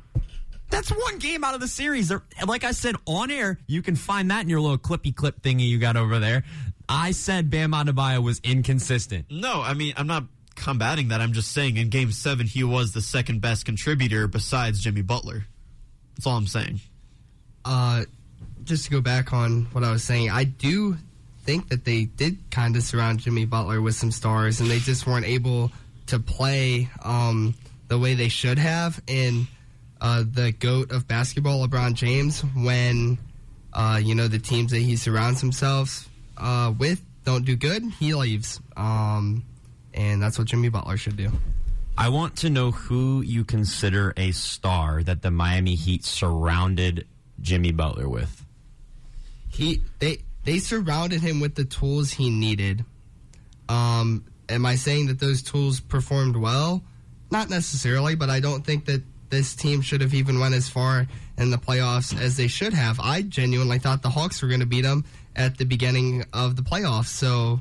That's 0.75 0.91
one 0.91 1.19
game 1.19 1.45
out 1.45 1.55
of 1.55 1.61
the 1.61 1.69
series. 1.69 2.09
There- 2.09 2.23
Like 2.45 2.65
I 2.65 2.73
said 2.73 2.97
on 3.07 3.31
air, 3.31 3.59
you 3.69 3.81
can 3.81 3.95
find 3.95 4.31
that 4.33 4.43
in 4.43 4.49
your 4.49 4.61
little 4.61 4.77
clippy 4.77 5.15
clip 5.15 5.41
thingy 5.41 5.69
you 5.69 5.79
got 5.79 5.97
over 5.97 6.19
there. 6.19 6.43
I 6.89 7.13
said 7.13 7.49
Bam 7.49 7.71
Adebayo 7.71 8.21
was 8.23 8.41
inconsistent. 8.43 9.27
No, 9.31 9.63
I 9.63 9.75
mean 9.75 9.95
I'm 9.97 10.09
not 10.09 10.25
combating 10.57 11.09
that. 11.09 11.21
I'm 11.21 11.33
just 11.33 11.53
saying 11.53 11.77
in 11.77 11.91
Game 11.91 12.11
Seven 12.11 12.47
he 12.49 12.65
was 12.65 12.93
the 12.93 13.01
second 13.01 13.41
best 13.41 13.65
contributor 13.65 14.27
besides 14.27 14.81
Jimmy 14.83 15.03
Butler. 15.03 15.45
That's 16.17 16.27
all 16.27 16.37
I'm 16.37 16.47
saying. 16.49 16.81
Uh, 17.65 18.05
just 18.65 18.85
to 18.87 18.91
go 18.91 19.01
back 19.01 19.33
on 19.33 19.67
what 19.73 19.85
I 19.85 19.93
was 19.93 20.03
saying, 20.03 20.31
I 20.31 20.43
do 20.45 20.97
think 21.45 21.69
that 21.69 21.85
they 21.85 22.05
did 22.07 22.39
kind 22.51 22.75
of 22.77 22.83
surround 22.83 23.21
Jimmy 23.21 23.45
Butler 23.47 23.81
with 23.81 23.95
some 23.95 24.11
stars, 24.11 24.61
and 24.61 24.69
they 24.71 24.81
just 24.81 25.07
weren't 25.07 25.27
able 25.27 25.71
to 26.09 26.19
play 26.19 26.89
um, 27.03 27.55
the 27.89 27.99
way 27.99 28.15
they 28.15 28.29
should 28.29 28.59
have. 28.59 29.01
And 29.09 29.47
uh, 30.01 30.25
the 30.31 30.53
goat 30.53 30.91
of 30.91 31.07
basketball, 31.09 31.67
LeBron 31.67 31.95
James, 31.95 32.41
when 32.55 33.19
uh, 33.73 34.01
you 34.03 34.15
know 34.15 34.29
the 34.29 34.39
teams 34.39 34.73
that 34.73 34.79
he 34.81 34.97
surrounds 34.97 35.41
himself 35.41 36.09
uh, 36.37 36.73
with 36.77 37.03
don't 37.25 37.45
do 37.45 37.57
good, 37.57 37.83
he 37.99 38.15
leaves. 38.15 38.61
Um, 38.77 39.45
and 39.95 40.23
that's 40.23 40.39
what 40.39 40.49
Jimmy 40.49 40.69
Butler 40.69 40.97
should 40.97 41.17
do. 41.17 41.31
I 41.97 42.09
want 42.09 42.37
to 42.39 42.51
know 42.51 42.73
who 42.73 43.23
you 43.23 43.45
consider 43.45 44.13
a 44.17 44.33
star 44.33 45.03
that 45.05 45.23
the 45.23 45.31
Miami 45.31 45.77
Heat 45.77 46.05
surrounded 46.05 47.07
Jimmy 47.41 47.71
Butler 47.73 48.09
with. 48.09 48.45
he 49.51 49.81
they 50.01 50.19
they 50.45 50.59
surrounded 50.59 51.21
him 51.23 51.41
with 51.41 51.55
the 51.55 51.65
tools 51.65 52.11
he 52.13 52.31
needed. 52.31 52.85
Um, 53.69 54.25
am 54.49 54.67
I 54.67 54.75
saying 54.75 55.07
that 55.07 55.21
those 55.21 55.43
tools 55.43 55.81
performed 55.81 56.37
well? 56.37 56.83
Not 57.31 57.49
necessarily, 57.49 58.15
but 58.15 58.29
I 58.29 58.41
don't 58.41 58.65
think 58.67 58.85
that 58.87 59.03
this 59.35 59.55
team 59.55 59.83
should 59.83 60.01
have 60.01 60.15
even 60.15 60.39
went 60.39 60.55
as 60.55 60.69
far 60.69 61.07
in 61.37 61.51
the 61.51 61.59
playoffs 61.59 62.19
as 62.19 62.37
they 62.37 62.47
should 62.47 62.73
have. 62.73 62.99
I 63.01 63.23
genuinely 63.23 63.79
thought 63.79 64.03
the 64.03 64.11
Hawks 64.11 64.41
were 64.41 64.49
going 64.49 64.61
to 64.61 64.67
beat 64.67 64.83
them, 64.83 65.05
at 65.37 65.59
the 65.59 65.65
beginning 65.65 66.25
of 66.33 66.57
the 66.57 66.63
playoffs. 66.63 67.07
So 67.07 67.61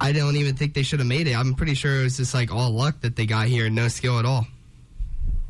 I 0.00 0.12
don't 0.12 0.36
even 0.36 0.56
think 0.56 0.74
they 0.74 0.82
should 0.82 0.98
have 0.98 1.08
made 1.08 1.26
it. 1.26 1.34
I'm 1.34 1.54
pretty 1.54 1.74
sure 1.74 2.00
it 2.00 2.02
was 2.04 2.16
just 2.16 2.34
like 2.34 2.52
all 2.52 2.70
luck 2.70 3.00
that 3.00 3.16
they 3.16 3.26
got 3.26 3.46
here 3.46 3.66
and 3.66 3.74
no 3.74 3.88
skill 3.88 4.18
at 4.18 4.24
all. 4.24 4.46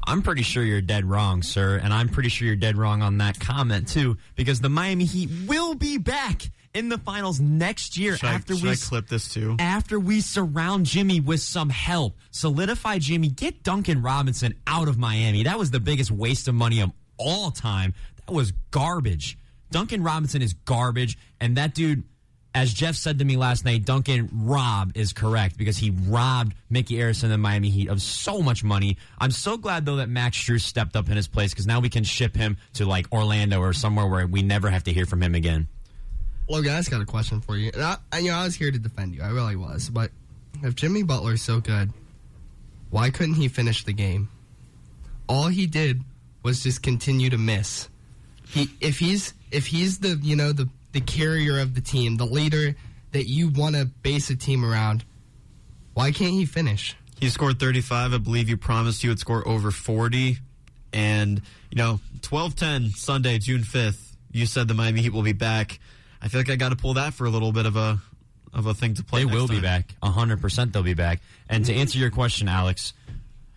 I'm 0.05 0.23
pretty 0.23 0.43
sure 0.43 0.65
you're 0.65 0.81
dead 0.81 1.05
wrong, 1.05 1.43
sir, 1.43 1.77
and 1.83 1.93
I'm 1.93 2.09
pretty 2.09 2.29
sure 2.29 2.47
you're 2.47 2.57
dead 2.57 2.77
wrong 2.77 3.03
on 3.03 3.19
that 3.19 3.39
comment 3.39 3.87
too, 3.87 4.17
because 4.35 4.61
the 4.61 4.69
Miami 4.69 5.05
Heat 5.05 5.31
will 5.47 5.75
be 5.75 5.97
back 5.97 6.51
in 6.75 6.89
the 6.89 6.99
finals 6.99 7.41
next 7.41 7.97
year 7.97 8.17
Should 8.17 8.29
after 8.29 8.55
should 8.55 8.65
we 8.65 8.71
I 8.71 8.75
clip 8.77 9.09
this 9.09 9.33
too? 9.33 9.57
after 9.59 10.01
we 10.01 10.21
surround 10.21 10.87
Jimmy 10.87 11.21
with 11.21 11.41
some 11.41 11.69
help, 11.71 12.17
solidify 12.31 12.99
Jimmy, 12.99 13.29
get 13.29 13.63
Duncan 13.63 14.03
Robinson 14.03 14.55
out 14.67 14.89
of 14.89 14.99
Miami. 14.99 15.43
That 15.45 15.59
was 15.59 15.71
the 15.71 15.81
biggest 15.81 16.11
waste 16.11 16.49
of 16.49 16.55
money 16.55 16.81
of 16.81 16.91
all 17.19 17.51
time. 17.51 17.95
That 18.27 18.33
was 18.33 18.53
garbage. 18.71 19.39
Duncan 19.71 20.03
Robinson 20.03 20.43
is 20.43 20.53
garbage, 20.53 21.17
and 21.41 21.57
that 21.57 21.75
dude, 21.75 22.05
as 22.55 22.73
Jeff 22.75 22.95
said 22.95 23.19
to 23.21 23.25
me 23.25 23.37
last 23.39 23.65
night, 23.65 23.87
Duncan 23.87 24.29
Rob 24.33 24.93
is 24.95 25.15
correct 25.15 25.57
because 25.57 25.79
he 25.79 25.91
robbed 25.91 26.55
Micky 26.69 26.97
Arison 26.97 27.25
and 27.25 27.33
the 27.33 27.39
Miami 27.39 27.71
Heat 27.71 27.89
of 27.89 28.03
so 28.03 28.43
much 28.43 28.63
money. 28.63 28.99
I'm 29.19 29.31
so 29.31 29.57
glad 29.57 29.87
though 29.87 29.97
that 29.97 30.11
Max 30.11 30.37
Strus 30.37 30.61
stepped 30.61 30.95
up 30.95 31.09
in 31.09 31.17
his 31.17 31.27
place 31.27 31.53
because 31.53 31.67
now 31.67 31.81
we 31.81 31.89
can 31.89 32.05
ship 32.05 32.37
him 32.37 32.59
to 32.75 32.85
like 32.85 33.11
Orlando 33.13 33.61
or 33.61 33.73
somewhere 33.73 34.07
where 34.07 34.27
we 34.27 34.43
never 34.43 34.69
have 34.69 34.85
to 34.85 34.93
hear 34.93 35.07
from 35.07 35.23
him 35.23 35.35
again. 35.35 35.69
Logan, 36.53 36.75
I 36.75 36.77
just 36.77 36.91
got 36.91 37.01
a 37.01 37.07
question 37.07 37.41
for 37.41 37.57
you. 37.57 37.71
And 37.73 37.83
I, 37.83 38.19
you 38.19 38.31
know, 38.31 38.37
I 38.37 38.45
was 38.45 38.55
here 38.55 38.71
to 38.71 38.79
defend 38.79 39.15
you. 39.15 39.23
I 39.23 39.31
really 39.31 39.57
was. 39.57 39.89
But 39.89 40.11
if 40.63 40.75
Jimmy 40.75 41.03
Butler's 41.03 41.41
so 41.41 41.61
good, 41.61 41.91
why 42.91 43.09
couldn't 43.09 43.37
he 43.37 43.49
finish 43.49 43.85
the 43.85 43.95
game? 43.95 44.29
All 45.31 45.47
he 45.47 45.67
did 45.67 46.03
was 46.43 46.63
just 46.63 46.83
continue 46.83 47.31
to 47.31 47.39
miss. 47.39 47.89
He, 48.47 48.69
if 48.83 48.99
he's 48.99 49.33
if 49.51 49.67
he's 49.67 50.01
the 50.01 50.21
you 50.23 50.37
know 50.37 50.53
the 50.53 50.69
the 50.93 51.01
carrier 51.01 51.59
of 51.59 51.75
the 51.75 51.81
team, 51.81 52.19
the 52.19 52.27
leader 52.27 52.77
that 53.13 53.27
you 53.27 53.49
want 53.49 53.77
to 53.77 53.87
base 53.87 54.29
a 54.29 54.37
team 54.37 54.63
around, 54.63 55.05
why 55.95 56.13
can't 56.13 56.35
he 56.35 56.45
finish? 56.45 56.95
He 57.19 57.31
scored 57.31 57.61
35. 57.61 58.13
I 58.13 58.19
believe 58.19 58.51
you 58.51 58.59
promised 58.59 59.01
he 59.01 59.09
would 59.09 59.19
score 59.19 59.47
over 59.49 59.71
40. 59.71 60.37
And, 60.93 61.41
you 61.71 61.77
know, 61.77 62.01
12 62.21 62.57
10 62.57 62.91
Sunday, 62.91 63.39
June 63.39 63.63
5th, 63.63 64.17
you 64.33 64.45
said 64.45 64.69
the 64.69 64.75
Miami 64.75 65.01
Heat 65.01 65.15
will 65.15 65.23
be 65.23 65.33
back. 65.33 65.79
I 66.23 66.29
feel 66.29 66.41
like 66.41 66.51
I 66.51 66.57
got 66.57 66.69
to 66.69 66.77
pull 66.77 66.95
that 66.95 67.15
for 67.15 67.25
a 67.27 67.31
little 67.31 67.53
bit 67.53 67.67
of 67.67 67.77
a 67.77 68.01
of 68.55 68.67
a 68.67 68.75
thing 68.75 68.95
to 68.95 69.03
play. 69.03 69.25
They 69.25 69.33
will 69.33 69.49
be 69.49 69.55
time. 69.55 69.63
back. 69.63 69.95
100% 70.03 70.73
they'll 70.73 70.83
be 70.83 70.95
back. 70.95 71.21
And 71.49 71.65
to 71.67 71.75
answer 71.75 71.99
your 71.99 72.11
question, 72.11 72.49
Alex, 72.49 72.93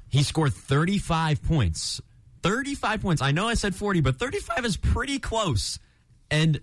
he 0.09 0.23
scored 0.23 0.53
35 0.53 1.43
points. 1.43 2.01
35 2.43 3.01
points. 3.01 3.21
I 3.21 3.31
know 3.31 3.47
I 3.47 3.55
said 3.55 3.75
40, 3.75 4.01
but 4.01 4.17
35 4.17 4.65
is 4.65 4.77
pretty 4.77 5.19
close. 5.19 5.79
And 6.31 6.61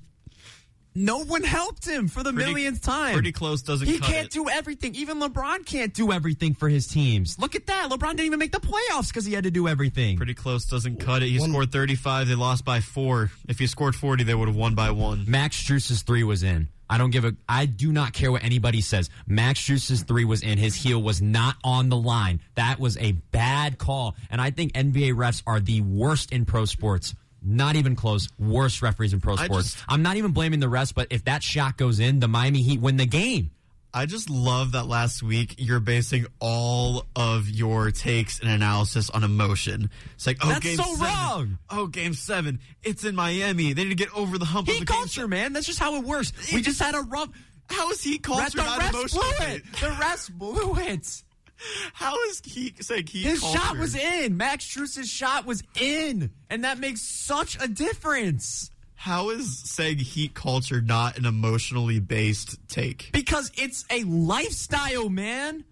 no 0.94 1.24
one 1.24 1.42
helped 1.42 1.86
him 1.86 2.08
for 2.08 2.22
the 2.22 2.32
Pretty- 2.32 2.50
millionth 2.52 2.82
time. 2.82 3.14
pretty 3.14 3.32
close 3.32 3.62
doesn't 3.62 3.86
He 3.86 3.98
cut 3.98 4.08
can't 4.08 4.26
it. 4.26 4.32
do 4.32 4.48
everything. 4.48 4.94
Even 4.94 5.18
LeBron 5.20 5.64
can't 5.66 5.92
do 5.94 6.12
everything 6.12 6.54
for 6.54 6.68
his 6.68 6.86
teams. 6.86 7.38
Look 7.38 7.54
at 7.54 7.66
that. 7.66 7.88
LeBron 7.90 8.10
didn't 8.10 8.26
even 8.26 8.38
make 8.38 8.52
the 8.52 8.60
playoffs 8.60 9.08
because 9.08 9.24
he 9.24 9.32
had 9.32 9.44
to 9.44 9.50
do 9.50 9.68
everything. 9.68 10.16
Pretty 10.16 10.34
close 10.34 10.64
doesn't 10.64 11.00
cut 11.00 11.22
it. 11.22 11.28
He 11.28 11.38
One- 11.38 11.50
scored 11.50 11.72
35. 11.72 12.28
They 12.28 12.34
lost 12.34 12.64
by 12.64 12.80
four. 12.80 13.30
If 13.48 13.58
he 13.58 13.66
scored 13.66 13.94
40, 13.94 14.24
they 14.24 14.34
would 14.34 14.48
have 14.48 14.56
won 14.56 14.74
by 14.74 14.90
one. 14.90 15.24
Max 15.26 15.56
Strus's 15.56 16.02
three 16.02 16.24
was 16.24 16.42
in. 16.42 16.68
I 16.90 16.98
don't 16.98 17.10
give 17.10 17.24
a. 17.24 17.34
I 17.48 17.64
do 17.64 17.90
not 17.90 18.12
care 18.12 18.30
what 18.30 18.44
anybody 18.44 18.82
says. 18.82 19.08
Max 19.26 19.60
Strus's 19.60 20.02
three 20.02 20.26
was 20.26 20.42
in. 20.42 20.58
His 20.58 20.74
heel 20.74 21.02
was 21.02 21.22
not 21.22 21.56
on 21.64 21.88
the 21.88 21.96
line. 21.96 22.40
That 22.56 22.78
was 22.78 22.98
a 22.98 23.12
bad 23.12 23.78
call, 23.78 24.14
and 24.30 24.42
I 24.42 24.50
think 24.50 24.74
NBA 24.74 25.12
refs 25.14 25.42
are 25.46 25.58
the 25.58 25.80
worst 25.80 26.32
in 26.32 26.44
pro 26.44 26.66
sports. 26.66 27.14
Not 27.44 27.76
even 27.76 27.96
close. 27.96 28.28
Worst 28.38 28.82
referees 28.82 29.12
in 29.12 29.20
pro 29.20 29.36
sports. 29.36 29.72
just- 29.74 29.84
I'm 29.88 30.02
not 30.02 30.16
even 30.16 30.32
blaming 30.32 30.60
the 30.60 30.68
refs, 30.68 30.94
but 30.94 31.08
if 31.10 31.24
that 31.24 31.42
shot 31.42 31.76
goes 31.76 31.98
in, 32.00 32.20
the 32.20 32.28
Miami 32.28 32.62
Heat 32.62 32.80
win 32.80 32.96
the 32.96 33.06
game. 33.06 33.50
I 33.94 34.06
just 34.06 34.30
love 34.30 34.72
that 34.72 34.86
last 34.86 35.22
week 35.22 35.56
you're 35.58 35.78
basing 35.80 36.24
all 36.40 37.04
of 37.14 37.46
your 37.50 37.90
takes 37.90 38.38
and 38.40 38.48
analysis 38.48 39.10
on 39.10 39.22
emotion. 39.22 39.90
It's 40.14 40.26
like, 40.26 40.38
oh, 40.40 40.48
That's 40.48 40.60
game 40.60 40.76
so 40.78 40.84
seven. 40.94 41.04
wrong. 41.04 41.58
Oh, 41.68 41.86
game 41.88 42.14
seven. 42.14 42.60
It's 42.82 43.04
in 43.04 43.14
Miami. 43.14 43.74
They 43.74 43.82
need 43.84 43.90
to 43.90 43.94
get 43.94 44.14
over 44.16 44.38
the 44.38 44.46
hump 44.46 44.68
of 44.68 44.72
Heat 44.74 44.80
the 44.80 44.86
game 44.86 44.96
culture, 44.96 45.28
man. 45.28 45.52
That's 45.52 45.66
just 45.66 45.78
how 45.78 45.96
it 45.96 46.04
works. 46.04 46.32
We 46.54 46.62
just 46.62 46.80
had 46.80 46.94
a 46.94 47.00
rough. 47.00 47.28
How 47.68 47.90
is 47.90 48.02
he 48.02 48.12
The 48.14 48.18
culture 48.20 48.56
not 48.58 48.80
refs 48.80 48.90
emotional? 48.94 49.22
blew 49.38 49.46
it. 49.46 49.64
The 49.72 49.86
refs 49.88 50.30
blew 50.32 50.74
it. 50.76 51.22
How 51.92 52.14
is 52.28 52.40
he 52.44 52.74
saying 52.80 53.06
he 53.06 53.22
His 53.22 53.40
culture? 53.40 53.58
shot 53.58 53.78
was 53.78 53.94
in. 53.96 54.36
Max 54.36 54.64
Strus's 54.64 55.08
shot 55.08 55.46
was 55.46 55.62
in, 55.80 56.30
and 56.50 56.64
that 56.64 56.78
makes 56.78 57.02
such 57.02 57.56
a 57.62 57.68
difference. 57.68 58.70
How 58.94 59.30
is 59.30 59.58
saying 59.68 59.98
heat 59.98 60.32
culture 60.34 60.80
not 60.80 61.18
an 61.18 61.24
emotionally 61.24 61.98
based 61.98 62.56
take? 62.68 63.10
Because 63.12 63.50
it's 63.56 63.84
a 63.90 64.04
lifestyle, 64.04 65.08
man. 65.08 65.64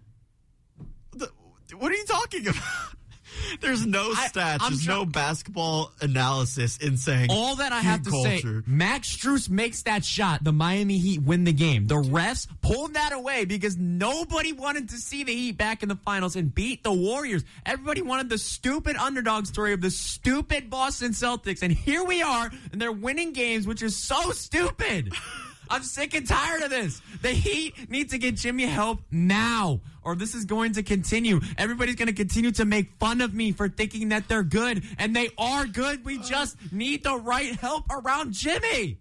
The- 1.13 1.31
what 1.77 1.91
are 1.91 1.95
you 1.95 2.05
talking 2.05 2.47
about? 2.47 2.63
There's 3.59 3.85
no 3.85 4.11
stats. 4.13 4.57
I'm 4.61 4.71
There's 4.73 4.85
try- 4.85 4.95
no 4.95 5.05
basketball 5.05 5.91
analysis 6.01 6.77
in 6.77 6.97
saying 6.97 7.27
All 7.29 7.55
that 7.57 7.71
I 7.71 7.79
have 7.81 8.03
to 8.03 8.11
say. 8.11 8.43
Max 8.65 9.15
Strus 9.15 9.49
makes 9.49 9.83
that 9.83 10.03
shot. 10.05 10.43
The 10.43 10.51
Miami 10.51 10.97
Heat 10.97 11.21
win 11.21 11.43
the 11.43 11.53
game. 11.53 11.87
The 11.87 11.95
refs 11.95 12.47
pulled 12.61 12.93
that 12.95 13.13
away 13.13 13.45
because 13.45 13.77
nobody 13.77 14.53
wanted 14.53 14.89
to 14.89 14.97
see 14.97 15.23
the 15.23 15.33
Heat 15.33 15.57
back 15.57 15.83
in 15.83 15.89
the 15.89 15.95
finals 15.95 16.35
and 16.35 16.53
beat 16.53 16.83
the 16.83 16.93
Warriors. 16.93 17.43
Everybody 17.65 18.01
wanted 18.01 18.29
the 18.29 18.37
stupid 18.37 18.95
underdog 18.95 19.45
story 19.45 19.73
of 19.73 19.81
the 19.81 19.91
stupid 19.91 20.69
Boston 20.69 21.11
Celtics, 21.11 21.61
and 21.61 21.71
here 21.71 22.03
we 22.03 22.21
are, 22.21 22.51
and 22.71 22.81
they're 22.81 22.91
winning 22.91 23.33
games, 23.33 23.67
which 23.67 23.81
is 23.81 23.95
so 23.95 24.31
stupid. 24.31 25.13
I'm 25.71 25.83
sick 25.83 26.13
and 26.13 26.27
tired 26.27 26.63
of 26.63 26.69
this. 26.69 27.01
The 27.21 27.29
Heat 27.29 27.89
need 27.89 28.09
to 28.09 28.17
get 28.17 28.35
Jimmy 28.35 28.65
help 28.65 28.99
now, 29.09 29.79
or 30.03 30.17
this 30.17 30.35
is 30.35 30.43
going 30.43 30.73
to 30.73 30.83
continue. 30.83 31.39
Everybody's 31.57 31.95
going 31.95 32.09
to 32.09 32.13
continue 32.13 32.51
to 32.51 32.65
make 32.65 32.91
fun 32.99 33.21
of 33.21 33.33
me 33.33 33.53
for 33.53 33.69
thinking 33.69 34.09
that 34.09 34.27
they're 34.27 34.43
good, 34.43 34.83
and 34.99 35.15
they 35.15 35.29
are 35.37 35.65
good. 35.65 36.03
We 36.03 36.19
uh. 36.19 36.23
just 36.23 36.57
need 36.73 37.05
the 37.05 37.15
right 37.15 37.55
help 37.55 37.85
around 37.89 38.33
Jimmy. 38.33 38.97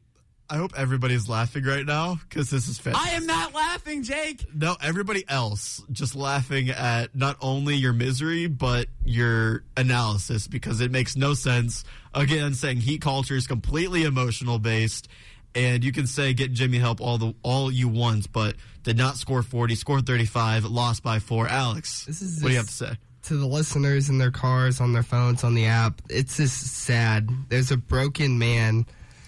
I 0.49 0.57
hope 0.57 0.73
everybody's 0.77 1.29
laughing 1.29 1.63
right 1.63 1.87
now 1.87 2.19
because 2.29 2.51
this 2.51 2.67
is 2.67 2.77
fantastic. 2.77 3.13
I 3.13 3.17
am 3.17 3.25
not 3.25 3.55
laughing, 3.55 4.03
Jake. 4.03 4.45
No, 4.53 4.77
everybody 4.83 5.25
else 5.29 5.81
just 5.93 6.17
laughing 6.17 6.71
at 6.71 7.15
not 7.15 7.37
only 7.41 7.77
your 7.77 7.93
misery 7.93 8.49
but 8.49 8.89
your 9.05 9.63
analysis 9.77 10.49
because 10.49 10.81
it 10.81 10.91
makes 10.91 11.15
no 11.17 11.35
sense. 11.35 11.85
Again, 12.15 12.55
saying 12.55 12.79
heat 12.79 13.01
culture 13.01 13.37
is 13.37 13.47
completely 13.47 14.03
emotional 14.03 14.59
based, 14.59 15.07
and 15.55 15.83
you 15.85 15.93
can 15.93 16.07
say 16.07 16.33
get 16.35 16.53
Jimmy 16.53 16.79
help 16.79 17.01
all 17.01 17.19
the 17.19 17.35
all 17.43 17.71
you 17.71 17.89
want, 17.89 18.33
but 18.33 18.57
did 18.83 18.97
not 18.97 19.17
score 19.17 19.43
forty, 19.43 19.75
scored 19.75 20.07
thirty 20.07 20.27
five, 20.27 20.65
lost 20.65 21.03
by 21.03 21.19
four. 21.19 21.49
Alex, 21.49 22.05
This 22.07 22.23
is 22.23 22.43
what 22.43 22.49
do 22.49 22.53
you 22.53 22.59
have 22.59 22.67
to 22.69 22.73
say? 22.73 22.93
to 23.25 23.37
the 23.37 23.47
listeners 23.47 24.09
in 24.09 24.17
their 24.17 24.31
cars, 24.31 24.81
on 24.81 24.95
their 24.95 25.03
phones, 25.03 25.45
on 25.45 25.55
the 25.55 25.67
app, 25.67 26.01
it's 26.09 26.39
just 26.39 26.57
sad. 26.67 27.29
There's 27.51 27.71
a 27.71 27.77
broken 27.77 28.39
man, 28.39 28.87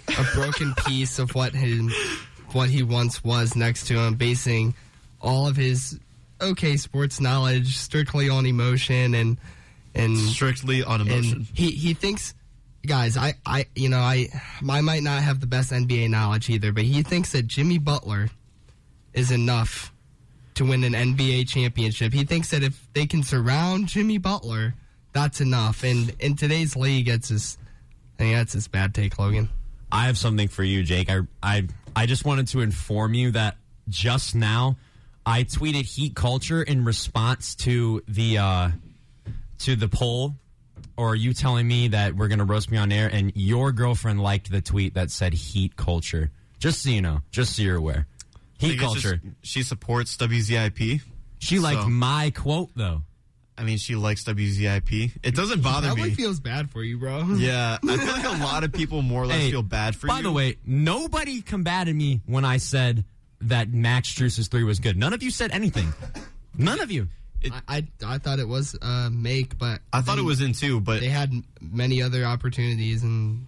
a 0.09 0.25
broken 0.35 0.73
piece 0.87 1.19
of 1.19 1.35
what 1.35 1.53
his, 1.55 1.93
what 2.53 2.71
he 2.71 2.83
once 2.83 3.23
was 3.23 3.55
next 3.55 3.89
to 3.89 3.99
him, 4.01 4.15
basing 4.15 4.75
all 5.21 5.47
of 5.47 5.57
his 5.57 6.01
okay 6.41 6.77
sports 6.79 7.21
knowledge 7.21 7.77
strictly 7.77 8.29
on 8.31 8.47
emotion 8.47 9.15
and 9.15 9.37
and 9.95 10.17
Strictly 10.17 10.83
on 10.83 11.03
emotion. 11.03 11.37
and 11.37 11.47
he 11.53 11.71
he 11.73 11.93
thinks 11.93 12.35
guys 12.87 13.17
i 13.17 13.35
i 13.47 13.67
you 13.75 13.89
know 13.89 13.99
i 13.99 14.29
i 14.69 14.81
might 14.81 15.03
not 15.03 15.23
have 15.23 15.41
the 15.41 15.47
best 15.47 15.71
nba 15.71 16.11
knowledge 16.11 16.51
either 16.51 16.73
but 16.73 16.83
he 16.83 17.03
thinks 17.03 17.31
that 17.33 17.47
jimmy 17.47 17.79
butler 17.79 18.29
is 19.15 19.31
enough 19.31 19.93
to 20.55 20.65
win 20.65 20.85
an 20.85 20.93
nba 20.93 21.49
championship. 21.49 22.13
He 22.13 22.25
thinks 22.25 22.51
that 22.51 22.63
if 22.63 22.89
they 22.93 23.07
can 23.07 23.23
surround 23.23 23.89
jimmy 23.89 24.19
butler 24.19 24.75
that's 25.13 25.43
enough. 25.43 25.85
And 25.85 26.15
in 26.21 26.37
today's 26.37 26.75
league 26.77 27.09
it's 27.09 27.29
his 27.29 27.59
i 28.19 28.23
think 28.23 28.37
that's 28.37 28.53
his 28.53 28.69
bad 28.69 28.95
take 28.95 29.19
logan. 29.19 29.49
I 29.91 30.07
have 30.07 30.17
something 30.17 30.49
for 30.49 30.65
you, 30.65 30.83
Jake. 30.83 31.11
I 31.11 31.21
I 31.43 31.69
I 31.95 32.07
just 32.07 32.25
wanted 32.25 32.49
to 32.49 32.61
inform 32.61 33.15
you 33.15 33.33
that 33.33 33.57
just 33.89 34.35
now 34.35 34.77
I 35.27 35.45
tweeted 35.45 35.85
heat 35.85 36.15
culture 36.15 36.63
in 36.63 36.85
response 36.85 37.55
to 37.57 38.03
the 38.09 38.39
uh 38.39 38.71
to 39.61 39.77
the 39.77 39.89
poll 39.89 40.35
or 41.03 41.09
are 41.11 41.17
you 41.17 41.33
telling 41.35 41.67
me 41.67 41.89
that 41.89 42.15
we're 42.15 42.29
going 42.29 42.39
to 42.39 42.45
roast 42.45 42.71
me 42.71 42.79
on 42.79 42.93
air 42.93 43.09
and 43.13 43.33
your 43.35 43.73
girlfriend 43.73 44.23
liked 44.23 44.49
the 44.53 44.61
tweet 44.61 44.95
that 44.95 45.11
said 45.11 45.33
heat 45.33 45.75
culture. 45.75 46.31
Just 46.61 46.81
so 46.85 46.91
you 46.91 47.03
know, 47.03 47.23
just 47.33 47.57
so 47.57 47.63
you're 47.63 47.77
aware. 47.77 48.07
Heat 48.61 48.79
think 48.79 48.83
it's 48.83 48.93
just- 48.93 49.05
culture. 49.05 49.21
she 49.43 49.65
supports 49.65 50.17
WZIP. 50.17 51.01
She 51.41 51.59
liked 51.59 51.89
my 51.89 52.31
quote 52.31 52.71
though. 52.77 53.03
I 53.59 53.65
mean, 53.65 53.79
she 53.79 53.97
likes 53.97 54.23
WZIP. 54.23 55.11
It 55.25 55.35
doesn't 55.35 55.61
bother 55.61 55.89
probably 55.89 56.11
me. 56.11 56.15
feels 56.15 56.39
bad 56.39 56.71
for 56.71 56.85
you 56.85 56.99
bro 56.99 57.35
yeah, 57.35 57.79
I 57.83 57.97
feel 57.97 58.07
like 58.07 58.25
a 58.25 58.43
lot 58.45 58.63
of 58.63 58.73
people 58.73 59.03
more 59.03 59.25
or 59.25 59.27
less 59.27 59.41
Hey, 59.41 59.51
feel 59.51 59.63
bad 59.65 59.97
for 59.97 60.07
By 60.07 60.19
you. 60.19 60.23
By 60.23 60.29
the 60.29 60.33
way, 60.33 60.57
nobody 60.65 61.43
combated 61.43 61.97
me 61.97 62.21
when 62.27 62.45
I 62.45 62.59
said 62.59 63.05
that 63.41 63.73
Max 63.73 64.07
Strus's 64.09 64.47
three 64.47 64.63
was 64.63 64.79
good. 64.79 64.97
None 64.97 65.13
of 65.13 65.21
you 65.25 65.33
said 65.33 65.51
anything. 65.51 65.93
None 66.57 66.79
of 66.79 66.93
you. 66.93 67.09
I, 67.51 67.77
I 67.79 67.87
i 68.07 68.19
thought 68.19 68.39
it 68.39 68.49
was 68.49 68.77
uh 68.81 69.09
make 69.11 69.59
but 69.59 69.81
I 69.93 70.01
thought 70.03 70.19
it 70.19 70.23
was 70.25 70.41
in 70.41 70.53
two, 70.53 70.81
but 70.81 71.01
they 71.01 71.09
had 71.09 71.33
many 71.61 72.03
other 72.03 72.25
opportunities 72.25 73.03
and 73.03 73.47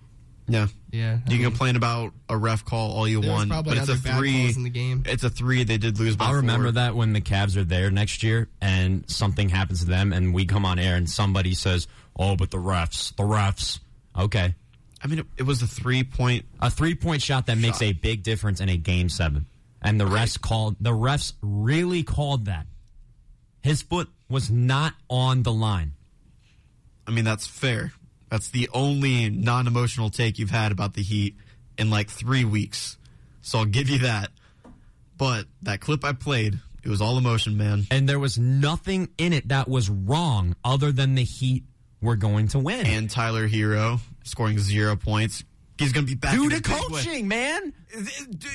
Yeah. 0.48 0.68
Yeah. 0.90 1.18
You 1.28 1.38
can 1.38 1.44
complain 1.50 1.76
about 1.76 2.12
a 2.28 2.36
ref 2.36 2.64
call 2.64 2.92
all 2.92 3.08
you 3.08 3.20
There 3.20 3.30
was 3.30 3.38
want, 3.38 3.50
probably 3.50 3.74
but 3.76 3.78
it's 3.78 3.88
a 3.88 3.92
other 3.92 4.00
bad 4.02 4.18
three. 4.18 4.42
calls 4.44 4.56
in 4.56 4.62
the 4.64 4.70
game. 4.70 5.02
It's 5.06 5.24
a 5.24 5.30
three. 5.30 5.64
They 5.64 5.78
did 5.78 5.98
lose 5.98 6.16
by 6.16 6.26
I'll 6.26 6.34
remember 6.34 6.66
four. 6.66 6.72
that 6.72 6.94
when 6.94 7.12
the 7.12 7.20
Cavs 7.20 7.56
are 7.56 7.64
there 7.64 7.90
next 7.90 8.22
year 8.22 8.48
and 8.60 9.08
something 9.10 9.48
happens 9.48 9.80
to 9.80 9.86
them 9.86 10.12
and 10.12 10.34
we 10.34 10.44
come 10.46 10.64
on 10.64 10.78
air 10.78 10.96
and 10.96 11.08
somebody 11.08 11.54
says, 11.54 11.86
"Oh, 12.16 12.36
but 12.36 12.50
the 12.50 12.58
refs, 12.58 13.14
the 13.16 13.22
refs." 13.24 13.80
Okay. 14.16 14.54
I 15.02 15.06
mean, 15.06 15.18
it, 15.20 15.26
it 15.38 15.42
was 15.42 15.60
a 15.62 15.66
three 15.66 16.02
point. 16.04 16.44
A 16.60 16.70
three 16.70 16.94
point 16.94 17.20
shot 17.22 17.46
that 17.46 17.58
makes 17.58 17.82
a 17.82 17.92
big 17.92 18.22
difference 18.22 18.60
in 18.60 18.68
a 18.68 18.76
game 18.76 19.08
seven. 19.08 19.46
And 19.82 20.00
the 20.00 20.06
refs 20.06 20.40
called 20.40 20.76
the 20.80 20.92
refs 20.92 21.32
really 21.42 22.02
called 22.04 22.46
that. 22.46 22.66
His 23.64 23.80
foot 23.80 24.10
was 24.28 24.50
not 24.50 24.92
on 25.08 25.42
the 25.42 25.52
line. 25.52 25.94
I 27.06 27.12
mean, 27.12 27.24
that's 27.24 27.46
fair. 27.46 27.94
That's 28.28 28.50
the 28.50 28.68
only 28.74 29.30
non 29.30 29.66
emotional 29.66 30.10
take 30.10 30.38
you've 30.38 30.50
had 30.50 30.70
about 30.70 30.92
the 30.92 31.02
Heat 31.02 31.36
in 31.78 31.88
like 31.88 32.10
three 32.10 32.44
weeks. 32.44 32.98
So 33.40 33.60
I'll 33.60 33.64
give 33.64 33.88
you 33.88 34.00
that. 34.00 34.28
But 35.16 35.46
that 35.62 35.80
clip 35.80 36.04
I 36.04 36.12
played, 36.12 36.58
it 36.82 36.90
was 36.90 37.00
all 37.00 37.16
emotion, 37.16 37.56
man. 37.56 37.86
And 37.90 38.06
there 38.06 38.18
was 38.18 38.38
nothing 38.38 39.08
in 39.16 39.32
it 39.32 39.48
that 39.48 39.66
was 39.66 39.88
wrong 39.88 40.56
other 40.62 40.92
than 40.92 41.14
the 41.14 41.24
Heat 41.24 41.64
were 42.02 42.16
going 42.16 42.48
to 42.48 42.58
win. 42.58 42.84
And 42.84 43.08
Tyler 43.08 43.48
Herro 43.48 43.98
scoring 44.24 44.58
zero 44.58 44.94
points. 44.94 45.42
He's 45.78 45.92
going 45.92 46.06
to 46.06 46.10
be 46.12 46.16
back. 46.16 46.34
Due 46.34 46.48
to 46.50 46.56
a 46.56 46.60
big 46.60 46.70
way. 46.70 46.78
coaching, 46.88 47.26
man. 47.28 47.72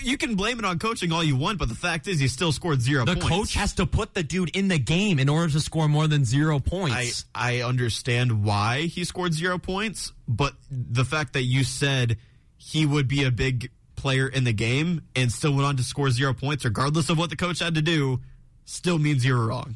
You 0.03 0.17
can 0.17 0.35
blame 0.35 0.57
it 0.57 0.63
on 0.65 0.79
coaching 0.79 1.11
all 1.11 1.21
you 1.23 1.35
want, 1.35 1.57
but 1.59 1.67
the 1.67 1.75
fact 1.75 2.07
is, 2.07 2.17
he 2.19 2.29
still 2.29 2.51
scored 2.53 2.81
zero 2.81 3.03
The 3.03 3.15
points. 3.15 3.27
coach 3.27 3.53
has 3.55 3.73
to 3.73 3.85
put 3.85 4.13
the 4.13 4.23
dude 4.23 4.55
in 4.55 4.69
the 4.69 4.79
game 4.79 5.19
in 5.19 5.27
order 5.27 5.51
to 5.51 5.59
score 5.59 5.89
more 5.89 6.07
than 6.07 6.23
zero 6.23 6.55
I, 6.55 6.59
points. 6.59 7.25
I 7.35 7.61
understand 7.61 8.43
why 8.45 8.83
he 8.83 9.03
scored 9.03 9.33
zero 9.33 9.57
points, 9.57 10.13
but 10.29 10.53
the 10.71 11.03
fact 11.03 11.33
that 11.33 11.43
you 11.43 11.65
said 11.65 12.17
he 12.55 12.85
would 12.85 13.07
be 13.09 13.25
a 13.25 13.31
big 13.31 13.69
player 13.97 14.27
in 14.29 14.45
the 14.45 14.53
game 14.53 15.01
and 15.13 15.29
still 15.29 15.51
went 15.53 15.65
on 15.65 15.75
to 15.75 15.83
score 15.83 16.09
zero 16.11 16.33
points, 16.33 16.63
regardless 16.63 17.09
of 17.09 17.17
what 17.17 17.29
the 17.29 17.35
coach 17.35 17.59
had 17.59 17.75
to 17.75 17.81
do, 17.81 18.21
still 18.63 18.97
means 18.97 19.25
you 19.25 19.35
were 19.35 19.47
wrong. 19.47 19.75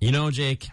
you 0.00 0.10
know, 0.10 0.32
Jake, 0.32 0.66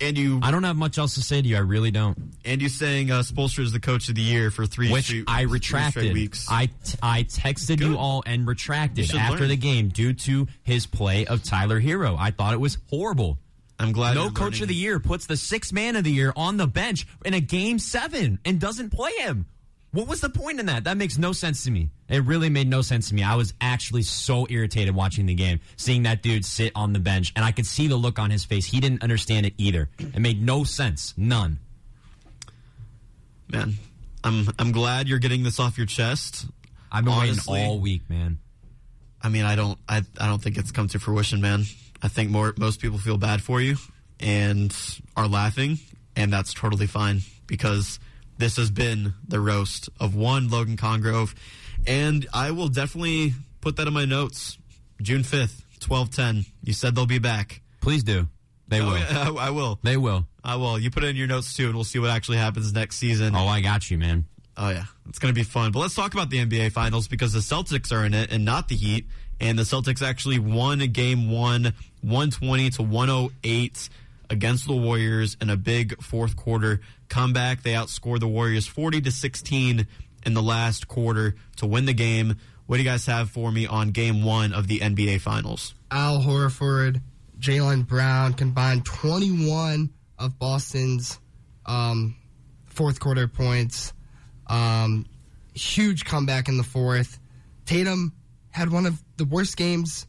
And 0.00 0.16
you 0.16 0.38
I 0.42 0.50
don't 0.50 0.62
have 0.64 0.76
much 0.76 0.96
else 0.98 1.14
to 1.14 1.22
say 1.22 1.42
to 1.42 1.48
you. 1.48 1.56
I 1.56 1.60
really 1.60 1.90
don't. 1.90 2.16
and 2.44 2.62
you 2.62 2.68
saying 2.68 3.10
uh, 3.10 3.20
Spoelstra 3.20 3.60
is 3.64 3.72
the 3.72 3.80
coach 3.80 4.08
of 4.08 4.14
the 4.14 4.22
year 4.22 4.50
for 4.50 4.64
three 4.64 4.92
Which 4.92 5.12
I 5.26 5.42
retracted. 5.42 6.12
weeks. 6.12 6.46
I, 6.48 6.66
t- 6.66 6.98
I 7.02 7.24
texted 7.24 7.78
Good. 7.78 7.80
you 7.88 7.96
all 7.98 8.22
and 8.24 8.46
retracted 8.46 9.12
after 9.14 9.40
learn. 9.40 9.48
the 9.48 9.56
game 9.56 9.88
due 9.88 10.12
to 10.14 10.46
his 10.62 10.86
play 10.86 11.26
of 11.26 11.42
Tyler 11.42 11.80
Herro. 11.80 12.16
I 12.18 12.30
thought 12.30 12.54
it 12.54 12.60
was 12.60 12.78
horrible. 12.90 13.38
I'm 13.80 13.92
glad 13.92 14.14
No 14.14 14.28
coach 14.30 14.38
learning. 14.38 14.62
of 14.62 14.68
the 14.68 14.74
year 14.74 14.98
puts 15.00 15.26
the 15.26 15.36
sixth 15.36 15.72
man 15.72 15.94
of 15.96 16.04
the 16.04 16.10
year 16.12 16.32
on 16.36 16.56
the 16.56 16.66
bench 16.66 17.06
in 17.24 17.34
a 17.34 17.40
game 17.40 17.78
seven 17.78 18.38
and 18.44 18.60
doesn't 18.60 18.90
play 18.90 19.12
him. 19.18 19.46
What 19.90 20.06
was 20.06 20.20
the 20.20 20.28
point 20.28 20.60
in 20.60 20.66
that? 20.66 20.84
That 20.84 20.98
makes 20.98 21.16
no 21.16 21.32
sense 21.32 21.64
to 21.64 21.70
me. 21.70 21.90
It 22.08 22.22
really 22.24 22.50
made 22.50 22.68
no 22.68 22.82
sense 22.82 23.08
to 23.08 23.14
me. 23.14 23.22
I 23.22 23.36
was 23.36 23.54
actually 23.60 24.02
so 24.02 24.46
irritated 24.50 24.94
watching 24.94 25.24
the 25.24 25.34
game, 25.34 25.60
seeing 25.76 26.02
that 26.02 26.22
dude 26.22 26.44
sit 26.44 26.72
on 26.74 26.92
the 26.92 26.98
bench, 26.98 27.32
and 27.34 27.44
I 27.44 27.52
could 27.52 27.64
see 27.66 27.86
the 27.86 27.96
look 27.96 28.18
on 28.18 28.30
his 28.30 28.44
face. 28.44 28.66
He 28.66 28.80
didn't 28.80 29.02
understand 29.02 29.46
it 29.46 29.54
either. 29.56 29.88
It 29.98 30.18
made 30.20 30.42
no 30.42 30.64
sense. 30.64 31.14
None. 31.16 31.58
man. 33.50 33.74
I'm 34.24 34.48
I'm 34.58 34.72
glad 34.72 35.08
you're 35.08 35.20
getting 35.20 35.42
this 35.42 35.60
off 35.60 35.78
your 35.78 35.86
chest. 35.86 36.46
I've 36.90 37.04
been 37.04 37.14
Honestly. 37.14 37.52
waiting 37.52 37.68
all 37.68 37.78
week, 37.80 38.02
man. 38.10 38.38
I 39.22 39.28
mean, 39.28 39.44
I 39.44 39.56
don't, 39.56 39.78
I, 39.88 40.02
I 40.20 40.26
don't 40.26 40.42
think 40.42 40.56
it's 40.58 40.70
come 40.70 40.88
to 40.88 40.98
fruition, 40.98 41.40
man. 41.40 41.64
I 42.02 42.08
think 42.08 42.30
more, 42.30 42.54
most 42.56 42.80
people 42.80 42.98
feel 42.98 43.16
bad 43.18 43.42
for 43.42 43.60
you 43.60 43.76
and 44.20 44.74
are 45.16 45.26
laughing, 45.26 45.78
and 46.16 46.32
that's 46.32 46.52
totally 46.54 46.86
fine 46.86 47.22
because 47.46 47.98
this 48.38 48.56
has 48.56 48.70
been 48.70 49.14
the 49.26 49.40
roast 49.40 49.88
of 50.00 50.14
one 50.14 50.48
Logan 50.48 50.76
Congrove, 50.76 51.34
and 51.86 52.26
I 52.32 52.50
will 52.52 52.68
definitely 52.68 53.34
put 53.60 53.76
that 53.76 53.86
in 53.86 53.92
my 53.92 54.04
notes. 54.04 54.56
June 55.02 55.22
fifth, 55.22 55.64
twelve 55.80 56.10
ten. 56.10 56.44
You 56.62 56.72
said 56.72 56.94
they'll 56.94 57.06
be 57.06 57.18
back. 57.18 57.60
Please 57.80 58.02
do. 58.02 58.28
They 58.68 58.80
Oh, 58.80 58.86
will. 58.86 58.98
yeah, 58.98 59.30
I, 59.30 59.46
I 59.46 59.50
will. 59.50 59.78
They 59.82 59.96
will. 59.96 60.26
I 60.44 60.56
will. 60.56 60.78
You 60.78 60.90
put 60.90 61.04
it 61.04 61.08
in 61.08 61.16
your 61.16 61.26
notes 61.26 61.54
too, 61.56 61.66
and 61.66 61.74
we'll 61.74 61.84
see 61.84 61.98
what 61.98 62.10
actually 62.10 62.38
happens 62.38 62.72
next 62.72 62.96
season. 62.96 63.34
Oh, 63.34 63.46
I 63.46 63.60
got 63.60 63.90
you, 63.90 63.98
man. 63.98 64.24
Oh 64.56 64.70
yeah, 64.70 64.84
it's 65.08 65.18
going 65.20 65.32
to 65.32 65.38
be 65.38 65.44
fun. 65.44 65.70
But 65.72 65.78
let's 65.80 65.94
talk 65.94 66.14
about 66.14 66.30
the 66.30 66.44
NBA 66.44 66.72
Finals 66.72 67.06
because 67.08 67.32
the 67.32 67.38
Celtics 67.40 67.92
are 67.92 68.04
in 68.04 68.12
it 68.14 68.32
and 68.32 68.44
not 68.44 68.68
the 68.68 68.74
Heat. 68.76 69.06
And 69.40 69.56
the 69.56 69.62
Celtics 69.62 70.02
actually 70.02 70.40
won 70.40 70.80
game 70.80 71.30
one, 71.30 71.72
120 72.00 72.70
to 72.70 72.82
108 72.82 73.88
against 74.30 74.66
the 74.66 74.76
Warriors 74.76 75.36
in 75.40 75.50
a 75.50 75.56
big 75.56 76.02
fourth 76.02 76.36
quarter 76.36 76.80
comeback. 77.08 77.62
They 77.62 77.72
outscored 77.72 78.20
the 78.20 78.28
Warriors 78.28 78.66
40 78.66 79.00
to 79.02 79.10
16 79.10 79.86
in 80.26 80.34
the 80.34 80.42
last 80.42 80.88
quarter 80.88 81.34
to 81.56 81.66
win 81.66 81.86
the 81.86 81.94
game. 81.94 82.36
What 82.66 82.76
do 82.76 82.82
you 82.82 82.88
guys 82.88 83.06
have 83.06 83.30
for 83.30 83.50
me 83.50 83.66
on 83.66 83.90
game 83.90 84.24
one 84.24 84.52
of 84.52 84.66
the 84.66 84.80
NBA 84.80 85.20
Finals? 85.20 85.74
Al 85.90 86.20
Horford, 86.20 87.00
Jaylen 87.38 87.86
Brown 87.86 88.34
combined 88.34 88.84
21 88.84 89.90
of 90.18 90.38
Boston's 90.38 91.18
um, 91.64 92.16
fourth 92.66 93.00
quarter 93.00 93.26
points. 93.26 93.92
Um, 94.48 95.06
huge 95.54 96.04
comeback 96.04 96.48
in 96.48 96.56
the 96.56 96.62
fourth. 96.62 97.18
Tatum 97.64 98.12
had 98.50 98.70
one 98.70 98.86
of 98.86 99.02
the 99.16 99.24
worst 99.24 99.56
games, 99.56 100.06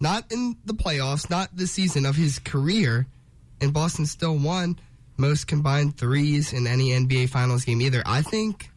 not 0.00 0.30
in 0.32 0.56
the 0.64 0.74
playoffs, 0.74 1.30
not 1.30 1.54
this 1.54 1.72
season 1.72 2.06
of 2.06 2.16
his 2.16 2.38
career, 2.38 3.06
and 3.64 3.72
Boston 3.72 4.06
still 4.06 4.36
won 4.38 4.78
most 5.16 5.46
combined 5.46 5.96
threes 5.96 6.52
in 6.52 6.66
any 6.66 6.90
NBA 6.90 7.28
Finals 7.28 7.64
game 7.64 7.80
either. 7.80 8.02
I 8.06 8.22
think 8.22 8.70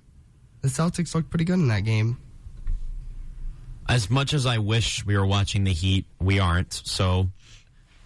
the 0.62 0.68
Celtics 0.68 1.14
looked 1.14 1.30
pretty 1.30 1.46
good 1.46 1.60
in 1.60 1.68
that 1.68 1.82
game. 1.82 2.18
As 3.90 4.10
much 4.10 4.34
as 4.34 4.46
I 4.46 4.58
wish 4.58 5.06
we 5.06 5.18
were 5.18 5.26
watching 5.26 5.64
the 5.64 5.72
Heat, 5.72 6.06
we 6.20 6.40
aren't. 6.40 6.74
So 6.74 7.30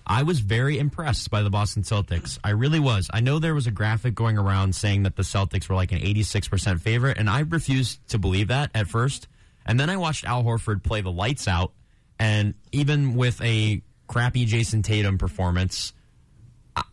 I 0.06 0.24
was 0.24 0.40
very 0.40 0.78
impressed 0.78 1.32
by 1.32 1.42
the 1.42 1.50
Boston 1.50 1.84
Celtics. 1.84 2.38
I 2.44 2.52
really 2.52 2.80
was. 2.80 3.10
I 3.14 3.20
know 3.20 3.40
there 3.40 3.56
was 3.56 3.68
a 3.68 3.72
graphic 3.72 4.14
going 4.14 4.38
around 4.38 4.76
saying 4.76 5.04
that 5.04 5.16
the 5.16 5.24
Celtics 5.24 5.70
were 5.70 5.76
like 5.76 5.92
an 5.92 6.00
86% 6.00 6.80
favorite, 6.82 7.18
and 7.18 7.30
I 7.30 7.40
refused 7.42 8.06
to 8.10 8.20
believe 8.20 8.50
that 8.50 8.72
at 8.76 8.88
first. 8.88 9.28
And 9.66 9.80
then 9.80 9.90
I 9.90 9.98
watched 9.98 10.26
Al 10.26 10.44
Horford 10.44 10.84
play 10.84 11.02
the 11.02 11.12
lights 11.12 11.48
out, 11.48 11.72
and 12.20 12.54
even 12.72 13.16
with 13.16 13.42
a 13.42 13.82
crappy 14.08 14.46
Jayson 14.46 14.84
Tatum 14.84 15.18
performance, 15.18 15.94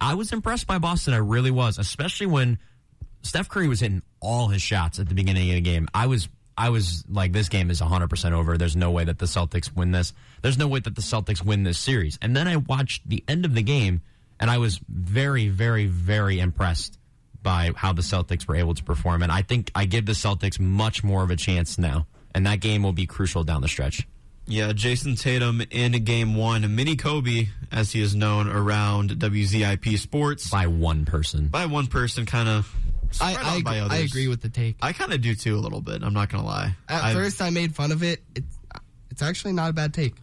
I, 0.01 0.15
was 0.15 0.33
impressed 0.33 0.67
by 0.67 0.79
Boston. 0.79 1.15
I 1.15 1.19
really 1.19 1.51
was, 1.51 1.79
especially 1.79 2.27
when 2.27 2.59
Steph 3.23 3.49
Curry 3.49 3.69
was 3.69 3.81
hitting 3.81 4.03
all 4.21 4.49
his 4.49 4.63
shots 4.63 4.99
at 4.99 5.09
the 5.09 5.15
beginning 5.15 5.51
of 5.51 5.55
the 5.55 5.61
game. 5.61 5.89
I 5.95 6.07
was 6.07 6.29
I 6.57 6.71
was 6.71 7.05
like, 7.09 7.33
this 7.33 7.49
game 7.49 7.71
is 7.71 7.81
100% 7.81 8.33
over. 8.33 8.59
There's 8.59 8.75
no 8.75 8.91
way 8.91 9.05
that 9.05 9.21
the 9.21 9.27
Celtics 9.27 9.75
win 9.75 9.93
this. 9.93 10.13
There's 10.43 10.59
no 10.59 10.67
way 10.67 10.81
that 10.81 10.97
the 10.97 11.03
Celtics 11.03 11.45
win 11.45 11.63
this 11.63 11.79
series. 11.79 12.19
And 12.21 12.37
then 12.37 12.49
I 12.49 12.57
watched 12.57 13.09
the 13.09 13.23
end 13.29 13.45
of 13.45 13.55
the 13.55 13.63
game, 13.63 14.03
and 14.41 14.51
I 14.51 14.59
was 14.59 14.81
very, 14.89 15.49
very, 15.49 15.87
very 15.87 16.41
impressed 16.41 16.99
by 17.45 17.71
how 17.77 17.93
the 17.93 18.03
Celtics 18.03 18.49
were 18.49 18.57
able 18.57 18.75
to 18.75 18.83
perform. 18.83 19.23
And 19.23 19.31
I 19.31 19.43
think 19.43 19.71
I 19.77 19.85
give 19.85 20.05
the 20.05 20.13
Celtics 20.13 20.59
much 20.59 21.05
more 21.05 21.23
of 21.23 21.31
a 21.31 21.37
chance 21.37 21.79
now. 21.79 22.09
And 22.35 22.45
that 22.47 22.59
game 22.59 22.83
will 22.83 22.93
be 22.93 23.07
crucial 23.07 23.45
down 23.45 23.63
the 23.63 23.69
stretch. 23.69 24.07
Yeah, 24.51 24.73
Jayson 24.73 25.21
Tatum 25.21 25.61
in 25.71 25.93
game 26.05 26.35
one, 26.35 26.75
Mini 26.75 26.97
Kobe, 26.97 27.49
as 27.71 27.93
he 27.93 28.01
is 28.01 28.15
known 28.15 28.49
around 28.49 29.11
WZIP 29.11 29.99
Sports. 29.99 30.49
By 30.49 30.67
one 30.67 31.05
person. 31.05 31.49
By 31.49 31.67
one 31.67 31.87
person, 31.87 32.25
kind 32.25 32.49
of 32.49 32.75
I, 33.21 33.35
I, 33.37 33.61
by 33.63 33.75
agree- 33.77 33.81
others. 33.81 33.93
I 33.93 34.03
agree 34.05 34.29
with 34.29 34.41
the 34.41 34.49
take. 34.49 34.77
I 34.81 34.93
kind 34.95 35.13
of 35.13 35.21
do 35.21 35.35
too 35.35 35.57
a 35.57 35.61
little 35.61 35.83
bit. 35.83 36.03
I'm 36.03 36.15
not 36.15 36.31
gonna 36.31 36.47
lie. 36.47 36.75
At 36.89 37.03
I've- 37.05 37.15
first, 37.19 37.43
I 37.43 37.51
made 37.51 37.75
fun 37.75 37.93
of 37.93 38.03
it. 38.03 38.23
It's 38.35 38.57
it's 39.11 39.23
actually 39.23 39.53
not 39.53 39.71
a 39.71 39.73
bad 39.75 39.93
take. 39.93 40.15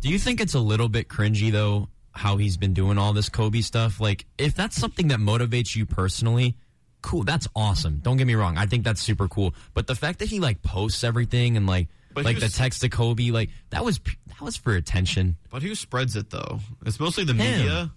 Do 0.00 0.08
you 0.10 0.18
think 0.18 0.40
it's 0.40 0.54
a 0.54 0.60
little 0.60 0.88
bit 0.88 1.08
cringy 1.08 1.50
though 1.50 1.88
how 2.12 2.36
he's 2.36 2.56
been 2.56 2.74
doing 2.74 2.98
all 2.98 3.12
this 3.14 3.28
Kobe 3.30 3.60
stuff? 3.62 3.98
Like 4.00 4.26
if 4.36 4.54
that's 4.54 4.76
something 4.76 5.08
that 5.08 5.20
motivates 5.20 5.74
you 5.74 5.86
personally, 5.86 6.54
cool, 7.00 7.22
that's 7.22 7.46
awesome. 7.56 8.00
Don't 8.02 8.18
get 8.18 8.26
me 8.26 8.34
wrong. 8.34 8.58
I 8.58 8.66
think 8.66 8.84
that's 8.84 9.00
super 9.00 9.26
cool. 9.28 9.54
But 9.72 9.86
the 9.86 9.94
fact 9.94 10.18
that 10.18 10.28
he 10.28 10.38
like 10.40 10.60
posts 10.62 11.02
everything 11.02 11.56
and 11.56 11.66
like 11.66 11.88
But 12.12 12.24
like 12.24 12.40
the 12.40 12.48
text 12.48 12.80
to 12.80 12.88
Kobe, 12.88 13.30
like 13.30 13.50
that 13.70 13.84
was 13.84 13.98
that 14.28 14.40
was 14.40 14.56
for 14.56 14.74
attention. 14.74 15.36
But 15.50 15.62
who 15.62 15.74
spreads 15.74 16.16
it 16.16 16.30
though? 16.30 16.60
It's 16.84 16.98
mostly 16.98 17.24
the 17.24 17.34
Him. 17.34 17.58
media. 17.58 17.90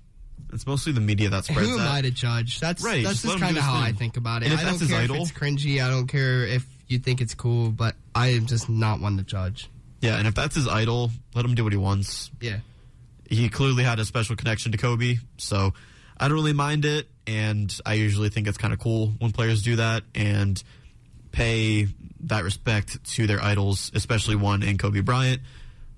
It's 0.51 0.67
mostly 0.67 0.91
the 0.93 1.01
media 1.01 1.29
that 1.29 1.45
spreads 1.45 1.67
Who 1.67 1.73
am 1.79 1.79
that. 1.79 1.91
I 1.93 2.01
to 2.01 2.11
judge? 2.11 2.59
That's 2.59 2.83
Right, 2.83 3.03
That's 3.03 3.21
just 3.21 3.25
just 3.25 3.39
kind 3.39 3.57
of 3.57 3.63
his 3.63 3.65
how 3.65 3.79
I 3.81 3.91
think 3.91 4.17
about 4.17 4.43
it. 4.43 4.45
And 4.45 4.53
if 4.53 4.59
I 4.59 4.63
don't 4.69 4.79
his 4.79 4.89
care 4.89 5.01
idol- 5.01 5.15
if 5.15 5.21
it's 5.23 5.31
cringy. 5.31 5.83
I 5.83 5.89
don't 5.89 6.05
care 6.07 6.45
if 6.45 6.63
you 6.87 6.99
think 6.99 7.21
it's 7.21 7.33
cool, 7.33 7.69
but 7.71 7.95
I 8.13 8.27
am 8.33 8.45
just 8.45 8.69
not 8.69 8.99
one 8.99 9.17
to 9.17 9.23
judge. 9.23 9.67
Yeah, 10.01 10.17
and 10.17 10.27
if 10.27 10.35
that's 10.35 10.53
his 10.53 10.67
idol, 10.67 11.09
let 11.33 11.43
him 11.45 11.55
do 11.55 11.63
what 11.63 11.73
he 11.73 11.77
wants. 11.77 12.29
Yeah. 12.39 12.57
He 13.29 13.49
clearly 13.49 13.83
had 13.83 13.97
a 13.99 14.05
special 14.05 14.35
connection 14.35 14.71
to 14.73 14.77
Kobe, 14.77 15.15
so 15.37 15.73
I 16.17 16.27
don't 16.27 16.35
really 16.35 16.53
mind 16.53 16.85
it. 16.85 17.07
And 17.25 17.75
I 17.85 17.93
usually 17.93 18.29
think 18.29 18.47
it's 18.47 18.57
kind 18.57 18.73
of 18.73 18.79
cool 18.79 19.13
when 19.19 19.31
players 19.31 19.63
do 19.63 19.77
that 19.77 20.03
and 20.13 20.61
pay 21.33 21.87
that 22.21 22.45
respect 22.45 23.03
to 23.03 23.27
their 23.27 23.41
idols, 23.41 23.91
especially 23.93 24.37
one 24.37 24.63
in 24.63 24.77
Kobe 24.77 25.01
Bryant. 25.01 25.41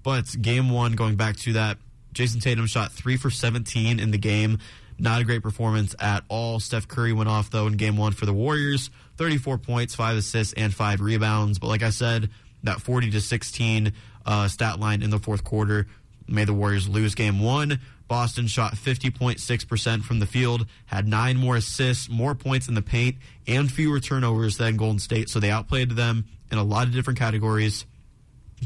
But 0.02 0.36
game 0.42 0.72
one, 0.72 0.94
going 0.94 1.16
back 1.16 1.36
to 1.38 1.54
that, 1.54 1.78
Jayson 2.14 2.42
Tatum 2.42 2.66
shot 2.66 2.92
three 2.92 3.18
for 3.18 3.30
17 3.30 4.00
in 4.00 4.10
the 4.10 4.18
game. 4.18 4.58
Not 4.98 5.22
a 5.22 5.26
great 5.26 5.44
performance 5.44 5.94
at 6.00 6.24
all. 6.30 6.60
Steph 6.60 6.88
Curry 6.88 7.12
went 7.14 7.30
off, 7.30 7.52
though, 7.52 7.68
in 7.68 7.74
game 7.74 7.98
one 7.98 8.14
for 8.14 8.26
the 8.26 8.34
Warriors 8.34 8.90
34 9.18 9.58
points, 9.60 9.96
five 9.96 10.18
assists, 10.18 10.54
and 10.54 10.74
five 10.74 11.02
rebounds. 11.02 11.60
But 11.60 11.68
like 11.68 11.84
I 11.84 11.90
said, 11.90 12.30
that 12.64 12.82
40 12.82 13.12
to 13.12 13.22
16 13.22 13.94
uh, 14.26 14.48
stat 14.48 14.80
line 14.80 15.02
in 15.02 15.10
the 15.10 15.20
fourth 15.20 15.44
quarter 15.44 15.88
made 16.28 16.48
the 16.48 16.54
Warriors 16.54 16.88
lose 16.88 17.14
game 17.14 17.40
one. 17.40 17.80
Boston 18.08 18.48
shot 18.48 18.76
50.6% 18.76 20.04
from 20.04 20.20
the 20.20 20.26
field, 20.26 20.68
had 20.86 21.08
nine 21.08 21.38
more 21.38 21.56
assists, 21.56 22.10
more 22.10 22.36
points 22.36 22.68
in 22.68 22.76
the 22.76 22.82
paint, 22.82 23.16
and 23.48 23.72
fewer 23.72 24.00
turnovers 24.00 24.58
than 24.58 24.78
Golden 24.78 25.00
State. 25.00 25.30
So 25.30 25.40
they 25.40 25.50
outplayed 25.50 25.92
them 25.92 26.26
in 26.52 26.58
a 26.58 26.64
lot 26.64 26.88
of 26.88 26.94
different 26.94 27.20
categories. 27.20 27.86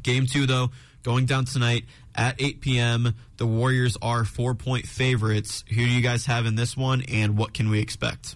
Game 0.03 0.25
two, 0.25 0.45
though, 0.45 0.71
going 1.03 1.25
down 1.25 1.45
tonight 1.45 1.85
at 2.15 2.35
8 2.39 2.61
p.m. 2.61 3.15
The 3.37 3.47
Warriors 3.47 3.97
are 4.01 4.25
four 4.25 4.55
point 4.55 4.85
favorites. 4.85 5.63
Who 5.69 5.75
do 5.75 5.89
you 5.89 6.01
guys 6.01 6.25
have 6.25 6.45
in 6.45 6.55
this 6.55 6.75
one, 6.75 7.03
and 7.03 7.37
what 7.37 7.53
can 7.53 7.69
we 7.69 7.79
expect? 7.79 8.35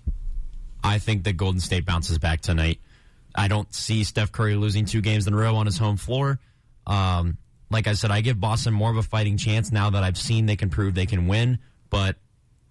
I 0.83 0.99
think 0.99 1.23
that 1.23 1.37
Golden 1.37 1.61
State 1.61 1.85
bounces 1.85 2.17
back 2.17 2.41
tonight. 2.41 2.79
I 3.35 3.47
don't 3.47 3.73
see 3.73 4.03
Steph 4.03 4.31
Curry 4.31 4.55
losing 4.55 4.85
two 4.85 5.01
games 5.01 5.27
in 5.27 5.33
a 5.33 5.37
row 5.37 5.55
on 5.55 5.65
his 5.65 5.77
home 5.77 5.97
floor. 5.97 6.39
Um, 6.85 7.37
like 7.73 7.87
I 7.87 7.93
said, 7.93 8.11
I 8.11 8.21
give 8.21 8.39
Boston 8.39 8.73
more 8.73 8.89
of 8.91 8.97
a 8.97 9.03
fighting 9.03 9.37
chance 9.37 9.71
now 9.71 9.89
that 9.89 10.03
I've 10.03 10.17
seen 10.17 10.45
they 10.45 10.55
can 10.55 10.69
prove 10.69 10.95
they 10.95 11.05
can 11.05 11.27
win, 11.27 11.59
but 11.89 12.15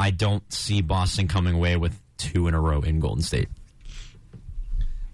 I 0.00 0.10
don't 0.10 0.50
see 0.52 0.80
Boston 0.80 1.28
coming 1.28 1.54
away 1.54 1.76
with 1.76 2.00
two 2.16 2.48
in 2.48 2.54
a 2.54 2.60
row 2.60 2.80
in 2.80 3.00
Golden 3.00 3.22
State. 3.22 3.48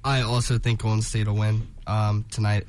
I 0.05 0.23
also 0.23 0.59
think 0.59 0.81
Golden 0.83 1.03
State 1.03 1.27
will 1.27 1.35
win 1.35 1.67
um, 1.87 2.25
tonight. 2.31 2.67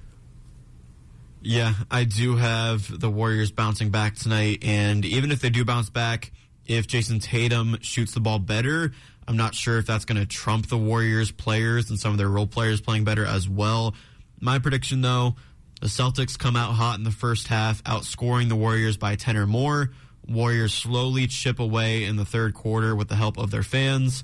Yeah, 1.42 1.74
I 1.90 2.04
do 2.04 2.36
have 2.36 3.00
the 3.00 3.10
Warriors 3.10 3.52
bouncing 3.52 3.92
back 3.92 4.16
tonight, 4.16 4.60
and 4.62 5.06
even 5.06 5.32
if 5.32 5.40
they 5.40 5.50
do 5.50 5.64
bounce 5.64 5.90
back, 5.90 6.32
if 6.66 6.88
Jayson 6.88 7.22
Tatum 7.22 7.78
shoots 7.82 8.14
the 8.14 8.20
ball 8.20 8.40
better, 8.40 8.92
I'm 9.28 9.38
not 9.38 9.56
sure 9.56 9.78
if 9.78 9.86
that's 9.86 10.06
going 10.06 10.20
to 10.20 10.26
trump 10.26 10.68
the 10.68 10.78
Warriors 10.78 11.32
players 11.32 11.90
and 11.90 12.00
some 12.00 12.12
of 12.12 12.18
their 12.18 12.28
role 12.28 12.48
players 12.48 12.82
playing 12.82 13.06
better 13.06 13.26
as 13.26 13.48
well. 13.48 13.96
My 14.42 14.60
prediction, 14.60 15.02
though, 15.02 15.36
the 15.80 15.88
Celtics 15.88 16.38
come 16.38 16.56
out 16.56 16.74
hot 16.74 16.98
in 16.98 17.04
the 17.04 17.12
first 17.12 17.48
half, 17.48 17.84
outscoring 17.84 18.50
the 18.50 18.56
Warriors 18.56 18.98
by 18.98 19.16
10 19.16 19.38
or 19.38 19.48
more. 19.48 19.92
Warriors 20.28 20.74
slowly 20.74 21.28
chip 21.28 21.60
away 21.60 22.04
in 22.04 22.16
the 22.16 22.26
third 22.26 22.54
quarter 22.54 22.96
with 22.96 23.08
the 23.08 23.16
help 23.16 23.38
of 23.38 23.50
their 23.50 23.64
fans. 23.64 24.24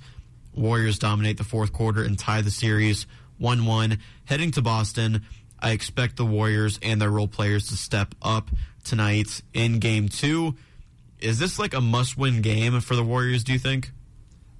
Warriors 0.53 0.99
dominate 0.99 1.37
the 1.37 1.43
fourth 1.43 1.73
quarter 1.73 2.03
and 2.03 2.17
tie 2.17 2.41
the 2.41 2.51
series 2.51 3.07
1 3.37 3.65
1. 3.65 3.97
Heading 4.25 4.51
to 4.51 4.61
Boston, 4.61 5.23
I 5.59 5.71
expect 5.71 6.17
the 6.17 6.25
Warriors 6.25 6.79
and 6.81 7.01
their 7.01 7.09
role 7.09 7.27
players 7.27 7.67
to 7.69 7.77
step 7.77 8.13
up 8.21 8.49
tonight 8.83 9.41
in 9.53 9.79
game 9.79 10.09
two. 10.09 10.55
Is 11.19 11.39
this 11.39 11.57
like 11.57 11.73
a 11.73 11.81
must 11.81 12.17
win 12.17 12.41
game 12.41 12.79
for 12.81 12.95
the 12.95 13.03
Warriors, 13.03 13.43
do 13.43 13.53
you 13.53 13.59
think? 13.59 13.91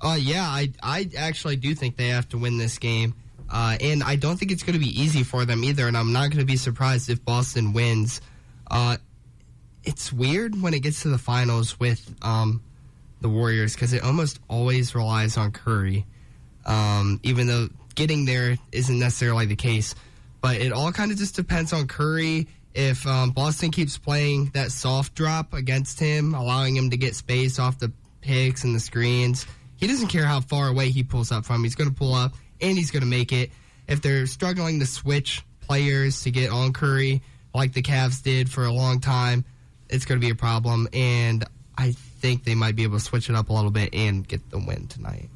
Uh, 0.01 0.17
yeah, 0.19 0.43
I, 0.43 0.72
I 0.81 1.09
actually 1.17 1.55
do 1.57 1.76
think 1.76 1.95
they 1.97 2.09
have 2.09 2.27
to 2.30 2.38
win 2.38 2.57
this 2.57 2.77
game. 2.77 3.15
Uh, 3.49 3.77
and 3.80 4.03
I 4.03 4.15
don't 4.15 4.38
think 4.38 4.51
it's 4.51 4.63
going 4.63 4.73
to 4.73 4.80
be 4.80 4.99
easy 4.99 5.23
for 5.23 5.45
them 5.45 5.63
either. 5.63 5.88
And 5.88 5.97
I'm 5.97 6.11
not 6.11 6.30
going 6.30 6.39
to 6.39 6.45
be 6.45 6.57
surprised 6.57 7.09
if 7.09 7.23
Boston 7.23 7.73
wins. 7.73 8.22
Uh, 8.69 8.97
it's 9.84 10.11
weird 10.11 10.59
when 10.61 10.73
it 10.73 10.80
gets 10.80 11.03
to 11.03 11.09
the 11.09 11.17
finals 11.17 11.80
with 11.80 12.13
um, 12.22 12.63
the 13.22 13.30
Warriors 13.30 13.73
because 13.76 13.93
it 13.93 14.03
almost 14.03 14.39
always 14.49 14.95
relies 14.95 15.38
on 15.38 15.51
Curry, 15.51 16.05
um, 16.65 17.19
even 17.23 17.47
though 17.47 17.69
getting 17.93 18.26
there 18.26 18.57
isn't 18.72 18.99
necessarily 18.99 19.45
the 19.45 19.55
case. 19.55 19.95
But 20.41 20.57
it 20.57 20.72
all 20.72 20.91
kind 20.91 21.11
of 21.11 21.17
just 21.17 21.35
depends 21.35 21.72
on 21.73 21.88
Curry. 21.88 22.47
If 22.73 23.07
um, 23.07 23.31
Boston 23.31 23.72
keeps 23.72 23.97
playing 23.97 24.51
that 24.53 24.72
soft 24.72 25.15
drop 25.15 25.53
against 25.53 25.99
him, 25.99 26.34
allowing 26.34 26.76
him 26.76 26.89
to 26.89 26.97
get 26.97 27.15
space 27.15 27.57
off 27.57 27.80
the 27.80 27.91
picks 28.22 28.63
and 28.63 28.76
the 28.76 28.80
screens, 28.80 29.45
he 29.77 29.88
doesn't 29.88 30.07
care 30.07 30.26
how 30.26 30.41
far 30.41 30.67
away 30.67 30.89
he 30.89 31.03
pulls 31.03 31.31
up 31.31 31.45
from. 31.45 31.63
He's 31.63 31.76
going 31.76 31.89
to 31.89 31.95
pull 31.95 32.13
up 32.13 32.34
and 32.61 32.77
he's 32.77 32.91
going 32.91 33.02
to 33.02 33.10
make 33.10 33.32
it. 33.32 33.52
If 33.88 34.02
they're 34.02 34.26
struggling 34.26 34.80
to 34.80 34.86
switch 34.86 35.44
players 35.61 36.23
to 36.23 36.32
get 36.32 36.52
on 36.52 36.73
Curry, 36.73 37.22
like 37.53 37.73
the 37.73 37.82
Cavs 37.82 38.23
did 38.23 38.49
for 38.49 38.65
a 38.65 38.72
long 38.72 38.99
time, 38.99 39.45
it's 39.90 40.06
going 40.06 40.19
to 40.19 40.26
be 40.26 40.32
a 40.32 40.36
problem. 40.36 40.88
And 40.94 41.45
I 41.77 41.91
think 41.91 42.44
they 42.44 42.56
might 42.56 42.76
be 42.76 42.84
able 42.84 42.98
to 42.98 43.03
switch 43.03 43.30
it 43.30 43.36
up 43.36 43.49
a 43.49 43.53
little 43.53 43.72
bit 43.72 43.94
and 43.94 44.27
get 44.27 44.49
the 44.49 44.57
win 44.57 44.88
tonight. 44.88 45.30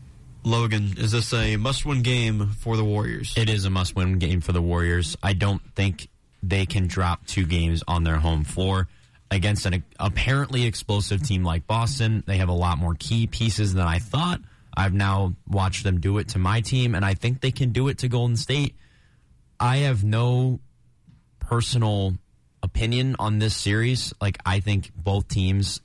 Logan, 0.44 0.96
is 0.98 1.12
this 1.12 1.34
a 1.34 1.58
must 1.58 1.86
win 1.86 2.02
game 2.02 2.48
for 2.48 2.78
the 2.78 2.84
Warriors? 2.84 3.34
It 3.38 3.50
is 3.50 3.66
a 3.66 3.70
must 3.70 3.96
win 3.96 4.20
game 4.20 4.42
for 4.42 4.52
the 4.52 4.62
Warriors. 4.62 5.18
I 5.22 5.34
don't 5.34 5.62
think 5.76 6.08
they 6.42 6.66
can 6.66 6.88
drop 6.88 7.26
two 7.26 7.46
games 7.46 7.84
on 7.88 8.04
their 8.04 8.18
home 8.18 8.46
floor 8.46 8.88
against 9.30 9.66
an 9.66 9.84
apparently 10.00 10.66
explosive 10.66 11.22
team 11.22 11.44
like 11.44 11.68
Boston. 11.68 12.24
They 12.26 12.38
have 12.38 12.50
a 12.50 12.54
lot 12.54 12.78
more 12.78 12.96
key 12.98 13.28
pieces 13.28 13.74
than 13.74 13.86
I 13.86 14.00
thought. 14.00 14.42
I've 14.80 14.94
now 14.94 15.36
watched 15.46 15.84
them 15.84 16.00
do 16.00 16.20
it 16.20 16.30
to 16.30 16.40
my 16.40 16.62
team, 16.62 16.96
and 16.96 17.04
I 17.04 17.14
think 17.14 17.42
they 17.42 17.52
can 17.52 17.74
do 17.74 17.90
it 17.90 17.98
to 17.98 18.08
Golden 18.08 18.38
State. 18.38 18.78
I 19.60 19.78
have 19.80 20.06
no 20.06 20.62
personal 21.42 22.14
opinion 22.64 23.18
on 23.20 23.40
this 23.40 23.54
series. 23.54 24.14
Like, 24.22 24.38
I 24.46 24.62
think 24.62 24.92
both 24.96 25.28
teams, 25.28 25.82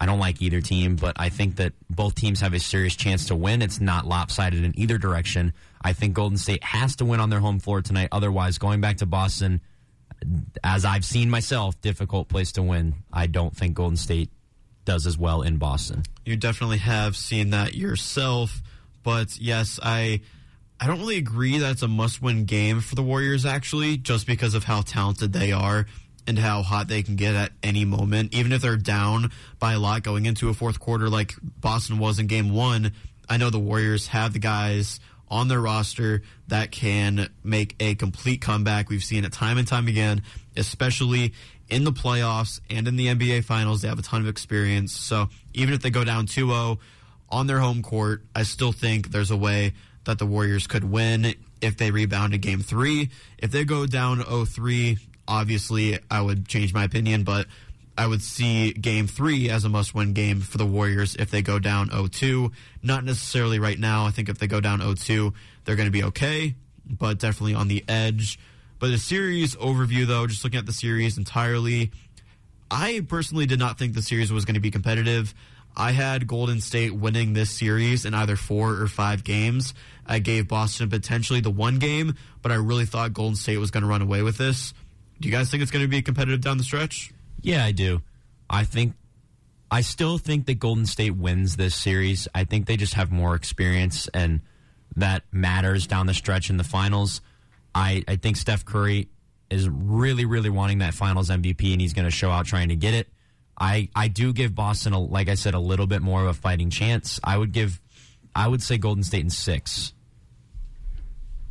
I 0.00 0.06
don't 0.06 0.18
like 0.18 0.40
either 0.40 0.62
team, 0.62 0.96
but 0.96 1.16
I 1.16 1.28
think 1.28 1.56
that 1.56 1.74
both 1.90 2.14
teams 2.14 2.40
have 2.40 2.54
a 2.54 2.58
serious 2.58 2.96
chance 2.96 3.26
to 3.26 3.34
win. 3.36 3.60
It's 3.60 3.78
not 3.78 4.06
lopsided 4.06 4.64
in 4.64 4.72
either 4.78 4.96
direction. 4.96 5.52
I 5.82 5.92
think 5.92 6.14
Golden 6.14 6.38
State 6.38 6.64
has 6.64 6.96
to 6.96 7.04
win 7.04 7.20
on 7.20 7.28
their 7.28 7.40
home 7.40 7.58
floor 7.58 7.82
tonight. 7.82 8.08
Otherwise, 8.10 8.56
going 8.56 8.80
back 8.80 8.96
to 8.98 9.06
Boston, 9.06 9.60
as 10.62 10.86
I've 10.86 11.04
seen 11.04 11.28
myself, 11.28 11.78
difficult 11.82 12.28
place 12.30 12.52
to 12.52 12.62
win. 12.62 12.94
I 13.12 13.26
don't 13.26 13.54
think 13.54 13.74
Golden 13.74 13.98
State 13.98 14.30
does 14.84 15.06
as 15.06 15.18
well 15.18 15.42
in 15.42 15.56
Boston. 15.56 16.02
You 16.24 16.36
definitely 16.36 16.78
have 16.78 17.16
seen 17.16 17.50
that 17.50 17.74
yourself, 17.74 18.62
but 19.02 19.38
yes, 19.38 19.78
I 19.82 20.20
I 20.80 20.86
don't 20.86 20.98
really 20.98 21.18
agree 21.18 21.58
that 21.58 21.72
it's 21.72 21.82
a 21.82 21.88
must-win 21.88 22.44
game 22.44 22.80
for 22.80 22.94
the 22.94 23.02
Warriors 23.02 23.46
actually, 23.46 23.96
just 23.96 24.26
because 24.26 24.54
of 24.54 24.64
how 24.64 24.82
talented 24.82 25.32
they 25.32 25.52
are 25.52 25.86
and 26.26 26.38
how 26.38 26.62
hot 26.62 26.88
they 26.88 27.02
can 27.02 27.16
get 27.16 27.34
at 27.34 27.52
any 27.62 27.84
moment. 27.84 28.34
Even 28.34 28.52
if 28.52 28.62
they're 28.62 28.76
down 28.76 29.30
by 29.58 29.74
a 29.74 29.78
lot 29.78 30.02
going 30.02 30.26
into 30.26 30.48
a 30.48 30.54
fourth 30.54 30.80
quarter 30.80 31.08
like 31.08 31.34
Boston 31.42 31.98
was 31.98 32.18
in 32.18 32.26
game 32.26 32.52
1, 32.52 32.92
I 33.28 33.36
know 33.36 33.50
the 33.50 33.58
Warriors 33.58 34.08
have 34.08 34.32
the 34.32 34.38
guys 34.38 35.00
on 35.28 35.48
their 35.48 35.60
roster 35.60 36.22
that 36.48 36.70
can 36.70 37.28
make 37.42 37.76
a 37.80 37.94
complete 37.94 38.40
comeback. 38.40 38.88
We've 38.88 39.02
seen 39.02 39.24
it 39.24 39.32
time 39.32 39.58
and 39.58 39.66
time 39.66 39.88
again, 39.88 40.22
especially 40.56 41.32
in 41.68 41.84
the 41.84 41.92
playoffs 41.92 42.60
and 42.70 42.86
in 42.86 42.96
the 42.96 43.06
NBA 43.06 43.44
Finals. 43.44 43.82
They 43.82 43.88
have 43.88 43.98
a 43.98 44.02
ton 44.02 44.20
of 44.20 44.28
experience. 44.28 44.92
So 44.92 45.28
even 45.54 45.74
if 45.74 45.82
they 45.82 45.90
go 45.90 46.04
down 46.04 46.26
2 46.26 46.46
0 46.48 46.78
on 47.30 47.46
their 47.46 47.60
home 47.60 47.82
court, 47.82 48.22
I 48.34 48.42
still 48.42 48.72
think 48.72 49.10
there's 49.10 49.30
a 49.30 49.36
way 49.36 49.74
that 50.04 50.18
the 50.18 50.26
Warriors 50.26 50.66
could 50.66 50.84
win 50.84 51.34
if 51.60 51.76
they 51.76 51.90
rebound 51.90 52.34
in 52.34 52.40
game 52.40 52.60
three. 52.60 53.10
If 53.38 53.50
they 53.50 53.64
go 53.64 53.86
down 53.86 54.22
0 54.22 54.44
3, 54.44 54.98
obviously 55.26 55.98
I 56.10 56.20
would 56.20 56.46
change 56.46 56.74
my 56.74 56.84
opinion, 56.84 57.24
but 57.24 57.46
I 57.96 58.06
would 58.06 58.22
see 58.22 58.72
game 58.72 59.06
three 59.06 59.48
as 59.48 59.64
a 59.64 59.68
must 59.68 59.94
win 59.94 60.12
game 60.12 60.40
for 60.40 60.58
the 60.58 60.66
Warriors 60.66 61.14
if 61.16 61.30
they 61.30 61.42
go 61.42 61.58
down 61.58 61.90
0 61.90 62.08
2. 62.08 62.52
Not 62.82 63.04
necessarily 63.04 63.58
right 63.58 63.78
now. 63.78 64.06
I 64.06 64.10
think 64.10 64.28
if 64.28 64.38
they 64.38 64.46
go 64.46 64.60
down 64.60 64.80
0 64.80 64.94
2, 64.94 65.32
they're 65.64 65.76
going 65.76 65.88
to 65.88 65.92
be 65.92 66.04
okay, 66.04 66.54
but 66.86 67.18
definitely 67.18 67.54
on 67.54 67.68
the 67.68 67.84
edge. 67.88 68.38
But 68.84 68.90
the 68.90 68.98
series 68.98 69.56
overview, 69.56 70.06
though, 70.06 70.26
just 70.26 70.44
looking 70.44 70.58
at 70.58 70.66
the 70.66 70.72
series 70.74 71.16
entirely, 71.16 71.90
I 72.70 73.00
personally 73.08 73.46
did 73.46 73.58
not 73.58 73.78
think 73.78 73.94
the 73.94 74.02
series 74.02 74.30
was 74.30 74.44
going 74.44 74.56
to 74.56 74.60
be 74.60 74.70
competitive. 74.70 75.32
I 75.74 75.92
had 75.92 76.26
Golden 76.26 76.60
State 76.60 76.94
winning 76.94 77.32
this 77.32 77.48
series 77.48 78.04
in 78.04 78.12
either 78.12 78.36
four 78.36 78.74
or 78.74 78.86
five 78.86 79.24
games. 79.24 79.72
I 80.04 80.18
gave 80.18 80.48
Boston 80.48 80.90
potentially 80.90 81.40
the 81.40 81.50
one 81.50 81.78
game, 81.78 82.14
but 82.42 82.52
I 82.52 82.56
really 82.56 82.84
thought 82.84 83.14
Golden 83.14 83.36
State 83.36 83.56
was 83.56 83.70
going 83.70 83.84
to 83.84 83.88
run 83.88 84.02
away 84.02 84.20
with 84.20 84.36
this. 84.36 84.74
Do 85.18 85.30
you 85.30 85.34
guys 85.34 85.50
think 85.50 85.62
it's 85.62 85.72
going 85.72 85.86
to 85.86 85.88
be 85.88 86.02
competitive 86.02 86.42
down 86.42 86.58
the 86.58 86.64
stretch? 86.64 87.10
Yeah, 87.40 87.64
I 87.64 87.72
do. 87.72 88.02
I 88.50 88.64
think 88.64 88.92
I 89.70 89.80
still 89.80 90.18
think 90.18 90.44
that 90.44 90.58
Golden 90.58 90.84
State 90.84 91.16
wins 91.16 91.56
this 91.56 91.74
series. 91.74 92.28
I 92.34 92.44
think 92.44 92.66
they 92.66 92.76
just 92.76 92.92
have 92.92 93.10
more 93.10 93.34
experience 93.34 94.08
and 94.12 94.42
that 94.96 95.22
matters 95.32 95.86
down 95.86 96.04
the 96.04 96.12
stretch 96.12 96.50
in 96.50 96.58
the 96.58 96.64
finals. 96.64 97.22
I, 97.74 98.04
I 98.06 98.16
think 98.16 98.36
Steph 98.36 98.64
Curry 98.64 99.08
is 99.50 99.68
really, 99.68 100.24
really 100.24 100.50
wanting 100.50 100.78
that 100.78 100.94
finals 100.94 101.30
MVP 101.30 101.72
and 101.72 101.80
he's 101.80 101.92
going 101.92 102.06
to 102.06 102.10
show 102.10 102.30
out 102.30 102.46
trying 102.46 102.68
to 102.68 102.76
get 102.76 102.94
it. 102.94 103.08
I, 103.58 103.88
I 103.94 104.08
do 104.08 104.32
give 104.32 104.54
Boston, 104.54 104.92
a, 104.92 105.00
like 105.00 105.28
I 105.28 105.34
said, 105.34 105.54
a 105.54 105.60
little 105.60 105.86
bit 105.86 106.02
more 106.02 106.22
of 106.22 106.28
a 106.28 106.34
fighting 106.34 106.70
chance. 106.70 107.20
I 107.22 107.36
would 107.38 107.52
give, 107.52 107.80
I 108.34 108.48
would 108.48 108.62
say 108.62 108.78
Golden 108.78 109.04
State 109.04 109.22
in 109.22 109.30
six. 109.30 109.92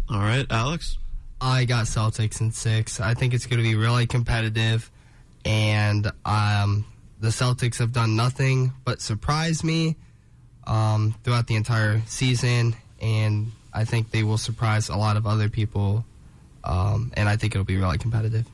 All 0.09 0.19
right, 0.19 0.45
Alex? 0.49 0.97
I 1.39 1.65
got 1.65 1.85
Celtics 1.85 2.41
in 2.41 2.51
six. 2.51 2.99
I 2.99 3.13
think 3.13 3.33
it's 3.33 3.45
going 3.45 3.57
to 3.57 3.63
be 3.63 3.75
really 3.75 4.05
competitive 4.05 4.89
and 5.45 6.11
um, 6.25 6.85
the 7.19 7.29
Celtics 7.29 7.79
have 7.79 7.91
done 7.91 8.15
nothing 8.15 8.71
but 8.85 9.01
surprise 9.01 9.63
me 9.63 9.95
um, 10.65 11.15
throughout 11.23 11.47
the 11.47 11.55
entire 11.55 12.01
season, 12.05 12.75
and 13.01 13.51
I 13.73 13.85
think 13.85 14.11
they 14.11 14.23
will 14.23 14.37
surprise 14.37 14.89
a 14.89 14.95
lot 14.95 15.17
of 15.17 15.27
other 15.27 15.49
people, 15.49 16.05
um, 16.63 17.11
and 17.15 17.27
I 17.27 17.37
think 17.37 17.55
it'll 17.55 17.65
be 17.65 17.77
really 17.77 17.97
competitive. 17.97 18.45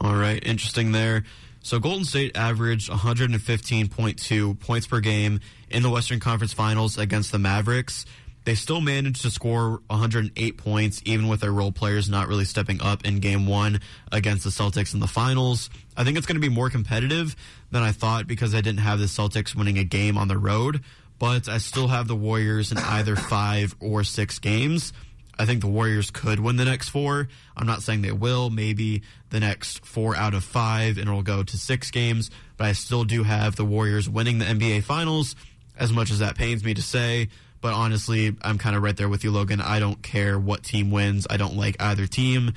All 0.00 0.14
right, 0.14 0.42
interesting 0.44 0.92
there. 0.92 1.24
So 1.62 1.78
Golden 1.78 2.04
State 2.04 2.36
averaged 2.36 2.90
115.2 2.90 4.60
points 4.60 4.86
per 4.86 5.00
game 5.00 5.40
in 5.70 5.82
the 5.82 5.88
Western 5.88 6.20
Conference 6.20 6.52
Finals 6.52 6.98
against 6.98 7.32
the 7.32 7.38
Mavericks. 7.38 8.04
They 8.44 8.54
still 8.54 8.82
managed 8.82 9.22
to 9.22 9.30
score 9.30 9.80
108 9.86 10.58
points, 10.58 11.00
even 11.06 11.28
with 11.28 11.40
their 11.40 11.52
role 11.52 11.72
players 11.72 12.10
not 12.10 12.28
really 12.28 12.44
stepping 12.44 12.82
up 12.82 13.06
in 13.06 13.20
game 13.20 13.46
one 13.46 13.80
against 14.12 14.44
the 14.44 14.50
Celtics 14.50 14.92
in 14.92 15.00
the 15.00 15.06
finals. 15.06 15.70
I 15.96 16.04
think 16.04 16.18
it's 16.18 16.26
going 16.26 16.36
to 16.36 16.46
be 16.46 16.54
more 16.54 16.68
competitive 16.68 17.34
than 17.70 17.82
I 17.82 17.92
thought 17.92 18.26
because 18.26 18.54
I 18.54 18.60
didn't 18.60 18.80
have 18.80 18.98
the 18.98 19.06
Celtics 19.06 19.54
winning 19.54 19.78
a 19.78 19.84
game 19.84 20.18
on 20.18 20.28
the 20.28 20.36
road, 20.36 20.82
but 21.18 21.48
I 21.48 21.56
still 21.56 21.88
have 21.88 22.06
the 22.06 22.16
Warriors 22.16 22.70
in 22.70 22.76
either 22.76 23.16
five 23.16 23.74
or 23.80 24.04
six 24.04 24.38
games. 24.38 24.92
I 25.38 25.46
think 25.46 25.60
the 25.60 25.68
Warriors 25.68 26.10
could 26.10 26.40
win 26.40 26.56
the 26.56 26.64
next 26.64 26.90
four. 26.90 27.28
I'm 27.56 27.66
not 27.66 27.82
saying 27.82 28.02
they 28.02 28.12
will. 28.12 28.50
Maybe 28.50 29.02
the 29.30 29.40
next 29.40 29.84
four 29.84 30.16
out 30.16 30.34
of 30.34 30.44
five, 30.44 30.98
and 30.98 31.08
it'll 31.08 31.22
go 31.22 31.42
to 31.42 31.58
six 31.58 31.90
games. 31.90 32.30
But 32.56 32.68
I 32.68 32.72
still 32.72 33.04
do 33.04 33.22
have 33.22 33.56
the 33.56 33.64
Warriors 33.64 34.08
winning 34.08 34.38
the 34.38 34.44
NBA 34.44 34.84
Finals, 34.84 35.34
as 35.76 35.92
much 35.92 36.10
as 36.10 36.20
that 36.20 36.36
pains 36.36 36.64
me 36.64 36.74
to 36.74 36.82
say. 36.82 37.28
But 37.60 37.74
honestly, 37.74 38.36
I'm 38.42 38.58
kind 38.58 38.76
of 38.76 38.82
right 38.82 38.96
there 38.96 39.08
with 39.08 39.24
you, 39.24 39.30
Logan. 39.32 39.60
I 39.60 39.80
don't 39.80 40.02
care 40.02 40.38
what 40.38 40.62
team 40.62 40.90
wins. 40.90 41.26
I 41.30 41.36
don't 41.36 41.56
like 41.56 41.82
either 41.82 42.06
team. 42.06 42.52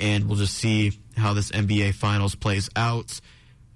And 0.00 0.26
we'll 0.26 0.38
just 0.38 0.54
see 0.54 0.92
how 1.16 1.34
this 1.34 1.50
NBA 1.50 1.94
Finals 1.94 2.34
plays 2.34 2.70
out. 2.76 3.20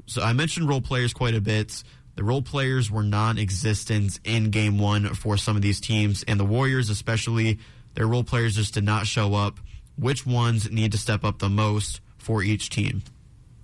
So 0.07 0.23
I 0.23 0.33
mentioned 0.33 0.69
role 0.69 0.81
players 0.81 1.12
quite 1.12 1.35
a 1.35 1.41
bit. 1.41 1.83
The 2.16 2.24
role 2.24 2.41
players 2.41 2.91
were 2.91 3.03
non 3.03 3.37
existent 3.37 4.20
in 4.24 4.51
game 4.51 4.78
one 4.78 5.12
for 5.15 5.37
some 5.37 5.55
of 5.55 5.62
these 5.62 5.81
teams, 5.81 6.24
and 6.27 6.41
the 6.41 6.45
Warriors, 6.45 6.89
especially, 6.89 7.59
their 7.97 8.06
role 8.06 8.23
players 8.23 8.55
just 8.55 8.74
did 8.74 8.85
not 8.85 9.06
show 9.06 9.35
up. 9.35 9.59
Which 9.98 10.27
ones 10.27 10.70
need 10.70 10.93
to 10.93 10.98
step 10.98 11.24
up 11.24 11.39
the 11.39 11.48
most 11.48 12.01
for 12.18 12.43
each 12.43 12.70
team? 12.70 13.02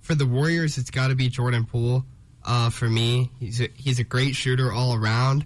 For 0.01 0.15
the 0.15 0.25
Warriors, 0.25 0.77
it's 0.77 0.89
got 0.89 1.07
to 1.07 1.15
be 1.15 1.29
Jordan 1.29 1.65
Poole. 1.65 2.03
Uh, 2.43 2.69
for 2.69 2.89
me, 2.89 3.31
he's 3.39 3.61
a, 3.61 3.69
he's 3.77 3.99
a 3.99 4.03
great 4.03 4.35
shooter 4.35 4.73
all 4.73 4.95
around, 4.95 5.45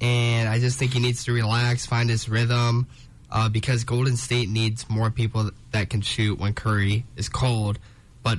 and 0.00 0.48
I 0.48 0.60
just 0.60 0.78
think 0.78 0.94
he 0.94 1.00
needs 1.00 1.24
to 1.24 1.32
relax, 1.32 1.84
find 1.84 2.08
his 2.08 2.28
rhythm, 2.28 2.86
uh, 3.30 3.50
because 3.50 3.84
Golden 3.84 4.16
State 4.16 4.48
needs 4.48 4.88
more 4.88 5.10
people 5.10 5.50
that 5.72 5.90
can 5.90 6.00
shoot 6.00 6.38
when 6.38 6.54
Curry 6.54 7.04
is 7.16 7.28
cold. 7.28 7.78
But 8.22 8.38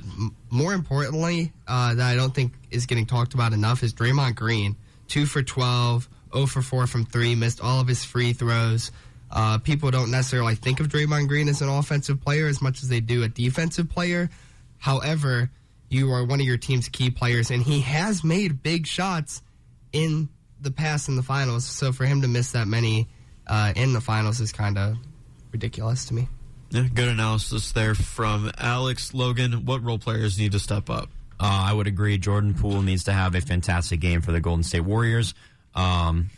more 0.50 0.72
importantly, 0.72 1.52
uh, 1.68 1.94
that 1.94 2.06
I 2.06 2.16
don't 2.16 2.34
think 2.34 2.52
is 2.70 2.86
getting 2.86 3.06
talked 3.06 3.34
about 3.34 3.52
enough 3.52 3.82
is 3.82 3.94
Draymond 3.94 4.34
Green. 4.34 4.76
Two 5.06 5.26
for 5.26 5.42
12, 5.42 6.08
0 6.32 6.46
for 6.46 6.62
4 6.62 6.86
from 6.86 7.04
three, 7.04 7.34
missed 7.34 7.60
all 7.60 7.80
of 7.80 7.86
his 7.88 8.04
free 8.04 8.32
throws. 8.32 8.90
Uh, 9.30 9.58
people 9.58 9.90
don't 9.90 10.10
necessarily 10.10 10.54
think 10.54 10.80
of 10.80 10.88
Draymond 10.88 11.28
Green 11.28 11.48
as 11.48 11.62
an 11.62 11.68
offensive 11.68 12.20
player 12.20 12.48
as 12.48 12.60
much 12.60 12.82
as 12.82 12.88
they 12.88 13.00
do 13.00 13.22
a 13.22 13.28
defensive 13.28 13.88
player. 13.88 14.28
However, 14.78 15.50
you 15.88 16.12
are 16.12 16.24
one 16.24 16.40
of 16.40 16.46
your 16.46 16.56
team's 16.56 16.88
key 16.88 17.10
players, 17.10 17.50
and 17.50 17.62
he 17.62 17.80
has 17.80 18.24
made 18.24 18.62
big 18.62 18.86
shots 18.86 19.42
in 19.92 20.28
the 20.60 20.70
past 20.70 21.08
in 21.08 21.16
the 21.16 21.22
finals. 21.22 21.64
So 21.64 21.92
for 21.92 22.04
him 22.04 22.22
to 22.22 22.28
miss 22.28 22.52
that 22.52 22.66
many 22.66 23.08
uh, 23.46 23.72
in 23.76 23.92
the 23.92 24.00
finals 24.00 24.40
is 24.40 24.52
kind 24.52 24.78
of 24.78 24.96
ridiculous 25.52 26.06
to 26.06 26.14
me. 26.14 26.28
Yeah, 26.70 26.86
good 26.94 27.08
analysis 27.08 27.72
there 27.72 27.94
from 27.96 28.52
Alex 28.58 29.12
Logan. 29.12 29.64
What 29.64 29.82
role 29.82 29.98
players 29.98 30.38
need 30.38 30.52
to 30.52 30.60
step 30.60 30.88
up? 30.88 31.08
Uh, 31.40 31.66
I 31.68 31.72
would 31.72 31.88
agree. 31.88 32.18
Jordan 32.18 32.54
Poole 32.54 32.82
needs 32.82 33.04
to 33.04 33.12
have 33.12 33.34
a 33.34 33.40
fantastic 33.40 33.98
game 33.98 34.20
for 34.20 34.30
the 34.30 34.40
Golden 34.40 34.62
State 34.62 34.82
Warriors. 34.82 35.34
Um, 35.74 36.30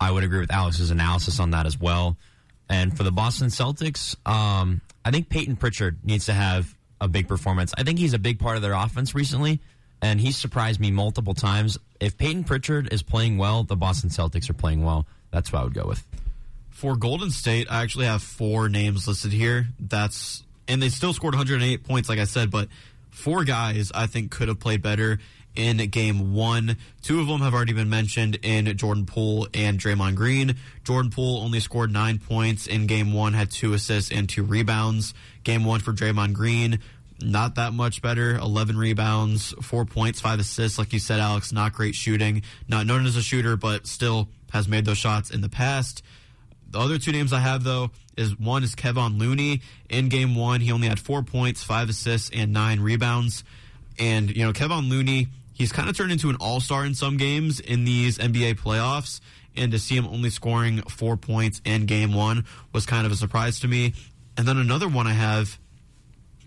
I 0.00 0.10
would 0.10 0.24
agree 0.24 0.40
with 0.40 0.52
Alex's 0.52 0.90
analysis 0.90 1.40
on 1.40 1.50
that 1.52 1.66
as 1.66 1.78
well. 1.78 2.16
And 2.68 2.96
for 2.96 3.02
the 3.02 3.12
Boston 3.12 3.48
Celtics, 3.48 4.14
um, 4.28 4.80
I 5.04 5.10
think 5.10 5.28
Payton 5.28 5.56
Pritchard 5.56 5.98
needs 6.04 6.26
to 6.26 6.32
have 6.32 6.74
a 7.00 7.08
big 7.08 7.28
performance. 7.28 7.72
I 7.78 7.82
think 7.82 7.98
he's 7.98 8.14
a 8.14 8.18
big 8.18 8.38
part 8.38 8.56
of 8.56 8.62
their 8.62 8.74
offense 8.74 9.14
recently, 9.14 9.60
and 10.02 10.20
he's 10.20 10.36
surprised 10.36 10.80
me 10.80 10.90
multiple 10.90 11.34
times. 11.34 11.78
If 12.00 12.18
Payton 12.18 12.44
Pritchard 12.44 12.92
is 12.92 13.02
playing 13.02 13.38
well, 13.38 13.64
the 13.64 13.76
Boston 13.76 14.10
Celtics 14.10 14.50
are 14.50 14.54
playing 14.54 14.84
well. 14.84 15.06
That's 15.30 15.52
what 15.52 15.60
I 15.60 15.64
would 15.64 15.74
go 15.74 15.86
with. 15.86 16.06
For 16.70 16.96
Golden 16.96 17.30
State, 17.30 17.66
I 17.70 17.82
actually 17.82 18.06
have 18.06 18.22
four 18.22 18.68
names 18.68 19.08
listed 19.08 19.32
here. 19.32 19.68
That's 19.80 20.44
and 20.68 20.82
they 20.82 20.90
still 20.90 21.14
scored 21.14 21.34
108 21.34 21.84
points, 21.84 22.08
like 22.08 22.18
I 22.18 22.24
said, 22.24 22.50
but 22.50 22.68
four 23.10 23.44
guys 23.44 23.90
I 23.94 24.06
think 24.06 24.30
could 24.30 24.48
have 24.48 24.60
played 24.60 24.82
better 24.82 25.18
in 25.58 25.76
game 25.90 26.32
one. 26.32 26.76
Two 27.02 27.20
of 27.20 27.26
them 27.26 27.40
have 27.40 27.52
already 27.52 27.72
been 27.72 27.90
mentioned 27.90 28.38
in 28.42 28.74
Jordan 28.76 29.04
Poole 29.04 29.48
and 29.52 29.78
Draymond 29.78 30.14
Green. 30.14 30.56
Jordan 30.84 31.10
Poole 31.10 31.42
only 31.42 31.60
scored 31.60 31.92
nine 31.92 32.18
points 32.18 32.66
in 32.66 32.86
game 32.86 33.12
one, 33.12 33.34
had 33.34 33.50
two 33.50 33.74
assists 33.74 34.10
and 34.10 34.28
two 34.28 34.44
rebounds. 34.44 35.12
Game 35.42 35.64
one 35.64 35.80
for 35.80 35.92
Draymond 35.92 36.32
Green, 36.32 36.78
not 37.20 37.56
that 37.56 37.72
much 37.72 38.00
better. 38.00 38.36
11 38.36 38.78
rebounds, 38.78 39.52
four 39.60 39.84
points, 39.84 40.20
five 40.20 40.38
assists. 40.38 40.78
Like 40.78 40.92
you 40.92 41.00
said, 41.00 41.18
Alex, 41.18 41.52
not 41.52 41.72
great 41.72 41.94
shooting. 41.96 42.42
Not 42.68 42.86
known 42.86 43.06
as 43.06 43.16
a 43.16 43.22
shooter, 43.22 43.56
but 43.56 43.86
still 43.86 44.28
has 44.52 44.68
made 44.68 44.84
those 44.84 44.98
shots 44.98 45.30
in 45.30 45.40
the 45.40 45.48
past. 45.48 46.02
The 46.70 46.78
other 46.78 46.98
two 46.98 47.12
names 47.12 47.32
I 47.32 47.40
have, 47.40 47.64
though, 47.64 47.90
is 48.16 48.38
one 48.38 48.62
is 48.62 48.74
Kevon 48.74 49.18
Looney. 49.18 49.62
In 49.88 50.08
game 50.08 50.34
one, 50.34 50.60
he 50.60 50.70
only 50.70 50.88
had 50.88 51.00
four 51.00 51.22
points, 51.22 51.64
five 51.64 51.88
assists, 51.88 52.30
and 52.32 52.52
nine 52.52 52.80
rebounds. 52.80 53.42
And, 53.98 54.34
you 54.34 54.44
know, 54.44 54.52
Kevon 54.52 54.88
Looney, 54.88 55.28
he's 55.58 55.72
kind 55.72 55.90
of 55.90 55.96
turned 55.96 56.12
into 56.12 56.30
an 56.30 56.36
all 56.40 56.60
star 56.60 56.86
in 56.86 56.94
some 56.94 57.16
games 57.16 57.60
in 57.60 57.84
these 57.84 58.16
NBA 58.16 58.54
playoffs. 58.60 59.20
And 59.56 59.72
to 59.72 59.78
see 59.78 59.96
him 59.96 60.06
only 60.06 60.30
scoring 60.30 60.82
four 60.82 61.16
points 61.16 61.60
in 61.64 61.86
game 61.86 62.14
one 62.14 62.44
was 62.72 62.86
kind 62.86 63.04
of 63.04 63.12
a 63.12 63.16
surprise 63.16 63.60
to 63.60 63.68
me. 63.68 63.92
And 64.36 64.46
then 64.46 64.56
another 64.56 64.86
one 64.86 65.08
I 65.08 65.12
have 65.12 65.58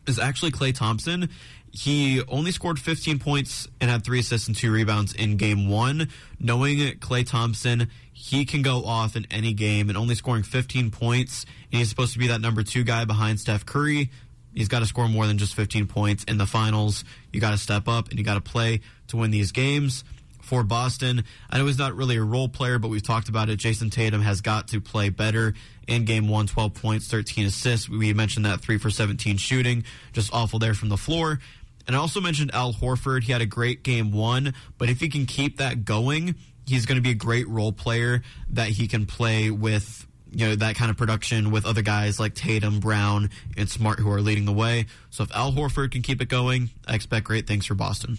is 0.08 0.18
actually 0.18 0.52
Klay 0.52 0.74
Thompson. 0.74 1.30
He 1.74 2.22
only 2.28 2.52
scored 2.52 2.80
15 2.80 3.20
points 3.20 3.68
and 3.80 3.90
had 3.90 4.04
three 4.04 4.20
assists 4.20 4.48
and 4.48 4.56
two 4.56 4.72
rebounds 4.72 5.14
in 5.14 5.38
game 5.38 5.70
one. 5.70 6.10
Knowing 6.40 6.78
Klay 7.00 7.28
Thompson, 7.28 7.90
he 8.14 8.46
can 8.46 8.62
go 8.62 8.84
off 8.84 9.16
in 9.16 9.26
any 9.30 9.54
game 9.54 9.90
and 9.90 9.98
only 9.98 10.16
scoring 10.16 10.44
15 10.44 10.92
points. 10.92 11.46
And 11.72 11.80
he's 11.80 11.90
supposed 11.90 12.14
to 12.14 12.20
be 12.20 12.28
that 12.28 12.42
number 12.42 12.64
two 12.64 12.84
guy 12.84 13.06
behind 13.06 13.40
Steph 13.40 13.66
Curry. 13.66 14.10
He's 14.54 14.68
got 14.68 14.80
to 14.80 14.86
score 14.86 15.08
more 15.08 15.28
than 15.28 15.38
just 15.38 15.56
15 15.56 15.88
points 15.88 16.24
in 16.26 16.38
the 16.38 16.46
finals. 16.46 17.04
You 17.32 17.40
got 17.40 17.52
to 17.52 17.58
step 17.58 17.88
up 17.88 18.10
and 18.10 18.20
you 18.20 18.26
got 18.26 18.36
to 18.36 18.42
play 18.42 18.82
to 19.08 19.18
win 19.18 19.32
these 19.32 19.52
games. 19.52 20.04
For 20.42 20.64
Boston, 20.64 21.24
I 21.50 21.60
know 21.60 21.68
he's 21.68 21.78
not 21.78 21.96
really 21.96 22.18
a 22.18 22.24
role 22.24 22.50
player, 22.50 22.78
but 22.78 22.90
we've 22.90 23.04
talked 23.04 23.30
about 23.30 23.50
it. 23.50 23.60
Jayson 23.60 23.90
Tatum 23.90 24.22
has 24.22 24.42
got 24.42 24.70
to 24.70 24.82
play 24.82 25.10
better 25.10 25.54
in 25.88 26.04
game 26.04 26.28
one 26.28 26.48
12 26.48 26.74
points, 26.74 27.08
13 27.08 27.46
assists. 27.46 27.88
We 27.88 28.14
mentioned 28.14 28.46
that 28.46 28.60
3 28.60 28.78
for 28.78 28.90
17 28.90 29.38
shooting. 29.38 29.86
Just 30.12 30.34
awful 30.34 30.60
there 30.60 30.74
from 30.74 30.90
the 30.90 30.98
floor. 30.98 31.40
And 31.88 31.96
I 31.96 32.00
also 32.00 32.20
mentioned 32.20 32.52
Al 32.54 32.74
Horford. 32.74 33.24
He 33.24 33.32
had 33.32 33.42
a 33.42 33.46
great 33.46 33.84
game 33.84 34.12
one, 34.12 34.54
but 34.78 34.90
if 34.90 35.00
he 35.00 35.10
can 35.10 35.26
keep 35.26 35.58
that 35.58 35.86
going, 35.86 36.36
he's 36.66 36.86
going 36.86 36.98
to 36.98 37.02
be 37.02 37.12
a 37.12 37.16
great 37.16 37.48
role 37.48 37.72
player 37.72 38.22
that 38.50 38.70
he 38.70 38.88
can 38.88 39.06
play 39.06 39.52
with 39.52 40.06
you 40.32 40.48
know 40.48 40.56
that 40.56 40.76
kind 40.76 40.90
of 40.90 40.98
production 40.98 41.52
with 41.52 41.66
other 41.66 41.82
guys 41.82 42.20
like 42.20 42.34
Tatum, 42.34 42.80
Brown, 42.80 43.30
and 43.58 43.70
Smart 43.70 44.00
who 44.00 44.10
are 44.12 44.22
leading 44.22 44.46
the 44.46 44.54
way. 44.54 44.86
So 45.10 45.24
if 45.24 45.32
Al 45.36 45.52
Horford 45.52 45.92
can 45.92 46.02
keep 46.02 46.22
it 46.22 46.30
going, 46.30 46.70
I 46.88 46.96
expect 46.96 47.26
great 47.26 47.48
things 47.48 47.66
for 47.66 47.76
Boston. 47.76 48.18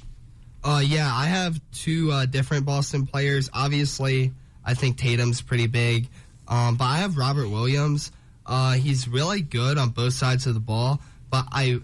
Uh, 0.64 0.82
yeah, 0.84 1.10
I 1.12 1.26
have 1.26 1.60
two 1.72 2.12
uh, 2.12 2.26
different 2.26 2.66
Boston 2.66 3.06
players. 3.06 3.50
Obviously, 3.52 4.32
I 4.64 4.74
think 4.74 4.96
Tatum's 4.96 5.42
pretty 5.42 5.66
big, 5.66 6.08
um, 6.46 6.76
but 6.76 6.84
I 6.84 6.98
have 6.98 7.16
Robert 7.16 7.48
Williams. 7.48 8.12
Uh, 8.46 8.72
he's 8.72 9.08
really 9.08 9.40
good 9.40 9.78
on 9.78 9.90
both 9.90 10.12
sides 10.12 10.46
of 10.46 10.54
the 10.54 10.60
ball, 10.60 11.00
but 11.30 11.46
I 11.50 11.80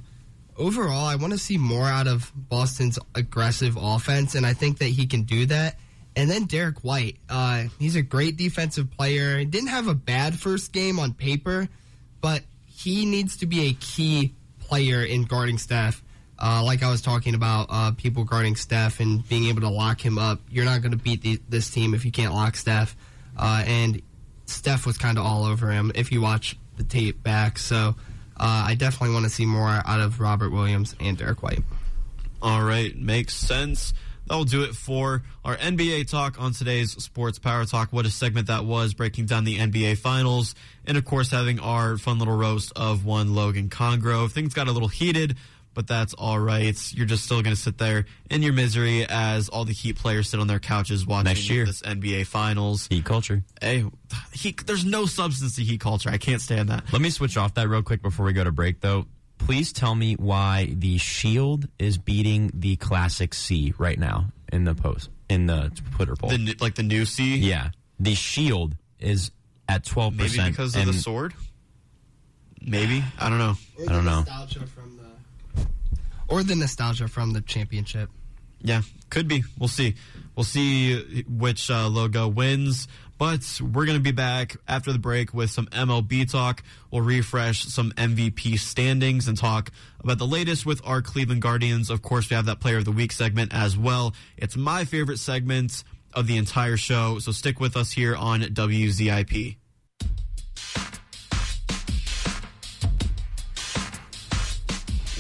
overall 0.57 1.07
I 1.07 1.17
want 1.17 1.33
to 1.33 1.39
see 1.39 1.57
more 1.57 1.87
out 1.87 2.07
of 2.07 2.31
Boston's 2.35 2.99
aggressive 3.15 3.77
offense, 3.81 4.35
and 4.35 4.45
I 4.45 4.53
think 4.53 4.79
that 4.79 4.87
he 4.87 5.07
can 5.07 5.23
do 5.23 5.47
that. 5.47 5.79
And 6.19 6.29
then 6.29 6.47
Derrick 6.47 6.83
White, 6.83 7.17
uh, 7.29 7.67
he's 7.79 7.95
a 7.95 8.03
great 8.03 8.37
defensive 8.37 8.91
player. 8.91 9.39
He 9.39 9.45
didn't 9.45 9.69
have 9.69 9.87
a 9.87 9.95
bad 9.95 10.37
first 10.37 10.73
game 10.73 10.99
on 10.99 11.15
paper, 11.15 11.69
but 12.21 12.43
he 12.67 13.07
needs 13.07 13.37
to 13.37 13.47
be 13.47 13.69
a 13.69 13.73
key 13.75 14.35
player 14.59 15.01
in 15.05 15.27
guarding 15.27 15.59
Steph. 15.59 16.03
Uh, 16.37 16.65
like 16.65 16.83
I 16.83 16.91
was 16.91 17.03
talking 17.03 17.37
about, 17.37 17.69
uh, 17.71 17.93
people 17.93 18.25
guarding 18.25 18.57
Steph 18.57 18.99
and 18.99 19.27
being 19.29 19.45
able 19.45 19.61
to 19.61 19.69
lock 19.69 20.05
him 20.05 20.19
up. 20.19 20.41
You're 20.51 20.65
not 20.65 20.83
going 20.83 20.91
to 20.91 20.99
beat 20.99 21.23
the, 21.23 21.41
this 21.49 21.71
team 21.71 21.95
if 21.95 22.05
you 22.05 22.11
can't 22.11 22.35
lock 22.35 22.57
Steph. 22.57 22.97
Uh, 23.37 23.63
and 23.65 24.03
Steph 24.47 24.87
was 24.87 24.99
kind 24.99 25.19
of 25.19 25.25
all 25.25 25.45
over 25.45 25.71
him 25.71 25.93
if 25.95 26.11
you 26.11 26.21
watch 26.21 26.57
the 26.79 26.83
tape 26.83 27.23
back. 27.23 27.61
So 27.61 27.95
uh, 28.37 28.65
I 28.67 28.75
definitely 28.75 29.15
want 29.15 29.27
to 29.27 29.31
see 29.31 29.47
more 29.47 29.69
out 29.69 30.01
of 30.01 30.19
Robert 30.19 30.51
Williams 30.51 30.97
and 30.99 31.17
Derrick 31.17 31.45
White. 31.45 31.63
All 32.43 32.65
right, 32.65 32.97
makes 32.97 33.35
sense. 33.37 33.95
That'll 34.29 34.45
do 34.45 34.63
it 34.63 34.75
for 34.75 35.23
our 35.45 35.57
NBA 35.57 36.11
talk 36.11 36.41
on 36.41 36.53
today's 36.53 36.93
Sports 37.03 37.39
Power 37.39 37.65
Talk. 37.65 37.93
What 37.93 38.05
a 38.05 38.11
segment 38.11 38.49
that 38.49 38.65
was, 38.65 38.93
breaking 38.93 39.27
down 39.27 39.45
the 39.45 39.57
NBA 39.59 39.99
Finals, 39.99 40.55
and 40.85 40.99
of 40.99 41.05
course, 41.05 41.31
having 41.31 41.59
our 41.61 41.97
fun 41.97 42.19
little 42.19 42.37
roast 42.37 42.73
of 42.77 43.05
one 43.07 43.35
Logan 43.35 43.71
Congrove. 43.71 44.33
Things 44.33 44.53
got 44.53 44.69
a 44.69 44.73
little 44.73 44.89
heated, 44.89 45.37
but 45.73 45.87
that's 45.87 46.13
all 46.13 46.39
right. 46.39 46.77
You're 46.93 47.07
just 47.07 47.25
still 47.25 47.41
going 47.41 47.57
to 47.57 47.61
sit 47.61 47.79
there 47.79 48.05
in 48.31 48.43
your 48.43 48.53
misery 48.53 49.07
as 49.09 49.49
all 49.49 49.65
the 49.65 49.73
Heat 49.73 49.97
players 49.97 50.29
sit 50.29 50.41
on 50.41 50.47
their 50.47 50.59
couches 50.59 51.07
watching 51.07 51.25
Next 51.25 51.49
year. 51.49 51.65
this 51.65 51.81
NBA 51.81 52.27
Finals. 52.27 52.87
Heat 52.91 53.05
culture. 53.07 53.43
Hey, 53.63 53.85
Heat, 54.33 54.67
there's 54.67 54.85
no 54.85 55.07
substance 55.07 55.57
to 55.57 55.65
Heat 55.65 55.81
culture. 55.81 56.11
I 56.11 56.19
can't 56.19 56.43
stand 56.43 56.69
that. 56.69 56.93
Let 56.93 57.01
me 57.01 57.09
switch 57.11 57.39
off 57.39 57.55
that 57.55 57.67
real 57.69 57.83
quick 57.83 58.03
before 58.03 58.27
we 58.27 58.35
go 58.35 58.45
to 58.45 58.53
break, 58.53 58.81
though. 58.81 59.07
Please 59.39 59.73
tell 59.73 59.95
me 59.95 60.15
why 60.15 60.75
the 60.77 60.99
Shield 60.99 61.69
is 61.79 61.99
beating 61.99 62.51
the 62.55 62.77
Classic 62.77 63.33
C 63.33 63.75
right 63.79 63.99
now 63.99 64.27
in 64.53 64.65
the 64.65 64.75
post 64.75 65.11
in 65.29 65.47
the 65.47 65.71
Twitter 65.95 66.17
poll. 66.17 66.31
The, 66.31 66.57
like 66.61 66.75
the 66.75 66.83
new 66.83 67.05
C? 67.05 67.37
yeah, 67.37 67.71
the 67.99 68.15
Shield 68.15 68.77
is 68.99 69.31
at 69.69 69.85
twelve 69.85 70.15
Maybe 70.15 70.29
percent 70.31 70.53
because 70.53 70.77
of 70.77 70.87
the 70.87 70.93
sword? 70.93 71.35
Maybe. 72.61 73.05
I 73.19 73.29
don't 73.29 73.39
know. 73.39 73.55
I 73.89 73.93
don't 73.93 74.05
know. 74.05 74.21
Nostalgia 74.21 74.67
from 74.67 74.97
the, 74.97 75.67
or 76.29 76.43
the 76.43 76.57
nostalgia 76.57 77.09
from 77.09 77.33
the 77.33 77.41
championship. 77.41 78.11
Yeah, 78.61 78.83
could 79.11 79.29
be. 79.29 79.45
We'll 79.59 79.69
see. 79.69 79.95
We'll 80.35 80.45
see 80.45 81.23
which 81.29 81.71
uh, 81.71 81.89
logo 81.89 82.29
wins. 82.29 82.89
But 83.19 83.61
we're 83.61 83.85
going 83.85 83.99
to 83.99 84.03
be 84.03 84.13
back 84.13 84.57
after 84.69 84.93
the 84.93 84.99
break 84.99 85.35
with 85.35 85.51
some 85.51 85.67
MLB 85.67 86.31
talk. 86.31 86.63
We'll 86.93 87.03
refresh 87.03 87.65
some 87.65 87.91
MVP 87.93 88.61
standings 88.61 89.27
and 89.27 89.37
talk 89.37 89.73
about 89.99 90.19
the 90.19 90.27
latest 90.27 90.65
with 90.65 90.81
our 90.85 91.03
Cleveland 91.03 91.43
Guardians. 91.43 91.91
Of 91.91 92.01
course, 92.01 92.31
we 92.31 92.37
have 92.37 92.47
that 92.47 92.61
Player 92.61 92.79
of 92.79 92.85
the 92.85 92.93
Week 92.93 93.11
segment 93.11 93.53
as 93.53 93.77
well. 93.77 94.15
It's 94.37 94.57
my 94.57 94.85
favorite 94.85 95.19
segment 95.19 95.83
of 96.15 96.29
the 96.29 96.37
entire 96.37 96.77
show. 96.77 97.19
So 97.19 97.33
stick 97.33 97.59
with 97.59 97.77
us 97.77 97.91
here 97.91 98.15
on 98.15 98.43
WZIP. 98.43 99.57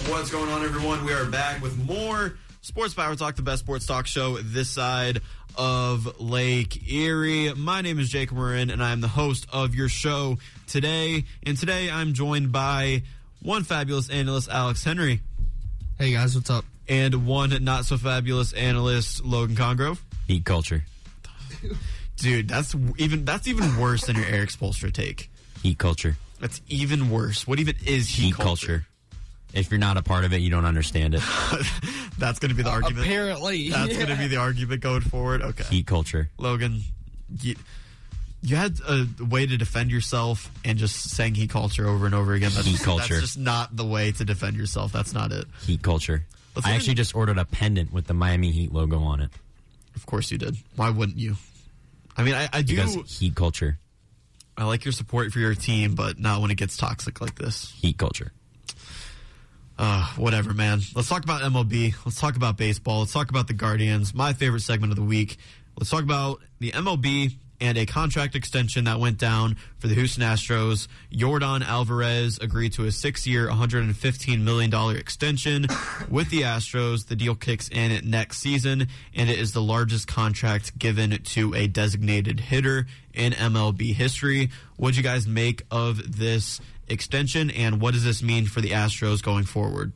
What's 0.08 0.30
going 0.30 0.50
on, 0.50 0.64
everyone? 0.64 1.04
We 1.04 1.12
are 1.12 1.26
back 1.26 1.60
with 1.60 1.76
more 1.84 2.38
Sports 2.60 2.94
Power 2.94 3.16
Talk, 3.16 3.34
the 3.36 3.42
best 3.42 3.60
sports 3.60 3.86
talk 3.86 4.06
show 4.06 4.36
this 4.38 4.68
side 4.70 5.20
of 5.56 6.20
Lake 6.20 6.90
Erie. 6.90 7.52
My 7.54 7.80
name 7.80 7.98
is 7.98 8.08
Jake 8.08 8.32
Marin, 8.32 8.70
and 8.70 8.82
I 8.82 8.92
am 8.92 9.00
the 9.00 9.08
host 9.08 9.46
of 9.52 9.74
your 9.74 9.88
show 9.88 10.38
today. 10.66 11.24
And 11.44 11.56
today 11.56 11.90
I'm 11.90 12.14
joined 12.14 12.52
by 12.52 13.02
one 13.42 13.64
fabulous 13.64 14.10
analyst, 14.10 14.48
Alex 14.48 14.84
Henry. 14.84 15.20
Hey 15.98 16.12
guys, 16.12 16.34
what's 16.34 16.50
up? 16.50 16.64
And 16.88 17.26
one 17.26 17.62
not 17.64 17.84
so 17.84 17.96
fabulous 17.96 18.52
analyst, 18.52 19.24
Logan 19.24 19.56
Congrove. 19.56 19.98
Heat 20.26 20.44
culture. 20.44 20.84
Dude, 22.16 22.48
that's 22.48 22.74
even 22.96 23.24
that's 23.24 23.46
even 23.46 23.78
worse 23.78 24.06
than 24.06 24.16
your 24.16 24.26
Erik 24.26 24.50
Spoelstra 24.50 24.92
take. 24.92 25.30
Heat 25.62 25.78
culture. 25.78 26.16
That's 26.40 26.60
even 26.68 27.10
worse. 27.10 27.46
What 27.46 27.58
even 27.58 27.76
is 27.84 28.08
heat, 28.08 28.26
Heat 28.26 28.34
culture. 28.34 28.86
If 29.54 29.70
you're 29.70 29.80
not 29.80 29.96
a 29.96 30.02
part 30.02 30.24
of 30.24 30.32
it, 30.32 30.38
you 30.38 30.50
don't 30.50 30.66
understand 30.66 31.14
it. 31.14 31.22
That's 32.18 32.38
going 32.38 32.50
to 32.50 32.54
be 32.54 32.62
the 32.62 32.68
uh, 32.70 32.74
argument. 32.74 33.06
Apparently, 33.06 33.70
That's 33.70 33.96
going 33.96 34.08
to 34.08 34.16
be 34.16 34.26
the 34.26 34.36
argument 34.36 34.80
going 34.82 35.00
forward. 35.00 35.42
Okay. 35.42 35.64
Heat 35.64 35.86
culture. 35.86 36.28
Logan, 36.38 36.82
you, 37.40 37.56
you 38.42 38.56
had 38.56 38.78
a 38.86 39.06
way 39.24 39.46
to 39.46 39.56
defend 39.56 39.90
yourself 39.90 40.50
and 40.64 40.78
just 40.78 41.10
saying 41.10 41.34
heat 41.34 41.50
culture 41.50 41.88
over 41.88 42.06
and 42.06 42.14
over 42.14 42.34
again. 42.34 42.50
That's 42.54 42.66
Heat 42.66 42.72
just, 42.72 42.84
culture. 42.84 43.14
That's 43.14 43.20
just 43.20 43.38
not 43.38 43.74
the 43.74 43.84
way 43.84 44.12
to 44.12 44.24
defend 44.24 44.56
yourself. 44.56 44.92
That's 44.92 45.14
not 45.14 45.32
it. 45.32 45.46
Heat 45.62 45.82
culture. 45.82 46.24
Let's 46.54 46.66
I 46.66 46.72
actually 46.72 46.92
at- 46.92 46.98
just 46.98 47.14
ordered 47.14 47.38
a 47.38 47.44
pendant 47.44 47.92
with 47.92 48.06
the 48.06 48.14
Miami 48.14 48.50
Heat 48.50 48.72
logo 48.72 49.00
on 49.00 49.20
it. 49.20 49.30
Of 49.96 50.06
course 50.06 50.30
you 50.30 50.38
did. 50.38 50.56
Why 50.76 50.90
wouldn't 50.90 51.18
you? 51.18 51.36
I 52.16 52.22
mean, 52.22 52.34
I, 52.34 52.48
I 52.52 52.62
do. 52.62 52.76
Because 52.76 53.18
heat 53.18 53.34
culture. 53.34 53.78
I 54.56 54.64
like 54.64 54.84
your 54.84 54.92
support 54.92 55.32
for 55.32 55.38
your 55.38 55.54
team, 55.54 55.94
but 55.94 56.18
not 56.18 56.40
when 56.40 56.50
it 56.50 56.56
gets 56.56 56.76
toxic 56.76 57.20
like 57.20 57.36
this. 57.36 57.72
Heat 57.80 57.96
culture. 57.96 58.32
Uh, 59.78 60.04
whatever, 60.16 60.52
man. 60.52 60.80
Let's 60.96 61.08
talk 61.08 61.22
about 61.22 61.40
MLB. 61.40 61.94
Let's 62.04 62.20
talk 62.20 62.34
about 62.34 62.56
baseball. 62.56 63.00
Let's 63.00 63.12
talk 63.12 63.30
about 63.30 63.46
the 63.46 63.54
Guardians. 63.54 64.12
My 64.12 64.32
favorite 64.32 64.62
segment 64.62 64.90
of 64.90 64.96
the 64.96 65.04
week. 65.04 65.36
Let's 65.78 65.90
talk 65.90 66.02
about 66.02 66.40
the 66.58 66.72
MLB 66.72 67.36
and 67.60 67.78
a 67.78 67.86
contract 67.86 68.34
extension 68.34 68.84
that 68.84 69.00
went 69.00 69.18
down 69.18 69.56
for 69.78 69.88
the 69.88 69.94
Houston 69.94 70.22
Astros. 70.22 70.88
Yordan 71.12 71.64
Alvarez 71.64 72.38
agreed 72.38 72.72
to 72.74 72.84
a 72.84 72.92
six-year, 72.92 73.48
$115 73.48 74.40
million 74.42 74.96
extension 74.96 75.66
with 76.08 76.30
the 76.30 76.42
Astros. 76.42 77.06
The 77.06 77.16
deal 77.16 77.34
kicks 77.34 77.68
in 77.68 78.08
next 78.08 78.38
season, 78.38 78.88
and 79.14 79.30
it 79.30 79.38
is 79.38 79.52
the 79.52 79.62
largest 79.62 80.06
contract 80.06 80.78
given 80.78 81.10
to 81.10 81.54
a 81.54 81.66
designated 81.66 82.40
hitter 82.40 82.86
in 83.14 83.32
MLB 83.32 83.94
history. 83.94 84.50
What'd 84.76 84.96
you 84.96 85.02
guys 85.02 85.26
make 85.26 85.62
of 85.70 86.18
this 86.18 86.60
extension, 86.90 87.50
and 87.50 87.80
what 87.80 87.94
does 87.94 88.04
this 88.04 88.22
mean 88.22 88.46
for 88.46 88.60
the 88.60 88.70
Astros 88.70 89.22
going 89.22 89.44
forward? 89.44 89.92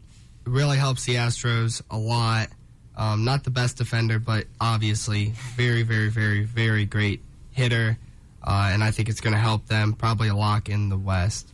It 0.46 0.50
really 0.50 0.76
helps 0.76 1.04
the 1.04 1.16
Astros 1.16 1.82
a 1.90 1.98
lot. 1.98 2.48
Um, 2.96 3.24
not 3.24 3.44
the 3.44 3.50
best 3.50 3.78
defender, 3.78 4.18
but 4.18 4.46
obviously 4.60 5.32
very, 5.56 5.82
very, 5.82 6.08
very, 6.10 6.44
very 6.44 6.84
great 6.84 7.22
hitter. 7.52 7.98
Uh, 8.44 8.70
and 8.72 8.82
I 8.82 8.90
think 8.90 9.08
it's 9.08 9.20
going 9.20 9.34
to 9.34 9.40
help 9.40 9.66
them 9.66 9.94
probably 9.94 10.28
a 10.28 10.34
lock 10.34 10.68
in 10.68 10.88
the 10.88 10.98
West. 10.98 11.48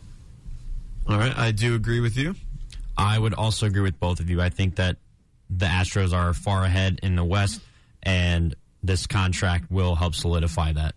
All 1.07 1.19
right, 1.19 1.37
I 1.37 1.53
do 1.53 1.75
agree 1.75 2.01
with 2.01 2.17
you. 2.17 2.35
I 2.97 3.19
would 3.19 3.35
also 3.35 3.67
agree 3.67 3.83
with 3.83 4.01
both 4.01 4.21
of 4.21 4.29
you. 4.29 4.41
I 4.41 4.49
think 4.49 4.77
that 4.77 4.97
the 5.49 5.67
Astros 5.67 6.13
are 6.13 6.35
far 6.35 6.65
ahead 6.65 7.01
in 7.03 7.17
the 7.17 7.25
West, 7.25 7.61
and 8.03 8.55
this 8.83 9.07
contract 9.07 9.71
will 9.71 9.95
help 9.95 10.15
solidify 10.15 10.73
that. 10.73 10.95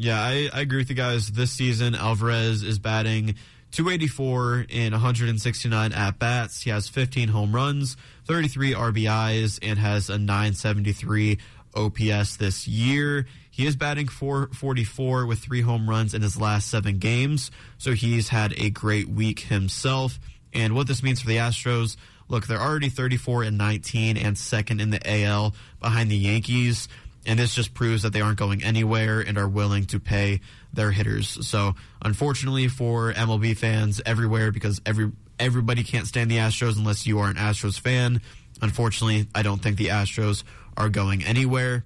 Yeah, 0.00 0.20
I, 0.20 0.48
I 0.52 0.60
agree 0.60 0.78
with 0.78 0.90
you 0.90 0.94
guys. 0.94 1.32
This 1.32 1.50
season, 1.50 1.96
Alvarez 1.96 2.62
is 2.62 2.78
batting 2.78 3.34
284 3.72 4.66
in 4.68 4.92
169 4.92 5.92
at 5.92 6.20
bats. 6.20 6.62
He 6.62 6.70
has 6.70 6.86
15 6.88 7.30
home 7.30 7.52
runs, 7.52 7.96
33 8.28 8.74
RBIs, 8.74 9.58
and 9.60 9.76
has 9.76 10.08
a 10.08 10.16
973 10.16 11.38
OPS 11.74 12.36
this 12.36 12.68
year. 12.68 13.26
He 13.50 13.66
is 13.66 13.74
batting 13.74 14.06
444 14.06 15.26
with 15.26 15.40
three 15.40 15.62
home 15.62 15.90
runs 15.90 16.14
in 16.14 16.22
his 16.22 16.40
last 16.40 16.68
seven 16.68 16.98
games, 16.98 17.50
so 17.76 17.90
he's 17.90 18.28
had 18.28 18.54
a 18.56 18.70
great 18.70 19.08
week 19.08 19.40
himself. 19.40 20.20
And 20.54 20.76
what 20.76 20.86
this 20.86 21.02
means 21.02 21.20
for 21.20 21.26
the 21.26 21.38
Astros, 21.38 21.96
look, 22.28 22.46
they're 22.46 22.60
already 22.60 22.88
34 22.88 23.42
and 23.42 23.58
19 23.58 24.16
and 24.16 24.38
second 24.38 24.80
in 24.80 24.90
the 24.90 25.24
AL 25.24 25.56
behind 25.80 26.08
the 26.08 26.16
Yankees. 26.16 26.86
And 27.28 27.38
this 27.38 27.54
just 27.54 27.74
proves 27.74 28.02
that 28.02 28.12
they 28.14 28.22
aren't 28.22 28.38
going 28.38 28.64
anywhere 28.64 29.20
and 29.20 29.36
are 29.36 29.46
willing 29.46 29.84
to 29.86 30.00
pay 30.00 30.40
their 30.72 30.90
hitters. 30.90 31.46
So, 31.46 31.74
unfortunately 32.02 32.68
for 32.68 33.12
MLB 33.12 33.56
fans 33.56 34.00
everywhere, 34.06 34.50
because 34.50 34.80
every 34.86 35.12
everybody 35.38 35.84
can't 35.84 36.06
stand 36.06 36.30
the 36.30 36.38
Astros 36.38 36.78
unless 36.78 37.06
you 37.06 37.18
are 37.20 37.28
an 37.28 37.36
Astros 37.36 37.78
fan. 37.78 38.22
Unfortunately, 38.60 39.28
I 39.34 39.42
don't 39.42 39.62
think 39.62 39.76
the 39.76 39.88
Astros 39.88 40.42
are 40.76 40.88
going 40.88 41.22
anywhere. 41.22 41.84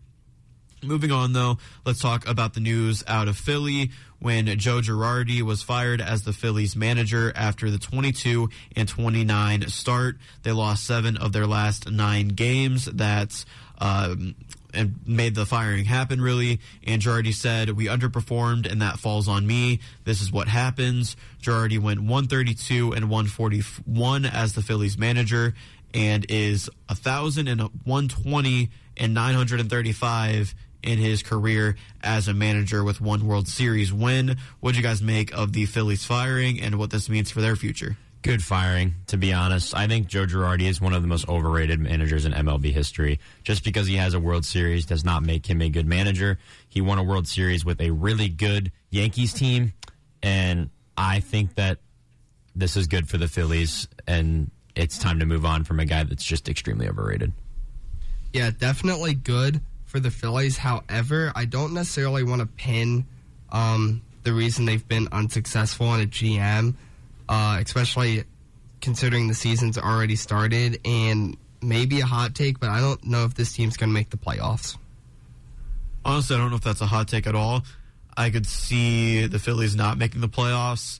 Moving 0.85 1.13
on, 1.13 1.33
though, 1.33 1.59
let's 1.85 2.01
talk 2.01 2.27
about 2.27 2.55
the 2.55 2.61
news 2.61 3.05
out 3.07 3.29
of 3.29 3.37
Philly 3.37 3.91
when 4.19 4.47
Joe 4.59 4.81
Girardi 4.81 5.43
was 5.43 5.63
fired 5.63 6.01
as 6.01 6.23
the 6.23 6.33
Phillies 6.33 6.75
manager 6.75 7.33
after 7.37 7.71
the 7.71 7.79
22 7.79 8.49
and 8.75 8.89
29 8.89 9.69
start. 9.69 10.19
They 10.43 10.51
lost 10.51 10.85
seven 10.85 11.17
of 11.17 11.33
their 11.33 11.47
last 11.47 11.91
nine 11.91 12.29
games. 12.29 12.87
That's 12.87 13.47
um, 13.79 14.35
and 14.73 14.97
made 15.07 15.35
the 15.35 15.47
firing 15.47 15.85
happen 15.85 16.21
really. 16.21 16.61
And 16.85 17.03
Girardi 17.03 17.35
said, 17.35 17.71
"We 17.71 17.87
underperformed, 17.87 18.71
and 18.71 18.83
that 18.83 18.99
falls 18.99 19.29
on 19.29 19.47
me. 19.47 19.81
This 20.05 20.21
is 20.21 20.33
what 20.33 20.49
happens." 20.49 21.17
Girardi 21.43 21.79
went 21.79 22.01
132 22.01 22.93
and 22.93 23.09
141 23.09 24.25
as 24.25 24.53
the 24.55 24.63
Phillies 24.63 24.97
manager, 24.99 25.55
and 25.95 26.25
is 26.29 26.71
a 26.89 26.95
thousand 26.95 27.49
and 27.49 27.61
120 27.85 28.71
and 28.97 29.15
935 29.15 30.55
in 30.83 30.99
his 30.99 31.23
career 31.23 31.77
as 32.03 32.29
a 32.29 32.35
manager 32.35 32.83
with 32.83 33.01
one 33.01 33.27
World 33.27 33.49
Series 33.49 33.93
win. 33.93 34.37
What 34.61 34.73
do 34.73 34.79
you 34.79 34.83
guys 34.83 35.01
make 35.01 35.33
of 35.33 35.53
the 35.53 35.67
Phillies 35.67 36.05
firing 36.05 36.61
and 36.61 36.77
what 36.77 36.91
this 36.91 37.09
means 37.09 37.31
for 37.31 37.41
their 37.41 37.57
future? 37.57 37.97
Good 38.23 38.43
firing, 38.43 38.95
to 39.09 39.17
be 39.17 39.33
honest. 39.33 39.75
I 39.75 39.89
think 39.89 40.07
Joe 40.07 40.27
Girardi 40.27 40.63
is 40.63 40.81
one 40.81 40.95
of 40.95 41.03
the 41.03 41.09
most 41.09 41.29
overrated 41.29 41.81
managers 41.81 42.25
in 42.25 42.33
MLB 42.33 42.73
history. 42.73 43.19
Just 43.43 43.65
because 43.65 43.89
he 43.89 43.97
has 43.97 44.15
a 44.15 44.21
World 44.21 44.45
Series 44.45 44.87
does 44.87 45.05
not 45.05 45.25
make 45.25 45.47
him 45.51 45.61
a 45.61 45.69
good 45.69 45.87
manager. 45.87 46.39
He 46.69 46.81
won 46.81 46.99
a 46.99 47.03
World 47.03 47.27
Series 47.27 47.65
with 47.65 47.81
a 47.81 47.91
really 47.91 48.29
good 48.29 48.71
Yankees 48.91 49.33
team, 49.33 49.73
and 50.23 50.71
I 50.97 51.19
think 51.21 51.57
that 51.57 51.79
this 52.55 52.77
is 52.77 52.87
good 52.87 53.09
for 53.09 53.19
the 53.19 53.29
Phillies, 53.29 53.89
and 54.07 54.51
it's 54.77 54.99
time 54.99 55.19
to 55.19 55.27
move 55.27 55.45
on 55.45 55.65
from 55.65 55.81
a 55.81 55.85
guy 55.85 56.05
that's 56.05 56.25
just 56.25 56.49
extremely 56.49 56.89
overrated. 56.89 57.33
Yeah, 58.33 58.51
definitely 58.51 59.15
good 59.15 59.61
for 59.85 60.01
the 60.01 60.11
Phillies. 60.11 60.59
However, 60.59 61.33
I 61.35 61.45
don't 61.45 61.75
necessarily 61.75 62.23
want 62.23 62.41
to 62.41 62.47
pin 62.47 63.05
um, 63.51 64.03
the 64.23 64.33
reason 64.33 64.65
they've 64.65 64.87
been 64.87 65.09
unsuccessful 65.13 65.87
on 65.87 66.01
a 66.01 66.07
GM, 66.07 66.75
uh, 67.33 67.59
especially 67.65 68.25
considering 68.83 69.27
the 69.27 69.35
season's 69.35 69.79
already 69.79 70.17
started. 70.17 70.79
And 70.85 71.39
maybe 71.63 72.01
a 72.01 72.05
hot 72.05 72.35
take, 72.35 72.61
but 72.61 72.69
I 72.69 72.81
don't 72.81 73.03
know 73.05 73.25
if 73.25 73.35
this 73.35 73.55
team's 73.55 73.79
going 73.79 73.89
to 73.89 73.95
make 73.95 74.11
the 74.11 74.19
playoffs. 74.19 74.77
Honestly, 76.05 76.37
I 76.37 76.39
don't 76.41 76.51
know 76.51 76.57
if 76.57 76.63
that's 76.63 76.83
a 76.83 76.87
hot 76.87 77.09
take 77.09 77.27
at 77.27 77.35
all. 77.35 77.63
I 78.17 78.29
could 78.29 78.47
see 78.47 79.27
the 79.27 79.39
Phillies 79.39 79.75
not 79.75 79.97
making 79.97 80.21
the 80.21 80.29
playoffs. 80.29 80.99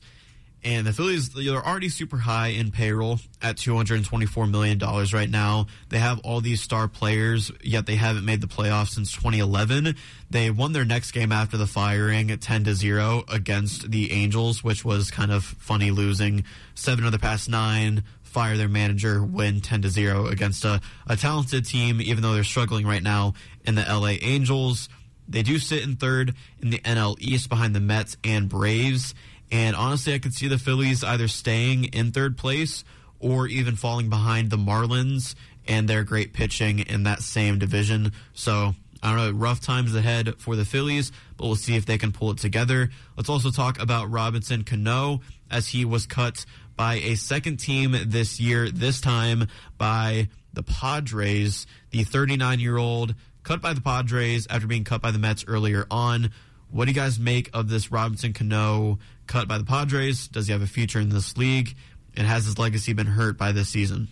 And 0.65 0.87
the 0.87 0.93
Phillies, 0.93 1.29
they're 1.29 1.65
already 1.65 1.89
super 1.89 2.17
high 2.17 2.47
in 2.47 2.71
payroll 2.71 3.19
at 3.41 3.57
$224 3.57 4.49
million 4.49 4.79
right 4.79 5.29
now. 5.29 5.67
They 5.89 5.99
have 5.99 6.19
all 6.19 6.39
these 6.39 6.61
star 6.61 6.87
players, 6.87 7.51
yet 7.61 7.85
they 7.85 7.95
haven't 7.95 8.23
made 8.23 8.39
the 8.39 8.47
playoffs 8.47 8.91
since 8.91 9.11
2011. 9.11 9.95
They 10.29 10.49
won 10.51 10.71
their 10.71 10.85
next 10.85 11.11
game 11.11 11.33
after 11.33 11.57
the 11.57 11.67
firing 11.67 12.31
at 12.31 12.39
10 12.39 12.63
to 12.63 12.75
0 12.75 13.23
against 13.27 13.91
the 13.91 14.11
Angels, 14.13 14.63
which 14.63 14.85
was 14.85 15.11
kind 15.11 15.31
of 15.31 15.43
funny 15.43 15.91
losing 15.91 16.45
seven 16.75 17.05
of 17.05 17.11
the 17.11 17.19
past 17.19 17.49
nine, 17.49 18.03
fire 18.21 18.55
their 18.55 18.69
manager, 18.69 19.21
win 19.21 19.59
10 19.59 19.81
to 19.81 19.89
0 19.89 20.27
against 20.27 20.63
a, 20.63 20.79
a 21.07 21.17
talented 21.17 21.65
team, 21.65 21.99
even 22.01 22.23
though 22.23 22.33
they're 22.33 22.43
struggling 22.45 22.87
right 22.87 23.03
now 23.03 23.33
in 23.65 23.75
the 23.75 23.83
LA 23.83 24.15
Angels. 24.21 24.87
They 25.27 25.43
do 25.43 25.59
sit 25.59 25.83
in 25.83 25.95
third 25.95 26.35
in 26.61 26.69
the 26.69 26.79
NL 26.79 27.15
East 27.19 27.49
behind 27.49 27.75
the 27.75 27.79
Mets 27.79 28.17
and 28.23 28.49
Braves. 28.49 29.13
And 29.53 29.75
honestly, 29.75 30.15
I 30.15 30.19
could 30.19 30.33
see 30.33 30.47
the 30.47 30.57
Phillies 30.57 31.03
either 31.03 31.27
staying 31.27 31.85
in 31.85 32.11
third 32.11 32.39
place 32.39 32.83
or 33.19 33.45
even 33.47 33.75
falling 33.75 34.09
behind 34.09 34.49
the 34.49 34.57
Marlins 34.57 35.35
and 35.67 35.87
their 35.87 36.03
great 36.03 36.33
pitching 36.33 36.79
in 36.79 37.03
that 37.03 37.21
same 37.21 37.59
division. 37.59 38.13
So 38.33 38.73
I 39.03 39.15
don't 39.15 39.17
know, 39.17 39.31
rough 39.39 39.61
times 39.61 39.93
ahead 39.93 40.39
for 40.39 40.55
the 40.55 40.65
Phillies, 40.65 41.11
but 41.37 41.45
we'll 41.45 41.55
see 41.55 41.75
if 41.75 41.85
they 41.85 41.99
can 41.99 42.11
pull 42.11 42.31
it 42.31 42.39
together. 42.39 42.89
Let's 43.15 43.29
also 43.29 43.51
talk 43.51 43.79
about 43.79 44.09
Robinson 44.09 44.63
Cano 44.63 45.21
as 45.51 45.67
he 45.67 45.85
was 45.85 46.07
cut 46.07 46.45
by 46.75 46.95
a 46.95 47.13
second 47.13 47.57
team 47.57 47.95
this 48.07 48.39
year, 48.39 48.71
this 48.71 49.01
time 49.01 49.47
by 49.77 50.29
the 50.51 50.63
Padres. 50.63 51.67
The 51.91 52.03
39 52.03 52.59
year 52.59 52.77
old 52.77 53.13
cut 53.43 53.61
by 53.61 53.73
the 53.73 53.81
Padres 53.81 54.47
after 54.49 54.65
being 54.65 54.83
cut 54.83 55.03
by 55.03 55.11
the 55.11 55.19
Mets 55.19 55.45
earlier 55.47 55.85
on. 55.91 56.31
What 56.73 56.85
do 56.85 56.91
you 56.91 56.95
guys 56.95 57.19
make 57.19 57.51
of 57.53 57.69
this 57.69 57.91
Robinson 57.91 58.33
Cano 58.33 58.97
cut 59.27 59.47
by 59.47 59.59
the 59.59 59.63
Padres? 59.63 60.27
Does 60.27 60.47
he 60.47 60.53
have 60.53 60.63
a 60.63 60.67
future 60.67 60.99
in 60.99 61.09
this 61.09 61.37
league? 61.37 61.75
And 62.17 62.25
has 62.25 62.45
his 62.45 62.57
legacy 62.57 62.93
been 62.93 63.05
hurt 63.05 63.37
by 63.37 63.51
this 63.51 63.69
season? 63.69 64.07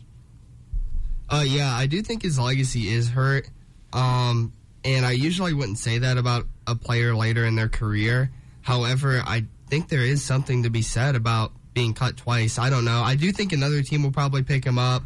Uh, 1.28 1.44
yeah, 1.46 1.74
I 1.74 1.88
do 1.88 2.04
think 2.04 2.22
his 2.22 2.38
legacy 2.38 2.90
is 2.90 3.10
hurt. 3.10 3.50
Um, 3.94 4.54
and 4.86 5.08
I 5.08 5.12
usually 5.12 5.56
wouldn't 5.56 5.80
say 5.80 5.98
that 5.98 6.20
about 6.20 6.46
a 6.68 6.76
player 6.76 7.16
later 7.16 7.46
in 7.46 7.56
their 7.56 7.68
career. 7.68 8.32
However, 8.62 9.24
I 9.26 9.46
think 9.68 9.90
there 9.90 10.06
is 10.06 10.24
something 10.24 10.62
to 10.62 10.70
be 10.70 10.84
said 10.84 11.16
about 11.16 11.54
being 11.74 11.96
cut 11.96 12.16
twice. 12.16 12.60
I 12.60 12.70
don't 12.70 12.86
know. 12.86 13.02
I 13.02 13.16
do 13.16 13.32
think 13.32 13.54
another 13.54 13.82
team 13.82 14.04
will 14.04 14.12
probably 14.12 14.44
pick 14.44 14.64
him 14.64 14.78
up, 14.78 15.02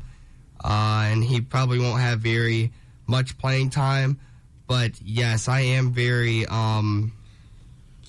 uh, 0.61 1.05
and 1.05 1.23
he 1.23 1.39
probably 1.39 1.79
won't 1.79 2.01
have 2.01 2.19
very 2.19 2.73
much 3.07 3.37
playing 3.37 3.69
time. 3.69 4.19
But 4.67 5.01
yes, 5.01 5.47
I 5.47 5.61
am 5.61 5.93
very 5.93 6.45
um, 6.47 7.13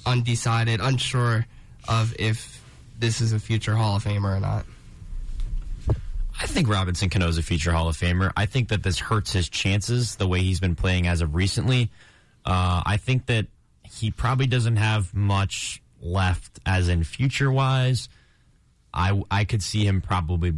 undecided, 0.07 0.81
unsure 0.81 1.47
of 1.89 2.15
if 2.19 2.65
this 2.99 3.20
is 3.20 3.33
a 3.33 3.39
future 3.39 3.74
Hall 3.74 3.97
of 3.97 4.05
Famer 4.05 4.37
or 4.37 4.41
not. 4.41 4.65
I 6.39 6.47
think 6.47 6.69
Robinson 6.69 7.11
Cano 7.11 7.28
is 7.28 7.39
a 7.39 7.43
future 7.43 7.73
Hall 7.73 7.89
of 7.89 7.97
Famer. 7.97 8.33
I 8.37 8.47
think 8.47 8.69
that 8.69 8.83
this 8.83 8.99
hurts 8.99 9.33
his 9.33 9.49
chances 9.49 10.16
the 10.16 10.28
way 10.28 10.41
he's 10.41 10.61
been 10.61 10.74
playing 10.74 11.07
as 11.07 11.20
of 11.20 11.35
recently. 11.35 11.91
Uh, 12.45 12.83
I 12.85 12.99
think 12.99 13.27
that 13.27 13.47
he 13.83 14.11
probably 14.11 14.47
doesn't 14.47 14.77
have 14.77 15.15
much 15.15 15.83
left, 16.01 16.61
as 16.66 16.89
in 16.89 17.05
future 17.05 17.51
wise. 17.51 18.09
I 18.93 19.23
I 19.31 19.45
could 19.45 19.62
see 19.62 19.87
him 19.87 20.01
probably 20.01 20.55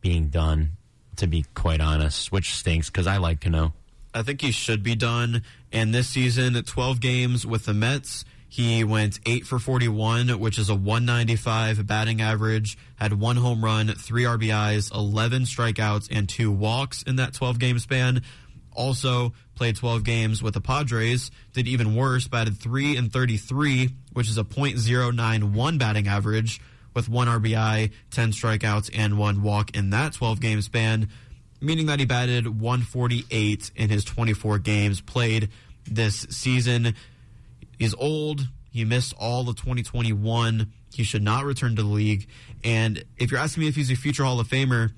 being 0.00 0.28
done, 0.28 0.72
to 1.16 1.26
be 1.26 1.46
quite 1.54 1.80
honest, 1.80 2.30
which 2.30 2.54
stinks 2.54 2.90
because 2.90 3.06
I 3.06 3.16
like 3.16 3.40
Cano. 3.40 3.72
I 4.14 4.22
think 4.22 4.40
he 4.40 4.50
should 4.50 4.82
be 4.82 4.94
done. 4.94 5.42
And 5.72 5.94
this 5.94 6.08
season, 6.08 6.54
12 6.54 7.00
games 7.00 7.46
with 7.46 7.66
the 7.66 7.74
Mets, 7.74 8.24
he 8.48 8.84
went 8.84 9.20
8 9.26 9.46
for 9.46 9.58
41, 9.58 10.38
which 10.38 10.58
is 10.58 10.68
a 10.68 10.74
195 10.74 11.86
batting 11.86 12.20
average, 12.20 12.78
had 12.96 13.12
one 13.12 13.36
home 13.36 13.64
run, 13.64 13.88
three 13.88 14.24
RBIs, 14.24 14.94
11 14.94 15.42
strikeouts, 15.42 16.08
and 16.10 16.28
two 16.28 16.50
walks 16.50 17.02
in 17.02 17.16
that 17.16 17.34
12 17.34 17.58
game 17.58 17.78
span. 17.78 18.22
Also 18.72 19.32
played 19.54 19.76
12 19.76 20.04
games 20.04 20.42
with 20.42 20.54
the 20.54 20.60
Padres, 20.60 21.30
did 21.52 21.66
even 21.66 21.96
worse, 21.96 22.28
batted 22.28 22.58
3 22.58 22.96
and 22.96 23.12
33, 23.12 23.90
which 24.12 24.28
is 24.28 24.38
a 24.38 24.44
.091 24.44 25.78
batting 25.78 26.08
average 26.08 26.60
with 26.94 27.08
one 27.08 27.26
RBI, 27.26 27.90
10 28.10 28.32
strikeouts, 28.32 28.90
and 28.94 29.18
one 29.18 29.42
walk 29.42 29.76
in 29.76 29.90
that 29.90 30.12
12 30.12 30.40
game 30.40 30.62
span 30.62 31.08
meaning 31.60 31.86
that 31.86 31.98
he 31.98 32.06
batted 32.06 32.46
148 32.60 33.70
in 33.76 33.88
his 33.88 34.04
24 34.04 34.58
games 34.58 35.00
played 35.00 35.48
this 35.84 36.26
season. 36.30 36.94
He's 37.78 37.94
old. 37.94 38.48
He 38.70 38.84
missed 38.84 39.14
all 39.18 39.48
of 39.48 39.56
2021. 39.56 40.72
He 40.92 41.02
should 41.02 41.22
not 41.22 41.44
return 41.44 41.76
to 41.76 41.82
the 41.82 41.88
league. 41.88 42.28
And 42.62 43.04
if 43.16 43.30
you're 43.30 43.40
asking 43.40 43.62
me 43.62 43.68
if 43.68 43.76
he's 43.76 43.90
a 43.90 43.96
future 43.96 44.24
Hall 44.24 44.40
of 44.40 44.48
Famer, 44.48 44.92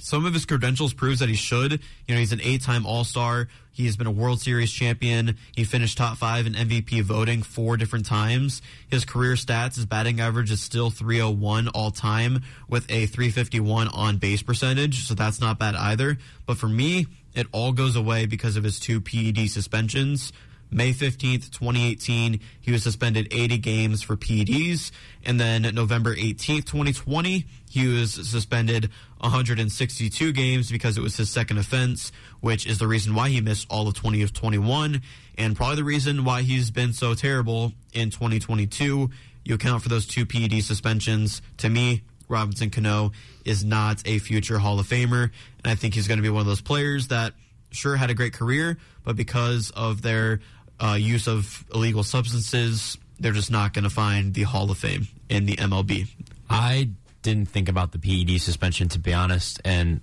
some 0.00 0.24
of 0.24 0.32
his 0.34 0.46
credentials 0.46 0.92
proves 0.94 1.20
that 1.20 1.28
he 1.28 1.34
should. 1.34 1.72
You 1.72 2.14
know, 2.14 2.18
he's 2.18 2.32
an 2.32 2.40
eight-time 2.42 2.86
All-Star. 2.86 3.48
He's 3.70 3.96
been 3.96 4.06
a 4.06 4.10
World 4.10 4.40
Series 4.40 4.72
champion. 4.72 5.36
He 5.54 5.64
finished 5.64 5.98
top 5.98 6.16
five 6.16 6.46
in 6.46 6.54
MVP 6.54 7.02
voting 7.02 7.42
four 7.42 7.76
different 7.76 8.06
times. 8.06 8.62
His 8.88 9.04
career 9.04 9.34
stats, 9.34 9.76
his 9.76 9.86
batting 9.86 10.20
average 10.20 10.50
is 10.50 10.60
still 10.60 10.90
301 10.90 11.68
all 11.68 11.90
time 11.90 12.42
with 12.68 12.90
a 12.90 13.06
351 13.06 13.88
on 13.88 14.16
base 14.16 14.42
percentage. 14.42 15.06
So 15.06 15.14
that's 15.14 15.40
not 15.40 15.58
bad 15.58 15.76
either. 15.76 16.18
But 16.46 16.56
for 16.56 16.68
me, 16.68 17.06
it 17.34 17.46
all 17.52 17.72
goes 17.72 17.94
away 17.94 18.26
because 18.26 18.56
of 18.56 18.64
his 18.64 18.80
two 18.80 19.00
PED 19.00 19.48
suspensions. 19.48 20.32
May 20.70 20.92
15th, 20.92 21.50
2018, 21.50 22.40
he 22.60 22.70
was 22.70 22.82
suspended 22.82 23.28
80 23.30 23.58
games 23.58 24.02
for 24.02 24.16
PEDs. 24.16 24.92
And 25.24 25.40
then 25.40 25.62
November 25.74 26.14
18th, 26.14 26.64
2020, 26.64 27.46
he 27.68 27.86
was 27.88 28.12
suspended 28.12 28.90
162 29.18 30.32
games 30.32 30.70
because 30.70 30.96
it 30.96 31.02
was 31.02 31.16
his 31.16 31.30
second 31.30 31.58
offense, 31.58 32.12
which 32.40 32.66
is 32.66 32.78
the 32.78 32.86
reason 32.86 33.14
why 33.14 33.28
he 33.28 33.40
missed 33.40 33.66
all 33.70 33.86
of 33.86 33.94
20 33.94 34.22
of 34.22 34.32
21, 34.32 35.02
and 35.36 35.56
probably 35.56 35.76
the 35.76 35.84
reason 35.84 36.24
why 36.24 36.42
he's 36.42 36.70
been 36.70 36.92
so 36.92 37.14
terrible 37.14 37.72
in 37.92 38.10
2022. 38.10 39.10
You 39.44 39.54
account 39.54 39.82
for 39.82 39.88
those 39.88 40.06
two 40.06 40.26
PED 40.26 40.62
suspensions. 40.62 41.42
To 41.58 41.68
me, 41.68 42.02
Robinson 42.28 42.70
Cano 42.70 43.12
is 43.44 43.64
not 43.64 44.02
a 44.06 44.18
future 44.18 44.58
Hall 44.58 44.78
of 44.78 44.86
Famer, 44.86 45.30
and 45.64 45.72
I 45.72 45.74
think 45.74 45.94
he's 45.94 46.08
going 46.08 46.18
to 46.18 46.22
be 46.22 46.28
one 46.28 46.40
of 46.40 46.46
those 46.46 46.60
players 46.60 47.08
that 47.08 47.34
sure 47.70 47.96
had 47.96 48.10
a 48.10 48.14
great 48.14 48.32
career, 48.32 48.78
but 49.04 49.16
because 49.16 49.70
of 49.70 50.02
their 50.02 50.40
uh, 50.82 50.94
use 50.94 51.28
of 51.28 51.64
illegal 51.74 52.02
substances, 52.02 52.98
they're 53.18 53.32
just 53.32 53.50
not 53.50 53.72
going 53.74 53.84
to 53.84 53.90
find 53.90 54.34
the 54.34 54.42
Hall 54.42 54.70
of 54.70 54.78
Fame 54.78 55.08
in 55.28 55.46
the 55.46 55.56
MLB. 55.56 56.08
I 56.48 56.90
didn't 57.22 57.48
think 57.48 57.68
about 57.68 57.92
the 57.92 57.98
PED 57.98 58.40
suspension 58.40 58.88
to 58.90 58.98
be 58.98 59.12
honest, 59.12 59.60
and 59.64 60.00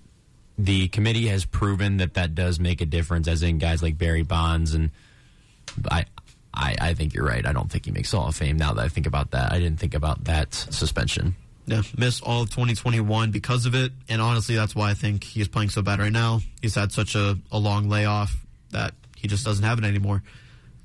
the 0.58 0.88
committee 0.90 1.28
has 1.28 1.46
proven 1.46 1.98
that 1.98 2.16
that 2.16 2.36
does 2.36 2.60
make 2.60 2.82
a 2.82 2.86
difference, 2.86 3.28
as 3.28 3.44
in 3.44 3.58
guys 3.58 3.82
like 3.82 3.98
Barry 3.98 4.24
Bonds 4.24 4.74
and 4.74 4.92
I. 5.90 6.06
I, 6.60 6.76
I 6.82 6.94
think 6.96 7.14
you're 7.14 7.26
right. 7.26 7.46
I 7.46 7.54
don't 7.54 7.72
think 7.72 7.86
he 7.86 7.92
makes 7.92 8.12
Hall 8.12 8.28
of 8.28 8.36
Fame. 8.36 8.58
Now 8.58 8.74
that 8.74 8.84
I 8.84 8.88
think 8.88 9.06
about 9.06 9.30
that, 9.32 9.52
I 9.52 9.60
didn't 9.60 9.80
think 9.80 9.94
about 9.94 10.24
that 10.24 10.56
suspension. 10.56 11.36
Yeah, 11.68 11.84
missed 11.96 12.24
all 12.24 12.44
of 12.44 12.50
2021 12.50 13.30
because 13.30 13.68
of 13.68 13.76
it. 13.76 13.92
And 14.10 14.20
honestly, 14.22 14.56
that's 14.56 14.74
why 14.74 14.90
I 14.90 14.96
think 14.96 15.24
he's 15.24 15.48
playing 15.48 15.70
so 15.70 15.84
bad 15.84 16.00
right 16.00 16.12
now. 16.12 16.40
He's 16.62 16.74
had 16.74 16.92
such 16.92 17.14
a, 17.14 17.38
a 17.52 17.60
long 17.60 17.90
layoff 17.90 18.34
that 18.72 18.96
he 19.16 19.28
just 19.28 19.46
doesn't 19.46 19.66
have 19.66 19.78
it 19.78 19.84
anymore. 19.84 20.24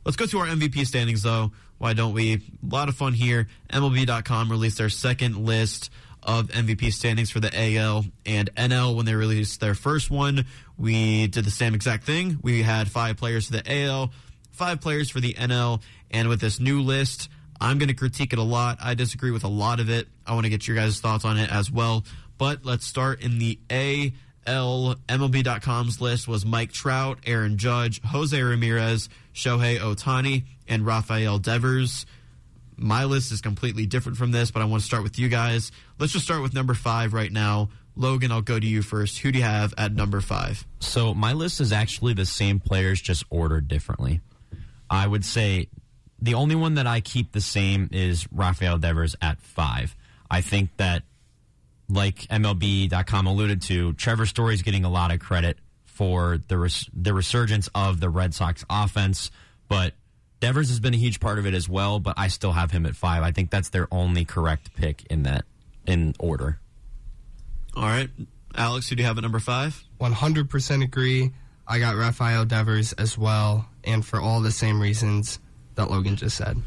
Let's 0.04 0.16
go 0.16 0.26
to 0.26 0.38
our 0.38 0.46
MVP 0.46 0.86
standings, 0.86 1.22
though. 1.22 1.52
Why 1.78 1.92
don't 1.92 2.12
we? 2.12 2.34
A 2.34 2.40
lot 2.68 2.88
of 2.88 2.96
fun 2.96 3.12
here. 3.12 3.48
MLB.com 3.72 4.50
released 4.50 4.78
their 4.78 4.88
second 4.88 5.36
list 5.36 5.90
of 6.22 6.48
MVP 6.48 6.92
standings 6.92 7.30
for 7.30 7.40
the 7.40 7.50
AL 7.52 8.04
and 8.24 8.54
NL 8.54 8.96
when 8.96 9.06
they 9.06 9.14
released 9.14 9.60
their 9.60 9.74
first 9.74 10.10
one. 10.10 10.46
We 10.78 11.26
did 11.26 11.44
the 11.44 11.50
same 11.50 11.74
exact 11.74 12.04
thing. 12.04 12.38
We 12.42 12.62
had 12.62 12.90
five 12.90 13.16
players 13.16 13.46
for 13.46 13.54
the 13.54 13.84
AL, 13.84 14.12
five 14.52 14.80
players 14.80 15.10
for 15.10 15.20
the 15.20 15.34
NL, 15.34 15.82
and 16.10 16.28
with 16.28 16.40
this 16.40 16.60
new 16.60 16.82
list, 16.82 17.28
I'm 17.60 17.78
going 17.78 17.88
to 17.88 17.94
critique 17.94 18.32
it 18.32 18.38
a 18.38 18.44
lot. 18.44 18.78
I 18.80 18.94
disagree 18.94 19.30
with 19.30 19.44
a 19.44 19.48
lot 19.48 19.80
of 19.80 19.88
it. 19.90 20.08
I 20.26 20.34
want 20.34 20.44
to 20.44 20.50
get 20.50 20.66
your 20.66 20.76
guys' 20.76 21.00
thoughts 21.00 21.24
on 21.24 21.38
it 21.38 21.50
as 21.50 21.70
well. 21.70 22.04
But 22.38 22.64
let's 22.64 22.86
start 22.86 23.22
in 23.22 23.38
the 23.38 23.58
AL. 23.70 24.96
MLB.com's 25.08 26.00
list 26.00 26.26
was 26.26 26.44
Mike 26.44 26.72
Trout, 26.72 27.18
Aaron 27.24 27.58
Judge, 27.58 28.02
Jose 28.02 28.40
Ramirez, 28.40 29.08
Shohei 29.34 29.78
Ohtani, 29.78 30.44
and 30.68 30.86
Rafael 30.86 31.38
Devers. 31.38 32.06
My 32.76 33.04
list 33.04 33.32
is 33.32 33.40
completely 33.40 33.86
different 33.86 34.18
from 34.18 34.32
this, 34.32 34.50
but 34.50 34.62
I 34.62 34.64
want 34.64 34.82
to 34.82 34.86
start 34.86 35.02
with 35.02 35.18
you 35.18 35.28
guys. 35.28 35.70
Let's 35.98 36.12
just 36.12 36.24
start 36.24 36.42
with 36.42 36.54
number 36.54 36.74
five 36.74 37.12
right 37.12 37.30
now. 37.30 37.70
Logan, 37.94 38.32
I'll 38.32 38.42
go 38.42 38.58
to 38.58 38.66
you 38.66 38.82
first. 38.82 39.18
Who 39.18 39.32
do 39.32 39.38
you 39.38 39.44
have 39.44 39.74
at 39.76 39.92
number 39.92 40.20
five? 40.20 40.66
So 40.80 41.14
my 41.14 41.32
list 41.34 41.60
is 41.60 41.72
actually 41.72 42.14
the 42.14 42.24
same 42.24 42.58
players, 42.58 43.00
just 43.00 43.24
ordered 43.28 43.68
differently. 43.68 44.20
I 44.88 45.06
would 45.06 45.24
say 45.24 45.68
the 46.20 46.34
only 46.34 46.54
one 46.54 46.74
that 46.74 46.86
I 46.86 47.00
keep 47.00 47.32
the 47.32 47.40
same 47.40 47.88
is 47.92 48.26
Rafael 48.32 48.78
Devers 48.78 49.16
at 49.20 49.40
five. 49.40 49.94
I 50.30 50.40
think 50.40 50.70
that, 50.78 51.02
like 51.88 52.20
MLB.com 52.28 53.26
alluded 53.26 53.60
to, 53.62 53.92
Trevor 53.94 54.24
Story's 54.24 54.62
getting 54.62 54.84
a 54.84 54.90
lot 54.90 55.12
of 55.12 55.20
credit 55.20 55.58
for 56.02 56.40
the 56.48 56.58
res- 56.58 56.90
the 56.92 57.14
resurgence 57.14 57.68
of 57.76 58.00
the 58.00 58.10
Red 58.10 58.34
Sox 58.34 58.64
offense, 58.68 59.30
but 59.68 59.94
Devers 60.40 60.68
has 60.68 60.80
been 60.80 60.94
a 60.94 60.96
huge 60.96 61.20
part 61.20 61.38
of 61.38 61.46
it 61.46 61.54
as 61.54 61.68
well, 61.68 62.00
but 62.00 62.14
I 62.16 62.26
still 62.26 62.50
have 62.50 62.72
him 62.72 62.86
at 62.86 62.96
five. 62.96 63.22
I 63.22 63.30
think 63.30 63.52
that's 63.52 63.68
their 63.68 63.86
only 63.92 64.24
correct 64.24 64.74
pick 64.74 65.06
in 65.08 65.22
that 65.22 65.44
in 65.86 66.16
order. 66.18 66.58
All 67.76 67.84
right, 67.84 68.10
Alex, 68.56 68.88
who 68.88 68.96
do 68.96 69.02
you 69.02 69.06
have 69.06 69.16
at 69.16 69.22
number 69.22 69.38
five? 69.38 69.80
100% 70.00 70.82
agree. 70.82 71.30
I 71.68 71.78
got 71.78 71.94
Rafael 71.94 72.46
Devers 72.46 72.92
as 72.94 73.16
well, 73.16 73.68
and 73.84 74.04
for 74.04 74.20
all 74.20 74.40
the 74.40 74.50
same 74.50 74.82
reasons 74.82 75.38
that 75.76 75.88
Logan 75.88 76.16
just 76.16 76.36
said. 76.36 76.60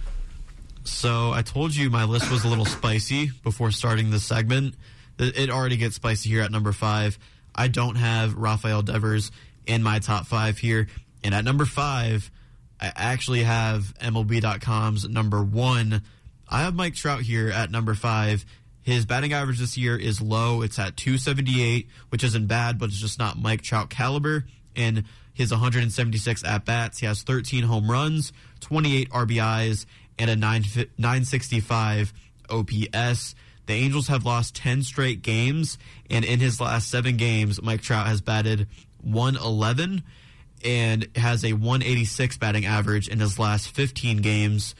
So 0.86 1.34
I 1.34 1.42
told 1.42 1.76
you 1.76 1.90
my 1.90 2.06
list 2.06 2.32
was 2.32 2.46
a 2.46 2.48
little 2.48 2.64
spicy 2.64 3.32
before 3.44 3.72
starting 3.72 4.12
this 4.12 4.24
segment. 4.24 4.76
It 5.20 5.50
already 5.50 5.76
gets 5.76 5.98
spicy 5.98 6.30
here 6.30 6.42
at 6.42 6.52
number 6.52 6.72
five. 6.72 7.20
I 7.56 7.68
don't 7.68 7.96
have 7.96 8.36
Rafael 8.36 8.82
Devers 8.82 9.32
in 9.66 9.82
my 9.82 10.00
top 10.00 10.28
five 10.28 10.58
here. 10.58 10.88
And 11.24 11.34
at 11.34 11.44
number 11.44 11.66
five, 11.66 12.30
I 12.80 12.92
actually 12.96 13.44
have 13.44 13.94
MLB.com's 14.00 15.08
number 15.08 15.42
one. 15.44 16.04
I 16.48 16.62
have 16.62 16.76
Mike 16.76 16.96
Trout 16.96 17.22
here 17.22 17.50
at 17.50 17.72
number 17.72 17.96
five. 17.96 18.46
His 18.82 19.06
batting 19.06 19.34
average 19.34 19.60
this 19.60 19.78
year 19.78 19.98
is 19.98 20.22
low. 20.22 20.62
It's 20.62 20.78
at 20.78 20.96
278, 20.96 21.88
which 22.10 22.24
isn't 22.24 22.46
bad, 22.48 22.78
but 22.78 22.90
it's 22.90 23.00
just 23.00 23.18
not 23.18 23.40
Mike 23.40 23.64
Trout 23.64 23.90
caliber. 23.90 24.46
And 24.76 25.06
his 25.34 25.52
176 25.52 26.44
at 26.44 26.66
bats, 26.66 27.00
he 27.00 27.08
has 27.08 27.24
13 27.24 27.64
home 27.64 27.90
runs, 27.90 28.32
28 28.60 29.10
RBIs, 29.10 29.86
and 30.20 30.30
a 30.30 30.36
9, 30.36 30.64
965 30.98 32.14
OPS. 32.50 33.36
The 33.66 33.74
Angels 33.74 34.08
have 34.08 34.26
lost 34.26 34.56
10 34.56 34.84
straight 34.84 35.22
games, 35.22 35.78
and 36.10 36.24
in 36.24 36.40
his 36.40 36.62
last 36.62 36.90
seven 36.90 37.18
games, 37.18 37.62
Mike 37.62 37.82
Trout 37.82 38.08
has 38.08 38.22
batted 38.22 38.68
111 39.02 40.04
and 40.64 41.08
has 41.16 41.44
a 41.44 41.54
186 41.54 42.38
batting 42.38 42.66
average 42.66 43.08
in 43.08 43.20
his 43.20 43.40
last 43.40 43.70
15 43.70 44.18
games. 44.18 44.76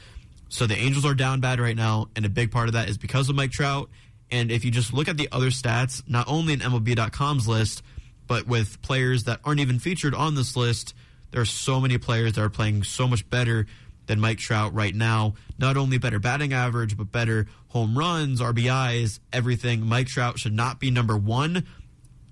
So 0.48 0.66
the 0.66 0.76
Angels 0.76 1.04
are 1.04 1.14
down 1.14 1.40
bad 1.40 1.58
right 1.58 1.76
now, 1.76 2.08
and 2.14 2.24
a 2.24 2.28
big 2.28 2.50
part 2.50 2.68
of 2.68 2.74
that 2.74 2.88
is 2.88 2.98
because 2.98 3.28
of 3.28 3.36
Mike 3.36 3.50
Trout. 3.50 3.90
And 4.30 4.50
if 4.50 4.64
you 4.64 4.70
just 4.70 4.92
look 4.92 5.08
at 5.08 5.16
the 5.16 5.28
other 5.32 5.50
stats, 5.50 6.02
not 6.08 6.26
only 6.28 6.52
in 6.52 6.60
MLB.com's 6.60 7.46
list, 7.46 7.82
but 8.26 8.46
with 8.46 8.80
players 8.82 9.24
that 9.24 9.40
aren't 9.44 9.60
even 9.60 9.78
featured 9.78 10.14
on 10.14 10.34
this 10.34 10.56
list, 10.56 10.94
there 11.30 11.40
are 11.40 11.44
so 11.44 11.80
many 11.80 11.98
players 11.98 12.34
that 12.34 12.42
are 12.42 12.50
playing 12.50 12.82
so 12.82 13.06
much 13.06 13.28
better 13.28 13.66
than 14.06 14.20
Mike 14.20 14.38
Trout 14.38 14.74
right 14.74 14.94
now. 14.94 15.34
Not 15.58 15.76
only 15.76 15.98
better 15.98 16.18
batting 16.18 16.52
average, 16.52 16.96
but 16.96 17.10
better 17.12 17.46
home 17.68 17.96
runs, 17.98 18.40
RBIs, 18.40 19.20
everything. 19.32 19.84
Mike 19.86 20.06
Trout 20.06 20.38
should 20.38 20.52
not 20.52 20.80
be 20.80 20.90
number 20.90 21.16
one. 21.16 21.66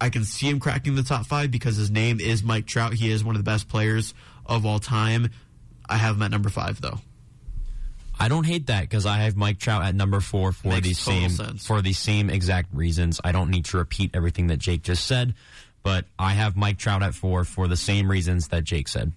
I 0.00 0.10
can 0.10 0.24
see 0.24 0.48
him 0.48 0.60
cracking 0.60 0.94
the 0.96 1.02
top 1.02 1.26
five 1.26 1.50
because 1.50 1.76
his 1.76 1.90
name 1.90 2.20
is 2.20 2.42
Mike 2.42 2.66
Trout. 2.66 2.94
He 2.94 3.10
is 3.10 3.24
one 3.24 3.34
of 3.36 3.40
the 3.44 3.48
best 3.50 3.68
players 3.68 4.12
of 4.46 4.66
all 4.66 4.78
time. 4.78 5.30
I 5.88 5.96
have 5.96 6.16
him 6.16 6.22
at 6.22 6.30
number 6.30 6.48
five, 6.48 6.80
though. 6.80 7.00
I 8.18 8.28
don't 8.28 8.44
hate 8.44 8.68
that 8.68 8.82
because 8.82 9.06
I 9.06 9.18
have 9.18 9.36
Mike 9.36 9.58
Trout 9.58 9.82
at 9.82 9.94
number 9.94 10.20
four 10.20 10.52
for 10.52 10.68
Makes 10.68 10.88
the 10.88 10.94
same 10.94 11.30
sense. 11.30 11.66
for 11.66 11.82
the 11.82 11.92
same 11.92 12.30
exact 12.30 12.72
reasons. 12.72 13.20
I 13.24 13.32
don't 13.32 13.50
need 13.50 13.64
to 13.66 13.78
repeat 13.78 14.10
everything 14.14 14.46
that 14.48 14.58
Jake 14.58 14.82
just 14.82 15.06
said, 15.06 15.34
but 15.82 16.04
I 16.18 16.32
have 16.34 16.56
Mike 16.56 16.78
Trout 16.78 17.02
at 17.02 17.14
four 17.14 17.44
for 17.44 17.66
the 17.66 17.76
same 17.76 18.08
reasons 18.10 18.48
that 18.48 18.62
Jake 18.64 18.86
said. 18.88 19.12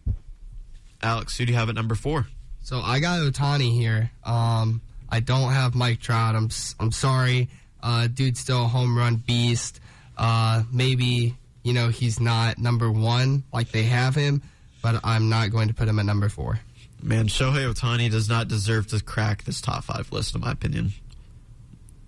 Alex, 1.03 1.37
who 1.37 1.45
do 1.45 1.51
you 1.53 1.57
have 1.59 1.69
at 1.69 1.75
number 1.75 1.93
four? 1.95 2.27
So 2.67 2.81
I 2.81 2.99
got 2.99 3.21
Ohtani 3.21 3.71
here. 3.71 4.11
Um, 4.25 4.81
I 5.07 5.21
don't 5.21 5.53
have 5.53 5.73
Mike 5.73 6.01
Trout. 6.01 6.35
I'm 6.35 6.49
I'm 6.81 6.91
sorry. 6.91 7.47
Uh, 7.81 8.07
dude's 8.07 8.41
still 8.41 8.65
a 8.65 8.67
home 8.67 8.97
run 8.97 9.15
beast. 9.15 9.79
Uh, 10.17 10.63
maybe 10.69 11.37
you 11.63 11.71
know 11.71 11.87
he's 11.87 12.19
not 12.19 12.57
number 12.57 12.91
one 12.91 13.45
like 13.53 13.71
they 13.71 13.83
have 13.83 14.15
him, 14.15 14.41
but 14.81 14.99
I'm 15.05 15.29
not 15.29 15.49
going 15.49 15.69
to 15.69 15.73
put 15.73 15.87
him 15.87 15.97
at 15.97 16.05
number 16.05 16.27
four. 16.27 16.59
Man, 17.01 17.29
Shohei 17.29 17.73
Ohtani 17.73 18.11
does 18.11 18.27
not 18.27 18.49
deserve 18.49 18.87
to 18.87 19.01
crack 19.01 19.45
this 19.45 19.61
top 19.61 19.85
five 19.85 20.11
list, 20.11 20.35
in 20.35 20.41
my 20.41 20.51
opinion. 20.51 20.91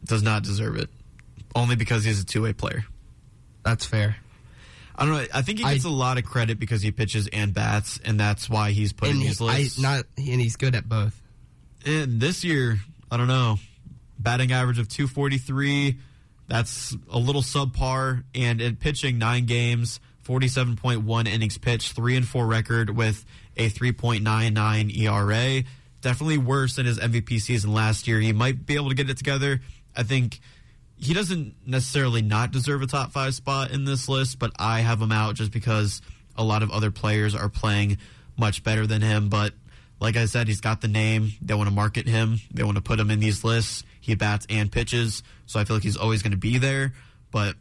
Does 0.03 0.23
not 0.23 0.43
deserve 0.43 0.75
it. 0.75 0.89
Only 1.55 1.77
because 1.77 2.03
he's 2.03 2.21
a 2.21 2.25
two 2.25 2.41
way 2.41 2.51
player. 2.51 2.83
That's 3.63 3.85
fair. 3.85 4.17
I 4.99 5.05
don't 5.05 5.13
know. 5.15 5.25
I 5.33 5.41
think 5.41 5.59
he 5.59 5.63
gets 5.63 5.85
a 5.85 5.89
lot 5.89 6.17
of 6.17 6.25
credit 6.25 6.59
because 6.59 6.81
he 6.81 6.91
pitches 6.91 7.27
and 7.31 7.53
bats, 7.53 7.99
and 8.03 8.19
that's 8.19 8.49
why 8.49 8.71
he's 8.71 8.91
put 8.91 9.07
in 9.09 9.19
these 9.19 9.39
he- 9.39 9.47
I, 9.47 9.67
not 9.79 10.03
and 10.17 10.41
he's 10.41 10.57
good 10.57 10.75
at 10.75 10.87
both. 10.89 11.19
And 11.85 12.19
this 12.19 12.43
year, 12.43 12.79
I 13.09 13.15
don't 13.15 13.27
know. 13.29 13.57
Batting 14.19 14.51
average 14.51 14.77
of 14.77 14.89
243. 14.89 15.97
That's 16.49 16.95
a 17.09 17.17
little 17.17 17.41
subpar. 17.41 18.25
And 18.35 18.59
in 18.59 18.75
pitching 18.75 19.17
nine 19.17 19.45
games, 19.45 20.01
47.1 20.27 21.27
innings 21.27 21.57
pitched, 21.57 21.93
three 21.93 22.17
and 22.17 22.27
four 22.27 22.45
record 22.45 22.89
with 22.89 23.23
a 23.55 23.69
3.99 23.69 24.97
ERA. 24.97 25.63
Definitely 26.01 26.37
worse 26.39 26.75
than 26.75 26.85
his 26.85 26.99
MVP 26.99 27.39
season 27.39 27.73
last 27.73 28.07
year. 28.07 28.19
He 28.19 28.33
might 28.33 28.65
be 28.65 28.75
able 28.75 28.89
to 28.89 28.95
get 28.95 29.09
it 29.09 29.17
together. 29.17 29.61
I 29.95 30.03
think 30.03 30.39
he 30.99 31.13
doesn't 31.13 31.55
necessarily 31.65 32.21
not 32.21 32.51
deserve 32.51 32.81
a 32.81 32.87
top 32.87 33.11
five 33.11 33.33
spot 33.33 33.71
in 33.71 33.85
this 33.85 34.09
list, 34.09 34.39
but 34.39 34.51
I 34.59 34.81
have 34.81 35.01
him 35.01 35.11
out 35.11 35.35
just 35.35 35.51
because 35.51 36.01
a 36.35 36.43
lot 36.43 36.63
of 36.63 36.71
other 36.71 36.91
players 36.91 37.35
are 37.35 37.49
playing 37.49 37.97
much 38.37 38.63
better 38.63 38.85
than 38.85 39.01
him. 39.01 39.29
But 39.29 39.53
like 39.99 40.17
I 40.17 40.25
said, 40.25 40.47
he's 40.47 40.61
got 40.61 40.81
the 40.81 40.87
name. 40.87 41.31
They 41.41 41.53
want 41.53 41.69
to 41.69 41.75
market 41.75 42.07
him. 42.07 42.39
They 42.53 42.63
want 42.63 42.75
to 42.75 42.83
put 42.83 42.99
him 42.99 43.11
in 43.11 43.19
these 43.19 43.43
lists. 43.43 43.83
He 44.01 44.15
bats 44.15 44.45
and 44.49 44.71
pitches, 44.71 45.23
so 45.45 45.59
I 45.59 45.65
feel 45.65 45.75
like 45.75 45.83
he's 45.83 45.97
always 45.97 46.21
going 46.21 46.31
to 46.31 46.37
be 46.37 46.57
there. 46.57 46.93
But 47.31 47.55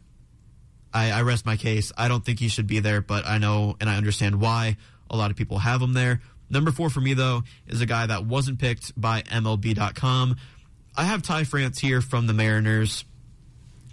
I, 0.93 1.11
I 1.11 1.21
rest 1.21 1.45
my 1.45 1.57
case. 1.57 1.91
I 1.97 2.07
don't 2.07 2.25
think 2.25 2.39
he 2.39 2.47
should 2.47 2.67
be 2.67 2.79
there, 2.79 3.01
but 3.01 3.25
I 3.25 3.37
know 3.37 3.75
and 3.79 3.89
I 3.89 3.97
understand 3.97 4.41
why 4.41 4.77
a 5.09 5.15
lot 5.15 5.31
of 5.31 5.37
people 5.37 5.59
have 5.59 5.81
him 5.81 5.93
there. 5.93 6.21
Number 6.49 6.71
four 6.71 6.89
for 6.89 6.99
me, 7.01 7.13
though, 7.13 7.43
is 7.67 7.81
a 7.81 7.85
guy 7.85 8.07
that 8.07 8.25
wasn't 8.25 8.59
picked 8.59 8.99
by 8.99 9.21
MLB.com. 9.21 10.35
I 10.97 11.03
have 11.03 11.21
Ty 11.21 11.43
France 11.43 11.79
here 11.79 12.01
from 12.01 12.27
the 12.27 12.33
Mariners. 12.33 13.05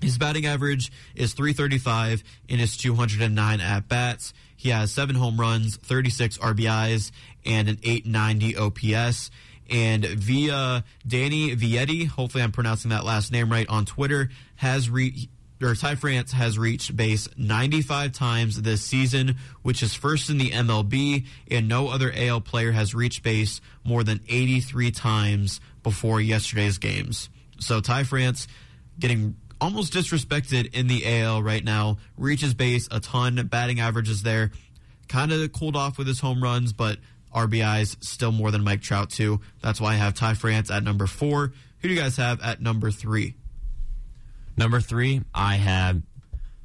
His 0.07 0.19
batting 0.19 0.47
average 0.47 0.93
is 1.16 1.33
335 1.33 2.23
in 2.49 2.61
his 2.61 2.77
209 2.77 3.61
at 3.61 3.89
bats. 3.89 4.33
He 4.57 4.69
has 4.69 4.93
seven 4.93 5.16
home 5.16 5.37
runs, 5.37 5.74
36 5.78 6.39
RBIs, 6.39 7.11
and 7.45 7.69
an 7.69 7.81
890 7.83 8.57
OPS. 8.57 9.33
And 9.69 10.05
via 10.05 10.85
Danny 11.05 11.57
Vietti, 11.57 12.07
hopefully 12.07 12.45
I'm 12.45 12.53
pronouncing 12.53 12.91
that 12.93 13.05
last 13.05 13.33
name 13.33 13.51
right 13.51 13.69
on 13.69 13.85
Twitter, 13.85 14.31
has 14.55 14.89
re- 14.89 15.28
or 15.61 15.74
Ty 15.74 15.97
France 15.97 16.31
has 16.31 16.57
reached 16.57 16.97
base 16.97 17.28
95 17.37 18.12
times 18.12 18.62
this 18.62 18.83
season, 18.83 19.35
which 19.62 19.83
is 19.83 19.93
first 19.93 20.31
in 20.31 20.39
the 20.39 20.51
MLB, 20.51 21.27
and 21.51 21.66
no 21.66 21.89
other 21.89 22.12
AL 22.15 22.43
player 22.43 22.70
has 22.70 22.95
reached 22.95 23.24
base 23.24 23.61
more 23.83 24.05
than 24.05 24.20
83 24.28 24.93
times 24.93 25.61
before 25.83 26.20
yesterday's 26.20 26.78
games. 26.78 27.28
So 27.59 27.81
Ty 27.81 28.05
France 28.05 28.47
getting 29.01 29.35
almost 29.61 29.93
disrespected 29.93 30.74
in 30.74 30.87
the 30.87 31.20
AL 31.20 31.43
right 31.43 31.65
now, 31.65 31.99
reaches 32.16 32.55
base 32.55 32.89
a 32.91 33.01
ton, 33.01 33.47
batting 33.47 33.81
averages 33.81 34.23
there, 34.23 34.51
kind 35.09 35.33
of 35.33 35.53
cooled 35.53 35.77
off 35.77 35.99
with 35.99 36.07
his 36.07 36.20
home 36.20 36.43
runs, 36.43 36.73
but 36.73 36.99
RBIs 37.35 38.03
still 38.03 38.33
more 38.33 38.51
than 38.51 38.65
Mike 38.65 38.83
Trout 38.83 39.11
too. 39.11 39.41
That's 39.62 39.81
why 39.81 39.93
I 39.93 39.97
have 39.97 40.15
Ty 40.15 40.35
France 40.35 40.70
at 40.70 40.83
number 40.83 41.07
four. 41.07 41.53
Who 41.81 41.89
do 41.89 41.95
you 41.95 42.01
guys 42.01 42.16
have 42.16 42.41
at 42.41 42.61
number 42.61 42.91
three? 42.91 43.35
Number 44.57 44.81
three, 44.81 45.23
I 45.35 45.57
have 45.57 46.03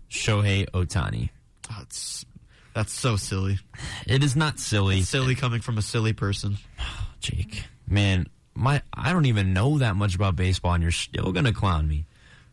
Shohei 0.09 0.69
Ohtani. 0.69 1.29
That's 1.69 2.25
that's 2.73 2.93
so 2.93 3.17
silly. 3.17 3.59
It 4.07 4.23
is 4.23 4.35
not 4.35 4.59
silly. 4.59 5.01
silly 5.01 5.35
coming 5.35 5.61
from 5.61 5.77
a 5.77 5.81
silly 5.81 6.13
person. 6.13 6.57
Jake, 7.19 7.65
man, 7.85 8.27
my 8.55 8.81
I 8.93 9.11
don't 9.11 9.25
even 9.25 9.53
know 9.53 9.77
that 9.79 9.95
much 9.95 10.15
about 10.15 10.35
baseball, 10.37 10.73
and 10.73 10.81
you're 10.81 10.91
still 10.91 11.31
gonna 11.33 11.53
clown 11.53 11.87
me. 11.87 12.05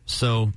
So, 0.09 0.51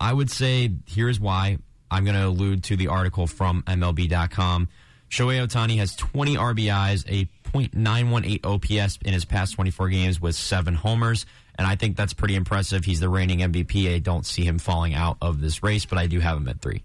I 0.00 0.12
would 0.12 0.30
say 0.30 0.70
here's 0.86 1.20
why. 1.20 1.58
I'm 1.90 2.04
gonna 2.04 2.26
allude 2.26 2.64
to 2.64 2.76
the 2.76 2.88
article 2.88 3.26
from 3.26 3.62
MLB.com. 3.62 4.68
Shohei 5.08 5.46
Ohtani 5.46 5.76
has 5.76 5.94
20 5.94 6.36
RBIs, 6.36 7.04
a 7.08 7.28
.918 7.56 8.44
OPS 8.44 8.98
in 9.04 9.12
his 9.12 9.24
past 9.24 9.54
24 9.54 9.90
games 9.90 10.20
with 10.20 10.34
seven 10.34 10.74
homers, 10.74 11.24
and 11.56 11.68
I 11.68 11.76
think 11.76 11.96
that's 11.96 12.12
pretty 12.12 12.34
impressive. 12.34 12.84
He's 12.84 12.98
the 12.98 13.08
reigning 13.08 13.38
MVP. 13.38 13.94
I 13.94 14.00
don't 14.00 14.26
see 14.26 14.44
him 14.44 14.58
falling 14.58 14.92
out 14.92 15.18
of 15.22 15.40
this 15.40 15.62
race, 15.62 15.84
but 15.84 15.98
I 15.98 16.08
do 16.08 16.18
have 16.18 16.36
him 16.36 16.48
at 16.48 16.60
three. 16.60 16.82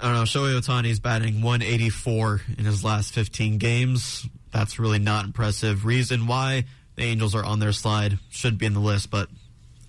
I 0.00 0.04
don't 0.06 0.14
know. 0.14 0.22
Shohei 0.22 0.84
is 0.88 1.00
batting 1.00 1.42
184 1.42 2.42
in 2.56 2.64
his 2.64 2.84
last 2.84 3.14
15 3.14 3.58
games. 3.58 4.28
That's 4.52 4.78
really 4.78 5.00
not 5.00 5.24
impressive. 5.24 5.84
Reason 5.84 6.28
why 6.28 6.66
the 6.94 7.02
Angels 7.02 7.34
are 7.34 7.44
on 7.44 7.58
their 7.58 7.72
slide 7.72 8.18
should 8.30 8.58
be 8.58 8.66
in 8.66 8.74
the 8.74 8.80
list, 8.80 9.10
but 9.10 9.28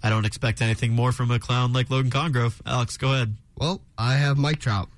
I 0.03 0.09
don't 0.09 0.25
expect 0.25 0.61
anything 0.61 0.91
more 0.91 1.11
from 1.13 1.31
a 1.31 1.39
clown 1.39 1.71
like 1.73 1.89
Logan 1.89 2.11
Congrove. 2.11 2.59
Alex, 2.65 2.97
go 2.97 3.13
ahead. 3.13 3.35
Well, 3.57 3.81
I 3.97 4.15
have 4.15 4.37
Mike 4.37 4.59
Trout. 4.59 4.89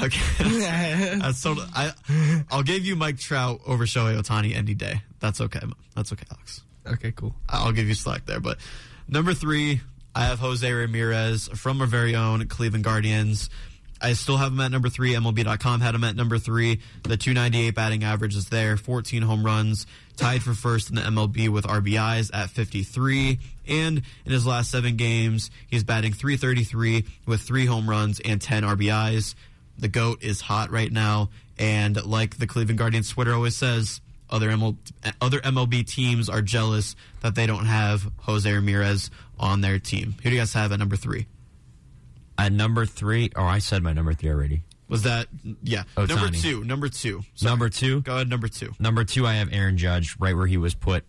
Okay, 0.00 0.20
that's 1.20 1.38
so. 1.38 1.54
I 1.74 1.92
I'll 2.50 2.62
give 2.62 2.84
you 2.84 2.96
Mike 2.96 3.18
Trout 3.18 3.60
over 3.66 3.84
Shohei 3.84 4.18
Ohtani 4.20 4.54
any 4.54 4.74
day. 4.74 5.02
That's 5.20 5.40
okay. 5.40 5.60
That's 5.94 6.12
okay, 6.12 6.24
Alex. 6.32 6.62
Okay, 6.86 7.12
cool. 7.12 7.34
I'll 7.48 7.72
give 7.72 7.86
you 7.86 7.94
slack 7.94 8.26
there. 8.26 8.40
But 8.40 8.58
number 9.08 9.34
three, 9.34 9.80
I 10.14 10.26
have 10.26 10.38
Jose 10.38 10.70
Ramirez 10.70 11.48
from 11.48 11.80
our 11.80 11.86
very 11.86 12.14
own 12.14 12.46
Cleveland 12.46 12.84
Guardians. 12.84 13.50
I 14.04 14.12
still 14.12 14.36
have 14.36 14.52
him 14.52 14.60
at 14.60 14.70
number 14.70 14.90
three. 14.90 15.14
MLB.com 15.14 15.80
had 15.80 15.94
him 15.94 16.04
at 16.04 16.14
number 16.14 16.36
three. 16.36 16.80
The 17.04 17.16
298 17.16 17.74
batting 17.74 18.04
average 18.04 18.36
is 18.36 18.50
there. 18.50 18.76
14 18.76 19.22
home 19.22 19.46
runs, 19.46 19.86
tied 20.18 20.42
for 20.42 20.52
first 20.52 20.90
in 20.90 20.96
the 20.96 21.00
MLB 21.00 21.48
with 21.48 21.64
RBIs 21.64 22.30
at 22.34 22.50
53. 22.50 23.38
And 23.66 24.02
in 24.26 24.32
his 24.32 24.46
last 24.46 24.70
seven 24.70 24.96
games, 24.96 25.50
he's 25.66 25.84
batting 25.84 26.12
333 26.12 27.06
with 27.26 27.40
three 27.40 27.64
home 27.64 27.88
runs 27.88 28.20
and 28.20 28.42
10 28.42 28.62
RBIs. 28.62 29.34
The 29.78 29.88
GOAT 29.88 30.22
is 30.22 30.42
hot 30.42 30.70
right 30.70 30.92
now. 30.92 31.30
And 31.58 32.04
like 32.04 32.36
the 32.36 32.46
Cleveland 32.46 32.78
Guardians 32.78 33.08
Twitter 33.08 33.32
always 33.32 33.56
says, 33.56 34.02
other 34.28 34.50
ML, 34.50 34.76
other 35.22 35.40
MLB 35.40 35.86
teams 35.86 36.28
are 36.28 36.42
jealous 36.42 36.94
that 37.22 37.34
they 37.34 37.46
don't 37.46 37.66
have 37.66 38.10
Jose 38.18 38.52
Ramirez 38.52 39.10
on 39.40 39.62
their 39.62 39.78
team. 39.78 40.14
Who 40.22 40.28
do 40.28 40.36
you 40.36 40.42
guys 40.42 40.52
have 40.52 40.72
at 40.72 40.78
number 40.78 40.96
three? 40.96 41.26
At 42.36 42.52
number 42.52 42.86
three, 42.86 43.30
oh, 43.36 43.44
I 43.44 43.58
said 43.58 43.82
my 43.82 43.92
number 43.92 44.12
three 44.12 44.30
already. 44.30 44.62
Was 44.88 45.02
that 45.02 45.28
yeah? 45.62 45.84
Ohtani. 45.96 46.08
Number 46.08 46.30
two. 46.30 46.64
Number 46.64 46.88
two. 46.88 47.22
Sorry. 47.34 47.50
Number 47.50 47.68
two. 47.68 48.00
Go 48.02 48.14
ahead. 48.14 48.28
Number 48.28 48.48
two. 48.48 48.72
Number 48.78 49.04
two, 49.04 49.26
I 49.26 49.34
have 49.34 49.52
Aaron 49.52 49.78
Judge 49.78 50.16
right 50.18 50.36
where 50.36 50.46
he 50.46 50.56
was 50.56 50.74
put 50.74 51.04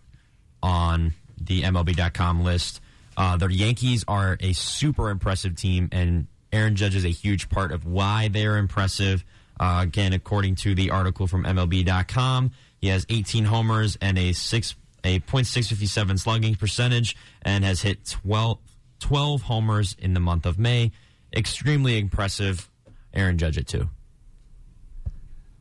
on 0.62 1.14
the 1.40 1.62
MLB.com 1.62 2.42
list. 2.42 2.80
Uh, 3.16 3.36
the 3.36 3.48
Yankees 3.48 4.04
are 4.08 4.36
a 4.40 4.52
super 4.52 5.10
impressive 5.10 5.56
team, 5.56 5.88
and 5.92 6.26
Aaron 6.52 6.76
Judge 6.76 6.94
is 6.94 7.04
a 7.04 7.10
huge 7.10 7.48
part 7.48 7.72
of 7.72 7.84
why 7.84 8.28
they're 8.28 8.56
impressive. 8.56 9.24
Uh, 9.58 9.80
again, 9.82 10.12
according 10.12 10.54
to 10.54 10.74
the 10.74 10.90
article 10.90 11.26
from 11.26 11.44
MLB.com, 11.44 12.50
he 12.78 12.88
has 12.88 13.06
18 13.08 13.44
homers 13.44 13.96
and 14.00 14.18
a 14.18 14.32
six 14.32 14.74
a 15.06 15.20
.657 15.20 16.18
slugging 16.18 16.54
percentage, 16.56 17.16
and 17.42 17.64
has 17.64 17.82
hit 17.82 18.04
12, 18.04 18.58
12 18.98 19.42
homers 19.42 19.96
in 19.98 20.14
the 20.14 20.20
month 20.20 20.44
of 20.44 20.58
May. 20.58 20.90
Extremely 21.34 21.98
impressive. 21.98 22.68
Aaron 23.14 23.38
Judge 23.38 23.58
at 23.58 23.66
two. 23.66 23.88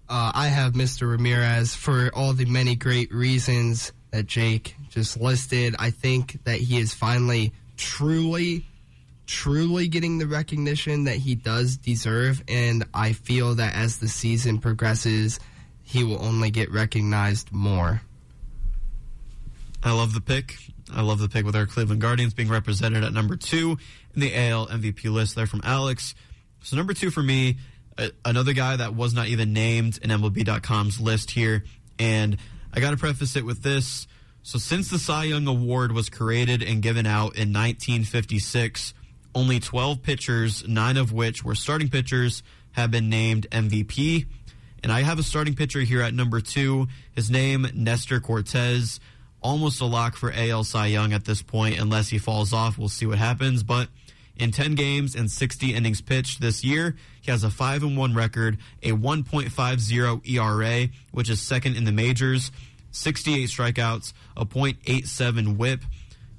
Uh, 0.07 0.31
I 0.35 0.47
have 0.47 0.73
Mr. 0.73 1.09
Ramirez 1.09 1.73
for 1.73 2.11
all 2.13 2.33
the 2.33 2.45
many 2.45 2.75
great 2.75 3.11
reasons 3.11 3.91
that 4.11 4.27
Jake 4.27 4.75
just 4.89 5.19
listed. 5.19 5.75
I 5.79 5.89
think 5.89 6.43
that 6.43 6.59
he 6.59 6.77
is 6.77 6.93
finally 6.93 7.53
truly, 7.75 8.65
truly 9.25 9.87
getting 9.87 10.19
the 10.19 10.27
recognition 10.27 11.05
that 11.05 11.17
he 11.17 11.33
does 11.33 11.77
deserve. 11.77 12.43
And 12.47 12.85
I 12.93 13.13
feel 13.13 13.55
that 13.55 13.75
as 13.75 13.97
the 13.97 14.07
season 14.07 14.59
progresses, 14.59 15.39
he 15.81 16.03
will 16.03 16.23
only 16.23 16.51
get 16.51 16.71
recognized 16.71 17.51
more. 17.51 18.01
I 19.83 19.91
love 19.91 20.13
the 20.13 20.21
pick. 20.21 20.55
I 20.93 21.01
love 21.01 21.19
the 21.19 21.29
pick 21.29 21.45
with 21.45 21.55
our 21.55 21.65
Cleveland 21.65 22.01
Guardians 22.01 22.33
being 22.33 22.49
represented 22.49 23.03
at 23.03 23.13
number 23.13 23.35
two 23.35 23.77
in 24.15 24.21
the 24.21 24.35
AL 24.35 24.67
MVP 24.67 25.11
list 25.11 25.35
there 25.35 25.47
from 25.47 25.61
Alex. 25.63 26.15
So 26.63 26.75
number 26.75 26.93
two 26.93 27.11
for 27.11 27.21
me, 27.21 27.57
uh, 27.97 28.09
another 28.23 28.53
guy 28.53 28.75
that 28.75 28.95
was 28.95 29.13
not 29.13 29.27
even 29.27 29.53
named 29.53 29.99
in 30.01 30.09
MLB.com's 30.09 30.99
list 30.99 31.31
here. 31.31 31.63
And 31.99 32.37
I 32.73 32.79
got 32.79 32.91
to 32.91 32.97
preface 32.97 33.35
it 33.35 33.45
with 33.45 33.63
this. 33.63 34.07
So 34.43 34.59
since 34.59 34.89
the 34.89 34.99
Cy 34.99 35.25
Young 35.25 35.47
Award 35.47 35.91
was 35.91 36.09
created 36.09 36.61
and 36.61 36.81
given 36.81 37.05
out 37.05 37.35
in 37.35 37.53
1956, 37.53 38.93
only 39.33 39.59
12 39.59 40.01
pitchers, 40.01 40.67
nine 40.67 40.97
of 40.97 41.11
which 41.11 41.43
were 41.43 41.55
starting 41.55 41.89
pitchers, 41.89 42.43
have 42.71 42.91
been 42.91 43.09
named 43.09 43.47
MVP. 43.51 44.25
And 44.83 44.91
I 44.91 45.01
have 45.01 45.17
a 45.17 45.23
starting 45.23 45.55
pitcher 45.55 45.79
here 45.79 46.01
at 46.01 46.13
number 46.13 46.41
two. 46.41 46.87
His 47.13 47.31
name, 47.31 47.67
Nestor 47.73 48.19
Cortes. 48.19 48.99
Almost 49.41 49.81
a 49.81 49.85
lock 49.85 50.15
for 50.15 50.31
AL 50.31 50.63
Cy 50.63 50.87
Young 50.87 51.13
at 51.13 51.25
this 51.25 51.41
point, 51.41 51.79
unless 51.79 52.09
he 52.09 52.17
falls 52.17 52.53
off. 52.53 52.77
We'll 52.77 52.89
see 52.89 53.05
what 53.05 53.17
happens. 53.17 53.63
But 53.63 53.89
in 54.37 54.51
10 54.51 54.75
games 54.75 55.15
and 55.15 55.31
60 55.31 55.73
innings 55.73 56.01
pitched 56.01 56.41
this 56.41 56.63
year, 56.63 56.95
he 57.21 57.31
has 57.31 57.43
a 57.43 57.49
5 57.49 57.83
and 57.83 57.97
1 57.97 58.13
record, 58.13 58.57
a 58.83 58.91
1.50 58.91 60.29
ERA, 60.29 60.89
which 61.11 61.29
is 61.29 61.41
second 61.41 61.75
in 61.75 61.85
the 61.85 61.91
majors, 61.91 62.51
68 62.91 63.49
strikeouts, 63.49 64.13
a 64.35 64.45
.87 64.45 65.57
whip. 65.57 65.81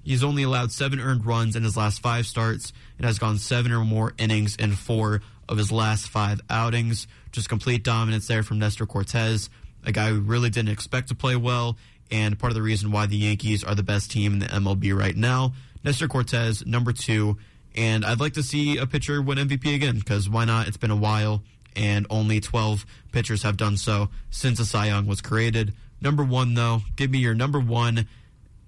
He's 0.02 0.22
only 0.22 0.44
allowed 0.44 0.72
7 0.72 1.00
earned 1.00 1.26
runs 1.26 1.56
in 1.56 1.64
his 1.64 1.76
last 1.76 2.00
5 2.00 2.26
starts 2.26 2.72
and 2.98 3.06
has 3.06 3.18
gone 3.18 3.38
7 3.38 3.72
or 3.72 3.84
more 3.84 4.12
innings 4.18 4.56
in 4.56 4.72
4 4.72 5.20
of 5.48 5.58
his 5.58 5.72
last 5.72 6.08
5 6.08 6.40
outings. 6.48 7.06
Just 7.32 7.48
complete 7.48 7.82
dominance 7.82 8.26
there 8.26 8.42
from 8.42 8.58
Nestor 8.58 8.86
Cortes, 8.86 9.48
a 9.84 9.92
guy 9.92 10.10
who 10.10 10.20
really 10.20 10.50
didn't 10.50 10.72
expect 10.72 11.08
to 11.08 11.14
play 11.14 11.36
well 11.36 11.76
and 12.10 12.38
part 12.38 12.50
of 12.50 12.54
the 12.54 12.62
reason 12.62 12.92
why 12.92 13.06
the 13.06 13.16
Yankees 13.16 13.64
are 13.64 13.74
the 13.74 13.82
best 13.82 14.10
team 14.10 14.34
in 14.34 14.38
the 14.38 14.46
MLB 14.46 14.96
right 14.96 15.16
now. 15.16 15.52
Nestor 15.82 16.08
Cortes, 16.08 16.64
number 16.64 16.92
2, 16.92 17.36
and 17.76 18.04
I'd 18.04 18.20
like 18.20 18.34
to 18.34 18.42
see 18.42 18.78
a 18.78 18.86
pitcher 18.86 19.20
win 19.20 19.38
MVP 19.38 19.74
again 19.74 19.98
because 19.98 20.28
why 20.28 20.44
not? 20.44 20.68
It's 20.68 20.76
been 20.76 20.90
a 20.90 20.96
while, 20.96 21.42
and 21.74 22.06
only 22.08 22.40
12 22.40 22.86
pitchers 23.12 23.42
have 23.42 23.56
done 23.56 23.76
so 23.76 24.08
since 24.30 24.58
the 24.58 24.64
Cy 24.64 24.86
Young 24.86 25.06
was 25.06 25.20
created. 25.20 25.74
Number 26.00 26.24
one, 26.24 26.54
though, 26.54 26.82
give 26.96 27.10
me 27.10 27.18
your 27.18 27.34
number 27.34 27.60
one 27.60 28.06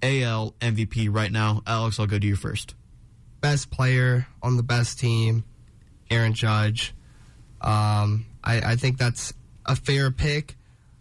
AL 0.01 0.53
MVP 0.61 1.13
right 1.13 1.31
now. 1.31 1.61
Alex, 1.65 1.99
I'll 1.99 2.07
go 2.07 2.19
to 2.19 2.27
you 2.27 2.35
first. 2.35 2.75
Best 3.41 3.71
player 3.71 4.27
on 4.41 4.57
the 4.57 4.63
best 4.63 4.99
team, 4.99 5.43
Aaron 6.09 6.33
Judge. 6.33 6.93
Um, 7.61 8.25
I, 8.43 8.61
I, 8.61 8.75
think 8.75 8.97
that's 8.97 9.33
a 9.65 9.75
fair 9.75 10.11
pick. 10.11 10.55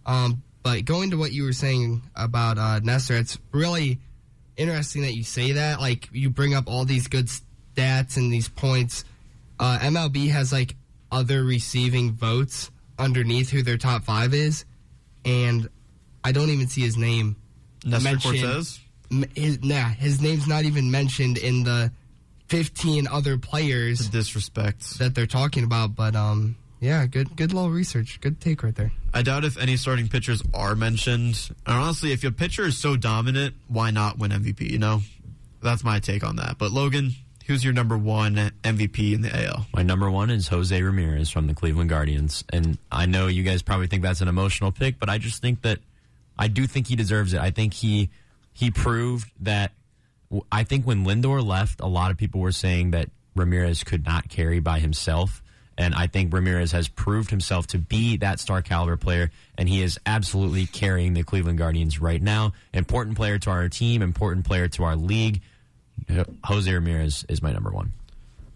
Um, 0.07 0.43
but 0.63 0.85
going 0.85 1.11
to 1.11 1.17
what 1.17 1.33
you 1.33 1.45
were 1.45 1.53
saying 1.53 2.03
about 2.17 2.59
uh, 2.59 2.81
Nestor, 2.81 3.17
it's 3.17 3.39
really 3.53 3.99
interesting 4.57 5.03
that 5.03 5.15
you 5.15 5.23
say 5.23 5.53
that. 5.53 5.81
Like, 5.81 6.09
you 6.13 6.31
bring 6.31 6.55
up 6.55 6.65
all 6.69 6.85
these 6.85 7.07
good 7.07 7.29
stats 7.79 8.17
and 8.17 8.33
these 8.33 8.49
points. 8.49 9.05
Uh, 9.59 9.79
MLB 9.81 10.31
has 10.31 10.53
like 10.53 10.77
other 11.11 11.43
receiving 11.45 12.13
votes 12.13 12.71
underneath 12.99 13.51
who 13.51 13.63
their 13.63 13.79
top 13.79 14.05
five 14.05 14.35
is, 14.35 14.65
and 15.25 15.69
I 16.25 16.33
don't 16.33 16.51
even 16.51 16.69
see 16.69 16.83
his 16.83 16.97
name. 16.97 17.37
Nestor 17.85 18.11
mentioned. 18.11 18.43
Cortes. 18.43 18.81
His, 19.35 19.63
nah, 19.63 19.89
his 19.89 20.21
name's 20.21 20.47
not 20.47 20.65
even 20.65 20.91
mentioned 20.91 21.39
in 21.39 21.65
the 21.65 21.91
fifteen 22.49 23.09
other 23.09 23.39
players. 23.39 24.11
The 24.11 24.19
disrespect 24.19 24.99
that 24.99 25.15
they're 25.15 25.27
talking 25.27 25.65
about, 25.65 25.95
but 25.95 26.15
um, 26.15 26.57
yeah, 26.81 27.07
good 27.07 27.35
good 27.35 27.53
little 27.53 27.71
research, 27.71 28.21
good 28.21 28.41
take 28.41 28.63
right 28.63 28.75
there. 28.75 28.93
I 29.15 29.23
doubt 29.23 29.45
if 29.45 29.57
any 29.57 29.77
starting 29.77 30.09
pitchers 30.09 30.43
are 30.53 30.75
mentioned. 30.75 31.51
And 31.67 31.77
honestly, 31.77 32.13
if 32.13 32.23
your 32.23 32.33
pitcher 32.33 32.67
is 32.67 32.77
so 32.77 32.97
dominant, 32.97 33.55
why 33.67 33.91
not 33.91 34.19
win 34.19 34.31
MVP? 34.31 34.71
You 34.71 34.79
know, 34.79 35.01
that's 35.63 35.83
my 35.83 36.01
take 36.01 36.23
on 36.23 36.37
that. 36.37 36.59
But 36.59 36.71
Logan, 36.71 37.13
Who's 37.49 37.65
your 37.65 37.73
number 37.73 37.97
one 37.97 38.35
MVP 38.63 39.15
in 39.15 39.23
the 39.23 39.47
AL? 39.47 39.69
My 39.75 39.83
number 39.83 40.11
one 40.11 40.29
is 40.29 40.49
Jose 40.49 40.83
Ramirez 40.83 41.31
from 41.31 41.47
the 41.47 41.55
Cleveland 41.55 41.89
Guardians. 41.89 42.45
And 42.53 42.77
I 42.93 43.07
know 43.07 43.27
you 43.27 43.43
guys 43.43 43.63
probably 43.63 43.87
think 43.87 44.03
that's 44.03 44.21
an 44.21 44.29
emotional 44.29 44.71
pick, 44.71 44.99
but 44.99 45.09
I 45.09 45.17
just 45.17 45.41
think 45.41 45.63
that 45.63 45.79
I 46.39 46.49
do 46.49 46.67
think 46.67 46.89
he 46.89 46.95
deserves 46.95 47.33
it. 47.33 47.41
I 47.41 47.51
think 47.51 47.73
he 47.73 48.11
he 48.53 48.71
proved 48.71 49.31
that. 49.41 49.73
I 50.53 50.63
think 50.65 50.85
when 50.85 51.07
Lindor 51.07 51.43
left, 51.43 51.81
a 51.81 51.87
lot 51.87 52.11
of 52.11 52.19
people 52.19 52.43
were 52.43 52.53
saying 52.53 52.91
that 52.91 53.09
Ramirez 53.35 53.83
could 53.83 54.05
not 54.05 54.29
carry 54.29 54.61
by 54.61 54.79
himself. 54.79 55.43
And 55.79 55.95
I 55.95 56.07
think 56.07 56.35
Ramirez 56.35 56.73
has 56.73 56.87
proved 56.89 57.31
himself 57.31 57.69
to 57.69 57.79
be 57.79 58.19
that 58.19 58.41
star 58.41 58.61
caliber 58.61 58.99
player, 58.99 59.31
and 59.57 59.71
he 59.71 59.81
is 59.81 59.99
absolutely 60.05 60.67
carrying 60.67 61.15
the 61.15 61.23
Cleveland 61.23 61.57
Guardians 61.57 61.99
right 61.99 62.21
now. 62.21 62.53
Important 62.75 63.17
player 63.17 63.39
to 63.39 63.51
our 63.51 63.71
team, 63.71 64.03
important 64.03 64.45
player 64.45 64.69
to 64.69 64.85
our 64.85 64.97
league. 64.97 65.41
Jose 66.45 66.73
Ramirez 66.73 67.25
is 67.29 67.43
my 67.43 67.53
number 67.53 67.71
one. 67.71 67.93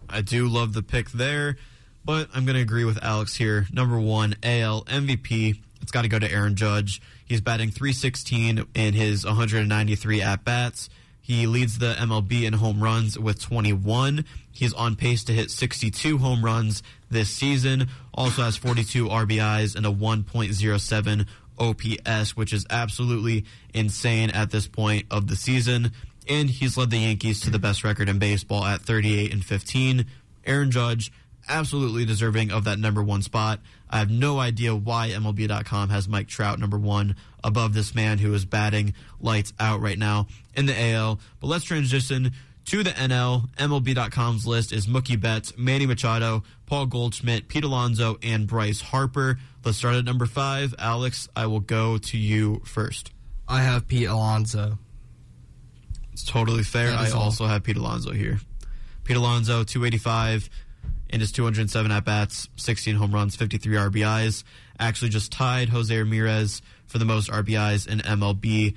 I 0.09 0.21
do 0.21 0.47
love 0.47 0.75
the 0.75 0.83
pick 0.83 1.11
there, 1.11 1.57
but 2.05 2.29
I'm 2.35 2.45
going 2.45 2.57
to 2.57 2.63
agree 2.63 2.85
with 2.85 3.03
Alex 3.03 3.35
here. 3.35 3.67
Number 3.73 3.99
one, 3.99 4.37
AL 4.43 4.85
MVP. 4.85 5.59
It's 5.81 5.91
got 5.91 6.03
to 6.03 6.09
go 6.09 6.19
to 6.19 6.31
Aaron 6.31 6.55
Judge. 6.55 7.01
He's 7.25 7.41
batting 7.41 7.71
316 7.71 8.67
in 8.75 8.95
his 8.95 9.25
193 9.25 10.23
at 10.23 10.45
bats. 10.45 10.91
He 11.21 11.47
leads 11.47 11.79
the 11.79 11.95
MLB 11.95 12.43
in 12.43 12.53
home 12.53 12.83
runs 12.83 13.19
with 13.19 13.41
21. 13.41 14.25
He's 14.51 14.73
on 14.75 14.97
pace 14.97 15.25
to 15.25 15.33
hit 15.33 15.51
62 15.51 16.19
home 16.19 16.45
runs 16.45 16.83
this 17.11 17.31
season. 17.31 17.89
Also 18.13 18.43
has 18.43 18.57
42 18.57 19.09
RBIs 19.09 19.77
and 19.77 19.87
a 19.87 19.91
1.07 19.91 21.27
OPS, 21.59 22.37
which 22.37 22.53
is 22.53 22.67
absolutely 22.69 23.45
insane 23.73 24.31
at 24.31 24.51
this 24.51 24.67
point 24.67 25.07
of 25.11 25.29
the 25.29 25.37
season 25.37 25.93
and 26.29 26.49
he's 26.49 26.77
led 26.77 26.91
the 26.91 26.99
Yankees 26.99 27.41
to 27.41 27.51
the 27.51 27.59
best 27.59 27.85
record 27.85 28.09
in 28.09 28.19
baseball 28.19 28.65
at 28.65 28.81
38 28.81 29.33
and 29.33 29.45
15. 29.45 30.07
Aaron 30.45 30.71
Judge, 30.71 31.13
absolutely 31.49 32.05
deserving 32.05 32.51
of 32.51 32.65
that 32.65 32.79
number 32.79 33.03
one 33.03 33.23
spot. 33.23 33.61
I 33.91 33.99
have 33.99 34.11
no 34.11 34.39
idea 34.39 34.75
why 34.75 35.11
MLB.com 35.11 35.91
has 35.91 36.09
Mike 36.09 36.29
Trout 36.29 36.59
number 36.59 36.79
one 36.79 37.17
above 37.45 37.75
this 37.75 37.95
man 37.95 38.19
who 38.19 38.33
is 38.35 38.45
batting 38.45 38.95
lights 39.21 39.53
out 39.61 39.81
right 39.81 39.99
now 39.99 40.27
in 40.55 40.67
the 40.67 40.93
AL. 40.93 41.21
But 41.41 41.49
let's 41.49 41.65
transition 41.65 42.33
to 42.67 42.83
the 42.83 42.91
NL. 42.91 43.51
MLB.com's 43.57 44.47
list 44.47 44.73
is 44.73 44.87
Mookie 44.87 45.21
Betts, 45.21 45.53
Manny 45.57 45.87
Machado, 45.87 46.43
Paul 46.67 46.87
Goldschmidt, 46.87 47.49
Pete 47.49 47.65
Alonso, 47.65 48.19
and 48.23 48.47
Bryce 48.47 48.81
Harper. 48.81 49.39
Let's 49.65 49.79
start 49.79 49.97
at 49.97 50.05
number 50.05 50.27
five. 50.27 50.75
Alex, 50.79 51.29
I 51.37 51.47
will 51.47 51.61
go 51.61 51.99
to 51.99 52.19
you 52.19 52.63
first. 52.65 53.11
I 53.49 53.63
have 53.63 53.89
Pete 53.89 54.09
Alonso. 54.09 54.79
It's 56.13 56.25
totally 56.25 56.63
fair. 56.63 56.93
I 56.93 57.11
all. 57.11 57.23
also 57.23 57.47
have 57.47 57.63
Pete 57.63 57.77
Alonso 57.77 58.13
here. 58.13 58.39
Pete 59.05 59.17
Alonso, 59.17 59.65
285 59.65 60.49
in 61.09 61.21
his 61.21 61.33
207 61.33 61.91
at 61.91 62.05
bats, 62.05 62.49
16 62.57 62.97
home 62.97 63.13
runs, 63.13 63.37
53 63.37 63.77
RBIs. 63.77 64.45
Actually, 64.79 65.11
just 65.11 65.31
tied 65.33 65.69
Jose 65.69 65.97
Ramirez 65.97 66.63
for 66.87 66.99
the 66.99 67.05
most 67.05 67.31
RBIs 67.31 67.87
in 67.87 68.01
MLB 68.01 68.75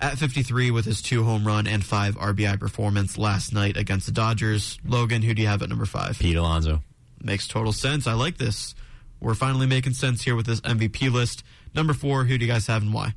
at 0.00 0.18
53 0.18 0.70
with 0.70 0.84
his 0.84 1.00
two 1.00 1.24
home 1.24 1.46
run 1.46 1.66
and 1.66 1.84
five 1.84 2.16
RBI 2.16 2.58
performance 2.60 3.16
last 3.16 3.52
night 3.52 3.76
against 3.76 4.06
the 4.06 4.12
Dodgers. 4.12 4.78
Logan, 4.84 5.22
who 5.22 5.34
do 5.34 5.42
you 5.42 5.48
have 5.48 5.62
at 5.62 5.68
number 5.68 5.86
five? 5.86 6.18
Pete 6.18 6.36
Alonso. 6.36 6.82
Makes 7.22 7.48
total 7.48 7.72
sense. 7.72 8.06
I 8.06 8.12
like 8.12 8.36
this. 8.36 8.74
We're 9.20 9.34
finally 9.34 9.66
making 9.66 9.94
sense 9.94 10.22
here 10.22 10.36
with 10.36 10.46
this 10.46 10.60
MVP 10.60 11.10
list. 11.10 11.42
Number 11.74 11.94
four, 11.94 12.24
who 12.24 12.36
do 12.36 12.44
you 12.44 12.52
guys 12.52 12.66
have 12.66 12.82
and 12.82 12.92
why? 12.92 13.14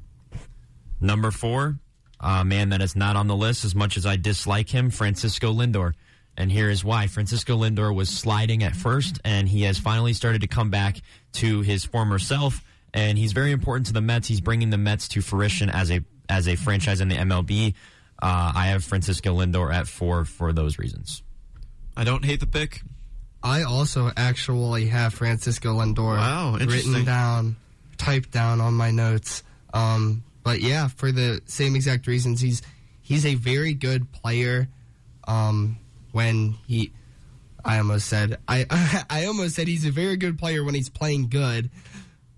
Number 1.01 1.31
four, 1.31 1.79
a 2.19 2.43
man 2.43 2.69
that 2.69 2.81
is 2.81 2.95
not 2.95 3.15
on 3.15 3.27
the 3.27 3.35
list 3.35 3.65
as 3.65 3.75
much 3.75 3.97
as 3.97 4.05
I 4.05 4.15
dislike 4.15 4.69
him, 4.69 4.89
Francisco 4.89 5.53
Lindor. 5.53 5.93
And 6.37 6.51
here 6.51 6.69
is 6.69 6.83
why. 6.85 7.07
Francisco 7.07 7.57
Lindor 7.57 7.93
was 7.93 8.09
sliding 8.09 8.63
at 8.63 8.75
first, 8.75 9.19
and 9.25 9.47
he 9.47 9.63
has 9.63 9.77
finally 9.77 10.13
started 10.13 10.41
to 10.41 10.47
come 10.47 10.69
back 10.69 11.01
to 11.33 11.61
his 11.61 11.83
former 11.83 12.17
self. 12.17 12.63
And 12.93 13.17
he's 13.17 13.33
very 13.33 13.51
important 13.51 13.87
to 13.87 13.93
the 13.93 14.01
Mets. 14.01 14.27
He's 14.27 14.41
bringing 14.41 14.69
the 14.69 14.77
Mets 14.77 15.09
to 15.09 15.21
fruition 15.21 15.69
as 15.69 15.91
a 15.91 16.01
as 16.29 16.47
a 16.47 16.55
franchise 16.55 17.01
in 17.01 17.09
the 17.09 17.15
MLB. 17.15 17.73
Uh, 18.21 18.51
I 18.55 18.67
have 18.67 18.83
Francisco 18.83 19.37
Lindor 19.37 19.73
at 19.73 19.87
four 19.87 20.25
for 20.25 20.53
those 20.53 20.77
reasons. 20.77 21.23
I 21.97 22.03
don't 22.03 22.23
hate 22.23 22.39
the 22.39 22.47
pick. 22.47 22.81
I 23.41 23.63
also 23.63 24.11
actually 24.15 24.87
have 24.87 25.13
Francisco 25.13 25.73
Lindor 25.79 26.17
wow, 26.17 26.57
written 26.57 27.05
down, 27.05 27.55
typed 27.97 28.31
down 28.31 28.61
on 28.61 28.73
my 28.73 28.91
notes. 28.91 29.43
Um, 29.73 30.23
but 30.49 30.61
yeah, 30.61 30.87
for 30.87 31.11
the 31.11 31.43
same 31.45 31.75
exact 31.75 32.07
reasons, 32.07 32.41
he's 32.41 32.63
he's 33.03 33.23
a 33.23 33.35
very 33.35 33.75
good 33.75 34.11
player. 34.11 34.67
Um, 35.27 35.77
when 36.11 36.55
he, 36.65 36.91
I 37.63 37.77
almost 37.77 38.07
said 38.07 38.39
I 38.47 38.65
I 39.11 39.25
almost 39.25 39.53
said 39.55 39.67
he's 39.67 39.85
a 39.85 39.91
very 39.91 40.17
good 40.17 40.39
player 40.39 40.63
when 40.63 40.73
he's 40.73 40.89
playing 40.89 41.29
good. 41.29 41.69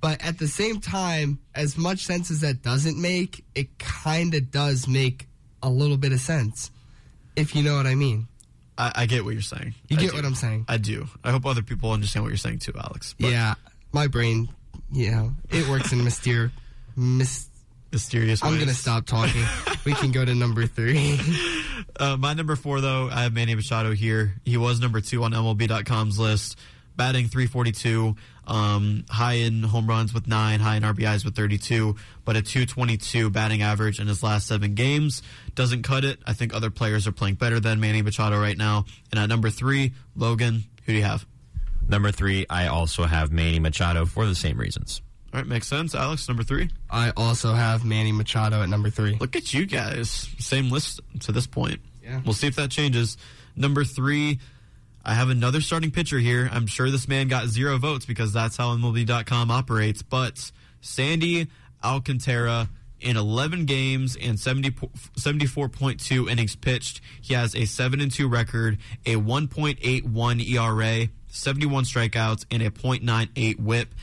But 0.01 0.21
at 0.25 0.39
the 0.39 0.49
same 0.49 0.81
time, 0.81 1.39
as 1.55 1.77
much 1.77 1.99
sense 1.99 2.29
as 2.31 2.41
that 2.41 2.61
doesn't 2.61 3.01
make, 3.01 3.45
it 3.55 3.79
kind 3.79 4.33
of 4.33 4.51
does 4.51 4.89
make 4.89 5.29
a 5.63 5.69
little 5.69 5.95
bit 5.95 6.11
of 6.11 6.19
sense, 6.19 6.69
if 7.37 7.55
you 7.55 7.63
know 7.63 7.77
what 7.77 7.87
I 7.87 7.95
mean. 7.95 8.27
I, 8.77 8.91
I 8.95 9.05
get 9.05 9.23
what 9.23 9.31
you're 9.31 9.41
saying. 9.41 9.73
You 9.87 9.95
I 9.95 10.01
get 10.01 10.09
do. 10.09 10.17
what 10.17 10.25
I'm 10.25 10.35
saying. 10.35 10.65
I 10.67 10.75
do. 10.75 11.07
I 11.23 11.31
hope 11.31 11.45
other 11.45 11.61
people 11.61 11.91
understand 11.93 12.25
what 12.25 12.29
you're 12.29 12.37
saying 12.37 12.59
too, 12.59 12.73
Alex. 12.77 13.15
But 13.17 13.31
yeah, 13.31 13.53
my 13.93 14.07
brain, 14.07 14.49
you 14.91 15.11
know, 15.11 15.31
it 15.49 15.69
works 15.69 15.93
in 15.93 15.99
myster- 16.07 16.51
mis- 16.97 17.47
mysterious 17.91 18.43
I'm 18.43 18.51
ways. 18.51 18.57
going 18.59 18.69
to 18.69 18.75
stop 18.75 19.05
talking. 19.05 19.43
we 19.85 19.93
can 19.93 20.11
go 20.11 20.23
to 20.25 20.33
number 20.35 20.65
three. 20.67 21.19
Uh, 21.99 22.15
my 22.17 22.33
number 22.33 22.55
four, 22.55 22.79
though, 22.81 23.09
I 23.11 23.23
have 23.23 23.33
Manny 23.33 23.53
Machado 23.53 23.91
here. 23.91 24.33
He 24.45 24.55
was 24.57 24.79
number 24.79 25.01
two 25.01 25.23
on 25.23 25.33
MLB.com's 25.33 26.17
list, 26.17 26.57
batting 26.95 27.27
342, 27.27 28.15
um, 28.47 29.03
high 29.09 29.33
in 29.33 29.61
home 29.61 29.87
runs 29.87 30.13
with 30.13 30.25
nine, 30.25 30.61
high 30.61 30.77
in 30.77 30.83
RBIs 30.83 31.25
with 31.25 31.35
32, 31.35 31.95
but 32.23 32.35
a 32.37 32.41
222 32.41 33.29
batting 33.29 33.61
average 33.61 33.99
in 33.99 34.07
his 34.07 34.23
last 34.23 34.47
seven 34.47 34.73
games. 34.73 35.21
Doesn't 35.53 35.83
cut 35.83 36.05
it. 36.05 36.19
I 36.25 36.33
think 36.33 36.55
other 36.55 36.69
players 36.71 37.05
are 37.07 37.11
playing 37.11 37.35
better 37.35 37.59
than 37.59 37.79
Manny 37.79 38.01
Machado 38.01 38.39
right 38.39 38.57
now. 38.57 38.85
And 39.11 39.19
at 39.19 39.27
number 39.27 39.49
three, 39.49 39.93
Logan, 40.15 40.63
who 40.85 40.93
do 40.93 40.97
you 40.97 41.03
have? 41.03 41.25
Number 41.87 42.11
three, 42.11 42.45
I 42.49 42.67
also 42.67 43.03
have 43.03 43.31
Manny 43.31 43.59
Machado 43.59 44.05
for 44.05 44.25
the 44.25 44.35
same 44.35 44.57
reasons. 44.57 45.01
All 45.33 45.39
right, 45.39 45.47
makes 45.47 45.67
sense. 45.67 45.95
Alex, 45.95 46.27
number 46.27 46.43
three. 46.43 46.69
I 46.89 47.11
also 47.15 47.53
have 47.53 47.85
Manny 47.85 48.11
Machado 48.11 48.61
at 48.61 48.69
number 48.69 48.89
three. 48.89 49.15
Look 49.19 49.35
at 49.35 49.53
you 49.53 49.65
guys. 49.65 50.27
Same 50.39 50.69
list 50.69 50.99
to 51.21 51.31
this 51.31 51.47
point. 51.47 51.79
Yeah. 52.03 52.21
We'll 52.25 52.33
see 52.33 52.47
if 52.47 52.55
that 52.57 52.69
changes. 52.69 53.17
Number 53.55 53.85
three, 53.85 54.39
I 55.05 55.13
have 55.13 55.29
another 55.29 55.61
starting 55.61 55.91
pitcher 55.91 56.19
here. 56.19 56.49
I'm 56.51 56.67
sure 56.67 56.91
this 56.91 57.07
man 57.07 57.29
got 57.29 57.47
zero 57.47 57.77
votes 57.77 58.05
because 58.05 58.33
that's 58.33 58.57
how 58.57 58.75
MLB.com 58.75 59.49
operates. 59.51 60.01
But 60.01 60.51
Sandy 60.81 61.47
Alcantara, 61.83 62.69
in 62.99 63.17
11 63.17 63.65
games 63.65 64.15
and 64.15 64.39
70, 64.39 64.71
74.2 64.71 66.29
innings 66.29 66.55
pitched, 66.55 67.01
he 67.21 67.33
has 67.33 67.55
a 67.55 67.65
7 67.65 67.99
and 67.99 68.11
2 68.11 68.27
record, 68.27 68.77
a 69.05 69.15
1.81 69.15 70.49
ERA, 70.49 71.07
71 71.27 71.83
strikeouts, 71.85 72.45
and 72.51 72.61
a 72.61 72.69
.98 72.69 73.59
WHIP. 73.59 73.95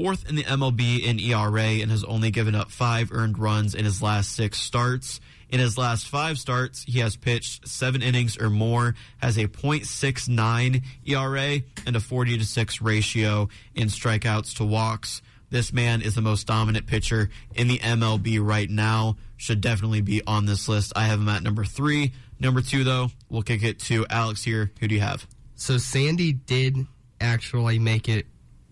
Fourth 0.00 0.26
in 0.30 0.34
the 0.34 0.44
MLB 0.44 1.02
in 1.02 1.20
ERA 1.20 1.82
and 1.82 1.90
has 1.90 2.04
only 2.04 2.30
given 2.30 2.54
up 2.54 2.70
five 2.70 3.12
earned 3.12 3.38
runs 3.38 3.74
in 3.74 3.84
his 3.84 4.00
last 4.00 4.34
six 4.34 4.58
starts. 4.58 5.20
In 5.50 5.60
his 5.60 5.76
last 5.76 6.08
five 6.08 6.38
starts, 6.38 6.84
he 6.84 7.00
has 7.00 7.16
pitched 7.16 7.68
seven 7.68 8.00
innings 8.00 8.38
or 8.38 8.48
more, 8.48 8.94
has 9.18 9.36
a 9.36 9.46
.69 9.46 10.82
ERA 11.04 11.60
and 11.86 11.96
a 11.96 12.00
40 12.00 12.38
to 12.38 12.46
6 12.46 12.80
ratio 12.80 13.50
in 13.74 13.88
strikeouts 13.88 14.56
to 14.56 14.64
walks. 14.64 15.20
This 15.50 15.70
man 15.70 16.00
is 16.00 16.14
the 16.14 16.22
most 16.22 16.46
dominant 16.46 16.86
pitcher 16.86 17.28
in 17.54 17.68
the 17.68 17.78
MLB 17.80 18.42
right 18.42 18.70
now. 18.70 19.18
Should 19.36 19.60
definitely 19.60 20.00
be 20.00 20.22
on 20.26 20.46
this 20.46 20.66
list. 20.66 20.94
I 20.96 21.04
have 21.04 21.20
him 21.20 21.28
at 21.28 21.42
number 21.42 21.66
three. 21.66 22.12
Number 22.38 22.62
two, 22.62 22.84
though, 22.84 23.10
we'll 23.28 23.42
kick 23.42 23.62
it 23.62 23.80
to 23.80 24.06
Alex 24.08 24.42
here. 24.42 24.72
Who 24.80 24.88
do 24.88 24.94
you 24.94 25.02
have? 25.02 25.26
So 25.56 25.76
Sandy 25.76 26.32
did 26.32 26.86
actually 27.20 27.78
make 27.78 28.08
it 28.08 28.24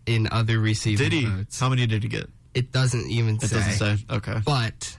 in 0.09 0.29
other 0.33 0.59
receiving 0.59 1.11
Did 1.11 1.13
he? 1.13 1.25
votes. 1.27 1.61
How 1.61 1.69
many 1.69 1.87
did 1.87 2.03
he 2.03 2.09
get? 2.09 2.29
It 2.55 2.73
doesn't 2.73 3.09
even 3.11 3.37
It 3.37 3.43
say. 3.43 3.57
doesn't 3.57 3.73
say. 3.99 4.05
Okay. 4.11 4.41
But 4.45 4.97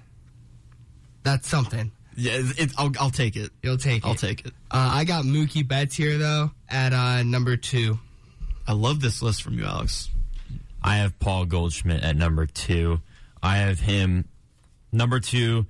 that's 1.23 1.47
something. 1.47 1.91
Yeah, 2.15 2.33
it, 2.33 2.59
it- 2.59 2.71
I'll, 2.77 2.91
I'll 2.99 3.09
take 3.09 3.35
it. 3.35 3.51
You'll 3.63 3.77
take 3.77 4.03
it. 4.03 4.07
I'll 4.07 4.13
it. 4.13 4.19
take 4.19 4.45
it. 4.45 4.53
Uh, 4.71 4.89
I 4.93 5.03
got 5.05 5.25
Mookie 5.25 5.67
Betts 5.67 5.95
here 5.95 6.17
though 6.17 6.51
at 6.69 6.93
uh, 6.93 7.23
number 7.23 7.57
two. 7.57 7.99
I 8.67 8.73
love 8.73 9.01
this 9.01 9.21
list 9.21 9.41
from 9.41 9.57
you, 9.57 9.65
Alex. 9.65 10.09
I 10.83 10.97
have 10.97 11.17
Paul 11.19 11.45
Goldschmidt 11.45 12.03
at 12.03 12.15
number 12.15 12.45
two. 12.45 13.01
I 13.41 13.57
have 13.57 13.79
him 13.79 14.25
number 14.91 15.19
two. 15.19 15.65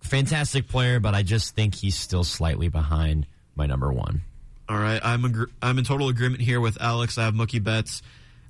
Fantastic 0.00 0.68
player, 0.68 1.00
but 1.00 1.14
I 1.14 1.22
just 1.22 1.54
think 1.56 1.74
he's 1.74 1.96
still 1.96 2.24
slightly 2.24 2.68
behind 2.68 3.26
my 3.56 3.66
number 3.66 3.92
one. 3.92 4.22
All 4.68 4.76
right, 4.78 5.00
I'm 5.04 5.22
agr- 5.22 5.50
I'm 5.62 5.78
in 5.78 5.84
total 5.84 6.08
agreement 6.08 6.42
here 6.42 6.60
with 6.60 6.80
Alex. 6.80 7.18
I 7.18 7.24
have 7.24 7.34
Mookie 7.34 7.62
Betts 7.62 8.02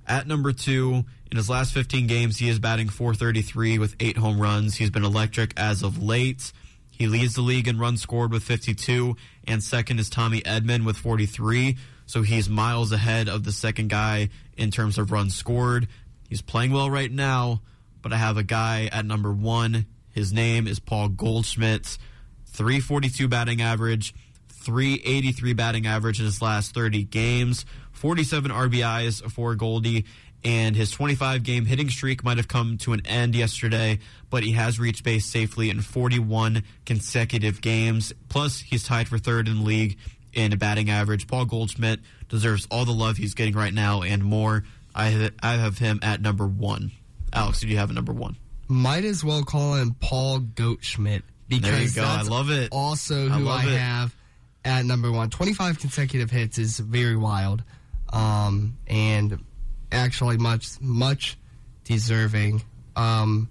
at 0.07 0.27
number 0.27 0.53
two. 0.53 1.05
In 1.31 1.37
his 1.37 1.51
last 1.51 1.73
15 1.73 2.07
games, 2.07 2.39
he 2.39 2.49
is 2.49 2.59
batting 2.59 2.89
433 2.89 3.79
with 3.79 3.97
eight 4.01 4.17
home 4.17 4.41
runs. 4.41 4.77
He's 4.77 4.91
been 4.91 5.05
electric 5.05 5.53
as 5.57 5.83
of 5.83 6.03
late. 6.03 6.53
He 6.91 7.09
leads 7.09 7.35
the 7.35 7.43
league 7.43 7.69
in 7.69 7.79
runs 7.79 8.01
scored 8.01 8.33
with 8.33 8.43
52, 8.43 9.17
and 9.47 9.63
second 9.63 9.99
is 9.99 10.09
Tommy 10.09 10.41
Edman 10.43 10.87
with 10.87 10.97
43. 10.97 11.77
So 12.07 12.23
he's 12.23 12.49
miles 12.49 12.93
ahead 12.93 13.29
of 13.29 13.45
the 13.45 13.53
second 13.53 13.91
guy 13.91 14.31
in 14.57 14.71
terms 14.71 14.97
of 14.97 15.11
runs 15.13 15.35
scored. 15.35 15.89
He's 16.29 16.41
playing 16.41 16.73
well 16.73 16.89
right 16.89 17.11
now, 17.11 17.61
but 18.01 18.13
I 18.13 18.17
have 18.17 18.37
a 18.37 18.43
guy 18.43 18.89
at 18.93 19.05
number 19.05 19.33
one. 19.33 19.87
His 20.13 20.33
name 20.33 20.67
is 20.67 20.79
Paul 20.79 21.09
Goldschmidt. 21.09 21.99
342 22.47 23.29
batting 23.29 23.61
average, 23.61 24.15
383 24.49 25.53
batting 25.53 25.87
average 25.87 26.19
in 26.19 26.25
his 26.25 26.41
last 26.41 26.73
30 26.73 27.05
games, 27.05 27.67
47 28.07 28.53
RBIs 28.53 29.33
for 29.33 29.57
Goldie, 29.57 30.05
and 30.45 30.77
his 30.77 30.93
25 30.93 31.43
game 31.43 31.65
hitting 31.65 31.91
streak 31.91 32.23
might 32.23 32.37
have 32.37 32.47
come 32.47 32.79
to 32.79 32.93
an 32.93 33.05
end 33.05 33.35
yesterday, 33.35 33.99
but 34.31 34.45
he 34.45 34.53
has 34.53 34.79
reached 34.79 35.03
base 35.03 35.27
safely 35.27 35.71
in 35.71 35.81
41 35.81 36.63
consecutive 36.85 37.61
games. 37.61 38.13
Plus, 38.29 38.61
he's 38.61 38.85
tied 38.85 39.09
for 39.09 39.19
third 39.19 39.49
in 39.49 39.57
the 39.57 39.63
league 39.65 39.99
in 40.33 40.53
a 40.53 40.57
batting 40.57 40.89
average. 40.89 41.27
Paul 41.27 41.47
Goldschmidt 41.47 41.99
deserves 42.29 42.69
all 42.71 42.85
the 42.85 42.93
love 42.93 43.17
he's 43.17 43.35
getting 43.35 43.55
right 43.55 43.75
now 43.75 44.03
and 44.03 44.23
more. 44.23 44.63
I 44.95 45.33
I 45.43 45.55
have 45.55 45.79
him 45.79 45.99
at 46.01 46.21
number 46.21 46.47
one. 46.47 46.93
Alex, 47.33 47.59
do 47.59 47.67
you 47.67 47.79
have 47.79 47.91
a 47.91 47.93
number 47.93 48.13
one? 48.13 48.37
Might 48.69 49.05
as 49.05 49.25
well 49.25 49.43
call 49.43 49.75
him 49.75 49.97
Paul 49.99 50.39
Goatschmidt 50.39 51.23
because 51.49 51.97
go. 51.97 52.05
I 52.05 52.23
love 52.23 52.51
it. 52.51 52.69
Also, 52.71 53.29
who 53.29 53.49
I, 53.49 53.65
it. 53.65 53.79
have 53.81 54.15
at 54.67 54.85
number 54.85 55.11
one. 55.11 55.31
Twenty-five 55.31 55.79
consecutive 55.79 56.31
hits 56.31 56.59
is 56.59 56.79
very 56.79 57.17
wild, 57.17 57.63
um, 58.13 58.79
and 58.87 59.39
actually 59.93 60.39
much 60.39 60.81
much 60.81 61.39
deserving. 61.85 62.63
Um, 62.95 63.49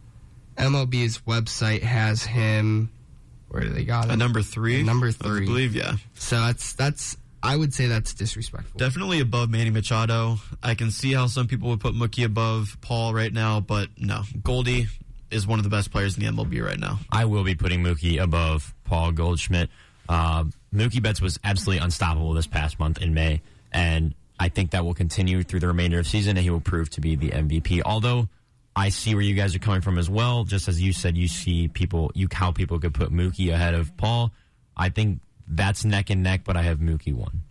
MLB's 0.58 1.20
website 1.20 1.82
has 1.84 2.24
him. 2.24 2.92
Where 3.50 3.64
do 3.64 3.70
they 3.70 3.86
got 3.86 4.06
him? 4.06 4.12
At 4.12 4.18
number 4.18 4.42
three? 4.42 4.80
At 4.80 4.86
number 4.86 5.08
I 5.08 5.40
believe, 5.46 5.76
yeah. 5.76 5.96
So 6.16 6.40
that's 6.40 6.74
that's. 6.74 7.18
I 7.44 7.56
would 7.56 7.76
say 7.76 7.86
that's 7.86 8.16
disrespectful. 8.16 8.80
Definitely 8.80 9.20
above 9.20 9.52
Manny 9.52 9.70
Machado. 9.70 10.38
I 10.64 10.74
can 10.74 10.90
see 10.90 11.14
how 11.14 11.28
some 11.28 11.48
people 11.48 11.70
would 11.70 11.80
put 11.80 11.94
Mookie 11.94 12.26
above 12.26 12.76
Paul 12.82 13.14
right 13.14 13.32
now, 13.32 13.60
but 13.60 13.90
no. 13.98 14.24
Goldie 14.42 14.88
is 15.30 15.46
one 15.46 15.60
of 15.60 15.64
the 15.64 15.70
best 15.70 15.92
players 15.92 16.18
in 16.18 16.24
the 16.24 16.32
MLB 16.32 16.66
right 16.66 16.80
now. 16.80 17.00
I 17.12 17.26
will 17.26 17.44
be 17.44 17.54
putting 17.54 17.84
Mookie 17.84 18.20
above 18.20 18.74
Paul 18.86 19.12
Goldschmidt. 19.12 19.70
Uh, 20.10 20.46
Mookie 20.74 21.04
Betts 21.04 21.22
was 21.22 21.40
absolutely 21.44 21.84
unstoppable 21.84 22.34
this 22.34 22.48
past 22.48 22.80
month 22.80 23.00
in 23.00 23.14
May, 23.14 23.42
and 23.72 24.16
I 24.40 24.50
think 24.50 24.72
that 24.72 24.84
will 24.84 24.94
continue 24.94 25.44
through 25.44 25.62
the 25.62 25.68
remainder 25.68 26.00
of 26.00 26.08
season, 26.08 26.38
and 26.38 26.44
he 26.44 26.50
will 26.50 26.62
prove 26.62 26.90
to 26.92 27.02
be 27.02 27.16
the 27.16 27.30
MVP. 27.30 27.82
Although 27.86 28.28
I 28.76 28.90
see 28.90 29.16
where 29.16 29.24
you 29.24 29.36
guys 29.36 29.56
are 29.56 29.60
coming 29.60 29.82
from 29.82 29.98
as 29.98 30.10
well. 30.10 30.44
Just 30.44 30.68
as 30.68 30.82
you 30.82 30.92
said, 30.92 31.16
you 31.16 31.28
see 31.28 31.70
people, 31.70 32.12
you 32.14 32.28
how 32.32 32.52
people 32.52 32.80
could 32.80 32.94
put 32.94 33.12
Mookie 33.12 33.54
ahead 33.54 33.74
of 33.74 33.96
Paul. 33.96 34.32
I 34.76 34.90
think 34.90 35.22
that's 35.48 35.86
neck 35.86 36.10
and 36.10 36.22
neck, 36.22 36.42
but 36.44 36.58
I 36.58 36.64
have 36.64 36.80
Mookie 36.80 37.14
one. 37.14 37.44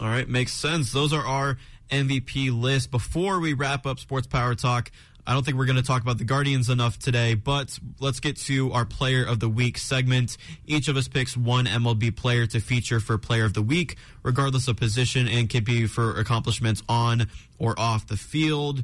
All 0.00 0.08
right, 0.08 0.28
makes 0.28 0.52
sense. 0.52 0.92
Those 0.92 1.12
are 1.12 1.24
our 1.24 1.56
MVP 1.90 2.58
list. 2.58 2.90
Before 2.90 3.40
we 3.40 3.54
wrap 3.54 3.86
up 3.86 3.98
Sports 3.98 4.26
Power 4.26 4.54
Talk, 4.54 4.90
I 5.30 5.32
don't 5.32 5.44
think 5.44 5.58
we're 5.58 5.66
going 5.66 5.76
to 5.76 5.84
talk 5.84 6.02
about 6.02 6.18
the 6.18 6.24
Guardians 6.24 6.68
enough 6.68 6.98
today, 6.98 7.34
but 7.34 7.78
let's 8.00 8.18
get 8.18 8.36
to 8.38 8.72
our 8.72 8.84
Player 8.84 9.24
of 9.24 9.38
the 9.38 9.48
Week 9.48 9.78
segment. 9.78 10.36
Each 10.66 10.88
of 10.88 10.96
us 10.96 11.06
picks 11.06 11.36
one 11.36 11.66
MLB 11.66 12.16
player 12.16 12.48
to 12.48 12.58
feature 12.58 12.98
for 12.98 13.16
Player 13.16 13.44
of 13.44 13.54
the 13.54 13.62
Week, 13.62 13.96
regardless 14.24 14.66
of 14.66 14.76
position, 14.76 15.28
and 15.28 15.48
could 15.48 15.64
be 15.64 15.86
for 15.86 16.18
accomplishments 16.18 16.82
on 16.88 17.28
or 17.60 17.78
off 17.78 18.08
the 18.08 18.16
field. 18.16 18.82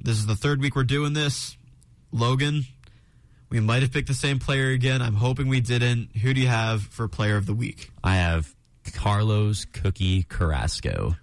This 0.00 0.16
is 0.16 0.24
the 0.24 0.36
third 0.36 0.62
week 0.62 0.74
we're 0.74 0.84
doing 0.84 1.12
this. 1.12 1.58
Logan, 2.12 2.62
we 3.50 3.60
might 3.60 3.82
have 3.82 3.92
picked 3.92 4.08
the 4.08 4.14
same 4.14 4.38
player 4.38 4.70
again. 4.70 5.02
I'm 5.02 5.16
hoping 5.16 5.48
we 5.48 5.60
didn't. 5.60 6.16
Who 6.16 6.32
do 6.32 6.40
you 6.40 6.48
have 6.48 6.80
for 6.80 7.08
Player 7.08 7.36
of 7.36 7.44
the 7.44 7.52
Week? 7.52 7.90
I 8.02 8.14
have 8.14 8.54
Carlos 8.94 9.66
Cookie 9.66 10.22
Carrasco. 10.22 11.14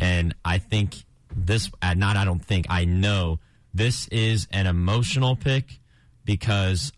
And 0.00 0.34
I 0.44 0.58
think 0.58 0.96
this, 1.32 1.70
uh, 1.80 1.94
not 1.94 2.16
I 2.16 2.24
don't 2.24 2.44
think, 2.44 2.66
I 2.68 2.86
know 2.86 3.38
this 3.74 4.08
is 4.08 4.48
an 4.52 4.66
emotional 4.66 5.36
pick 5.36 5.80
because 6.24 6.92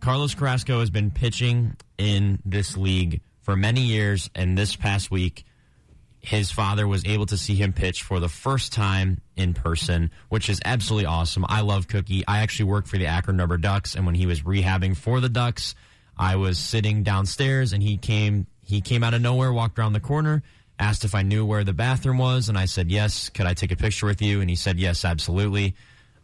Carlos 0.00 0.34
Carrasco 0.34 0.80
has 0.80 0.90
been 0.90 1.10
pitching 1.10 1.76
in 1.98 2.40
this 2.44 2.76
league 2.76 3.22
for 3.42 3.56
many 3.56 3.80
years. 3.82 4.30
And 4.34 4.56
this 4.56 4.76
past 4.76 5.10
week, 5.10 5.44
his 6.20 6.50
father 6.50 6.88
was 6.88 7.04
able 7.04 7.26
to 7.26 7.36
see 7.36 7.54
him 7.54 7.72
pitch 7.72 8.02
for 8.02 8.18
the 8.18 8.28
first 8.28 8.72
time 8.72 9.20
in 9.36 9.54
person, 9.54 10.10
which 10.28 10.50
is 10.50 10.60
absolutely 10.64 11.06
awesome. 11.06 11.46
I 11.48 11.60
love 11.60 11.86
Cookie. 11.86 12.24
I 12.26 12.40
actually 12.40 12.66
work 12.66 12.86
for 12.86 12.98
the 12.98 13.06
Akron 13.06 13.38
Rubber 13.38 13.58
Ducks, 13.58 13.94
and 13.94 14.04
when 14.04 14.16
he 14.16 14.26
was 14.26 14.42
rehabbing 14.42 14.96
for 14.96 15.20
the 15.20 15.28
Ducks, 15.28 15.76
I 16.18 16.36
was 16.36 16.58
sitting 16.58 17.04
downstairs, 17.04 17.72
and 17.72 17.82
he 17.82 17.96
came. 17.96 18.46
He 18.62 18.80
came 18.80 19.04
out 19.04 19.14
of 19.14 19.20
nowhere, 19.22 19.52
walked 19.52 19.78
around 19.78 19.92
the 19.92 20.00
corner, 20.00 20.42
asked 20.78 21.04
if 21.04 21.14
I 21.14 21.22
knew 21.22 21.44
where 21.44 21.64
the 21.64 21.72
bathroom 21.72 22.18
was, 22.18 22.48
and 22.48 22.58
I 22.58 22.66
said 22.66 22.90
yes. 22.90 23.28
Could 23.28 23.46
I 23.46 23.54
take 23.54 23.72
a 23.72 23.76
picture 23.76 24.06
with 24.06 24.22
you? 24.22 24.40
And 24.40 24.50
he 24.50 24.56
said 24.56 24.78
yes, 24.78 25.04
absolutely. 25.04 25.74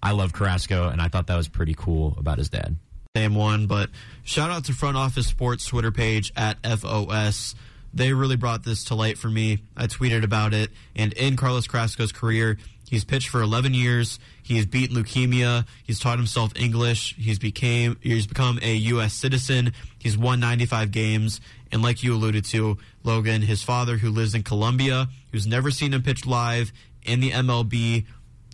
I 0.02 0.12
love 0.12 0.32
Carrasco, 0.32 0.88
and 0.88 1.00
I 1.00 1.08
thought 1.08 1.28
that 1.28 1.36
was 1.36 1.48
pretty 1.48 1.74
cool 1.74 2.14
about 2.18 2.38
his 2.38 2.48
dad. 2.48 2.76
Same 3.16 3.34
one, 3.34 3.66
but 3.66 3.90
shout 4.24 4.50
out 4.50 4.64
to 4.64 4.72
Front 4.72 4.96
Office 4.96 5.26
Sports 5.26 5.66
Twitter 5.66 5.92
page 5.92 6.32
at 6.36 6.56
FOS 6.64 7.54
they 7.94 8.12
really 8.12 8.36
brought 8.36 8.64
this 8.64 8.84
to 8.84 8.94
light 8.94 9.18
for 9.18 9.28
me. 9.28 9.62
I 9.76 9.86
tweeted 9.86 10.24
about 10.24 10.54
it, 10.54 10.70
and 10.96 11.12
in 11.12 11.36
Carlos 11.36 11.66
Carrasco's 11.66 12.12
career, 12.12 12.58
he's 12.88 13.04
pitched 13.04 13.28
for 13.28 13.42
11 13.42 13.74
years. 13.74 14.18
He's 14.42 14.66
beaten 14.66 14.96
leukemia. 14.96 15.66
He's 15.84 15.98
taught 15.98 16.18
himself 16.18 16.52
English. 16.56 17.14
He's 17.16 17.38
became 17.38 17.96
he's 18.00 18.26
become 18.26 18.58
a 18.62 18.74
U.S. 18.74 19.12
citizen. 19.12 19.72
He's 20.02 20.18
won 20.18 20.40
95 20.40 20.90
games, 20.90 21.40
and 21.70 21.80
like 21.80 22.02
you 22.02 22.14
alluded 22.14 22.44
to, 22.46 22.76
Logan, 23.04 23.42
his 23.42 23.62
father, 23.62 23.98
who 23.98 24.10
lives 24.10 24.34
in 24.34 24.42
Colombia, 24.42 25.08
who's 25.30 25.46
never 25.46 25.70
seen 25.70 25.94
him 25.94 26.02
pitch 26.02 26.26
live 26.26 26.72
in 27.04 27.20
the 27.20 27.30
MLB, 27.30 28.06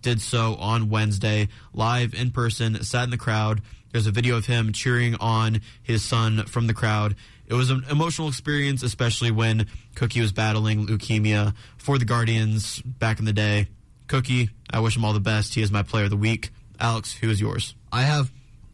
did 0.03 0.21
so 0.21 0.57
on 0.57 0.91
Wednesday, 0.91 1.49
live 1.73 2.13
in 2.13 2.31
person, 2.31 2.83
sat 2.85 3.05
in 3.05 3.11
the 3.11 3.17
crowd. 3.17 3.63
There's 3.93 4.07
a 4.07 4.13
video 4.13 4.37
of 4.37 4.45
him 4.45 4.73
cheering 4.73 5.15
on 5.17 5.63
his 5.83 6.05
son 6.05 6.45
from 6.45 6.67
the 6.67 6.75
crowd 6.75 7.17
it 7.49 7.55
was 7.55 7.71
an 7.71 7.85
emotional 7.91 8.29
experience, 8.29 8.83
especially 8.83 9.31
when 9.31 9.67
Cookie 9.95 10.21
was 10.21 10.33
battling 10.33 10.87
leukemia 10.87 11.55
for 11.79 11.99
the 11.99 12.05
Guardians 12.05 12.83
back 12.83 13.19
in 13.19 13.25
the 13.25 13.33
day. 13.33 13.69
Cookie, 14.07 14.51
I 14.71 14.81
wish 14.81 14.97
him 14.97 15.05
all 15.05 15.15
the 15.15 15.21
best. 15.21 15.55
He 15.55 15.63
is 15.63 15.71
my 15.71 15.83
player 15.83 16.05
of 16.05 16.11
the 16.11 16.17
week. 16.17 16.51
Alex, 16.79 17.15
who 17.15 17.31
is 17.31 17.41
yours? 17.41 17.75
I 17.91 18.03
have. 18.03 18.31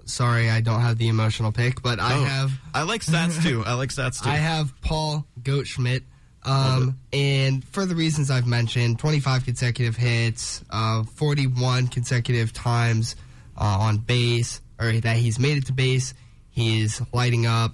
Sorry, 0.07 0.51
I 0.51 0.61
don't 0.61 0.81
have 0.81 0.99
the 0.99 1.09
emotional 1.09 1.53
pick, 1.53 1.83
but 1.83 1.99
I 2.01 2.15
Oh, 2.19 2.25
have. 2.25 2.53
I 2.75 2.83
like 2.83 3.03
stats 3.03 3.43
too. 3.43 3.63
I 3.65 3.75
like 3.75 3.91
stats 3.91 4.23
too. 4.23 4.29
I 4.31 4.37
have 4.37 4.73
Paul 4.83 5.27
Goatschmidt. 5.43 6.03
Um, 6.47 6.99
and 7.13 7.65
for 7.65 7.87
the 7.87 7.95
reasons 7.95 8.31
I've 8.31 8.47
mentioned, 8.47 8.99
25 8.99 9.47
consecutive 9.47 9.97
hits, 9.97 10.63
uh, 10.71 11.03
41 11.05 11.89
consecutive 11.89 12.53
times 12.53 13.17
uh, 13.57 13.65
on 13.65 13.97
base, 13.97 14.61
or 14.79 14.93
that 14.93 15.17
he's 15.17 15.39
made 15.39 15.57
it 15.57 15.67
to 15.67 15.73
base. 15.73 16.13
He's 16.51 17.01
lighting 17.15 17.47
up, 17.47 17.73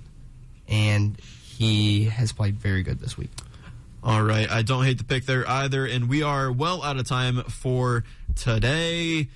and 0.69 1.19
he 1.21 2.05
has 2.05 2.33
played 2.33 2.57
very 2.61 2.85
good 2.85 3.01
this 3.01 3.19
week. 3.19 3.31
All 4.05 4.23
right. 4.23 4.49
I 4.51 4.63
don't 4.63 4.85
hate 4.85 4.97
the 4.99 5.05
pick 5.05 5.27
there 5.27 5.47
either. 5.49 5.85
And 5.85 6.09
we 6.09 6.23
are 6.23 6.51
well 6.51 6.83
out 6.83 6.97
of 6.97 7.07
time 7.07 7.43
for 7.43 8.05
today. 8.35 9.29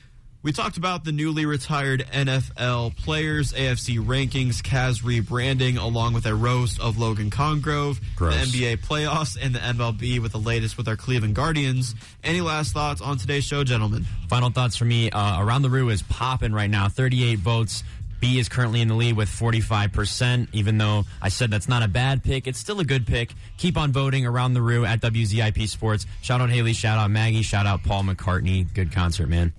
We 0.44 0.52
talked 0.52 0.76
about 0.76 1.04
the 1.04 1.10
newly 1.10 1.46
retired 1.46 2.04
NFL 2.12 2.98
players, 2.98 3.54
AFC 3.54 3.98
rankings, 3.98 4.60
Cavs 4.60 5.02
rebranding, 5.02 5.82
along 5.82 6.12
with 6.12 6.26
a 6.26 6.34
roast 6.34 6.78
of 6.80 6.98
Logan 6.98 7.30
Congrove, 7.30 7.98
Gross. 8.14 8.52
the 8.52 8.64
NBA 8.64 8.82
playoffs, 8.84 9.38
and 9.40 9.54
the 9.54 9.58
MLB 9.58 10.20
with 10.20 10.32
the 10.32 10.38
latest 10.38 10.76
with 10.76 10.86
our 10.86 10.96
Cleveland 10.96 11.34
Guardians. 11.34 11.94
Any 12.22 12.42
last 12.42 12.74
thoughts 12.74 13.00
on 13.00 13.16
today's 13.16 13.44
show, 13.44 13.64
gentlemen? 13.64 14.04
Final 14.28 14.50
thoughts 14.50 14.76
for 14.76 14.84
me. 14.84 15.08
Uh, 15.10 15.42
Around 15.42 15.62
the 15.62 15.70
Roo 15.70 15.88
is 15.88 16.02
popping 16.02 16.52
right 16.52 16.68
now. 16.68 16.90
38 16.90 17.38
votes. 17.38 17.82
B 18.20 18.38
is 18.38 18.50
currently 18.50 18.82
in 18.82 18.88
the 18.88 18.94
lead 18.94 19.16
with 19.16 19.30
45%. 19.30 20.48
Even 20.52 20.76
though 20.76 21.06
I 21.22 21.30
said 21.30 21.50
that's 21.50 21.68
not 21.70 21.82
a 21.82 21.88
bad 21.88 22.22
pick, 22.22 22.46
it's 22.46 22.58
still 22.58 22.80
a 22.80 22.84
good 22.84 23.06
pick. 23.06 23.32
Keep 23.56 23.78
on 23.78 23.92
voting 23.92 24.26
Around 24.26 24.52
the 24.52 24.62
Roo 24.62 24.84
at 24.84 25.00
WZIP 25.00 25.68
Sports. 25.68 26.04
Shout 26.20 26.42
out 26.42 26.50
Haley. 26.50 26.74
Shout 26.74 26.98
out 26.98 27.10
Maggie. 27.10 27.42
Shout 27.42 27.64
out 27.64 27.82
Paul 27.82 28.02
McCartney. 28.02 28.66
Good 28.74 28.92
concert, 28.92 29.28
man. 29.30 29.54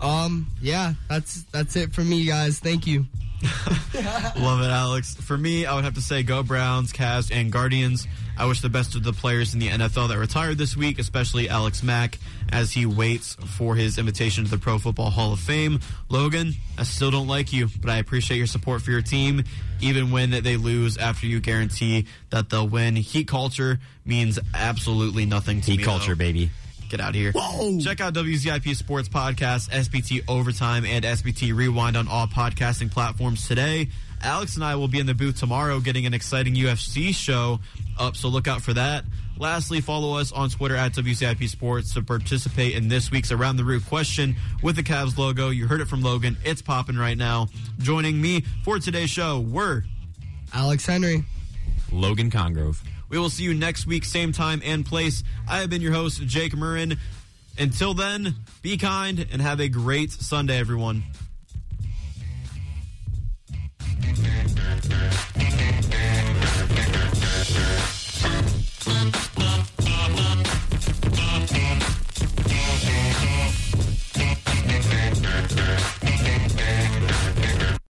Um, 0.00 0.46
yeah, 0.60 0.94
that's 1.08 1.42
that's 1.44 1.76
it 1.76 1.92
for 1.92 2.02
me, 2.02 2.24
guys. 2.26 2.58
Thank 2.58 2.86
you. 2.86 3.06
Love 4.40 4.60
it, 4.62 4.70
Alex. 4.70 5.14
For 5.14 5.36
me, 5.38 5.64
I 5.66 5.74
would 5.74 5.84
have 5.84 5.94
to 5.94 6.00
say 6.02 6.22
go 6.22 6.42
Browns, 6.42 6.92
Cavs, 6.92 7.30
and 7.32 7.52
Guardians. 7.52 8.06
I 8.36 8.46
wish 8.46 8.60
the 8.60 8.68
best 8.68 8.94
of 8.94 9.02
the 9.02 9.12
players 9.12 9.54
in 9.54 9.60
the 9.60 9.68
NFL 9.68 10.08
that 10.08 10.18
retired 10.18 10.58
this 10.58 10.76
week, 10.76 10.98
especially 11.00 11.48
Alex 11.48 11.82
Mack, 11.82 12.18
as 12.52 12.70
he 12.72 12.86
waits 12.86 13.34
for 13.56 13.74
his 13.74 13.98
invitation 13.98 14.44
to 14.44 14.50
the 14.50 14.58
Pro 14.58 14.78
Football 14.78 15.10
Hall 15.10 15.32
of 15.32 15.40
Fame. 15.40 15.80
Logan, 16.08 16.52
I 16.78 16.84
still 16.84 17.10
don't 17.10 17.26
like 17.26 17.52
you, 17.52 17.68
but 17.80 17.90
I 17.90 17.98
appreciate 17.98 18.38
your 18.38 18.46
support 18.46 18.82
for 18.82 18.92
your 18.92 19.02
team, 19.02 19.42
even 19.80 20.12
when 20.12 20.30
they 20.30 20.56
lose 20.56 20.96
after 20.96 21.26
you 21.26 21.40
guarantee 21.40 22.06
that 22.30 22.48
they'll 22.50 22.68
win. 22.68 22.94
Heat 22.96 23.26
culture 23.26 23.80
means 24.04 24.38
absolutely 24.54 25.26
nothing 25.26 25.60
to 25.62 25.70
Heat 25.72 25.78
me. 25.78 25.84
culture, 25.84 26.14
though. 26.14 26.18
baby. 26.18 26.50
Get 26.88 27.00
out 27.00 27.10
of 27.10 27.14
here. 27.16 27.32
Check 27.80 28.00
out 28.00 28.14
WZIP 28.14 28.74
Sports 28.74 29.08
Podcast, 29.08 29.68
SPT 29.70 30.22
Overtime, 30.26 30.86
and 30.86 31.04
SPT 31.04 31.54
Rewind 31.54 31.96
on 31.96 32.08
all 32.08 32.26
podcasting 32.26 32.90
platforms 32.90 33.46
today. 33.46 33.88
Alex 34.22 34.56
and 34.56 34.64
I 34.64 34.74
will 34.76 34.88
be 34.88 34.98
in 34.98 35.06
the 35.06 35.14
booth 35.14 35.38
tomorrow 35.38 35.80
getting 35.80 36.06
an 36.06 36.14
exciting 36.14 36.54
UFC 36.54 37.14
show 37.14 37.60
up, 37.98 38.16
so 38.16 38.28
look 38.28 38.48
out 38.48 38.62
for 38.62 38.72
that. 38.74 39.04
Lastly, 39.38 39.80
follow 39.80 40.16
us 40.18 40.32
on 40.32 40.50
Twitter 40.50 40.74
at 40.74 40.92
WZIP 40.94 41.48
Sports 41.48 41.94
to 41.94 42.02
participate 42.02 42.74
in 42.74 42.88
this 42.88 43.10
week's 43.10 43.30
Around 43.30 43.58
the 43.58 43.64
Roo 43.64 43.80
question 43.80 44.34
with 44.62 44.74
the 44.74 44.82
Cavs 44.82 45.16
logo. 45.16 45.50
You 45.50 45.68
heard 45.68 45.80
it 45.80 45.88
from 45.88 46.02
Logan. 46.02 46.36
It's 46.44 46.62
popping 46.62 46.96
right 46.96 47.16
now. 47.16 47.46
Joining 47.78 48.20
me 48.20 48.44
for 48.64 48.78
today's 48.80 49.10
show 49.10 49.40
were 49.40 49.84
Alex 50.52 50.86
Henry. 50.86 51.24
Logan 51.92 52.30
Congrove. 52.30 52.82
We 53.08 53.18
will 53.18 53.30
see 53.30 53.44
you 53.44 53.54
next 53.54 53.86
week, 53.86 54.04
same 54.04 54.32
time 54.32 54.60
and 54.64 54.84
place. 54.84 55.22
I 55.48 55.60
have 55.60 55.70
been 55.70 55.82
your 55.82 55.92
host, 55.92 56.22
Jake 56.26 56.52
Murrin. 56.52 56.98
Until 57.58 57.94
then, 57.94 58.34
be 58.62 58.76
kind 58.76 59.26
and 59.32 59.42
have 59.42 59.60
a 59.60 59.68
great 59.68 60.12
Sunday, 60.12 60.58
everyone. 60.58 61.04